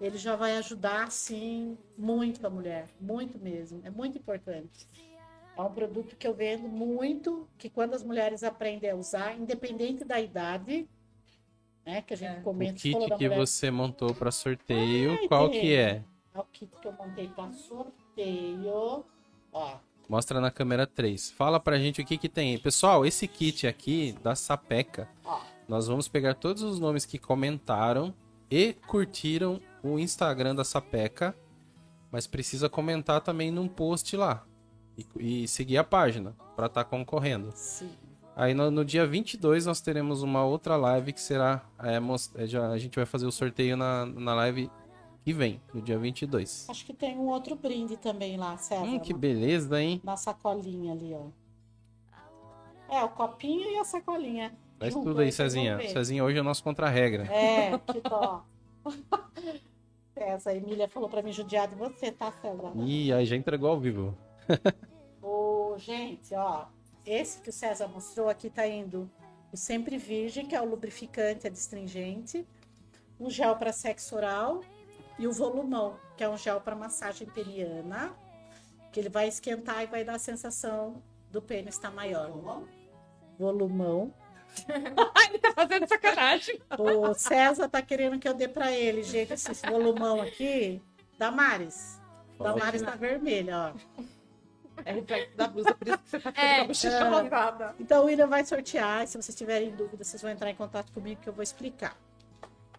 Ele 0.00 0.16
já 0.18 0.34
vai 0.36 0.56
ajudar, 0.56 1.10
sim, 1.12 1.76
muito 1.98 2.44
a 2.46 2.50
mulher, 2.50 2.88
muito 3.00 3.38
mesmo. 3.38 3.80
É 3.84 3.90
muito 3.90 4.18
importante. 4.18 4.88
É 5.56 5.60
um 5.60 5.72
produto 5.72 6.16
que 6.16 6.26
eu 6.26 6.34
vendo 6.34 6.66
muito, 6.68 7.46
que 7.58 7.68
quando 7.68 7.94
as 7.94 8.02
mulheres 8.02 8.42
aprendem 8.42 8.90
a 8.90 8.96
usar, 8.96 9.38
independente 9.38 10.04
da 10.04 10.18
idade, 10.20 10.88
né, 11.84 12.00
que 12.02 12.14
a 12.14 12.16
gente 12.16 12.36
É. 12.36 12.40
O 12.40 12.42
comenta, 12.42 12.74
kit 12.74 12.92
falou 12.92 13.08
da 13.08 13.16
que 13.16 13.24
mulher, 13.28 13.38
você 13.38 13.70
montou 13.70 14.14
para 14.14 14.30
sorteio, 14.30 15.12
Ai, 15.20 15.28
qual 15.28 15.50
tem. 15.50 15.60
que 15.60 15.74
é? 15.74 16.02
é 16.34 16.38
o 16.38 16.44
kit 16.44 16.72
que 16.80 16.88
eu 16.88 16.92
montei 16.92 17.28
para 17.28 17.52
sorteio. 17.52 19.04
Ó, 19.52 19.76
Mostra 20.08 20.40
na 20.40 20.50
câmera 20.50 20.86
3. 20.86 21.30
Fala 21.32 21.60
pra 21.60 21.78
gente 21.78 22.00
o 22.00 22.04
que 22.04 22.18
que 22.18 22.28
tem. 22.28 22.58
Pessoal, 22.58 23.04
esse 23.06 23.28
kit 23.28 23.66
aqui 23.66 24.12
da 24.22 24.34
Sapeca, 24.34 25.08
ó. 25.24 25.40
nós 25.68 25.86
vamos 25.86 26.08
pegar 26.08 26.34
todos 26.34 26.62
os 26.62 26.78
nomes 26.80 27.04
que 27.04 27.18
comentaram 27.18 28.14
e 28.50 28.72
curtiram 28.86 29.60
o 29.82 29.98
Instagram 29.98 30.54
da 30.54 30.64
Sapeca, 30.64 31.36
mas 32.10 32.26
precisa 32.26 32.68
comentar 32.68 33.20
também 33.20 33.50
num 33.50 33.68
post 33.68 34.16
lá 34.16 34.46
e, 35.18 35.44
e 35.44 35.48
seguir 35.48 35.78
a 35.78 35.84
página 35.84 36.34
para 36.56 36.66
estar 36.66 36.84
concorrendo. 36.84 37.50
Sim. 37.54 37.90
Aí 38.34 38.54
no, 38.54 38.70
no 38.70 38.84
dia 38.84 39.06
22 39.06 39.66
nós 39.66 39.80
teremos 39.80 40.22
uma 40.22 40.44
outra 40.44 40.76
live 40.76 41.12
que 41.12 41.20
será. 41.20 41.62
é, 41.82 41.98
é, 42.42 42.46
já, 42.46 42.68
a 42.68 42.78
gente 42.78 42.96
vai 42.96 43.04
fazer 43.04 43.26
o 43.26 43.32
sorteio 43.32 43.76
na, 43.76 44.06
na 44.06 44.34
live 44.34 44.70
que 45.24 45.32
vem, 45.32 45.60
no 45.72 45.82
dia 45.82 45.98
22. 45.98 46.66
Acho 46.68 46.84
que 46.84 46.94
tem 46.94 47.16
um 47.16 47.28
outro 47.28 47.54
brinde 47.54 47.96
também 47.96 48.36
lá, 48.36 48.56
César. 48.56 48.84
Hum, 48.84 48.98
que 48.98 49.12
beleza, 49.12 49.80
hein? 49.80 50.00
na 50.02 50.16
sacolinha 50.16 50.92
ali, 50.92 51.14
ó. 51.14 51.26
É, 52.92 53.04
o 53.04 53.08
copinho 53.10 53.70
e 53.70 53.78
a 53.78 53.84
sacolinha. 53.84 54.52
Faz 54.78 54.94
tudo 54.94 55.20
aí, 55.20 55.30
Cezinha. 55.30 55.78
Cezinha 55.90 56.24
hoje 56.24 56.38
é 56.38 56.42
nosso 56.42 56.62
contra-regra. 56.62 57.24
É, 57.24 57.78
que 57.78 58.00
dó. 58.00 58.44
Essa 60.14 60.50
a 60.50 60.54
Emília 60.54 60.88
falou 60.88 61.08
pra 61.08 61.22
mim 61.22 61.32
judiar 61.32 61.68
de 61.68 61.74
você, 61.74 62.12
tá, 62.12 62.32
César? 62.32 62.72
Ih, 62.76 63.12
aí 63.12 63.24
já 63.24 63.36
entregou 63.36 63.70
ao 63.70 63.80
vivo. 63.80 64.16
Gente, 65.78 66.34
ó. 66.34 66.66
Esse 67.04 67.40
que 67.40 67.50
o 67.50 67.52
César 67.52 67.88
mostrou 67.88 68.28
aqui 68.28 68.48
tá 68.48 68.66
indo 68.66 69.10
o 69.52 69.56
Sempre 69.56 69.98
Virgem, 69.98 70.46
que 70.46 70.54
é 70.54 70.62
o 70.62 70.64
lubrificante 70.64 71.46
adstringente, 71.46 72.46
um 73.20 73.28
gel 73.28 73.56
para 73.56 73.72
sexo 73.72 74.16
oral 74.16 74.62
e 75.18 75.26
o 75.26 75.32
Volumão, 75.32 75.98
que 76.16 76.24
é 76.24 76.28
um 76.28 76.36
gel 76.36 76.60
para 76.60 76.74
massagem 76.74 77.26
peniana, 77.28 78.16
que 78.90 78.98
ele 78.98 79.08
vai 79.08 79.28
esquentar 79.28 79.82
e 79.82 79.86
vai 79.86 80.04
dar 80.04 80.14
a 80.14 80.18
sensação 80.18 81.02
do 81.30 81.42
pênis 81.42 81.74
estar 81.74 81.90
maior. 81.90 82.30
Volumão. 83.38 84.12
Ele 85.28 85.38
tá 85.38 85.52
fazendo 85.52 85.88
sacanagem. 85.88 86.60
O 86.78 87.14
César 87.14 87.70
tá 87.70 87.80
querendo 87.80 88.18
que 88.18 88.28
eu 88.28 88.34
dê 88.34 88.46
pra 88.46 88.70
ele, 88.70 89.02
gente, 89.02 89.32
esse 89.32 89.66
volumão 89.66 90.20
aqui. 90.20 90.82
Damares. 91.18 91.98
Damares 92.38 92.82
tá 92.82 92.94
vermelha, 92.94 93.72
ó. 93.74 94.02
É 94.84 94.92
reflexo 94.92 95.36
da 95.36 95.48
blusa, 95.48 95.74
por 95.74 95.88
isso 95.88 95.98
que 95.98 96.08
você 96.10 96.18
tá 96.20 96.32
É. 96.36 96.56
com 96.58 96.64
a 96.64 96.66
bochecha 96.66 97.08
rosada. 97.10 97.74
Então 97.78 98.02
o 98.02 98.06
William 98.06 98.26
vai 98.26 98.44
sortear. 98.44 99.04
e 99.04 99.06
Se 99.06 99.16
vocês 99.20 99.34
tiverem 99.36 99.70
dúvida, 99.70 100.02
vocês 100.04 100.20
vão 100.20 100.30
entrar 100.30 100.50
em 100.50 100.54
contato 100.54 100.92
comigo 100.92 101.20
que 101.20 101.28
eu 101.28 101.32
vou 101.32 101.42
explicar. 101.42 101.96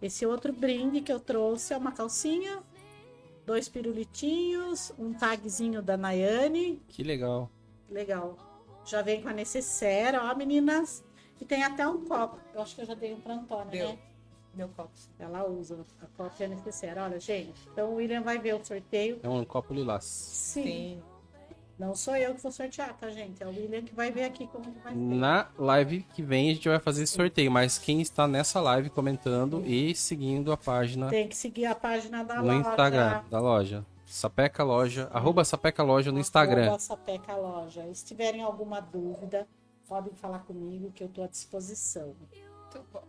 Esse 0.02 0.26
outro 0.26 0.52
brinde 0.52 1.00
que 1.00 1.12
eu 1.12 1.18
trouxe 1.20 1.72
é 1.72 1.76
uma 1.76 1.92
calcinha, 1.92 2.62
dois 3.46 3.68
pirulitinhos, 3.68 4.92
um 4.98 5.12
tagzinho 5.14 5.80
da 5.82 5.96
Nayane. 5.96 6.82
Que 6.88 7.02
legal. 7.02 7.50
Legal. 7.90 8.36
Já 8.84 9.00
vem 9.02 9.22
com 9.22 9.28
a 9.28 9.32
necessaire, 9.32 10.16
ó, 10.16 10.34
meninas. 10.34 11.02
E 11.40 11.44
tem 11.44 11.62
até 11.64 11.86
um 11.88 12.04
copo. 12.04 12.38
Eu 12.54 12.60
acho 12.62 12.74
que 12.74 12.82
eu 12.82 12.86
já 12.86 12.94
dei 12.94 13.14
um 13.14 13.20
pra 13.20 13.34
Antônia, 13.34 13.70
Deu. 13.70 13.88
né? 13.90 13.98
Meu 14.54 14.68
copo. 14.68 14.90
Ela 15.18 15.44
usa 15.48 15.84
a 16.00 16.06
copo 16.16 16.34
e 16.38 16.44
a 16.44 16.48
necessaire. 16.48 17.00
Olha, 17.00 17.18
gente. 17.18 17.54
Então 17.72 17.90
o 17.90 17.94
William 17.96 18.22
vai 18.22 18.38
ver 18.38 18.54
o 18.54 18.64
sorteio. 18.64 19.18
É 19.22 19.28
um 19.28 19.44
copo 19.44 19.74
lilás. 19.74 20.04
Sim. 20.04 20.62
Sim. 20.62 21.02
Não 21.78 21.94
sou 21.94 22.16
eu 22.16 22.34
que 22.34 22.40
vou 22.40 22.52
sortear, 22.52 22.96
tá, 22.96 23.10
gente? 23.10 23.42
É 23.42 23.46
o 23.46 23.50
William 23.50 23.82
que 23.82 23.94
vai 23.94 24.10
ver 24.12 24.24
aqui 24.24 24.46
como 24.46 24.64
que 24.64 24.78
vai 24.78 24.92
ser. 24.92 24.98
Na 24.98 25.48
live 25.58 26.02
que 26.14 26.22
vem 26.22 26.50
a 26.50 26.54
gente 26.54 26.68
vai 26.68 26.78
fazer 26.78 27.02
esse 27.02 27.12
sorteio, 27.12 27.50
mas 27.50 27.78
quem 27.78 28.00
está 28.00 28.28
nessa 28.28 28.60
live 28.60 28.90
comentando 28.90 29.64
e 29.66 29.94
seguindo 29.94 30.52
a 30.52 30.56
página 30.56 31.08
Tem 31.08 31.26
que 31.26 31.36
seguir 31.36 31.66
a 31.66 31.74
página 31.74 32.22
da 32.22 32.36
no 32.36 32.46
loja. 32.46 32.58
Instagram 32.60 33.24
da 33.28 33.40
loja. 33.40 33.86
Sapeca 34.06 34.62
Loja, 34.62 35.10
arroba 35.12 35.44
Sapeca 35.44 35.82
Loja 35.82 36.12
no 36.12 36.20
Instagram. 36.20 36.66
Arroba 36.66 36.78
Sapeca 36.78 37.34
Loja. 37.34 37.84
E 37.88 37.94
se 37.96 38.04
tiverem 38.04 38.42
alguma 38.42 38.78
dúvida, 38.80 39.48
podem 39.88 40.14
falar 40.14 40.40
comigo 40.40 40.92
que 40.92 41.02
eu 41.02 41.08
estou 41.08 41.24
à 41.24 41.26
disposição. 41.26 42.14
Muito 42.20 42.86
bom. 42.92 43.02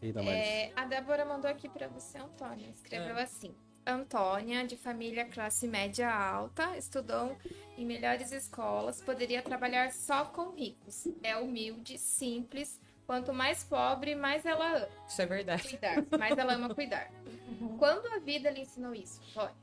E? 0.00 0.12
É, 0.28 0.72
a 0.76 0.84
Débora 0.84 1.24
mandou 1.24 1.50
aqui 1.50 1.68
para 1.68 1.88
você, 1.88 2.18
Antônia. 2.18 2.68
Escreveu 2.68 3.16
assim: 3.18 3.52
Antônia, 3.86 4.66
de 4.66 4.76
família 4.76 5.24
classe 5.24 5.68
média 5.68 6.12
alta, 6.12 6.76
estudou 6.76 7.36
em 7.78 7.86
melhores 7.86 8.32
escolas, 8.32 9.00
poderia 9.00 9.40
trabalhar 9.42 9.92
só 9.92 10.24
com 10.24 10.50
ricos. 10.50 11.06
É 11.22 11.36
humilde, 11.36 11.96
simples. 11.98 12.80
Quanto 13.06 13.32
mais 13.32 13.62
pobre, 13.62 14.16
mais 14.16 14.44
ela 14.44 14.78
ama 14.78 14.88
Isso 15.06 15.22
é 15.22 15.26
verdade. 15.26 15.62
cuidar. 15.68 16.04
Mais 16.18 16.36
ela 16.36 16.54
ama 16.54 16.74
cuidar. 16.74 17.08
Quando 17.78 18.06
a 18.08 18.18
vida 18.18 18.50
lhe 18.50 18.62
ensinou 18.62 18.92
isso? 18.92 19.20
Antônia? 19.30 19.54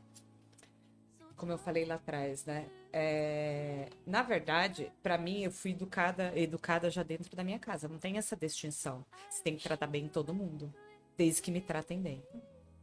Como 1.35 1.51
eu 1.51 1.57
falei 1.57 1.83
lá 1.83 1.95
atrás, 1.95 2.45
né? 2.45 2.69
É, 2.93 3.89
Na 4.05 4.21
verdade, 4.21 4.89
pra 5.01 5.17
mim, 5.17 5.41
eu 5.43 5.51
fui 5.51 5.71
educada, 5.71 6.31
educada 6.39 6.89
já 6.89 7.03
dentro 7.03 7.35
da 7.35 7.43
minha 7.43 7.59
casa. 7.59 7.89
Não 7.89 7.97
tem 7.97 8.17
essa 8.17 8.33
distinção. 8.37 9.05
Você 9.29 9.43
tem 9.43 9.57
que 9.57 9.63
tratar 9.63 9.87
bem 9.87 10.07
todo 10.07 10.33
mundo, 10.33 10.73
desde 11.17 11.41
que 11.41 11.51
me 11.51 11.59
tratem 11.59 11.99
bem, 12.01 12.23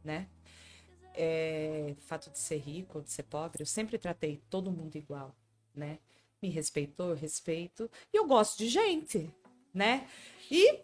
né? 0.03 0.27
É, 1.15 1.95
Fato 1.99 2.29
de 2.29 2.39
ser 2.39 2.57
rico 2.57 2.99
ou 2.99 3.03
de 3.03 3.11
ser 3.11 3.23
pobre, 3.23 3.61
eu 3.61 3.65
sempre 3.65 3.97
tratei 3.97 4.41
todo 4.49 4.71
mundo 4.71 4.95
igual, 4.95 5.35
né? 5.75 5.99
Me 6.41 6.49
respeitou, 6.49 7.09
eu 7.09 7.15
respeito. 7.15 7.89
E 8.13 8.17
eu 8.17 8.25
gosto 8.25 8.57
de 8.57 8.67
gente, 8.67 9.33
né? 9.73 10.07
E 10.49 10.79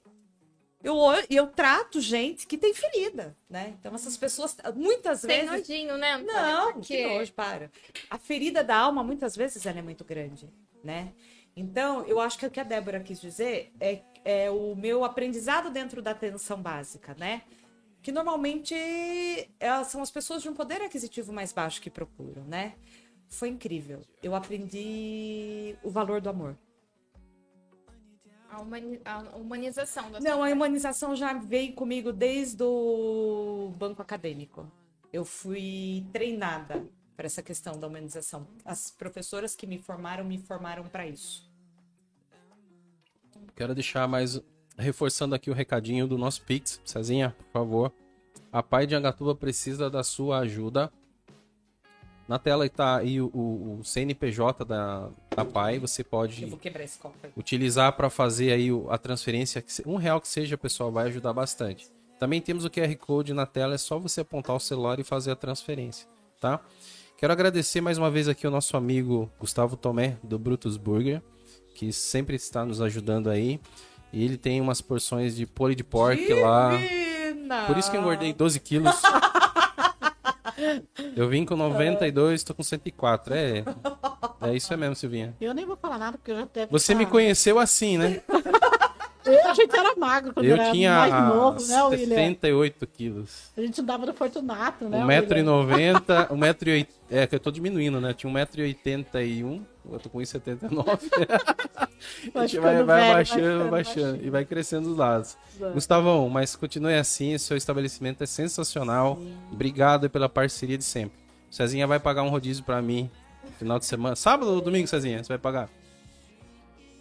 eu, 0.84 0.96
eu 1.30 1.48
trato 1.48 2.00
gente 2.00 2.46
que 2.46 2.58
tem 2.58 2.74
ferida, 2.74 3.36
né? 3.50 3.76
Então 3.80 3.94
essas 3.96 4.16
pessoas, 4.16 4.56
muitas 4.76 5.22
Tem 5.22 5.46
vezes... 5.46 5.68
nojinho, 5.68 5.98
né? 5.98 6.18
Não, 6.18 6.74
Porque 6.74 6.98
que 6.98 7.08
nojo, 7.08 7.34
para. 7.34 7.72
A 8.10 8.18
ferida 8.18 8.64
da 8.64 8.78
alma, 8.78 9.04
muitas 9.04 9.36
vezes, 9.36 9.66
ela 9.66 9.80
é 9.80 9.82
muito 9.82 10.06
grande, 10.06 10.48
né? 10.84 11.14
Então, 11.56 12.06
eu 12.06 12.20
acho 12.20 12.38
que 12.38 12.46
o 12.46 12.52
que 12.52 12.60
a 12.60 12.64
Débora 12.64 13.00
quis 13.00 13.20
dizer 13.20 13.74
é, 13.80 14.02
é 14.24 14.52
o 14.52 14.76
meu 14.76 15.04
aprendizado 15.04 15.72
dentro 15.72 16.04
da 16.04 16.12
atenção 16.12 16.62
básica, 16.62 17.16
né? 17.18 17.42
Que 18.02 18.12
normalmente 18.12 18.74
elas 19.60 19.88
são 19.88 20.02
as 20.02 20.10
pessoas 20.12 20.42
de 20.42 20.50
um 20.50 20.54
poder 20.54 20.82
aquisitivo 20.82 21.34
mais 21.34 21.52
baixo 21.52 21.82
que 21.82 21.90
procuram, 21.90 22.44
né? 22.46 22.76
Foi 23.28 23.50
incrível. 23.50 24.02
Eu 24.24 24.34
aprendi 24.34 25.76
o 25.84 25.90
valor 25.90 26.22
do 26.22 26.30
amor. 26.30 26.58
a, 28.50 28.62
humani- 28.62 29.02
a 29.04 29.20
humanização 29.36 30.10
da 30.10 30.20
Não, 30.22 30.42
a 30.44 30.48
humanização 30.50 31.16
já 31.16 31.34
veio 31.34 31.74
comigo 31.74 32.14
desde 32.14 32.64
o 32.64 33.74
banco 33.78 34.02
acadêmico. 34.02 34.72
Eu 35.12 35.26
fui 35.26 36.06
treinada 36.14 36.86
para 37.16 37.26
essa 37.26 37.42
questão 37.44 37.78
da 37.80 37.88
humanização. 37.88 38.48
As 38.64 38.90
professoras 38.92 39.56
que 39.56 39.68
me 39.68 39.80
formaram, 39.80 40.24
me 40.24 40.38
formaram 40.38 40.84
para 40.86 41.06
isso. 41.06 41.50
Quero 43.56 43.74
deixar 43.76 44.08
mais. 44.08 44.40
Reforçando 44.78 45.34
aqui 45.34 45.50
o 45.50 45.54
recadinho 45.54 46.08
do 46.08 46.18
nosso 46.18 46.42
Pix. 46.44 46.80
Cezinha, 46.86 47.36
por 47.38 47.52
favor. 47.52 47.92
A 48.52 48.62
Pai 48.62 48.86
de 48.86 48.96
Angatuba 48.96 49.36
precisa 49.36 49.90
da 49.90 50.04
sua 50.04 50.40
ajuda. 50.40 50.92
Na 52.28 52.38
tela 52.38 52.66
está 52.66 52.98
aí 52.98 53.22
o, 53.22 53.28
o- 53.34 53.80
o 53.80 53.84
CNPJ 53.84 54.64
da, 54.66 55.10
da 55.36 55.46
Pai. 55.46 55.80
Você 55.80 56.04
pode 56.04 56.46
utilizar 57.36 57.94
para 57.94 58.10
fazer 58.10 58.52
aí 58.52 58.70
a 58.90 58.98
transferência. 58.98 59.64
Um 59.86 59.96
real 59.96 60.22
que 60.22 60.28
seja, 60.28 60.58
pessoal, 60.58 60.92
vai 60.92 61.08
ajudar 61.08 61.34
bastante. 61.34 61.88
Também 62.20 62.42
temos 62.42 62.66
o 62.66 62.70
QR 62.70 62.94
Code 62.98 63.34
na 63.34 63.46
tela, 63.46 63.76
é 63.76 63.78
só 63.78 63.98
você 64.00 64.22
apontar 64.22 64.56
o 64.56 64.60
celular 64.60 65.00
e 65.00 65.04
fazer 65.04 65.32
a 65.32 65.36
transferência, 65.36 66.08
tá? 66.42 66.60
Quero 67.16 67.32
agradecer 67.32 67.80
mais 67.80 67.98
uma 68.00 68.10
vez 68.10 68.28
aqui 68.28 68.46
o 68.48 68.52
nosso 68.52 68.76
amigo 68.76 69.32
Gustavo 69.40 69.78
Tomé, 69.78 70.18
do 70.24 70.38
Brutus 70.40 70.78
Burger, 70.78 71.22
que 71.76 71.94
sempre 71.94 72.36
está 72.36 72.66
nos 72.66 72.82
ajudando 72.82 73.30
aí. 73.30 73.60
E 74.14 74.24
ele 74.24 74.38
tem 74.38 74.62
umas 74.62 74.82
porções 74.82 75.36
de 75.36 75.46
pole 75.46 75.76
de 75.76 75.84
pork 75.84 76.34
lá. 76.34 76.76
Divina! 76.76 77.66
Por 77.66 77.78
isso 77.78 77.90
que 77.92 77.98
eu 77.98 78.02
engordei 78.02 78.34
12 78.34 78.60
quilos. 78.60 78.96
Eu 81.16 81.30
vim 81.30 81.46
com 81.46 81.56
92, 81.56 82.44
tô 82.44 82.54
com 82.54 82.64
104. 82.64 83.34
É, 83.34 83.64
é 84.42 84.56
isso 84.56 84.74
é 84.74 84.78
mesmo, 84.78 84.96
Silvinha. 84.96 85.36
Eu 85.40 85.54
nem 85.54 85.66
vou 85.66 85.76
falar 85.78 85.98
nada, 85.98 86.18
porque 86.18 86.32
eu 86.32 86.36
já 86.38 86.48
deve 86.52 86.72
Você 86.72 86.96
me 86.96 87.04
estar- 87.04 87.12
conheceu 87.12 87.60
assim, 87.60 87.98
né? 87.98 88.22
Eu, 89.26 89.50
a 89.50 89.54
gente 89.54 89.76
era 89.76 89.94
magro 89.98 90.34
quando 90.34 90.46
Eu 90.46 90.56
era 90.56 90.72
tinha 90.72 90.96
mais 90.96 91.36
novo, 91.36 91.68
né, 91.68 91.84
William? 91.84 92.08
78 92.08 92.88
quilos. 92.88 93.52
A 93.58 93.62
gente 93.62 93.82
andava 93.82 94.06
no 94.06 94.14
Fortunato, 94.14 94.86
né, 94.88 95.00
1,90m, 95.04 96.30
1,80m. 96.30 96.88
É, 97.12 97.28
que 97.28 97.36
eu 97.36 97.40
tô 97.40 97.52
diminuindo, 97.52 98.00
né? 98.00 98.14
Tinha 98.14 98.32
1,81m, 98.32 99.62
eu 99.92 100.00
tô 100.00 100.10
com 100.10 100.20
1,79m. 100.20 100.68
A 102.34 102.46
gente 102.46 102.60
vai, 102.60 102.84
vai 102.84 103.02
velho, 103.02 103.14
baixando, 103.14 103.70
vai 103.70 103.70
vai 103.70 103.84
ficando 103.84 104.02
baixando. 104.04 104.26
E 104.26 104.30
vai 104.30 104.46
crescendo 104.46 104.92
os 104.92 104.98
lados. 104.98 105.38
Vai. 105.60 105.72
Gustavão, 105.74 106.30
mas 106.30 106.56
continue 106.56 106.94
assim, 106.94 107.38
seu 107.38 107.58
estabelecimento 107.58 108.24
é 108.24 108.28
sensacional. 108.28 109.20
Obrigado 109.52 110.10
pela 110.10 110.30
parceria 110.30 110.78
de 110.78 110.84
sempre. 110.84 111.18
Cezinha 111.50 111.88
vai 111.88 112.00
pagar 112.00 112.24
um 112.24 112.30
rodízio 112.30 112.64
pra 112.64 112.82
mim 112.82 113.10
no 113.44 113.52
final 113.54 113.80
de 113.80 113.86
semana. 113.86 114.16
Sábado 114.16 114.52
ou 114.52 114.62
domingo, 114.62 114.88
Cezinha? 114.88 115.24
Você 115.24 115.30
vai 115.30 115.40
pagar? 115.40 115.70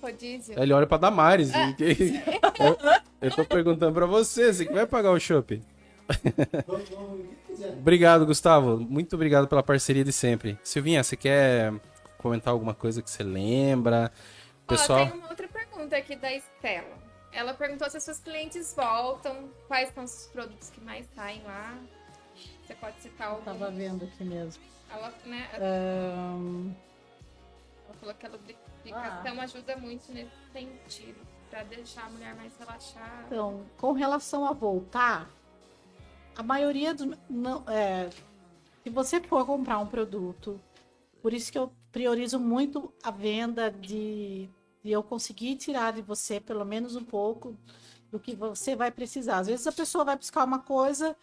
rodízio. 0.06 0.54
Ele 0.60 0.72
olha 0.72 0.86
pra 0.86 0.98
Damares. 0.98 1.50
eu, 1.54 2.78
eu 3.20 3.30
tô 3.30 3.44
perguntando 3.44 3.92
pra 3.92 4.06
você, 4.06 4.52
você 4.52 4.64
que 4.64 4.72
vai 4.72 4.86
pagar 4.86 5.10
o 5.10 5.18
shopping. 5.18 5.62
obrigado, 7.78 8.24
Gustavo. 8.24 8.78
Muito 8.78 9.14
obrigado 9.14 9.48
pela 9.48 9.62
parceria 9.62 10.04
de 10.04 10.12
sempre. 10.12 10.58
Silvinha, 10.62 11.02
você 11.02 11.16
quer 11.16 11.72
comentar 12.26 12.52
alguma 12.52 12.74
coisa 12.74 13.00
que 13.02 13.10
você 13.10 13.22
lembra? 13.22 14.12
Pessoal, 14.66 15.02
Ó, 15.02 15.06
tem 15.06 15.18
uma 15.20 15.28
outra 15.30 15.46
pergunta 15.48 15.96
aqui 15.96 16.16
da 16.16 16.32
Estela. 16.32 16.98
Ela 17.32 17.54
perguntou 17.54 17.88
se 17.88 17.96
os 17.98 18.02
seus 18.02 18.18
clientes 18.18 18.74
voltam, 18.74 19.48
quais 19.68 19.92
são 19.94 20.04
os 20.04 20.26
produtos 20.32 20.70
que 20.70 20.80
mais 20.80 21.06
saem 21.14 21.42
lá. 21.44 21.78
Você 22.64 22.74
pode 22.74 23.00
citar 23.00 23.28
Eu 23.28 23.32
algum? 23.34 23.44
tava 23.44 23.70
vendo 23.70 24.04
aqui 24.04 24.24
mesmo. 24.24 24.62
Ela, 24.90 25.12
né, 25.24 25.48
Ahn, 25.54 26.72
ela 27.86 27.94
falou 28.00 28.14
que 28.14 28.26
a 28.26 28.28
Ah. 28.28 28.32
lubrificação 28.32 29.40
ajuda 29.40 29.76
muito 29.76 30.12
nesse 30.12 30.30
sentido, 30.52 31.18
pra 31.50 31.62
deixar 31.62 32.06
a 32.06 32.10
mulher 32.10 32.34
mais 32.34 32.52
relaxada. 32.58 33.26
Então, 33.26 33.64
com 33.76 33.92
relação 33.92 34.44
a 34.46 34.52
voltar, 34.52 35.28
a 36.36 36.42
maioria 36.42 36.92
dos. 36.94 37.16
Não, 37.30 37.62
é, 37.68 38.08
se 38.82 38.90
você 38.90 39.20
for 39.20 39.44
comprar 39.46 39.78
um 39.78 39.86
produto, 39.86 40.60
por 41.22 41.32
isso 41.32 41.50
que 41.52 41.58
eu 41.58 41.72
priorizo 41.96 42.38
muito 42.38 42.92
a 43.02 43.10
venda 43.10 43.70
de, 43.70 44.50
de 44.84 44.92
eu 44.92 45.02
conseguir 45.02 45.56
tirar 45.56 45.94
de 45.94 46.02
você 46.02 46.38
pelo 46.38 46.62
menos 46.62 46.94
um 46.94 47.02
pouco 47.02 47.56
do 48.12 48.20
que 48.20 48.36
você 48.36 48.76
vai 48.76 48.90
precisar. 48.90 49.38
Às 49.38 49.46
vezes 49.46 49.66
a 49.66 49.72
pessoa 49.72 50.04
vai 50.04 50.14
buscar 50.14 50.44
uma 50.44 50.58
coisa, 50.58 51.16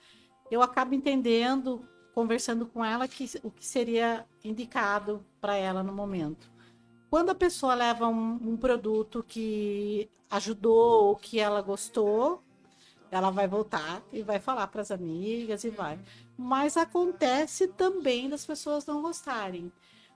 eu 0.49 0.63
acabo 0.63 0.95
entendendo, 0.95 1.87
conversando 2.15 2.65
com 2.65 2.83
ela, 2.83 3.07
que, 3.07 3.29
o 3.43 3.51
que 3.51 3.63
seria 3.63 4.25
indicado 4.43 5.23
para 5.39 5.55
ela 5.55 5.83
no 5.83 5.93
momento. 5.93 6.49
Quando 7.07 7.29
a 7.29 7.35
pessoa 7.35 7.75
leva 7.75 8.07
um, 8.07 8.39
um 8.41 8.57
produto 8.57 9.23
que 9.27 10.09
ajudou 10.27 11.09
ou 11.09 11.15
que 11.15 11.39
ela 11.39 11.61
gostou, 11.61 12.41
ela 13.11 13.29
vai 13.29 13.47
voltar 13.47 14.01
e 14.11 14.23
vai 14.23 14.39
falar 14.39 14.65
para 14.65 14.81
as 14.81 14.89
amigas 14.89 15.63
e 15.65 15.69
vai. 15.69 15.99
Mas 16.35 16.77
acontece 16.77 17.67
também 17.67 18.27
das 18.27 18.43
pessoas 18.43 18.87
não 18.87 19.03
gostarem. 19.03 19.71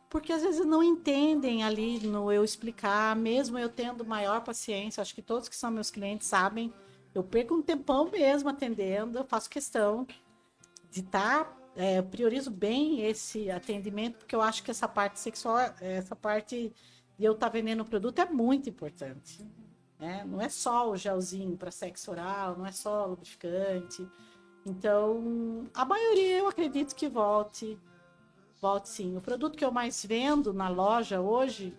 Porque 0.10 0.32
às 0.32 0.42
vezes 0.42 0.66
não 0.66 0.84
entendem 0.84 1.64
ali 1.64 2.00
no 2.00 2.32
eu 2.32 2.44
explicar, 2.44 3.16
mesmo 3.16 3.58
eu 3.58 3.70
tendo 3.70 4.06
maior 4.06 4.42
paciência, 4.42 5.02
acho 5.02 5.14
que 5.14 5.22
todos 5.22 5.50
que 5.50 5.56
são 5.56 5.70
meus 5.70 5.92
clientes 5.92 6.28
sabem, 6.28 6.74
eu 7.14 7.24
perco 7.24 7.56
um 7.56 7.62
tempão 7.62 8.10
mesmo 8.10 8.50
atendendo, 8.50 9.18
eu 9.18 9.26
faço 9.26 9.50
questão 9.50 10.08
de 10.92 11.02
estar, 11.02 11.46
tá, 11.46 11.58
é, 11.76 12.02
priorizo 12.02 12.50
bem 12.50 13.02
esse 13.02 13.52
atendimento, 13.52 14.18
porque 14.18 14.36
eu 14.36 14.42
acho 14.42 14.64
que 14.64 14.72
essa 14.72 14.88
parte 14.88 15.20
sexual, 15.20 15.58
essa 15.82 16.16
parte 16.16 16.72
de 17.18 17.26
eu 17.26 17.34
estar 17.34 17.48
tá 17.48 17.54
vendendo 17.54 17.82
o 17.82 17.86
produto 17.86 18.20
é 18.20 18.26
muito 18.26 18.70
importante. 18.70 19.46
Né? 20.00 20.24
Não 20.26 20.40
é 20.40 20.48
só 20.48 20.90
o 20.90 20.96
gelzinho 20.96 21.58
para 21.58 21.72
sexo 21.72 22.12
oral, 22.12 22.58
não 22.58 22.66
é 22.66 22.72
só 22.72 23.06
lubrificante. 23.06 24.08
Então, 24.66 25.68
a 25.74 25.86
maioria 25.86 26.40
eu 26.40 26.48
acredito 26.48 26.96
que 26.96 27.08
volte 27.08 27.78
Volte 28.62 28.90
sim. 28.90 29.16
O 29.16 29.22
produto 29.22 29.56
que 29.56 29.64
eu 29.64 29.72
mais 29.72 30.04
vendo 30.06 30.54
na 30.54 30.68
loja 30.68 31.22
hoje 31.22 31.74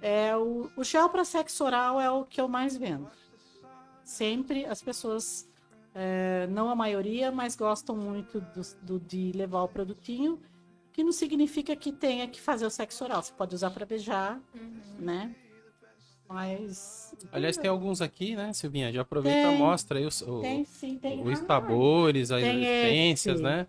é 0.00 0.34
o, 0.36 0.70
o 0.76 0.82
gel 0.82 1.08
para 1.08 1.24
sexo 1.24 1.64
oral 1.64 2.00
é 2.00 2.10
o 2.10 2.24
que 2.24 2.40
eu 2.40 2.48
mais 2.48 2.76
vendo. 2.76 3.10
Sempre 4.02 4.64
as 4.64 4.82
pessoas, 4.82 5.48
é, 5.94 6.46
não 6.50 6.70
a 6.70 6.74
maioria, 6.74 7.30
mas 7.30 7.54
gostam 7.54 7.94
muito 7.94 8.40
do, 8.40 8.62
do, 8.82 9.00
de 9.00 9.32
levar 9.32 9.62
o 9.62 9.68
produtinho, 9.68 10.40
que 10.92 11.04
não 11.04 11.12
significa 11.12 11.76
que 11.76 11.92
tenha 11.92 12.26
que 12.26 12.40
fazer 12.40 12.64
o 12.64 12.70
sexo 12.70 13.04
oral. 13.04 13.22
Você 13.22 13.32
pode 13.32 13.54
usar 13.54 13.70
para 13.70 13.84
beijar, 13.84 14.40
uhum. 14.54 14.80
né? 14.98 15.34
Mas. 16.26 17.14
Aliás, 17.32 17.56
tem 17.56 17.68
alguns 17.68 18.00
aqui, 18.00 18.34
né, 18.34 18.52
Silvinha? 18.52 18.92
Já 18.92 19.02
aproveita 19.02 19.52
e 19.52 19.58
mostra 19.58 19.98
aí 19.98 20.06
os, 20.06 20.22
o, 20.22 20.40
tem, 20.40 20.64
sim, 20.64 20.96
tem. 20.96 21.22
os 21.22 21.38
sabores, 21.40 22.30
as 22.30 22.42
essências, 22.42 23.40
né? 23.40 23.66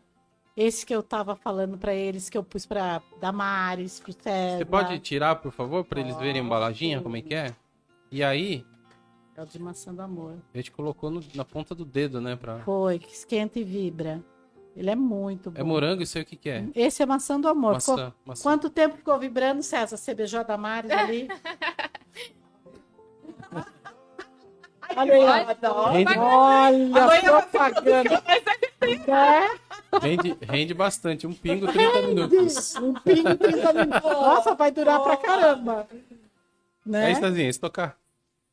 Esse 0.55 0.85
que 0.85 0.93
eu 0.93 1.01
tava 1.01 1.35
falando 1.35 1.77
para 1.77 1.93
eles, 1.93 2.29
que 2.29 2.37
eu 2.37 2.43
pus 2.43 2.65
pra 2.65 3.01
Damares, 3.19 3.99
pro 3.99 4.11
César. 4.11 4.57
Você 4.57 4.65
pode 4.65 4.99
tirar, 4.99 5.35
por 5.37 5.51
favor, 5.51 5.85
para 5.85 6.01
eles 6.01 6.15
verem 6.17 6.41
a 6.41 6.43
embalaginha, 6.43 7.01
como 7.01 7.15
é 7.15 7.21
que 7.21 7.33
é? 7.33 7.55
E 8.11 8.23
aí... 8.23 8.65
É 9.35 9.41
o 9.41 9.45
de 9.45 9.57
maçã 9.57 9.93
do 9.93 10.01
amor. 10.01 10.35
A 10.53 10.57
gente 10.57 10.71
colocou 10.71 11.09
no, 11.09 11.23
na 11.33 11.45
ponta 11.45 11.73
do 11.73 11.85
dedo, 11.85 12.19
né? 12.19 12.35
Pra... 12.35 12.59
Foi, 12.59 12.99
que 12.99 13.13
esquenta 13.13 13.59
e 13.59 13.63
vibra. 13.63 14.21
Ele 14.75 14.89
é 14.89 14.95
muito 14.95 15.51
bom. 15.51 15.59
É 15.59 15.63
morango, 15.63 16.03
isso 16.03 16.17
aí 16.17 16.23
o 16.23 16.27
que, 16.27 16.35
que 16.35 16.49
é? 16.49 16.65
Esse 16.75 17.01
é 17.01 17.05
maçã 17.05 17.39
do 17.39 17.47
amor. 17.47 17.73
Maçã, 17.73 17.95
ficou... 17.95 18.13
maçã. 18.25 18.43
Quanto 18.43 18.69
tempo 18.69 18.97
ficou 18.97 19.17
vibrando, 19.17 19.63
César? 19.63 19.95
Você 19.95 20.13
beijou 20.13 20.41
a 20.41 20.43
Damares 20.43 20.91
ali? 20.91 21.27
Olha 24.93 25.13
aí, 25.13 25.23
olha, 25.23 26.91
olha 26.93 27.41
propaganda. 27.43 28.23
É? 29.07 29.70
Rende, 29.99 30.37
rende 30.41 30.73
bastante, 30.73 31.27
um 31.27 31.33
pingo 31.33 31.71
30 31.71 32.01
minutos. 32.07 32.75
Um 32.75 32.93
pingo 32.93 33.35
30 33.35 33.73
minutos. 33.73 34.01
Nossa, 34.03 34.55
vai 34.55 34.71
durar 34.71 34.99
oh. 34.99 35.03
pra 35.03 35.17
caramba. 35.17 35.87
Né? 36.85 37.09
É 37.09 37.11
isso, 37.11 37.21
Tazinha, 37.21 37.51
se 37.51 37.59
tocar. 37.59 37.97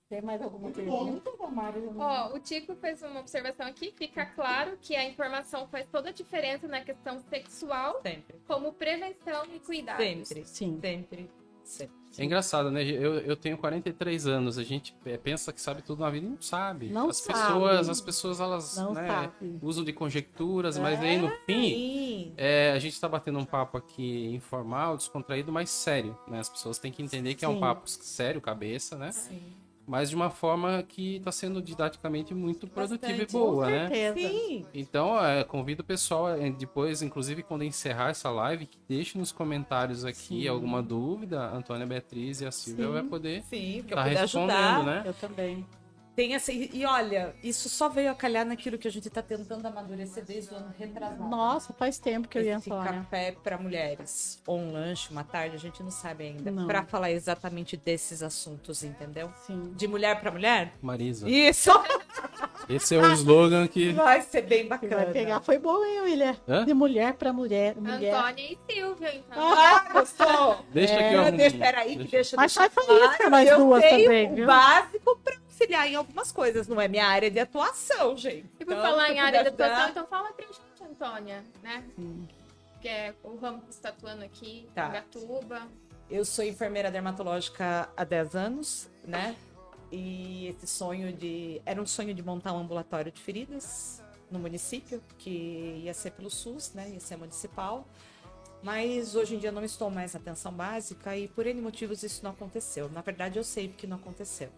Tem 0.09 0.23
mais 0.23 0.40
alguma 0.40 0.70
pergunta, 0.70 1.31
Ó, 1.98 2.31
oh, 2.31 2.36
o 2.36 2.40
Tico 2.40 2.74
fez 2.77 3.02
uma 3.02 3.20
observação 3.20 3.66
aqui. 3.66 3.93
Fica 3.94 4.24
claro 4.24 4.78
que 4.81 4.97
a 4.97 5.05
informação 5.05 5.69
faz 5.69 5.86
toda 5.93 6.09
a 6.09 6.12
diferença 6.12 6.66
na 6.66 6.81
questão 6.81 7.20
sexual, 7.28 8.01
sempre. 8.02 8.36
como 8.47 8.73
prevenção 8.73 9.44
e 9.55 9.60
cuidado. 9.60 9.98
Sempre, 9.98 10.47
sim. 10.47 10.81
Sempre. 10.81 11.31
É 12.16 12.24
engraçado, 12.24 12.70
né? 12.70 12.82
Eu, 12.82 13.14
eu 13.18 13.36
tenho 13.36 13.56
43 13.59 14.26
anos, 14.26 14.59
a 14.59 14.64
gente 14.64 14.94
pensa 15.22 15.52
que 15.52 15.60
sabe 15.60 15.82
tudo 15.82 16.01
na 16.01 16.10
vida 16.10 16.26
e 16.26 16.28
não 16.28 16.40
sabe. 16.40 16.89
Não 16.89 17.09
as 17.09 17.18
sabe. 17.18 17.39
pessoas, 17.39 17.89
as 17.89 18.01
pessoas 18.01 18.40
elas 18.40 18.76
né, 18.94 19.30
usam 19.62 19.85
de 19.85 19.93
conjecturas, 19.93 20.76
é, 20.76 20.80
mas 20.80 21.01
aí 21.01 21.18
no 21.18 21.30
fim 21.47 22.32
é, 22.36 22.72
a 22.72 22.78
gente 22.78 22.94
está 22.94 23.09
batendo 23.09 23.39
um 23.39 23.44
papo 23.44 23.78
aqui 23.78 24.35
informal, 24.35 24.97
descontraído, 24.97 25.52
mas 25.52 25.70
sério, 25.70 26.16
né? 26.26 26.40
As 26.40 26.48
pessoas 26.48 26.78
têm 26.78 26.90
que 26.90 27.02
entender 27.02 27.35
que 27.35 27.40
sim. 27.40 27.47
é 27.47 27.48
um 27.48 27.60
papo 27.60 27.89
sério, 27.89 28.40
cabeça, 28.40 28.97
né? 28.97 29.12
Sim 29.12 29.67
mas 29.89 30.10
de 30.10 30.15
uma 30.16 30.28
forma 30.28 30.82
que 30.82 31.16
está 31.16 31.32
sendo 31.32 31.62
didaticamente 31.62 32.35
muito 32.35 32.66
produtiva 32.66 33.01
Bastante, 33.01 33.31
e 33.31 33.39
boa, 33.39 33.70
né? 33.70 34.12
Sim. 34.12 34.66
Então, 34.74 35.19
é, 35.24 35.43
convido 35.43 35.81
o 35.81 35.85
pessoal, 35.85 36.28
é, 36.28 36.51
depois, 36.51 37.01
inclusive, 37.01 37.43
quando 37.43 37.65
encerrar 37.65 38.10
essa 38.10 38.28
live, 38.28 38.66
que 38.66 38.78
deixe 38.86 39.16
nos 39.16 39.32
comentários 39.32 40.05
aqui 40.05 40.43
Sim. 40.43 40.48
alguma 40.48 40.82
dúvida. 40.82 41.40
A 41.40 41.56
Antônia 41.56 41.86
Beatriz 41.86 42.43
e 42.43 42.47
a 42.47 42.51
Silvia 42.52 42.86
Sim. 42.86 42.93
vai 42.93 43.02
poder 43.02 43.43
Sim, 43.44 43.82
tá 43.89 44.02
respondendo, 44.02 44.52
ajudar. 44.52 44.85
né? 44.85 45.02
Eu 45.06 45.15
também. 45.15 45.66
Tem 46.18 46.34
essa, 46.34 46.50
e 46.50 46.84
olha, 46.84 47.32
isso 47.44 47.68
só 47.68 47.88
veio 47.88 48.10
a 48.10 48.14
calhar 48.14 48.44
naquilo 48.44 48.76
que 48.76 48.88
a 48.88 48.90
gente 48.90 49.06
está 49.06 49.22
tentando 49.22 49.64
amadurecer 49.64 50.24
desde 50.24 50.52
o 50.52 50.56
ano 50.56 50.74
retrasado. 50.76 51.28
Nossa, 51.28 51.72
faz 51.72 51.96
tempo 52.00 52.26
que 52.26 52.36
eu 52.36 52.42
ia 52.42 52.56
Esse 52.56 52.68
falar. 52.68 52.90
Né? 52.90 52.98
café 52.98 53.36
para 53.40 53.56
mulheres, 53.56 54.42
ou 54.44 54.58
um 54.58 54.72
lanche, 54.72 55.12
uma 55.12 55.22
tarde, 55.22 55.54
a 55.54 55.58
gente 55.60 55.80
não 55.80 55.92
sabe 55.92 56.24
ainda. 56.24 56.66
Para 56.66 56.82
falar 56.82 57.12
exatamente 57.12 57.76
desses 57.76 58.20
assuntos, 58.20 58.82
entendeu? 58.82 59.32
Sim. 59.46 59.72
De 59.76 59.86
mulher 59.86 60.20
para 60.20 60.32
mulher? 60.32 60.72
Marisa. 60.82 61.30
Isso! 61.30 61.70
Esse 62.68 62.96
é 62.96 62.98
o 62.98 63.12
slogan 63.12 63.68
que. 63.68 63.92
Vai 63.92 64.20
ser 64.20 64.42
bem 64.42 64.66
bacana. 64.66 64.96
Vai 64.96 65.12
pegar. 65.12 65.40
Foi 65.40 65.58
bom, 65.58 65.82
hein, 65.84 66.00
William? 66.00 66.36
Hã? 66.48 66.64
De 66.64 66.74
mulher 66.74 67.14
para 67.14 67.32
mulher. 67.32 67.76
mulher. 67.76 68.12
Antônia 68.12 68.44
e 68.44 68.58
Silvia, 68.70 69.14
então. 69.14 69.56
Ah, 69.56 69.88
gostou? 69.92 70.66
Deixa 70.72 70.94
é. 70.94 71.06
aqui, 71.06 71.16
ó. 71.16 71.30
Deixa, 71.36 71.56
peraí, 71.56 71.96
que 71.96 72.08
deixa. 72.08 72.36
Mas 72.36 72.52
sai 72.52 72.68
faísca 72.68 73.30
nós 73.30 73.56
duas 73.56 73.84
também, 73.84 74.34
viu? 74.34 74.46
básico 74.46 75.16
pra 75.24 75.47
auxiliar 75.59 75.89
em 75.89 75.97
algumas 75.97 76.30
coisas, 76.30 76.68
não 76.68 76.80
é 76.80 76.86
minha 76.86 77.06
área 77.06 77.30
de 77.30 77.40
atuação, 77.40 78.16
gente. 78.16 78.48
E 78.60 78.64
por 78.64 78.72
então, 78.72 78.82
falar 78.82 79.10
em 79.10 79.18
área 79.18 79.43
de 79.43 79.48
atuação, 79.48 79.89
então 79.90 80.06
fala 80.06 80.32
pra 80.32 80.47
gente, 80.47 80.60
Antônia, 80.89 81.44
né? 81.62 81.85
Hum. 81.98 82.26
Que 82.80 82.89
é 82.89 83.14
o 83.24 83.36
ramo 83.36 83.60
que 83.60 83.66
você 83.66 83.78
está 83.78 83.89
atuando 83.89 84.24
aqui, 84.24 84.68
tá. 84.74 84.89
em 84.89 84.93
Gatuba. 84.93 85.68
Eu 86.09 86.24
sou 86.24 86.44
enfermeira 86.44 86.90
dermatológica 86.90 87.89
há 87.97 88.05
10 88.05 88.35
anos, 88.36 88.89
né? 89.05 89.36
E 89.90 90.48
esse 90.48 90.66
sonho 90.66 91.12
de. 91.12 91.60
Era 91.66 91.82
um 91.82 91.86
sonho 91.86 92.14
de 92.14 92.22
montar 92.22 92.52
um 92.52 92.59
ambulatório 92.59 93.10
de 93.10 93.20
feridas 93.20 94.02
no 94.30 94.39
município, 94.39 95.02
que 95.18 95.82
ia 95.82 95.93
ser 95.93 96.12
pelo 96.12 96.30
SUS, 96.30 96.72
né? 96.74 96.89
Ia 96.90 97.01
ser 97.01 97.16
municipal. 97.16 97.86
Mas 98.62 99.14
hoje 99.14 99.36
em 99.36 99.39
dia 99.39 99.52
não 99.52 99.64
estou 99.64 99.90
mais 99.90 100.14
na 100.14 100.20
atenção 100.20 100.52
básica 100.52 101.16
e 101.16 101.28
por 101.28 101.47
N 101.47 101.60
motivos 101.60 102.02
isso 102.02 102.24
não 102.24 102.32
aconteceu. 102.32 102.89
Na 102.90 103.02
verdade, 103.02 103.39
eu 103.39 103.44
sei 103.44 103.68
porque 103.68 103.86
não 103.86 103.97
aconteceu 103.97 104.51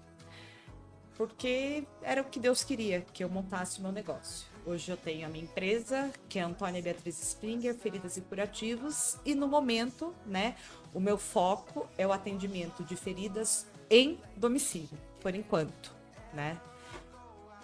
porque 1.21 1.87
era 2.01 2.23
o 2.23 2.25
que 2.25 2.41
Deus 2.41 2.65
queria, 2.65 3.03
que 3.13 3.23
eu 3.23 3.29
montasse 3.29 3.79
o 3.79 3.83
meu 3.83 3.93
negócio. 3.93 4.47
Hoje 4.65 4.91
eu 4.91 4.97
tenho 4.97 5.27
a 5.27 5.29
minha 5.29 5.45
empresa, 5.45 6.11
que 6.31 6.39
é 6.39 6.43
Antônia 6.43 6.81
Beatriz 6.81 7.21
Springer, 7.21 7.75
Feridas 7.75 8.17
e 8.17 8.23
Curativos, 8.23 9.19
e 9.23 9.35
no 9.35 9.47
momento, 9.47 10.15
né, 10.25 10.57
o 10.95 10.99
meu 10.99 11.19
foco 11.19 11.87
é 11.99 12.07
o 12.07 12.13
atendimento 12.13 12.83
de 12.85 12.97
feridas 12.97 13.67
em 13.91 14.19
domicílio, 14.35 14.99
por 15.21 15.35
enquanto, 15.35 15.95
né? 16.33 16.59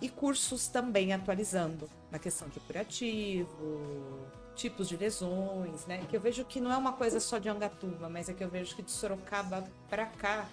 E 0.03 0.11
cursos 0.11 0.69
também 0.69 1.15
atualizando 1.15 1.89
na 2.11 2.19
questão 2.19 2.51
de 2.51 2.61
curativo, 2.61 4.21
tipos 4.55 4.87
de 4.87 4.99
lesões, 4.99 5.87
né? 5.87 6.05
Que 6.11 6.19
eu 6.19 6.21
vejo 6.21 6.45
que 6.45 6.61
não 6.61 6.71
é 6.71 6.77
uma 6.77 6.93
coisa 6.93 7.21
só 7.21 7.39
de 7.39 7.49
Angatuba, 7.49 8.11
mas 8.11 8.29
é 8.29 8.35
que 8.35 8.45
eu 8.45 8.51
vejo 8.51 8.77
que 8.77 8.83
de 8.83 8.91
Sorocaba 8.91 9.65
para 9.89 10.05
cá 10.05 10.47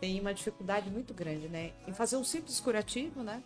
tem 0.00 0.20
uma 0.20 0.34
dificuldade 0.34 0.90
muito 0.90 1.14
grande, 1.14 1.48
né? 1.48 1.72
Em 1.86 1.92
fazer 1.92 2.16
um 2.16 2.24
simples 2.24 2.60
curativo, 2.60 3.22
né? 3.22 3.42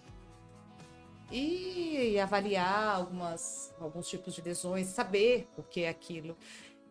E 1.30 2.18
avaliar 2.18 2.96
algumas, 2.96 3.72
alguns 3.80 4.08
tipos 4.08 4.34
de 4.34 4.42
lesões, 4.42 4.88
saber 4.88 5.48
o 5.56 5.62
que 5.62 5.82
é 5.82 5.88
aquilo. 5.88 6.36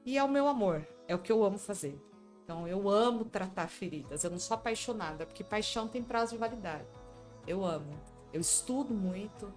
E 0.05 0.17
é 0.17 0.23
o 0.23 0.29
meu 0.29 0.47
amor, 0.47 0.87
é 1.07 1.15
o 1.15 1.19
que 1.19 1.31
eu 1.31 1.43
amo 1.43 1.57
fazer. 1.57 1.99
Então, 2.43 2.67
eu 2.67 2.89
amo 2.89 3.25
tratar 3.25 3.67
feridas. 3.67 4.23
Eu 4.23 4.31
não 4.31 4.39
sou 4.39 4.55
apaixonada, 4.55 5.25
porque 5.25 5.43
paixão 5.43 5.87
tem 5.87 6.01
prazo 6.01 6.31
de 6.31 6.37
validade. 6.37 6.85
Eu 7.45 7.63
amo. 7.65 7.99
Eu 8.33 8.41
estudo 8.41 8.93
muito. 8.93 9.53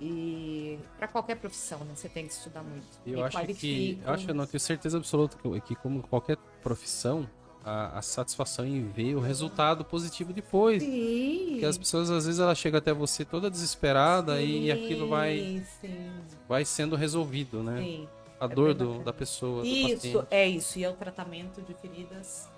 E 0.00 0.80
para 0.96 1.06
qualquer 1.06 1.36
profissão, 1.36 1.78
né? 1.84 1.94
Você 1.94 2.08
tem 2.08 2.26
que 2.26 2.32
estudar 2.32 2.62
muito. 2.64 2.86
Eu 3.06 3.24
acho 3.24 3.46
que, 3.54 4.00
eu 4.04 4.12
acho 4.12 4.34
não 4.34 4.46
tenho 4.46 4.58
certeza 4.58 4.96
absoluta 4.96 5.36
que, 5.36 5.60
que 5.60 5.76
como 5.76 6.02
qualquer 6.02 6.38
profissão, 6.60 7.28
a, 7.64 7.98
a, 7.98 8.02
satisfação 8.02 8.66
em 8.66 8.88
ver 8.88 9.14
o 9.14 9.20
resultado 9.20 9.84
positivo 9.84 10.32
depois. 10.32 10.82
Sim. 10.82 11.48
Porque 11.50 11.66
as 11.66 11.78
pessoas, 11.78 12.10
às 12.10 12.26
vezes, 12.26 12.40
ela 12.40 12.54
chega 12.54 12.78
até 12.78 12.92
você 12.92 13.24
toda 13.24 13.50
desesperada 13.50 14.36
sim, 14.38 14.64
e 14.64 14.72
aquilo 14.72 15.08
vai, 15.08 15.64
sim. 15.80 16.10
vai 16.48 16.64
sendo 16.64 16.96
resolvido, 16.96 17.62
né? 17.62 17.80
Sim. 17.80 18.08
A 18.40 18.46
é 18.46 18.48
dor 18.48 18.74
do, 18.74 18.98
da 19.04 19.12
pessoa. 19.12 19.64
Isso, 19.64 20.26
é 20.30 20.48
isso. 20.48 20.78
E 20.78 20.84
é 20.84 20.90
o 20.90 20.94
tratamento 20.94 21.62
de 21.62 21.74
feridas. 21.74 22.48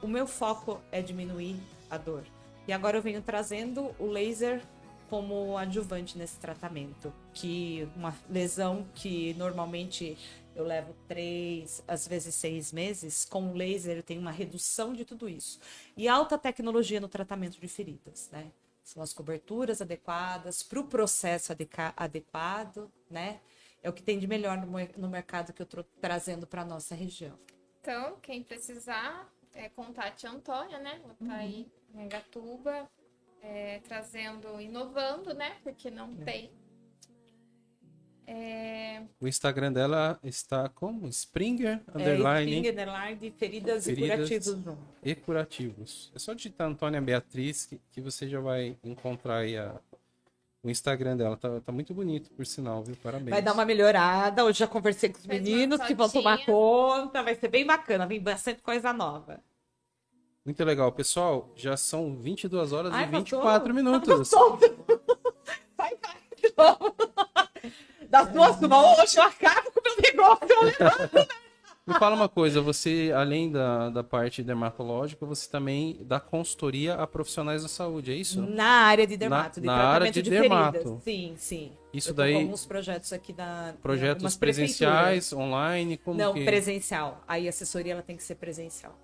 O 0.00 0.06
meu 0.06 0.26
foco 0.26 0.80
é 0.92 1.02
diminuir 1.02 1.56
a 1.90 1.98
dor. 1.98 2.22
E 2.68 2.72
agora 2.72 2.96
eu 2.96 3.02
venho 3.02 3.20
trazendo 3.20 3.90
o 3.98 4.06
laser 4.06 4.62
como 5.08 5.58
adjuvante 5.58 6.16
nesse 6.16 6.38
tratamento. 6.38 7.12
Que 7.34 7.88
uma 7.96 8.14
lesão 8.30 8.86
que 8.94 9.34
normalmente 9.34 10.16
eu 10.54 10.64
levo 10.64 10.94
três, 11.08 11.82
às 11.86 12.06
vezes 12.06 12.34
seis 12.34 12.72
meses, 12.72 13.24
com 13.24 13.50
o 13.50 13.54
laser 13.54 13.96
eu 13.96 14.02
tenho 14.02 14.20
uma 14.20 14.30
redução 14.32 14.92
de 14.92 15.04
tudo 15.04 15.28
isso. 15.28 15.60
E 15.96 16.08
alta 16.08 16.36
tecnologia 16.38 17.00
no 17.00 17.08
tratamento 17.08 17.60
de 17.60 17.68
feridas, 17.68 18.28
né? 18.32 18.50
São 18.82 19.02
as 19.02 19.12
coberturas 19.12 19.80
adequadas 19.80 20.62
para 20.62 20.80
o 20.80 20.84
processo 20.84 21.52
adequado, 21.96 22.90
né? 23.10 23.40
é 23.82 23.88
o 23.88 23.92
que 23.92 24.02
tem 24.02 24.18
de 24.18 24.26
melhor 24.26 24.58
no, 24.58 24.66
no 24.98 25.08
mercado 25.08 25.52
que 25.52 25.62
eu 25.62 25.64
estou 25.64 25.84
trazendo 26.00 26.46
para 26.46 26.64
nossa 26.64 26.94
região. 26.94 27.38
Então, 27.80 28.16
quem 28.20 28.42
precisar, 28.42 29.32
é, 29.54 29.68
contate 29.70 30.26
a 30.26 30.30
Antônia, 30.30 30.78
né? 30.78 31.00
Ela 31.02 31.14
tá 31.14 31.34
aí 31.34 31.66
Uhum. 31.94 32.02
em 32.02 32.08
Gatuba, 32.08 32.90
trazendo, 33.84 34.60
inovando, 34.60 35.34
né? 35.34 35.58
Porque 35.62 35.90
não 35.90 36.12
É. 36.20 36.24
tem. 36.24 36.50
É, 38.32 39.02
O 39.20 39.26
Instagram 39.26 39.72
dela 39.72 40.18
está 40.22 40.68
como? 40.68 41.08
Springer, 41.08 41.80
É, 41.88 41.98
underline 41.98 42.50
Spring, 42.52 42.70
underline, 42.70 43.30
feridas, 43.36 43.86
e 43.86 43.94
Feridas. 43.94 44.16
curativos 44.16 44.46
junto. 44.46 44.78
e 45.02 45.14
curativos. 45.16 46.12
É 46.14 46.18
só 46.20 46.32
digitar 46.32 46.68
Antônia 46.68 47.00
Beatriz 47.00 47.66
que, 47.66 47.80
que 47.90 48.00
você 48.00 48.28
já 48.28 48.38
vai 48.40 48.76
encontrar 48.84 49.38
aí 49.38 49.58
a- 49.58 49.74
o 50.62 50.70
Instagram 50.70 51.16
dela. 51.16 51.36
Tá, 51.36 51.60
tá 51.60 51.72
muito 51.72 51.92
bonito, 51.92 52.30
por 52.30 52.46
sinal, 52.46 52.84
viu? 52.84 52.94
Parabéns. 53.02 53.30
Vai 53.30 53.42
dar 53.42 53.52
uma 53.52 53.64
melhorada. 53.64 54.44
Hoje 54.44 54.60
já 54.60 54.66
conversei 54.68 55.08
com 55.08 55.18
os 55.18 55.26
Fez 55.26 55.42
meninos 55.42 55.80
que 55.82 55.94
vão 55.94 56.08
tomar 56.08 56.44
conta. 56.44 57.22
Vai 57.24 57.34
ser 57.34 57.48
bem 57.48 57.66
bacana. 57.66 58.06
Vem 58.06 58.20
bastante 58.20 58.62
coisa 58.62 58.92
nova. 58.92 59.40
Muito 60.44 60.62
legal. 60.64 60.92
Pessoal, 60.92 61.50
já 61.56 61.76
são 61.76 62.14
22 62.16 62.72
horas 62.72 62.92
Ai, 62.92 63.02
e 63.04 63.06
passou. 63.06 63.20
24 63.24 63.74
minutos. 63.74 64.30
Vai, 65.76 65.96
vai 65.96 66.16
de 66.36 66.52
novo. 66.56 66.94
Das 68.10 68.28
duas, 68.28 68.56
hoje 68.60 69.16
eu 69.18 69.22
acabo 69.22 69.70
com 69.70 69.80
o 69.80 69.82
meu 69.84 69.96
negócio. 70.02 71.28
Me 71.86 71.94
fala 71.98 72.14
uma 72.14 72.28
coisa, 72.28 72.60
você, 72.60 73.10
além 73.16 73.50
da, 73.50 73.88
da 73.90 74.04
parte 74.04 74.42
dermatológica, 74.42 75.24
você 75.24 75.48
também 75.50 75.98
dá 76.02 76.20
consultoria 76.20 76.94
a 76.94 77.06
profissionais 77.06 77.62
da 77.62 77.68
saúde, 77.68 78.12
é 78.12 78.14
isso? 78.14 78.42
Na 78.42 78.82
área 78.84 79.06
de 79.06 79.16
dermato, 79.16 79.60
Na- 79.60 79.60
de 79.60 79.66
na 79.66 79.72
tratamento 79.74 79.94
área 79.94 80.12
de 80.12 80.22
de, 80.22 80.30
dermato. 80.30 80.72
feridas. 80.78 81.02
Sim, 81.02 81.34
sim. 81.38 81.72
Isso 81.92 82.10
Eu 82.10 82.14
daí, 82.14 82.34
com 82.34 82.40
alguns 82.40 82.66
projetos 82.66 83.12
aqui 83.12 83.32
da 83.32 83.74
projetos 83.80 84.36
presenciais, 84.36 85.32
online, 85.32 85.96
como 85.96 86.18
Não, 86.18 86.34
que... 86.34 86.44
presencial. 86.44 87.24
Aí 87.26 87.46
a 87.46 87.50
assessoria 87.50 87.92
ela 87.94 88.02
tem 88.02 88.16
que 88.16 88.22
ser 88.22 88.34
presencial. 88.36 88.94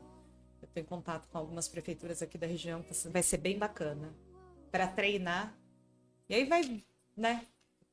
Eu 0.62 0.68
tenho 0.74 0.86
contato 0.86 1.28
com 1.28 1.38
algumas 1.38 1.66
prefeituras 1.68 2.22
aqui 2.22 2.36
da 2.36 2.46
região, 2.46 2.84
vai 3.10 3.22
ser 3.22 3.38
bem 3.38 3.58
bacana. 3.58 4.12
Para 4.70 4.86
treinar. 4.86 5.54
E 6.28 6.34
aí 6.34 6.44
vai, 6.44 6.82
né? 7.16 7.42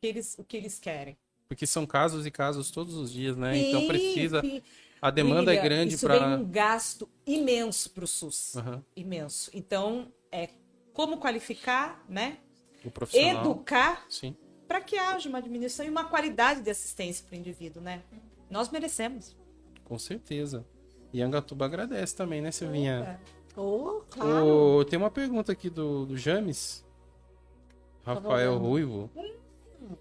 O 0.03 0.05
que 0.05 0.07
eles, 0.07 0.35
o 0.37 0.43
que 0.43 0.57
eles 0.57 0.79
querem. 0.79 1.17
Porque 1.47 1.65
são 1.65 1.85
casos 1.85 2.25
e 2.25 2.31
casos 2.31 2.69
todos 2.69 2.93
os 2.95 3.09
dias, 3.09 3.37
né? 3.37 3.57
então 3.57 3.79
Sim, 3.79 3.87
precisa... 3.87 4.41
sim. 4.41 4.61
A 5.01 5.09
demanda 5.09 5.53
é 5.53 5.61
grande 5.61 5.95
Isso 5.95 6.07
vem 6.07 6.17
para... 6.19 6.37
um 6.37 6.45
gasto 6.45 7.09
imenso 7.25 7.89
para 7.91 8.03
o 8.03 8.07
SUS. 8.07 8.55
Aham, 8.57 8.83
Imenso. 8.95 9.49
Então, 9.53 10.11
é 10.31 10.49
como 10.93 11.17
qualificar, 11.17 12.03
né? 12.07 12.37
o 12.83 12.91
profissional. 12.91 13.45
Educar 13.45 14.05
para 14.67 14.81
que 14.81 14.97
haja 14.97 15.29
uma 15.29 15.41
diminuição 15.41 15.85
e 15.85 15.89
uma 15.89 16.03
qualidade 16.05 16.61
de 16.61 16.69
assistência 16.69 17.25
para 17.25 17.35
o 17.35 17.39
indivíduo, 17.39 17.81
né? 17.81 18.01
Nós 18.49 18.69
merecemos. 18.69 19.35
Com 19.85 19.97
certeza. 19.97 20.65
E 21.13 21.21
Angatuba 21.21 21.65
agradece 21.65 22.13
também, 22.15 22.41
né, 22.41 22.51
Silvinha? 22.51 23.19
Oh, 23.55 24.01
claro. 24.09 24.79
O- 24.79 24.85
Tem 24.85 24.97
uma 24.97 25.11
pergunta 25.11 25.51
aqui 25.51 25.69
do, 25.69 26.05
do 26.05 26.17
James. 26.17 26.83
Rafael 28.05 28.51
olhando. 28.53 28.67
Ruivo. 28.67 29.09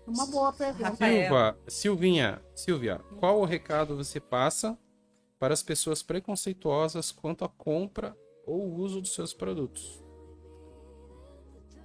Uma 0.06 0.26
boa 0.26 0.52
pergunta. 0.52 0.96
Silva, 0.96 1.58
Silvinha, 1.68 2.42
Silvia, 2.54 2.98
qual 3.18 3.40
o 3.40 3.44
recado 3.44 3.96
você 3.96 4.20
passa 4.20 4.78
para 5.38 5.54
as 5.54 5.62
pessoas 5.62 6.02
preconceituosas 6.02 7.10
quanto 7.10 7.44
à 7.44 7.48
compra 7.48 8.16
ou 8.46 8.74
uso 8.74 9.00
dos 9.00 9.14
seus 9.14 9.34
produtos? 9.34 10.01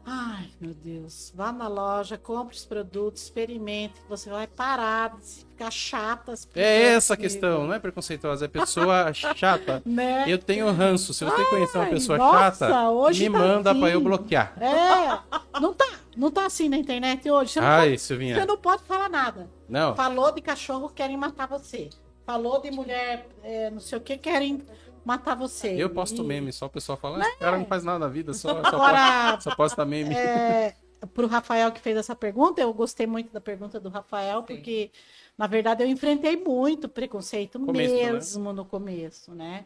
Ai, 0.09 0.49
meu 0.61 0.73
Deus. 0.73 1.33
Vá 1.35 1.51
na 1.51 1.67
loja, 1.67 2.17
compre 2.17 2.55
os 2.55 2.63
produtos, 2.63 3.23
experimente. 3.23 3.95
Você 4.07 4.29
vai 4.29 4.47
parar 4.47 5.17
de 5.17 5.45
ficar 5.45 5.69
chata. 5.69 6.33
É 6.55 6.93
essa 6.93 7.15
a 7.15 7.17
questão, 7.17 7.67
não 7.67 7.73
é 7.73 7.79
preconceituosa, 7.79 8.45
é 8.45 8.47
pessoa 8.47 9.11
chata. 9.13 9.83
Né? 9.85 10.23
Eu 10.25 10.37
tenho 10.37 10.71
ranço. 10.71 11.13
Se 11.13 11.25
você 11.25 11.43
conhecer 11.45 11.77
uma 11.77 11.83
Ai, 11.83 11.89
pessoa 11.89 12.17
nossa, 12.17 12.69
chata, 12.69 13.13
me 13.13 13.29
tá 13.29 13.37
manda 13.37 13.75
para 13.75 13.89
eu 13.89 13.99
bloquear. 13.99 14.53
É, 14.61 15.59
não 15.59 15.73
tá, 15.73 15.89
não 16.15 16.31
tá 16.31 16.45
assim 16.45 16.69
na 16.69 16.77
internet 16.77 17.29
hoje. 17.29 17.51
Você 17.51 17.59
não, 17.59 17.67
Ai, 17.67 17.89
pode, 17.89 18.01
Silvinha. 18.01 18.35
você 18.35 18.45
não 18.45 18.57
pode 18.57 18.83
falar 18.83 19.09
nada. 19.09 19.49
Não, 19.67 19.93
Falou 19.93 20.31
de 20.31 20.41
cachorro, 20.41 20.87
querem 20.87 21.17
matar 21.17 21.49
você. 21.49 21.89
Falou 22.25 22.61
de 22.61 22.71
mulher, 22.71 23.27
é, 23.43 23.69
não 23.69 23.81
sei 23.81 23.97
o 23.97 24.01
que, 24.01 24.17
querem 24.17 24.63
matar 25.07 25.35
você. 25.35 25.69
eu 25.81 25.89
posto 25.89 26.21
E- 26.21 26.25
meme, 26.25 26.51
só 26.51 26.65
o 26.65 26.69
pessoal 26.69 26.97
fala, 26.97 27.21
esse 27.21 27.37
cara 27.37 27.57
não 27.57 27.65
faz 27.65 27.83
nada 27.83 27.97
na 27.99 28.07
vida, 28.09 28.33
só, 28.33 28.49
só, 28.61 28.67
Agora, 28.75 29.31
posta, 29.33 29.49
só 29.49 29.55
posta 29.55 29.85
meme. 29.85 30.13
é, 30.13 30.75
pro 31.13 31.27
Rafael 31.27 31.71
que 31.71 31.79
fez 31.79 31.95
essa 31.97 32.15
pergunta, 32.15 32.59
eu 32.61 32.73
gostei 32.73 33.07
muito 33.07 33.31
da 33.31 33.39
pergunta 33.39 33.79
do 33.79 33.87
Rafael, 33.89 34.41
Sim. 34.41 34.45
porque, 34.55 34.91
na 35.37 35.47
verdade, 35.47 35.81
eu 35.83 35.87
enfrentei 35.87 36.35
muito 36.35 36.89
preconceito 36.89 37.59
Começo, 37.59 37.95
né? 37.95 38.11
mesmo 38.13 38.51
no 38.53 38.65
começo, 38.65 39.33
né? 39.33 39.63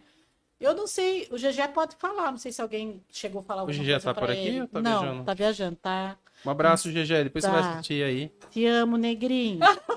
Eu 0.59 0.75
não 0.75 0.85
sei, 0.85 1.27
o 1.31 1.37
GG 1.37 1.69
pode 1.73 1.95
falar, 1.95 2.29
não 2.29 2.37
sei 2.37 2.51
se 2.51 2.61
alguém 2.61 3.03
chegou 3.09 3.41
a 3.41 3.43
falar 3.43 3.61
alguma 3.61 3.75
GG 3.79 3.83
coisa 3.93 3.99
tá 4.05 4.13
pra 4.13 4.21
por 4.21 4.29
aqui 4.31 4.47
ele. 4.47 4.61
ou 4.61 4.67
tá 4.67 4.79
não, 4.79 4.99
viajando? 5.01 5.23
tá 5.23 5.33
viajando, 5.33 5.75
tá? 5.81 6.17
Um 6.45 6.49
abraço, 6.51 6.91
GG, 6.91 7.23
depois 7.23 7.43
você 7.43 7.49
Tá. 7.51 7.61
vai 7.61 7.71
assistir 7.71 8.03
aí. 8.03 8.31
Te 8.51 8.65
amo, 8.67 8.95
negrinho. 8.95 9.59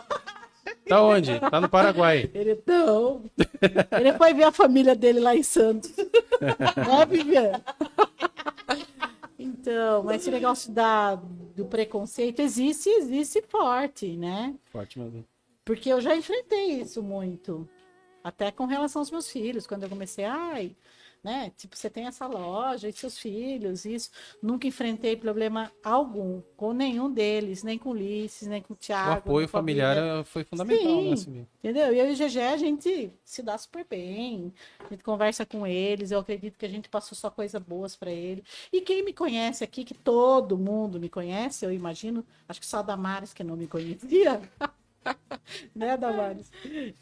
Tá 0.86 1.02
onde? 1.02 1.40
Tá 1.40 1.60
no 1.60 1.68
Paraguai. 1.68 2.30
Ele 2.34 2.60
não. 2.66 3.22
Ele 3.98 4.12
foi 4.14 4.34
ver 4.34 4.44
a 4.44 4.52
família 4.52 4.94
dele 4.94 5.20
lá 5.20 5.34
em 5.34 5.42
Santos. 5.42 5.94
né, 5.96 7.06
Viviane? 7.08 7.62
Então, 9.38 10.02
mas 10.02 10.22
esse 10.22 10.30
negócio 10.30 10.72
da, 10.72 11.14
do 11.56 11.64
preconceito 11.64 12.40
existe, 12.40 12.88
existe 12.88 13.42
forte, 13.42 14.16
né? 14.16 14.54
Forte 14.66 14.98
mesmo. 14.98 15.24
Porque 15.64 15.88
eu 15.88 16.00
já 16.00 16.14
enfrentei 16.14 16.80
isso 16.80 17.02
muito. 17.02 17.68
Até 18.22 18.50
com 18.50 18.66
relação 18.66 19.00
aos 19.00 19.10
meus 19.10 19.30
filhos, 19.30 19.66
quando 19.66 19.84
eu 19.84 19.88
comecei, 19.88 20.24
ai, 20.24 20.74
né? 21.24 21.50
Tipo, 21.56 21.74
você 21.76 21.88
tem 21.88 22.06
essa 22.06 22.26
loja 22.26 22.86
e 22.88 22.92
seus 22.92 23.18
filhos, 23.18 23.86
isso. 23.86 24.10
Nunca 24.42 24.66
enfrentei 24.68 25.16
problema 25.16 25.72
algum 25.82 26.42
com 26.54 26.74
nenhum 26.74 27.10
deles, 27.10 27.62
nem 27.62 27.78
com 27.78 27.88
o 27.88 27.92
Ulisses, 27.92 28.46
nem 28.46 28.60
com 28.60 28.74
o 28.74 28.76
O 28.76 28.78
Thiago. 28.78 29.12
apoio 29.12 29.38
nem 29.38 29.46
com 29.48 29.56
a 29.56 29.60
familiar 29.60 29.96
Bíblia. 29.96 30.20
é- 30.20 30.24
foi 30.24 30.44
fundamental, 30.44 31.16
Sim. 31.16 31.30
né? 31.30 31.46
Entendeu? 31.64 31.94
E 31.94 31.98
eu 31.98 32.10
e 32.10 32.12
o 32.12 32.14
GG, 32.16 32.38
a 32.40 32.56
gente 32.58 33.10
se 33.24 33.42
dá 33.42 33.56
super 33.56 33.86
bem. 33.88 34.52
A 34.80 34.88
gente 34.92 35.02
conversa 35.02 35.46
com 35.46 35.66
eles. 35.66 36.10
Eu 36.10 36.18
acredito 36.20 36.58
que 36.58 36.66
a 36.66 36.68
gente 36.68 36.90
passou 36.90 37.16
só 37.16 37.30
coisas 37.30 37.60
boas 37.62 37.96
para 37.96 38.10
ele. 38.12 38.44
E 38.70 38.82
quem 38.82 39.02
me 39.02 39.14
conhece 39.14 39.64
aqui, 39.64 39.82
que 39.82 39.94
todo 39.94 40.58
mundo 40.58 41.00
me 41.00 41.08
conhece, 41.08 41.64
eu 41.64 41.72
imagino, 41.72 42.22
acho 42.46 42.60
que 42.60 42.66
só 42.66 42.80
a 42.80 42.82
Damares 42.82 43.32
que 43.32 43.42
não 43.42 43.56
me 43.56 43.66
conhecia. 43.66 44.42
né, 45.74 45.96
Damares? 45.96 46.50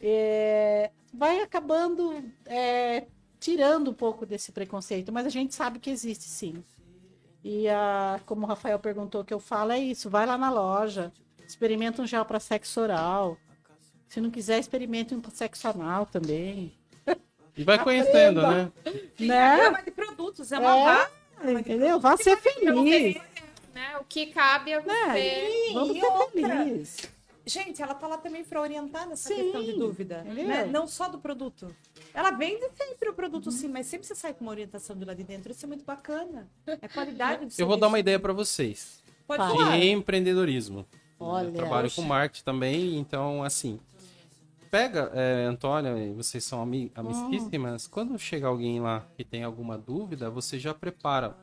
É, 0.01 0.91
vai 1.13 1.41
acabando 1.41 2.23
é, 2.47 3.07
tirando 3.43 3.91
um 3.91 3.95
pouco 3.95 4.25
desse 4.25 4.53
preconceito, 4.53 5.13
mas 5.13 5.27
a 5.27 5.29
gente 5.29 5.53
sabe 5.55 5.81
que 5.81 5.91
existe 5.91 6.25
sim. 6.25 6.63
E 7.45 7.69
a, 7.69 8.21
como 8.25 8.45
o 8.45 8.49
Rafael 8.49 8.79
perguntou, 8.79 9.23
o 9.23 9.25
que 9.25 9.35
eu 9.35 9.41
falo 9.41 9.73
é 9.73 9.79
isso: 9.81 10.09
vai 10.09 10.25
lá 10.25 10.39
na 10.39 10.49
loja, 10.49 11.13
experimenta 11.47 12.01
um 12.01 12.07
gel 12.07 12.25
para 12.25 12.39
sexo 12.39 12.81
oral. 12.81 13.37
Se 14.09 14.21
não 14.21 14.31
quiser, 14.31 14.59
experimente 14.61 15.15
um 15.15 15.21
sexo 15.33 15.67
anal 15.69 16.07
também. 16.07 16.73
E 17.55 17.65
vai 17.65 17.79
conhecendo, 17.85 18.41
né? 18.41 18.73
Né? 19.21 19.57
Gama 19.59 19.83
de 19.83 19.91
produtos, 19.91 20.51
é 20.53 20.59
uma 20.59 20.75
É. 20.75 20.85
vá- 20.85 21.11
Entendeu? 21.61 22.01
Vá 22.01 22.17
ser 22.17 22.35
feliz. 22.39 23.15
Né? 23.75 23.99
O 24.01 24.05
que 24.05 24.27
cabe 24.29 24.73
a 24.73 24.81
você. 24.81 24.89
Né? 24.89 25.73
Vamos 25.75 25.97
E 25.97 26.01
ser 26.01 26.07
outra? 26.07 26.31
felizes. 26.31 26.97
Gente, 27.45 27.83
ela 27.83 27.93
tá 27.95 28.07
lá 28.07 28.17
também 28.17 28.43
para 28.43 28.59
orientar 28.59 29.07
nessa 29.07 29.29
Sim, 29.29 29.35
questão 29.43 29.63
de 29.63 29.73
dúvida, 29.75 30.23
né? 30.23 30.65
Não 30.65 30.87
só 30.87 31.09
do 31.11 31.19
produto. 31.19 31.75
Ela 32.15 32.31
vende 32.33 32.69
sempre 32.77 33.09
o 33.09 33.15
produto 33.15 33.51
sim, 33.51 33.69
mas 33.69 33.87
sempre 33.87 34.07
você 34.07 34.15
sai 34.15 34.35
com 34.35 34.45
uma 34.45 34.51
orientação 34.51 34.97
de 34.97 35.05
lá 35.05 35.15
de 35.15 35.25
dentro. 35.25 35.51
Isso 35.53 35.65
é 35.65 35.69
muito 35.69 35.85
bacana. 35.85 36.49
É 36.67 36.89
qualidade 36.89 37.47
do 37.47 37.53
Eu 37.59 37.67
vou 37.67 37.77
dar 37.77 37.87
uma 37.87 37.97
serviço. 37.97 38.01
ideia 38.01 38.21
para 38.21 38.33
vocês. 38.33 39.03
Pode 39.27 39.43
falar. 39.43 39.79
De 39.79 39.87
empreendedorismo. 39.87 40.87
Olha, 41.19 41.47
eu 41.47 41.55
trabalho 41.55 41.91
com 41.91 42.03
marketing 42.03 42.45
também, 42.45 42.99
então, 42.99 43.43
assim. 43.43 43.79
Pega, 44.71 45.11
é, 45.15 45.45
Antônia, 45.45 45.97
e 45.99 46.13
vocês 46.13 46.45
são 46.45 46.63
ami 46.63 46.91
amicíssimas. 46.95 47.87
Quando 47.87 48.19
chega 48.19 48.47
alguém 48.47 48.81
lá 48.81 49.07
que 49.17 49.25
tem 49.25 49.45
alguma 49.45 49.79
dúvida, 49.79 50.31
você 50.31 50.59
já 50.59 50.75
prepara. 50.75 51.37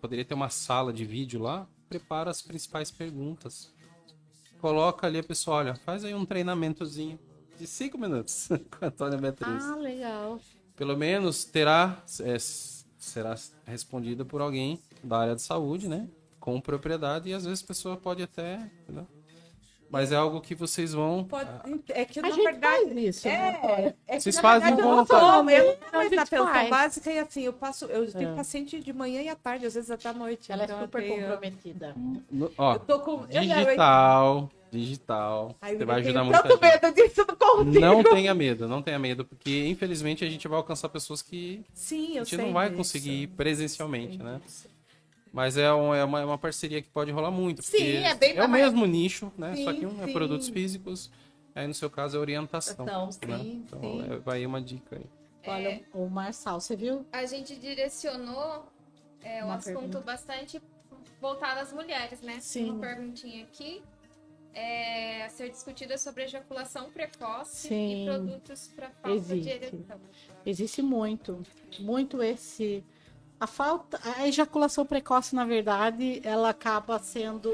Poderia 0.00 0.24
ter 0.24 0.34
uma 0.34 0.48
sala 0.48 0.92
de 0.92 1.04
vídeo 1.04 1.40
lá, 1.40 1.66
prepara 1.88 2.30
as 2.30 2.42
principais 2.42 2.90
perguntas. 2.90 3.72
Coloca 4.60 5.06
ali 5.06 5.18
a 5.18 5.22
pessoa, 5.22 5.58
olha, 5.58 5.74
faz 5.74 6.04
aí 6.04 6.14
um 6.14 6.24
treinamentozinho 6.24 7.18
de 7.58 7.66
cinco 7.66 7.98
minutos 7.98 8.48
com 8.70 8.84
a 8.84 8.88
Antônia 8.88 9.18
Beatriz. 9.18 9.64
Ah, 9.64 9.76
legal. 9.76 10.40
Pelo 10.76 10.96
menos 10.96 11.44
terá, 11.44 12.02
é, 12.20 12.36
será 12.38 13.34
respondida 13.64 14.24
por 14.24 14.40
alguém 14.40 14.80
da 15.02 15.18
área 15.18 15.34
de 15.34 15.42
saúde, 15.42 15.88
né? 15.88 16.08
Com 16.38 16.60
propriedade, 16.60 17.30
e 17.30 17.34
às 17.34 17.44
vezes 17.44 17.64
a 17.64 17.66
pessoa 17.66 17.96
pode 17.96 18.22
até. 18.22 18.70
entendeu? 18.82 19.06
Mas 19.96 20.12
é 20.12 20.16
algo 20.16 20.40
que 20.40 20.54
vocês 20.54 20.92
vão. 20.92 21.24
Pode- 21.24 21.48
É 21.90 22.04
que, 22.04 22.18
A 22.18 22.22
na 22.22 22.30
gente 22.30 22.42
verdade, 22.44 22.84
faz 22.84 22.96
isso, 22.96 23.28
né? 23.28 23.34
É, 23.62 23.94
é 24.06 24.14
que, 24.16 24.20
Vocês 24.20 24.36
na 24.36 24.42
fazem 24.42 24.68
verdade, 24.68 24.88
eu 24.88 24.96
não 24.96 25.06
tomo, 25.06 25.50
eu 25.50 25.64
não 25.64 25.70
Não, 25.72 25.76
tomo 25.90 26.16
na 26.16 26.22
atenção 26.22 26.68
básica 26.70 27.10
e 27.12 27.18
assim, 27.18 27.42
eu 27.42 27.52
passo, 27.52 27.84
eu 27.86 28.10
tenho 28.12 28.30
É. 28.30 28.34
paciente 28.36 28.80
de 28.80 28.92
manhã 28.92 29.22
e 29.22 29.28
à 29.28 29.34
tarde, 29.36 29.66
às 29.66 29.74
vezes 29.74 29.90
até 29.90 30.08
à 30.08 30.12
noite. 30.12 30.50
Ela 30.52 30.62
é 30.62 30.64
então 30.64 30.76
eu 30.78 30.84
super 30.84 31.02
tenho- 31.02 31.20
comprometida. 31.22 31.94
no- 32.30 32.52
Ó, 32.58 32.74
Eu 32.74 32.78
tô 32.80 33.00
com. 33.00 33.26
digital. 33.26 34.50
Digital. 34.70 35.54
Ai, 35.62 35.76
Você 35.76 35.84
vai 35.84 36.00
ajudar 36.00 36.24
muita 36.24 36.42
tanto 36.42 36.60
gente. 36.62 36.82
medo 36.82 36.94
disso 36.94 37.24
do 37.24 37.36
contigo. 37.36 37.80
Não 37.80 38.02
tenha 38.02 38.34
medo, 38.34 38.68
não 38.68 38.82
tenha 38.82 38.98
medo, 38.98 39.24
porque 39.24 39.66
infelizmente 39.68 40.24
a 40.24 40.28
gente 40.28 40.46
vai 40.48 40.58
alcançar 40.58 40.88
pessoas 40.88 41.22
que 41.22 41.64
Sim, 41.72 42.16
a 42.18 42.20
eu 42.20 42.24
gente 42.24 42.36
sei 42.36 42.44
não 42.44 42.52
vai 42.52 42.66
disso. 42.66 42.76
conseguir 42.76 43.22
ir 43.22 43.26
presencialmente, 43.28 44.18
né? 44.18 44.40
disso. 44.44 44.68
Mas 45.36 45.58
é, 45.58 45.70
um- 45.70 45.94
é 45.94 46.02
uma, 46.02 46.20
é 46.22 46.24
uma 46.24 46.38
parceria 46.38 46.80
que 46.80 46.88
pode 46.88 47.10
rolar 47.10 47.30
muito. 47.30 47.60
Sim, 47.62 47.96
é 47.98 48.14
bem 48.14 48.34
É 48.38 48.42
o 48.42 48.48
mais- 48.48 48.64
mesmo 48.72 48.86
nicho, 48.86 49.30
né? 49.36 49.54
Só 49.56 49.70
Sim, 49.70 49.78
que 49.80 49.84
um 49.86 50.02
é 50.02 50.06
sim. 50.06 50.12
produtos 50.14 50.48
físicos, 50.48 51.10
aí 51.54 51.66
no 51.68 51.74
seu 51.74 51.90
caso 51.90 52.16
é 52.16 52.20
orientação. 52.20 52.86
Então, 52.86 53.04
né? 53.28 53.38
sim, 53.38 53.64
Então 53.66 53.80
sim. 53.82 54.12
é- 54.14 54.16
vai 54.16 54.38
aí 54.38 54.46
uma 54.46 54.62
dica 54.62 54.96
aí. 54.96 55.04
Olha, 55.46 55.82
o 55.92 56.08
Marçal, 56.08 56.58
você 56.58 56.74
viu? 56.74 57.04
A 57.12 57.26
gente 57.26 57.54
direcionou 57.54 58.64
é, 59.22 59.42
um 59.44 59.48
Uma 59.48 59.56
assunto 59.56 59.74
pergunta. 59.74 60.00
bastante 60.00 60.62
voltado 61.20 61.60
às 61.60 61.70
mulheres, 61.70 62.22
né? 62.22 62.38
Sim. 62.40 62.70
Uma 62.70 62.80
perguntinha 62.80 63.42
aqui. 63.44 63.82
É, 64.54 65.22
a 65.26 65.28
ser 65.28 65.50
discutida 65.50 65.98
sobre 65.98 66.22
ejaculação 66.24 66.90
precoce 66.90 67.68
Sim. 67.68 68.04
e 68.04 68.06
produtos 68.06 68.68
para 68.74 68.88
falta 68.88 69.10
de 69.10 69.32
Existe. 69.34 69.50
ereção. 69.50 70.00
Existe 70.46 70.80
muito, 70.80 71.42
muito 71.80 72.22
esse. 72.22 72.82
A 73.38 73.46
falta, 73.46 74.00
a 74.16 74.26
ejaculação 74.26 74.86
precoce, 74.86 75.34
na 75.34 75.44
verdade, 75.44 76.20
ela 76.24 76.50
acaba 76.50 76.98
sendo. 76.98 77.52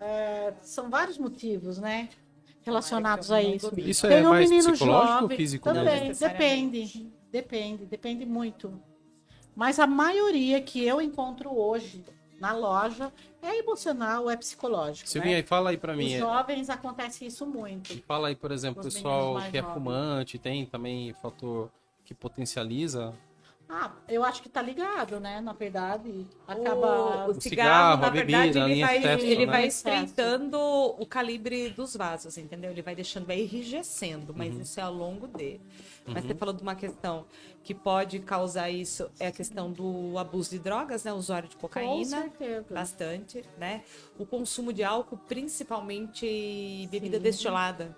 é, 0.00 0.52
são 0.62 0.90
vários 0.90 1.18
motivos, 1.18 1.78
né? 1.78 2.08
Relacionados 2.62 3.30
a 3.30 3.42
isso. 3.42 3.72
Isso 3.78 4.06
Tem 4.06 4.18
é 4.18 4.26
um 4.26 4.30
mais 4.30 4.48
menino 4.48 4.72
psicológico 4.72 5.12
ou 5.14 5.20
jovem, 5.20 5.36
físico? 5.36 5.72
Também, 5.72 6.12
depende. 6.12 7.12
Depende, 7.30 7.86
depende 7.86 8.26
muito. 8.26 8.80
Mas 9.54 9.78
a 9.78 9.86
maioria 9.86 10.60
que 10.60 10.84
eu 10.84 11.00
encontro 11.00 11.56
hoje 11.56 12.04
na 12.38 12.52
loja 12.52 13.12
é 13.40 13.58
emocional, 13.58 14.28
é 14.28 14.36
psicológico. 14.36 15.08
Silvinha, 15.08 15.36
né? 15.36 15.42
fala 15.42 15.70
aí 15.70 15.76
pra 15.76 15.94
mim. 15.96 16.06
Os 16.06 16.12
é- 16.12 16.18
jovens 16.18 16.68
acontece 16.68 17.24
isso 17.24 17.46
muito. 17.46 18.02
Fala 18.02 18.28
aí, 18.28 18.36
por 18.36 18.50
exemplo, 18.50 18.80
o 18.80 18.84
pessoal 18.84 19.40
que 19.50 19.56
é 19.56 19.60
jovens. 19.60 19.74
fumante, 19.74 20.38
tem 20.38 20.66
também 20.66 21.12
fator 21.14 21.70
que 22.04 22.14
potencializa. 22.14 23.14
Ah, 23.74 23.90
eu 24.06 24.22
acho 24.22 24.42
que 24.42 24.50
tá 24.50 24.60
ligado, 24.60 25.18
né? 25.18 25.40
Na 25.40 25.54
verdade, 25.54 26.26
acaba. 26.46 27.24
O, 27.26 27.30
o 27.30 27.30
O 27.30 27.40
cigarro, 27.40 27.40
cigarro, 27.40 28.00
na 28.02 28.06
a 28.06 28.10
verdade, 28.10 28.58
ele 28.58 28.80
vai, 28.82 29.00
testo, 29.00 29.24
ele 29.24 29.46
né? 29.46 29.52
vai 29.52 29.66
Excesso. 29.66 29.76
estreitando 29.96 30.58
o 30.58 31.06
calibre 31.06 31.70
dos 31.70 31.96
vasos, 31.96 32.36
entendeu? 32.36 32.70
Ele 32.70 32.82
vai 32.82 32.94
deixando, 32.94 33.26
vai 33.26 33.40
enrijecendo, 33.40 34.34
mas 34.36 34.54
Uhum. 34.54 34.60
isso 34.60 34.78
é 34.78 34.82
ao 34.82 34.92
longo 34.92 35.26
de. 35.26 35.58
Mas 36.06 36.24
você 36.24 36.34
falou 36.34 36.54
de 36.54 36.62
uma 36.62 36.74
questão 36.74 37.24
que 37.64 37.74
pode 37.74 38.18
causar 38.20 38.68
isso, 38.68 39.10
é 39.18 39.28
a 39.28 39.32
questão 39.32 39.72
do 39.72 40.18
abuso 40.18 40.50
de 40.50 40.58
drogas, 40.58 41.04
né? 41.04 41.12
O 41.12 41.16
usuário 41.16 41.48
de 41.48 41.56
Com 41.56 41.62
cocaína. 41.62 42.20
certeza. 42.20 42.74
Bastante, 42.74 43.42
né? 43.56 43.82
O 44.18 44.26
consumo 44.26 44.70
de 44.70 44.84
álcool, 44.84 45.16
principalmente 45.16 46.86
bebida 46.90 47.16
Sim. 47.16 47.22
destilada. 47.22 47.96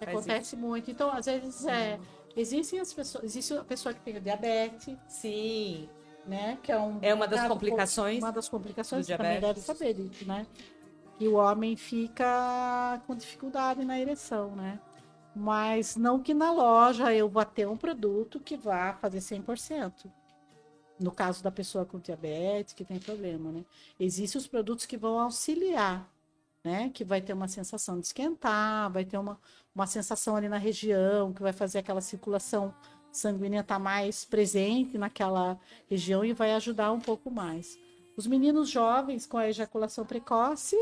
Acontece 0.00 0.54
muito. 0.56 0.90
Então, 0.90 1.10
às 1.10 1.24
vezes, 1.26 1.64
é, 1.66 1.98
existem 2.36 2.80
as 2.80 2.92
pessoas. 2.92 3.24
Existe 3.24 3.54
a 3.54 3.64
pessoa 3.64 3.94
que 3.94 4.00
tem 4.00 4.20
diabetes, 4.20 4.96
Sim. 5.08 5.88
né? 6.26 6.58
Que 6.62 6.72
é 6.72 6.78
um. 6.78 6.98
É 7.02 7.14
uma 7.14 7.26
das 7.26 7.44
um- 7.44 7.48
complicações 7.48 8.18
Uma 8.22 8.32
das 8.32 8.48
complicações, 8.48 9.06
também 9.06 9.40
deve 9.40 9.60
saber 9.60 9.96
né? 10.26 10.46
Que 11.18 11.28
o 11.28 11.34
homem 11.34 11.76
fica 11.76 13.00
com 13.06 13.14
dificuldade 13.14 13.84
na 13.84 13.98
ereção, 14.00 14.54
né? 14.56 14.80
Mas 15.36 15.96
não 15.96 16.20
que 16.20 16.32
na 16.32 16.52
loja 16.52 17.12
eu 17.12 17.28
vá 17.28 17.44
ter 17.44 17.66
um 17.66 17.76
produto 17.76 18.38
que 18.38 18.56
vá 18.56 18.94
fazer 18.94 19.18
100%. 19.20 20.10
No 20.98 21.10
caso 21.10 21.42
da 21.42 21.50
pessoa 21.50 21.84
com 21.84 21.98
diabetes, 21.98 22.72
que 22.72 22.84
tem 22.84 23.00
problema, 23.00 23.50
né? 23.50 23.64
Existem 23.98 24.38
os 24.40 24.46
produtos 24.46 24.86
que 24.86 24.96
vão 24.96 25.18
auxiliar, 25.18 26.08
né? 26.62 26.88
Que 26.94 27.04
vai 27.04 27.20
ter 27.20 27.32
uma 27.32 27.48
sensação 27.48 27.98
de 27.98 28.06
esquentar, 28.06 28.90
vai 28.92 29.04
ter 29.04 29.18
uma, 29.18 29.38
uma 29.74 29.86
sensação 29.86 30.36
ali 30.36 30.48
na 30.48 30.58
região, 30.58 31.32
que 31.32 31.42
vai 31.42 31.52
fazer 31.52 31.78
aquela 31.78 32.00
circulação 32.00 32.74
sanguínea 33.10 33.60
estar 33.60 33.78
mais 33.78 34.24
presente 34.24 34.98
naquela 34.98 35.58
região 35.88 36.24
e 36.24 36.32
vai 36.32 36.52
ajudar 36.52 36.92
um 36.92 37.00
pouco 37.00 37.30
mais. 37.30 37.78
Os 38.16 38.26
meninos 38.26 38.68
jovens 38.68 39.26
com 39.26 39.36
a 39.36 39.48
ejaculação 39.48 40.04
precoce, 40.04 40.76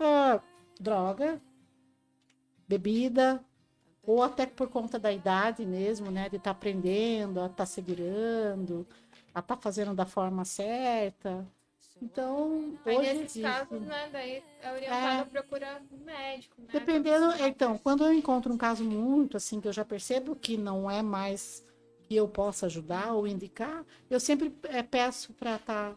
ah, 0.00 0.40
droga, 0.80 1.40
bebida, 2.66 3.44
ou 4.02 4.22
até 4.22 4.46
por 4.46 4.68
conta 4.68 4.98
da 4.98 5.12
idade 5.12 5.64
mesmo, 5.64 6.10
né? 6.10 6.28
De 6.28 6.36
estar 6.36 6.50
aprendendo, 6.50 7.40
a 7.40 7.46
estar 7.46 7.66
segurando, 7.66 8.86
a 9.34 9.40
estar 9.40 9.56
fazendo 9.56 9.94
da 9.94 10.06
forma 10.06 10.44
certa. 10.44 11.46
Então, 12.02 12.74
Aí 12.84 12.96
hoje 12.96 13.14
nesses 13.14 13.42
casos, 13.42 13.80
né, 13.82 14.08
daí 14.12 14.42
é 14.60 14.72
orientado 14.72 15.06
É. 15.06 15.20
a 15.20 15.26
procurar 15.26 15.82
médico, 16.04 16.60
né? 16.60 16.68
Dependendo, 16.72 17.32
então, 17.42 17.78
quando 17.78 18.04
eu 18.04 18.12
encontro 18.12 18.52
um 18.52 18.58
caso 18.58 18.84
muito 18.84 19.36
assim, 19.36 19.60
que 19.60 19.68
eu 19.68 19.72
já 19.72 19.84
percebo 19.84 20.36
que 20.36 20.56
não 20.56 20.90
é 20.90 21.02
mais 21.02 21.64
que 22.02 22.14
eu 22.14 22.28
possa 22.28 22.66
ajudar 22.66 23.12
ou 23.12 23.26
indicar, 23.26 23.84
eu 24.10 24.20
sempre 24.20 24.54
eh, 24.64 24.82
peço 24.82 25.32
para 25.32 25.56
estar 25.56 25.96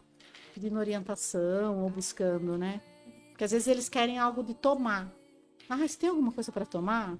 pedindo 0.54 0.78
orientação 0.78 1.82
ou 1.82 1.90
buscando, 1.90 2.56
né? 2.56 2.80
Porque 3.30 3.44
às 3.44 3.50
vezes 3.50 3.68
eles 3.68 3.88
querem 3.88 4.18
algo 4.18 4.42
de 4.42 4.54
tomar. 4.54 5.12
Ah, 5.68 5.76
você 5.76 5.98
tem 5.98 6.08
alguma 6.08 6.32
coisa 6.32 6.50
para 6.50 6.64
tomar? 6.64 7.18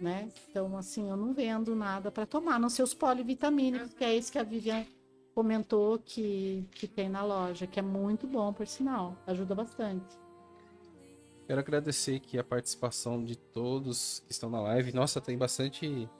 Né? 0.00 0.28
Então, 0.48 0.76
assim, 0.76 1.10
eu 1.10 1.16
não 1.16 1.34
vendo 1.34 1.74
nada 1.74 2.12
para 2.12 2.24
tomar, 2.24 2.60
não 2.60 2.70
ser 2.70 2.84
os 2.84 2.94
polivitamínicos, 2.94 3.92
que 3.94 4.04
é 4.04 4.14
esse 4.14 4.30
que 4.30 4.38
a 4.38 4.44
Vivian 4.44 4.86
comentou 5.38 6.00
que, 6.00 6.66
que 6.72 6.88
tem 6.88 7.08
na 7.08 7.24
loja, 7.24 7.64
que 7.64 7.78
é 7.78 7.82
muito 7.82 8.26
bom, 8.26 8.52
por 8.52 8.66
sinal, 8.66 9.16
ajuda 9.24 9.54
bastante. 9.54 10.04
Quero 11.46 11.60
agradecer 11.60 12.16
aqui 12.16 12.36
a 12.36 12.42
participação 12.42 13.24
de 13.24 13.38
todos 13.38 14.18
que 14.26 14.32
estão 14.32 14.50
na 14.50 14.60
live. 14.60 14.92
Nossa, 14.92 15.20
tem 15.20 15.38
bastante 15.38 16.10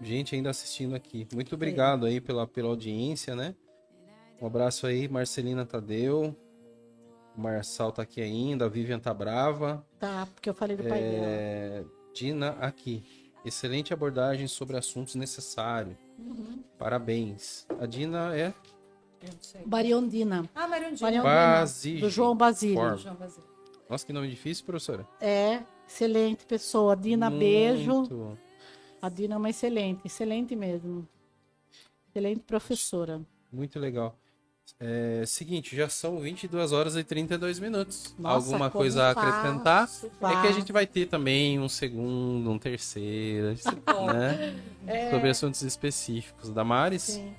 gente 0.00 0.34
ainda 0.34 0.48
assistindo 0.48 0.96
aqui. 0.96 1.28
Muito 1.34 1.54
obrigado 1.54 2.06
aí 2.06 2.18
pela, 2.18 2.46
pela 2.46 2.70
audiência, 2.70 3.36
né? 3.36 3.54
Um 4.40 4.46
abraço 4.46 4.86
aí, 4.86 5.06
Marcelina 5.06 5.66
Tadeu. 5.66 6.34
O 7.36 7.40
Marçal 7.42 7.92
tá 7.92 8.00
aqui 8.00 8.22
ainda, 8.22 8.64
a 8.64 8.68
Vivian 8.70 8.98
tá 8.98 9.12
brava. 9.12 9.86
Tá, 9.98 10.26
porque 10.34 10.48
eu 10.48 10.54
falei 10.54 10.78
do 10.78 10.82
pai 10.82 10.98
dela. 10.98 11.26
É, 11.26 11.84
Dina 12.14 12.52
aqui. 12.52 13.04
Excelente 13.44 13.92
abordagem 13.92 14.48
sobre 14.48 14.78
assuntos 14.78 15.14
necessários. 15.14 16.05
Uhum. 16.18 16.62
Parabéns. 16.78 17.66
A 17.80 17.86
Dina 17.86 18.36
é. 18.36 18.52
Ah, 19.22 19.66
Mariondina. 19.66 20.48
Bariondina. 20.54 21.22
Basílio. 21.22 22.00
Do 22.00 22.10
João 22.10 22.36
Basílio. 22.36 22.76
Forma. 22.76 22.96
João 22.96 23.14
Basílio. 23.14 23.48
Nossa, 23.88 24.06
que 24.06 24.12
nome 24.12 24.28
difícil, 24.28 24.64
professora. 24.64 25.06
É, 25.20 25.62
excelente 25.86 26.44
pessoa. 26.44 26.96
Dina, 26.96 27.30
beijo. 27.30 27.92
Muito. 27.92 28.38
A 29.00 29.08
Dina 29.08 29.34
é 29.34 29.38
uma 29.38 29.50
excelente, 29.50 30.00
excelente 30.04 30.56
mesmo. 30.56 31.06
Excelente 32.08 32.40
professora. 32.40 33.20
Muito 33.52 33.78
legal. 33.78 34.18
É, 34.80 35.22
seguinte, 35.26 35.74
já 35.76 35.88
são 35.88 36.18
22 36.18 36.72
horas 36.72 36.96
e 36.96 37.04
32 37.04 37.58
minutos. 37.58 38.14
Nossa, 38.18 38.36
Alguma 38.48 38.68
coisa 38.70 39.04
a 39.04 39.10
acrescentar? 39.12 39.86
fácil, 39.88 40.06
É 40.08 40.18
que 40.18 40.24
a 40.26 40.30
fácil. 40.32 40.52
gente 40.54 40.72
vai 40.72 40.86
ter 40.86 41.06
também 41.06 41.58
um 41.58 41.68
segundo, 41.68 42.50
um 42.50 42.58
terceiro, 42.58 43.54
bom. 43.86 44.06
né? 44.12 44.54
Sobre 45.10 45.30
assuntos 45.30 45.62
específicos. 45.62 46.50
Damares, 46.50 47.08
É. 47.10 47.12
Sim. 47.12 47.34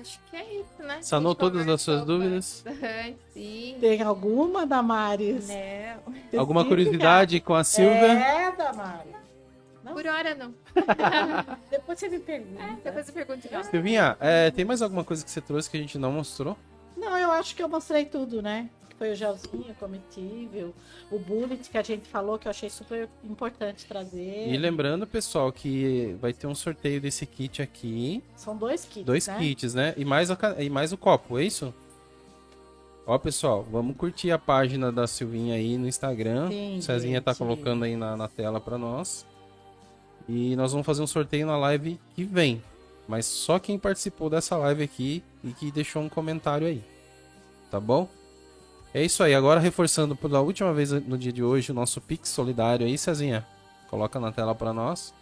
Acho 0.00 0.20
que 0.30 0.36
é 0.36 0.54
isso, 0.60 0.80
né? 0.80 0.98
sanou 1.02 1.34
todas 1.34 1.66
as 1.68 1.82
suas 1.82 2.04
dúvidas? 2.04 2.62
bastante, 2.64 3.16
Sim. 3.34 3.76
Tem 3.80 4.00
alguma, 4.00 4.64
Damares? 4.64 5.50
É. 5.50 5.96
Alguma 6.36 6.64
curiosidade 6.64 7.40
com 7.40 7.52
a 7.54 7.64
Silvia? 7.64 8.12
É, 8.12 8.52
Damares. 8.52 9.12
Não? 9.88 9.94
Por 9.94 10.06
hora 10.06 10.34
não. 10.34 10.54
Depois 11.70 11.98
você 11.98 12.08
me 12.08 12.18
pergunta. 12.18 12.62
Depois 12.84 13.08
eu 13.08 13.14
pergunto. 13.14 13.48
Silvinha, 13.70 14.16
é, 14.20 14.50
tem 14.50 14.64
mais 14.64 14.82
alguma 14.82 15.04
coisa 15.04 15.24
que 15.24 15.30
você 15.30 15.40
trouxe 15.40 15.68
que 15.70 15.76
a 15.76 15.80
gente 15.80 15.98
não 15.98 16.12
mostrou? 16.12 16.56
Não, 16.96 17.16
eu 17.16 17.30
acho 17.32 17.54
que 17.54 17.62
eu 17.62 17.68
mostrei 17.68 18.04
tudo, 18.04 18.42
né? 18.42 18.68
Que 18.90 18.96
Foi 18.96 19.12
o 19.12 19.14
gelzinho 19.14 19.74
cometível, 19.78 20.74
o 21.10 21.18
bullet 21.18 21.70
que 21.70 21.78
a 21.78 21.82
gente 21.82 22.08
falou, 22.08 22.38
que 22.38 22.48
eu 22.48 22.50
achei 22.50 22.68
super 22.68 23.08
importante 23.22 23.86
trazer. 23.86 24.48
E 24.48 24.56
lembrando, 24.56 25.06
pessoal, 25.06 25.52
que 25.52 26.16
vai 26.20 26.32
ter 26.32 26.46
um 26.48 26.54
sorteio 26.54 27.00
desse 27.00 27.24
kit 27.24 27.62
aqui. 27.62 28.22
São 28.36 28.56
dois 28.56 28.84
kits, 28.84 29.04
Dois 29.04 29.26
né? 29.28 29.38
kits, 29.38 29.74
né? 29.74 29.94
E 29.96 30.04
mais, 30.04 30.30
a 30.30 30.36
e 30.58 30.68
mais 30.68 30.92
o 30.92 30.98
copo, 30.98 31.38
é 31.38 31.44
isso? 31.44 31.72
Ó, 33.06 33.16
pessoal, 33.16 33.66
vamos 33.70 33.96
curtir 33.96 34.30
a 34.32 34.38
página 34.38 34.92
da 34.92 35.06
Silvinha 35.06 35.54
aí 35.54 35.78
no 35.78 35.88
Instagram. 35.88 36.48
Sim, 36.50 36.76
o 36.78 36.82
Cezinha 36.82 37.22
tá 37.22 37.32
gente. 37.32 37.38
colocando 37.38 37.84
aí 37.84 37.96
na, 37.96 38.16
na 38.16 38.28
tela 38.28 38.60
pra 38.60 38.76
nós. 38.76 39.24
E 40.28 40.54
nós 40.56 40.72
vamos 40.72 40.86
fazer 40.86 41.02
um 41.02 41.06
sorteio 41.06 41.46
na 41.46 41.56
live 41.56 41.98
que 42.14 42.22
vem. 42.22 42.62
Mas 43.08 43.24
só 43.24 43.58
quem 43.58 43.78
participou 43.78 44.28
dessa 44.28 44.56
live 44.56 44.82
aqui 44.82 45.22
e 45.42 45.52
que 45.52 45.72
deixou 45.72 46.02
um 46.02 46.08
comentário 46.08 46.66
aí. 46.66 46.82
Tá 47.70 47.80
bom? 47.80 48.08
É 48.92 49.02
isso 49.02 49.22
aí. 49.22 49.34
Agora 49.34 49.58
reforçando 49.58 50.14
pela 50.14 50.40
última 50.40 50.72
vez 50.74 50.92
no 50.92 51.16
dia 51.16 51.32
de 51.32 51.42
hoje 51.42 51.72
o 51.72 51.74
nosso 51.74 52.00
Pix 52.00 52.28
solidário 52.28 52.86
aí, 52.86 52.98
Cezinha. 52.98 53.46
Coloca 53.88 54.20
na 54.20 54.30
tela 54.30 54.54
para 54.54 54.72
nós. 54.72 55.14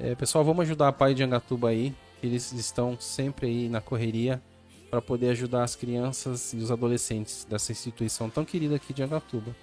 É, 0.00 0.16
pessoal, 0.16 0.44
vamos 0.44 0.62
ajudar 0.62 0.88
a 0.88 0.92
Pai 0.92 1.14
de 1.14 1.22
Angatuba 1.22 1.68
aí. 1.68 1.94
Eles 2.20 2.52
estão 2.52 2.98
sempre 2.98 3.46
aí 3.46 3.68
na 3.68 3.80
correria 3.80 4.42
para 4.90 5.00
poder 5.00 5.30
ajudar 5.30 5.62
as 5.62 5.76
crianças 5.76 6.52
e 6.52 6.56
os 6.56 6.70
adolescentes 6.70 7.46
dessa 7.48 7.72
instituição 7.72 8.28
tão 8.28 8.44
querida 8.44 8.76
aqui 8.76 8.92
de 8.92 9.02
Angatuba. 9.02 9.54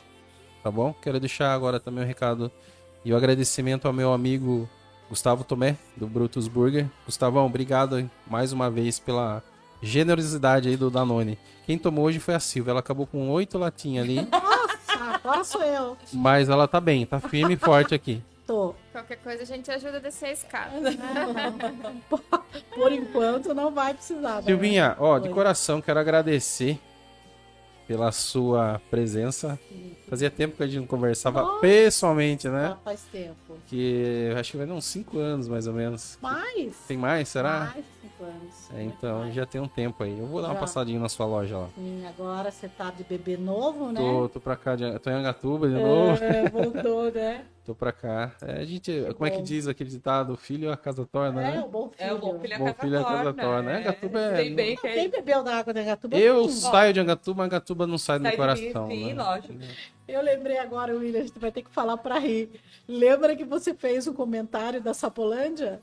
Tá 0.64 0.72
bom? 0.72 0.93
Quero 0.93 1.19
deixar 1.19 1.53
agora 1.53 1.80
também 1.80 2.03
o 2.03 2.06
um 2.06 2.07
recado 2.07 2.51
e 3.03 3.13
o 3.13 3.17
agradecimento 3.17 3.88
ao 3.88 3.93
meu 3.93 4.11
amigo 4.13 4.67
Gustavo 5.09 5.43
Tomé, 5.43 5.76
do 5.95 6.07
Brutus 6.07 6.47
Burger. 6.47 6.88
Gustavão, 7.05 7.45
obrigado 7.45 8.09
mais 8.27 8.51
uma 8.51 8.69
vez 8.69 8.99
pela 8.99 9.43
generosidade 9.81 10.69
aí 10.69 10.77
do 10.77 10.89
Danone. 10.89 11.39
Quem 11.65 11.77
tomou 11.77 12.05
hoje 12.05 12.19
foi 12.19 12.35
a 12.35 12.39
Silvia. 12.39 12.71
Ela 12.71 12.80
acabou 12.80 13.07
com 13.07 13.30
oito 13.30 13.57
latinhas 13.57 14.03
ali. 14.05 14.15
Nossa, 14.31 15.15
agora 15.15 15.43
sou 15.43 15.63
eu. 15.63 15.97
Mas 16.13 16.49
ela 16.49 16.67
tá 16.67 16.80
bem, 16.80 17.05
tá 17.05 17.19
firme 17.19 17.53
e 17.53 17.57
forte 17.57 17.95
aqui. 17.95 18.21
Tô. 18.45 18.73
Qualquer 18.91 19.17
coisa 19.17 19.43
a 19.43 19.45
gente 19.45 19.69
ajuda 19.69 19.97
a 19.97 19.99
descer 19.99 20.30
a 20.30 20.31
escada. 20.31 20.71
Por 22.73 22.91
enquanto 22.91 23.53
não 23.53 23.71
vai 23.71 23.93
precisar. 23.93 24.38
né? 24.38 24.41
Silvinha, 24.43 24.95
ó, 24.99 25.19
de 25.19 25.30
coração 25.30 25.81
quero 25.81 25.99
agradecer 25.99 26.80
pela 27.89 28.11
sua 28.11 28.79
presença. 28.91 29.59
Fazia 30.07 30.29
tempo 30.29 30.55
que 30.57 30.61
a 30.61 30.67
gente 30.67 30.81
não 30.81 30.85
conversava 30.85 31.41
Nossa. 31.41 31.59
pessoalmente, 31.59 32.47
né? 32.47 32.77
Faz 32.85 33.01
tempo. 33.11 33.57
Que 33.67 34.31
acho 34.37 34.51
que 34.51 34.57
vai 34.57 34.67
dar 34.67 34.75
uns 34.75 34.85
5 34.85 35.17
anos 35.17 35.47
mais 35.47 35.65
ou 35.65 35.73
menos. 35.73 36.15
Mais? 36.21 36.75
Tem 36.87 36.95
mais, 36.95 37.29
será? 37.29 37.71
Mais 37.73 37.85
anos. 38.23 38.71
É, 38.73 38.83
então, 38.83 39.31
já 39.31 39.45
tem 39.45 39.59
um 39.61 39.67
tempo 39.67 40.03
aí. 40.03 40.17
Eu 40.19 40.27
vou 40.27 40.41
dar 40.41 40.47
uma 40.49 40.53
Já. 40.55 40.59
passadinha 40.59 40.99
na 40.99 41.09
sua 41.09 41.25
loja 41.25 41.57
lá. 41.57 41.69
Sim, 41.75 42.05
agora 42.07 42.51
você 42.51 42.67
tá 42.67 42.91
de 42.91 43.03
bebê 43.03 43.37
novo, 43.37 43.91
né? 43.91 43.99
Tô, 43.99 44.29
tô 44.29 44.39
pra 44.39 44.55
cá, 44.55 44.75
de, 44.75 44.97
tô 44.99 45.09
em 45.09 45.13
Angatuba 45.13 45.67
de 45.67 45.75
novo. 45.75 46.23
É, 46.23 46.47
voltou, 46.49 47.11
né? 47.11 47.45
Tô 47.65 47.75
pra 47.75 47.91
cá. 47.91 48.31
É, 48.41 48.61
a 48.61 48.65
gente, 48.65 48.91
como 49.13 49.27
é 49.27 49.29
que 49.29 49.37
bom. 49.37 49.43
diz 49.43 49.67
aquele 49.67 49.89
ditado? 49.91 50.33
O 50.33 50.37
filho 50.37 50.71
a 50.71 50.77
casa 50.77 51.05
torna, 51.05 51.41
É, 51.47 51.51
né? 51.57 51.61
o 51.61 51.67
bom 51.67 51.89
filho. 51.89 52.09
É 52.09 52.13
o 52.13 52.17
bom 52.17 52.39
filho 52.39 52.55
a 52.55 52.57
Bom 52.57 52.65
casa 52.65 52.77
filho 52.81 52.99
a 52.99 53.03
casa 53.03 53.23
torna. 53.33 53.43
torna. 53.43 53.71
É, 53.71 53.81
Gatuba 53.83 54.19
é- 54.19 54.35
Sei 54.37 54.53
bem 54.55 54.75
que 54.75 54.81
Quem 54.81 55.05
é 55.05 55.07
bebeu 55.07 55.43
da 55.43 55.55
água 55.57 55.71
da 55.73 55.83
Gatuba? 55.83 56.17
Eu 56.17 56.49
saio 56.49 56.93
de 56.93 56.99
Angatuba, 56.99 57.43
Angatuba 57.43 57.85
não 57.85 57.97
sai 57.99 58.17
do 58.17 58.23
Sai 58.23 58.37
meu 58.37 58.55
de 58.55 58.61
mim, 58.61 58.71
coração. 58.73 58.89
sim, 58.89 59.13
né? 59.13 59.23
lógico. 59.23 59.53
Eu 60.07 60.21
lembrei 60.23 60.57
agora, 60.57 60.95
William, 60.95 61.19
a 61.19 61.23
gente 61.25 61.37
vai 61.37 61.51
ter 61.51 61.61
que 61.61 61.69
falar 61.69 61.95
pra 61.97 62.17
rir. 62.17 62.49
Lembra 62.87 63.35
que 63.35 63.45
você 63.45 63.75
fez 63.75 64.07
um 64.07 64.13
comentário 64.13 64.81
da 64.81 64.91
Sapolândia? 64.95 65.79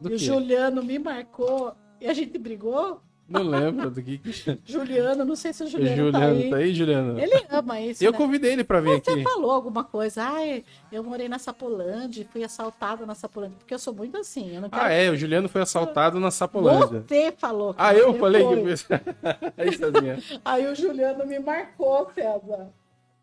Do 0.00 0.10
e 0.10 0.14
o 0.14 0.18
quê? 0.18 0.24
Juliano 0.24 0.82
me 0.82 0.98
marcou 0.98 1.72
e 2.00 2.06
a 2.08 2.12
gente 2.12 2.38
brigou? 2.38 3.00
Não 3.28 3.42
lembro 3.42 3.90
do 3.90 4.00
que. 4.00 4.20
Juliano, 4.64 5.24
não 5.24 5.34
sei 5.34 5.52
se 5.52 5.64
o 5.64 5.66
Juliano, 5.66 5.96
Juliano, 5.96 6.18
tá 6.20 6.26
aí. 6.44 6.50
tá 6.50 6.56
aí, 6.58 6.72
Juliano? 6.72 7.18
Ele 7.18 7.44
ama 7.50 7.80
isso, 7.80 7.98
Eu 8.04 8.12
né? 8.12 8.18
convidei 8.18 8.52
ele 8.52 8.62
pra 8.62 8.80
vir 8.80 9.02
Você 9.02 9.10
aqui. 9.10 9.22
falou 9.24 9.50
alguma 9.50 9.82
coisa, 9.82 10.22
ai, 10.22 10.64
eu 10.92 11.02
morei 11.02 11.28
na 11.28 11.36
Sapolândia, 11.40 12.24
fui 12.30 12.44
assaltada 12.44 13.04
na 13.04 13.16
Sapolândia, 13.16 13.56
porque 13.58 13.74
eu 13.74 13.80
sou 13.80 13.92
muito 13.92 14.16
assim, 14.16 14.54
eu 14.54 14.60
não 14.60 14.70
quero... 14.70 14.84
Ah, 14.84 14.90
é, 14.92 15.10
o 15.10 15.16
Juliano 15.16 15.48
foi 15.48 15.60
assaltado 15.60 16.20
na 16.20 16.30
Sapolândia. 16.30 17.04
Você 17.04 17.32
falou. 17.36 17.74
que 17.74 17.82
Ah, 17.82 17.92
eu 17.94 18.12
você 18.12 18.18
falei 18.20 18.42
foi. 18.44 18.54
que 18.54 18.60
eu 18.60 18.66
fiz. 18.76 18.88
Aí. 19.56 20.40
Aí 20.44 20.66
o 20.70 20.74
Juliano 20.76 21.26
me 21.26 21.40
marcou, 21.40 22.08
César. 22.14 22.68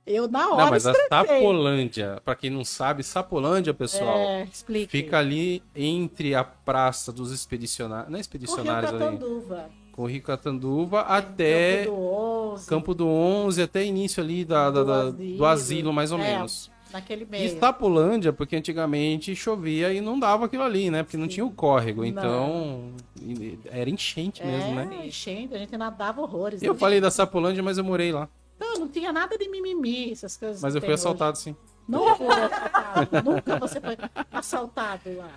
Eu 0.06 0.28
na 0.28 0.50
hora 0.50 0.64
Não, 0.66 0.70
mas 0.72 0.86
a. 0.86 0.94
Sapolândia, 0.94 2.22
pra 2.26 2.36
quem 2.36 2.50
não 2.50 2.66
sabe, 2.66 3.04
Sapolândia, 3.04 3.74
pessoal, 3.74 4.18
É, 4.18 4.48
fica 4.88 5.18
ali 5.18 5.64
entre 5.76 6.36
a 6.36 6.44
praça 6.44 7.12
dos 7.12 7.32
expedicionários, 7.32 8.10
não 8.12 8.18
é 8.18 8.22
expedicionários 8.22 8.90
ali, 8.92 9.00
Catanduva. 9.00 9.70
com 9.94 10.06
Rio 10.06 10.22
Catanduva 10.22 11.02
até 11.02 11.86
Campo 11.86 11.92
do 11.96 12.02
Onze, 12.04 12.68
Campo 12.68 12.94
do 12.94 13.08
11, 13.08 13.62
até 13.62 13.86
início 13.86 14.22
ali 14.22 14.44
da, 14.44 14.70
da- 14.70 14.82
Do 14.82 14.86
da- 14.88 15.00
asilo. 15.10 15.38
do 15.38 15.46
asilo, 15.46 15.94
mais 15.94 16.12
ou 16.12 16.20
É, 16.20 16.34
menos. 16.34 16.70
naquele 16.92 17.24
E 17.24 17.28
meio. 17.28 17.60
Sapolândia, 17.60 18.34
porque 18.34 18.56
antigamente 18.58 19.34
chovia 19.36 19.94
e 19.94 20.02
não 20.02 20.20
dava 20.20 20.46
aquilo 20.46 20.64
ali, 20.64 20.92
né? 20.92 21.04
Porque 21.04 21.16
não 21.18 21.28
tinha 21.30 21.46
o 21.46 21.52
córrego, 21.52 22.04
então 22.04 22.92
e- 23.22 23.58
era 23.72 23.90
enchente 23.90 24.46
mesmo, 24.46 24.80
é, 24.80 24.86
né? 24.86 25.08
enchente, 25.08 25.56
a 25.56 25.58
gente 25.58 25.76
nadava 25.78 26.22
horrores. 26.22 26.62
Eu 26.62 26.74
né? 26.74 26.80
falei 26.80 27.00
da 27.00 27.10
Sapolândia, 27.10 27.64
mas 27.64 27.78
eu 27.78 27.84
morei 27.86 28.12
lá. 28.12 28.28
Não, 28.64 28.80
não 28.80 28.88
tinha 28.88 29.12
nada 29.12 29.38
de 29.38 29.50
mimimi, 29.50 30.14
essas 30.14 30.38
coisas. 30.38 30.62
Mas 30.62 30.74
eu 30.74 30.82
fui 30.82 30.94
assaltado, 30.94 31.38
sim. 31.38 31.54
Não 31.86 32.16
foi 32.16 32.28
assaltado. 32.28 33.24
Nunca 33.24 33.60
você 33.60 33.82
foi 33.82 33.98
assaltado 34.32 35.18
lá. 35.18 35.32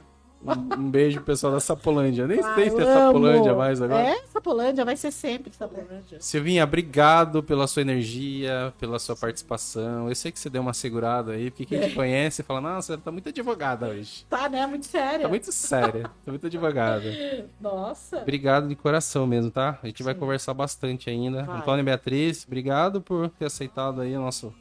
Um, 0.47 0.81
um 0.81 0.90
beijo 0.90 1.20
pessoal 1.23 1.52
da 1.52 1.60
Sapolândia. 1.60 2.27
Nem 2.27 2.43
sei 2.43 2.70
se 2.70 2.81
é 2.81 2.82
Ah, 2.82 3.06
Sapolândia 3.06 3.55
mais 3.55 3.82
agora. 3.82 4.02
É, 4.02 4.23
Sapolândia, 4.32 4.85
vai 4.85 4.97
ser 4.97 5.10
sempre 5.10 5.52
Sapolândia. 5.52 6.18
Silvinha, 6.20 6.64
obrigado 6.64 7.43
pela 7.43 7.66
sua 7.66 7.82
energia, 7.82 8.73
pela 8.78 8.98
sua 8.98 9.16
participação. 9.16 10.09
Eu 10.09 10.14
sei 10.14 10.31
que 10.31 10.39
você 10.39 10.48
deu 10.48 10.62
uma 10.62 10.73
segurada 10.74 11.32
aí, 11.32 11.51
porque 11.51 11.66
quem 11.66 11.81
te 11.89 11.94
conhece 11.94 12.43
fala, 12.43 12.60
nossa, 12.60 12.94
ela 12.94 13.02
tá 13.02 13.10
muito 13.10 13.28
advogada 13.28 13.89
hoje. 13.89 14.24
Tá, 14.28 14.48
né? 14.48 14.66
Muito 14.66 14.86
sério. 14.86 15.23
Tá 15.23 15.28
muito 15.28 15.52
séria, 15.52 16.02
tá 16.24 16.31
muito 16.31 16.47
advogada. 16.47 17.05
Nossa. 17.60 18.18
Obrigado 18.18 18.68
de 18.68 18.77
coração 18.77 19.27
mesmo, 19.27 19.51
tá? 19.51 19.78
A 19.82 19.86
gente 19.86 20.02
vai 20.02 20.14
conversar 20.14 20.55
bastante 20.55 21.10
ainda. 21.10 21.43
Vai. 21.43 21.59
Antônio 21.59 21.81
e 21.82 21.85
Beatriz, 21.85 22.44
obrigado 22.47 23.01
por 23.01 23.28
ter 23.31 23.47
aceitado 23.47 24.01
aí 24.01 24.16
o 24.16 24.20
nosso, 24.20 24.55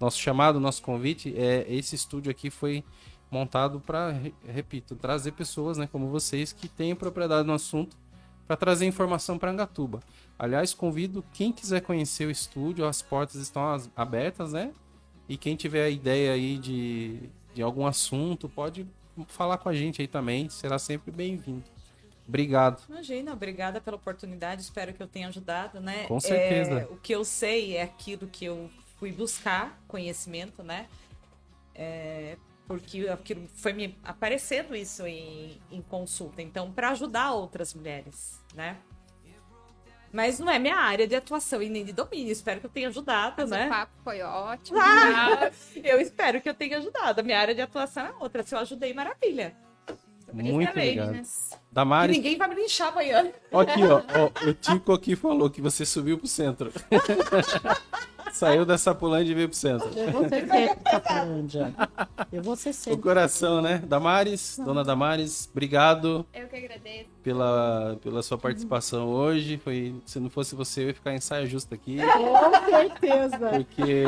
nosso 0.00 0.18
chamado, 0.18 0.58
nosso 0.58 0.82
convite. 0.82 1.34
É, 1.36 1.64
esse 1.68 1.94
estúdio 1.94 2.30
aqui 2.30 2.50
foi 2.50 2.84
montado 3.30 3.80
para, 3.80 4.14
repito, 4.46 4.96
trazer 4.96 5.32
pessoas, 5.32 5.78
né, 5.78 5.88
como 5.90 6.08
vocês, 6.08 6.52
que 6.52 6.68
têm 6.68 6.94
propriedade 6.94 7.46
no 7.46 7.52
assunto, 7.54 7.96
para 8.46 8.56
trazer 8.56 8.86
informação 8.86 9.38
para 9.38 9.50
Angatuba. 9.52 10.00
Aliás, 10.38 10.74
convido 10.74 11.24
quem 11.32 11.52
quiser 11.52 11.80
conhecer 11.82 12.26
o 12.26 12.30
estúdio, 12.30 12.84
as 12.86 13.00
portas 13.00 13.36
estão 13.36 13.70
as- 13.72 13.88
abertas, 13.94 14.52
né? 14.52 14.72
E 15.28 15.36
quem 15.36 15.54
tiver 15.54 15.84
a 15.84 15.90
ideia 15.90 16.32
aí 16.32 16.58
de, 16.58 17.30
de 17.54 17.62
algum 17.62 17.86
assunto, 17.86 18.48
pode 18.48 18.84
falar 19.28 19.58
com 19.58 19.68
a 19.68 19.72
gente 19.74 20.00
aí 20.02 20.08
também, 20.08 20.48
será 20.48 20.78
sempre 20.78 21.12
bem-vindo. 21.12 21.62
Obrigado. 22.26 22.82
Imagina, 22.88 23.32
obrigada 23.32 23.80
pela 23.80 23.96
oportunidade, 23.96 24.62
espero 24.62 24.92
que 24.94 25.02
eu 25.02 25.06
tenha 25.06 25.28
ajudado, 25.28 25.80
né? 25.80 26.06
Com 26.06 26.18
certeza. 26.18 26.80
É, 26.80 26.84
o 26.86 26.96
que 26.96 27.12
eu 27.14 27.24
sei 27.24 27.76
é 27.76 27.82
aquilo 27.82 28.26
que 28.26 28.44
eu 28.44 28.68
fui 28.98 29.12
buscar, 29.12 29.80
conhecimento, 29.86 30.62
né? 30.62 30.86
É, 31.74 32.36
porque 32.70 33.08
aquilo 33.08 33.48
foi 33.56 33.72
me 33.72 33.98
aparecendo 34.04 34.76
isso 34.76 35.04
em, 35.04 35.60
em 35.72 35.82
consulta, 35.82 36.40
então, 36.40 36.70
para 36.70 36.90
ajudar 36.90 37.32
outras 37.32 37.74
mulheres, 37.74 38.40
né? 38.54 38.76
Mas 40.12 40.38
não 40.38 40.48
é 40.48 40.56
minha 40.56 40.76
área 40.76 41.04
de 41.04 41.16
atuação 41.16 41.60
e 41.60 41.68
nem 41.68 41.84
de 41.84 41.92
domínio, 41.92 42.30
espero 42.30 42.60
que 42.60 42.66
eu 42.66 42.70
tenha 42.70 42.86
ajudado, 42.86 43.34
Mas 43.38 43.50
né? 43.50 43.66
o 43.66 43.70
papo 43.70 43.92
foi 44.04 44.22
ótimo. 44.22 44.78
Ah, 44.80 45.50
eu 45.82 46.00
espero 46.00 46.40
que 46.40 46.48
eu 46.48 46.54
tenha 46.54 46.78
ajudado. 46.78 47.18
A 47.18 47.24
minha 47.24 47.40
área 47.40 47.56
de 47.56 47.60
atuação 47.60 48.06
é 48.06 48.14
outra. 48.20 48.44
Se 48.44 48.54
eu 48.54 48.60
ajudei, 48.60 48.94
maravilha. 48.94 49.56
Muito 50.32 50.70
obrigado. 50.70 51.16
E 51.16 51.22
Damares, 51.72 52.16
ninguém 52.16 52.38
vai 52.38 52.48
me 52.48 52.54
linchar 52.54 52.92
amanhã. 52.92 53.32
aqui, 53.52 53.82
ó, 53.82 54.02
ó. 54.16 54.48
O 54.48 54.54
Tico 54.54 54.92
aqui 54.92 55.16
falou 55.16 55.50
que 55.50 55.60
você 55.60 55.84
subiu 55.84 56.18
pro 56.18 56.28
centro. 56.28 56.72
Saiu 58.32 58.64
da 58.64 58.78
Sapolândia 58.78 59.32
e 59.32 59.34
veio 59.34 59.48
pro 59.48 59.56
centro. 59.56 59.88
Eu 59.96 60.10
vou 60.12 60.28
ser 60.28 60.40
sempre 60.48 60.90
Sapolândia. 60.90 61.74
Eu 62.32 62.42
vou 62.42 62.56
ser 62.56 62.92
O 62.92 62.98
coração, 62.98 63.60
né? 63.60 63.78
Damares, 63.78 64.58
dona 64.64 64.84
Damares, 64.84 65.48
obrigado 65.50 66.26
Eu 66.32 66.48
que 66.48 66.56
agradeço. 66.56 67.08
pela, 67.22 67.98
pela 68.02 68.22
sua 68.22 68.38
participação 68.38 69.08
hoje. 69.08 69.58
Foi, 69.58 69.94
se 70.06 70.18
não 70.20 70.30
fosse 70.30 70.54
você, 70.54 70.82
eu 70.84 70.88
ia 70.88 70.94
ficar 70.94 71.14
em 71.14 71.20
saia 71.20 71.46
justa 71.46 71.74
aqui. 71.74 71.98
Com 71.98 72.70
certeza. 72.70 73.38
Porque 73.50 74.04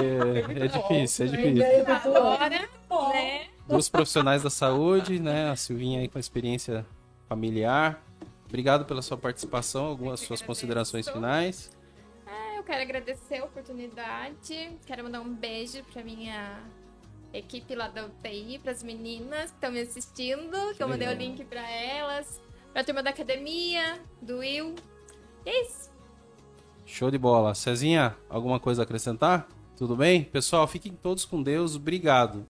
é 0.61 0.67
difícil, 0.69 1.27
é 1.27 1.29
difícil. 1.29 1.65
Agora, 2.05 2.69
né? 3.13 3.47
Dos 3.67 3.89
profissionais 3.89 4.43
da 4.43 4.51
saúde, 4.51 5.19
né? 5.21 5.51
A 5.51 5.57
Silvinha 5.57 6.01
aí 6.01 6.09
com 6.09 6.19
a 6.19 6.21
experiência 6.21 6.85
familiar. 7.29 8.03
Obrigado 8.47 8.85
pela 8.85 9.01
sua 9.01 9.17
participação, 9.17 9.87
algumas 9.87 10.21
suas 10.21 10.43
considerações 10.43 11.09
finais. 11.09 11.71
Eu 12.63 12.67
quero 12.67 12.83
agradecer 12.83 13.39
a 13.39 13.45
oportunidade. 13.45 14.79
Quero 14.87 15.03
mandar 15.03 15.21
um 15.21 15.35
beijo 15.35 15.83
pra 15.93 16.01
minha 16.05 16.63
equipe 17.35 17.75
lá 17.75 17.89
da 17.89 18.07
UTI, 18.07 18.61
pras 18.61 18.85
meninas 18.85 19.51
que 19.51 19.57
estão 19.57 19.73
me 19.73 19.81
assistindo, 19.81 20.73
que 20.77 20.81
eu 20.81 20.87
mandei 20.87 21.09
o 21.09 21.13
link 21.13 21.45
pra 21.45 21.69
elas, 21.69 22.41
pra 22.73 22.85
turma 22.85 23.03
da 23.03 23.11
academia, 23.11 24.01
do 24.21 24.39
Will. 24.39 24.77
E 25.45 25.51
é 25.51 25.63
isso. 25.63 25.91
Show 26.87 27.11
de 27.11 27.19
bola. 27.19 27.53
Cezinha, 27.53 28.17
alguma 28.31 28.61
coisa 28.61 28.83
a 28.83 28.85
acrescentar? 28.85 29.49
Tudo 29.77 29.97
bem? 29.97 30.23
Pessoal, 30.23 30.69
fiquem 30.69 30.93
todos 30.93 31.25
com 31.25 31.43
Deus. 31.43 31.75
Obrigado. 31.75 32.47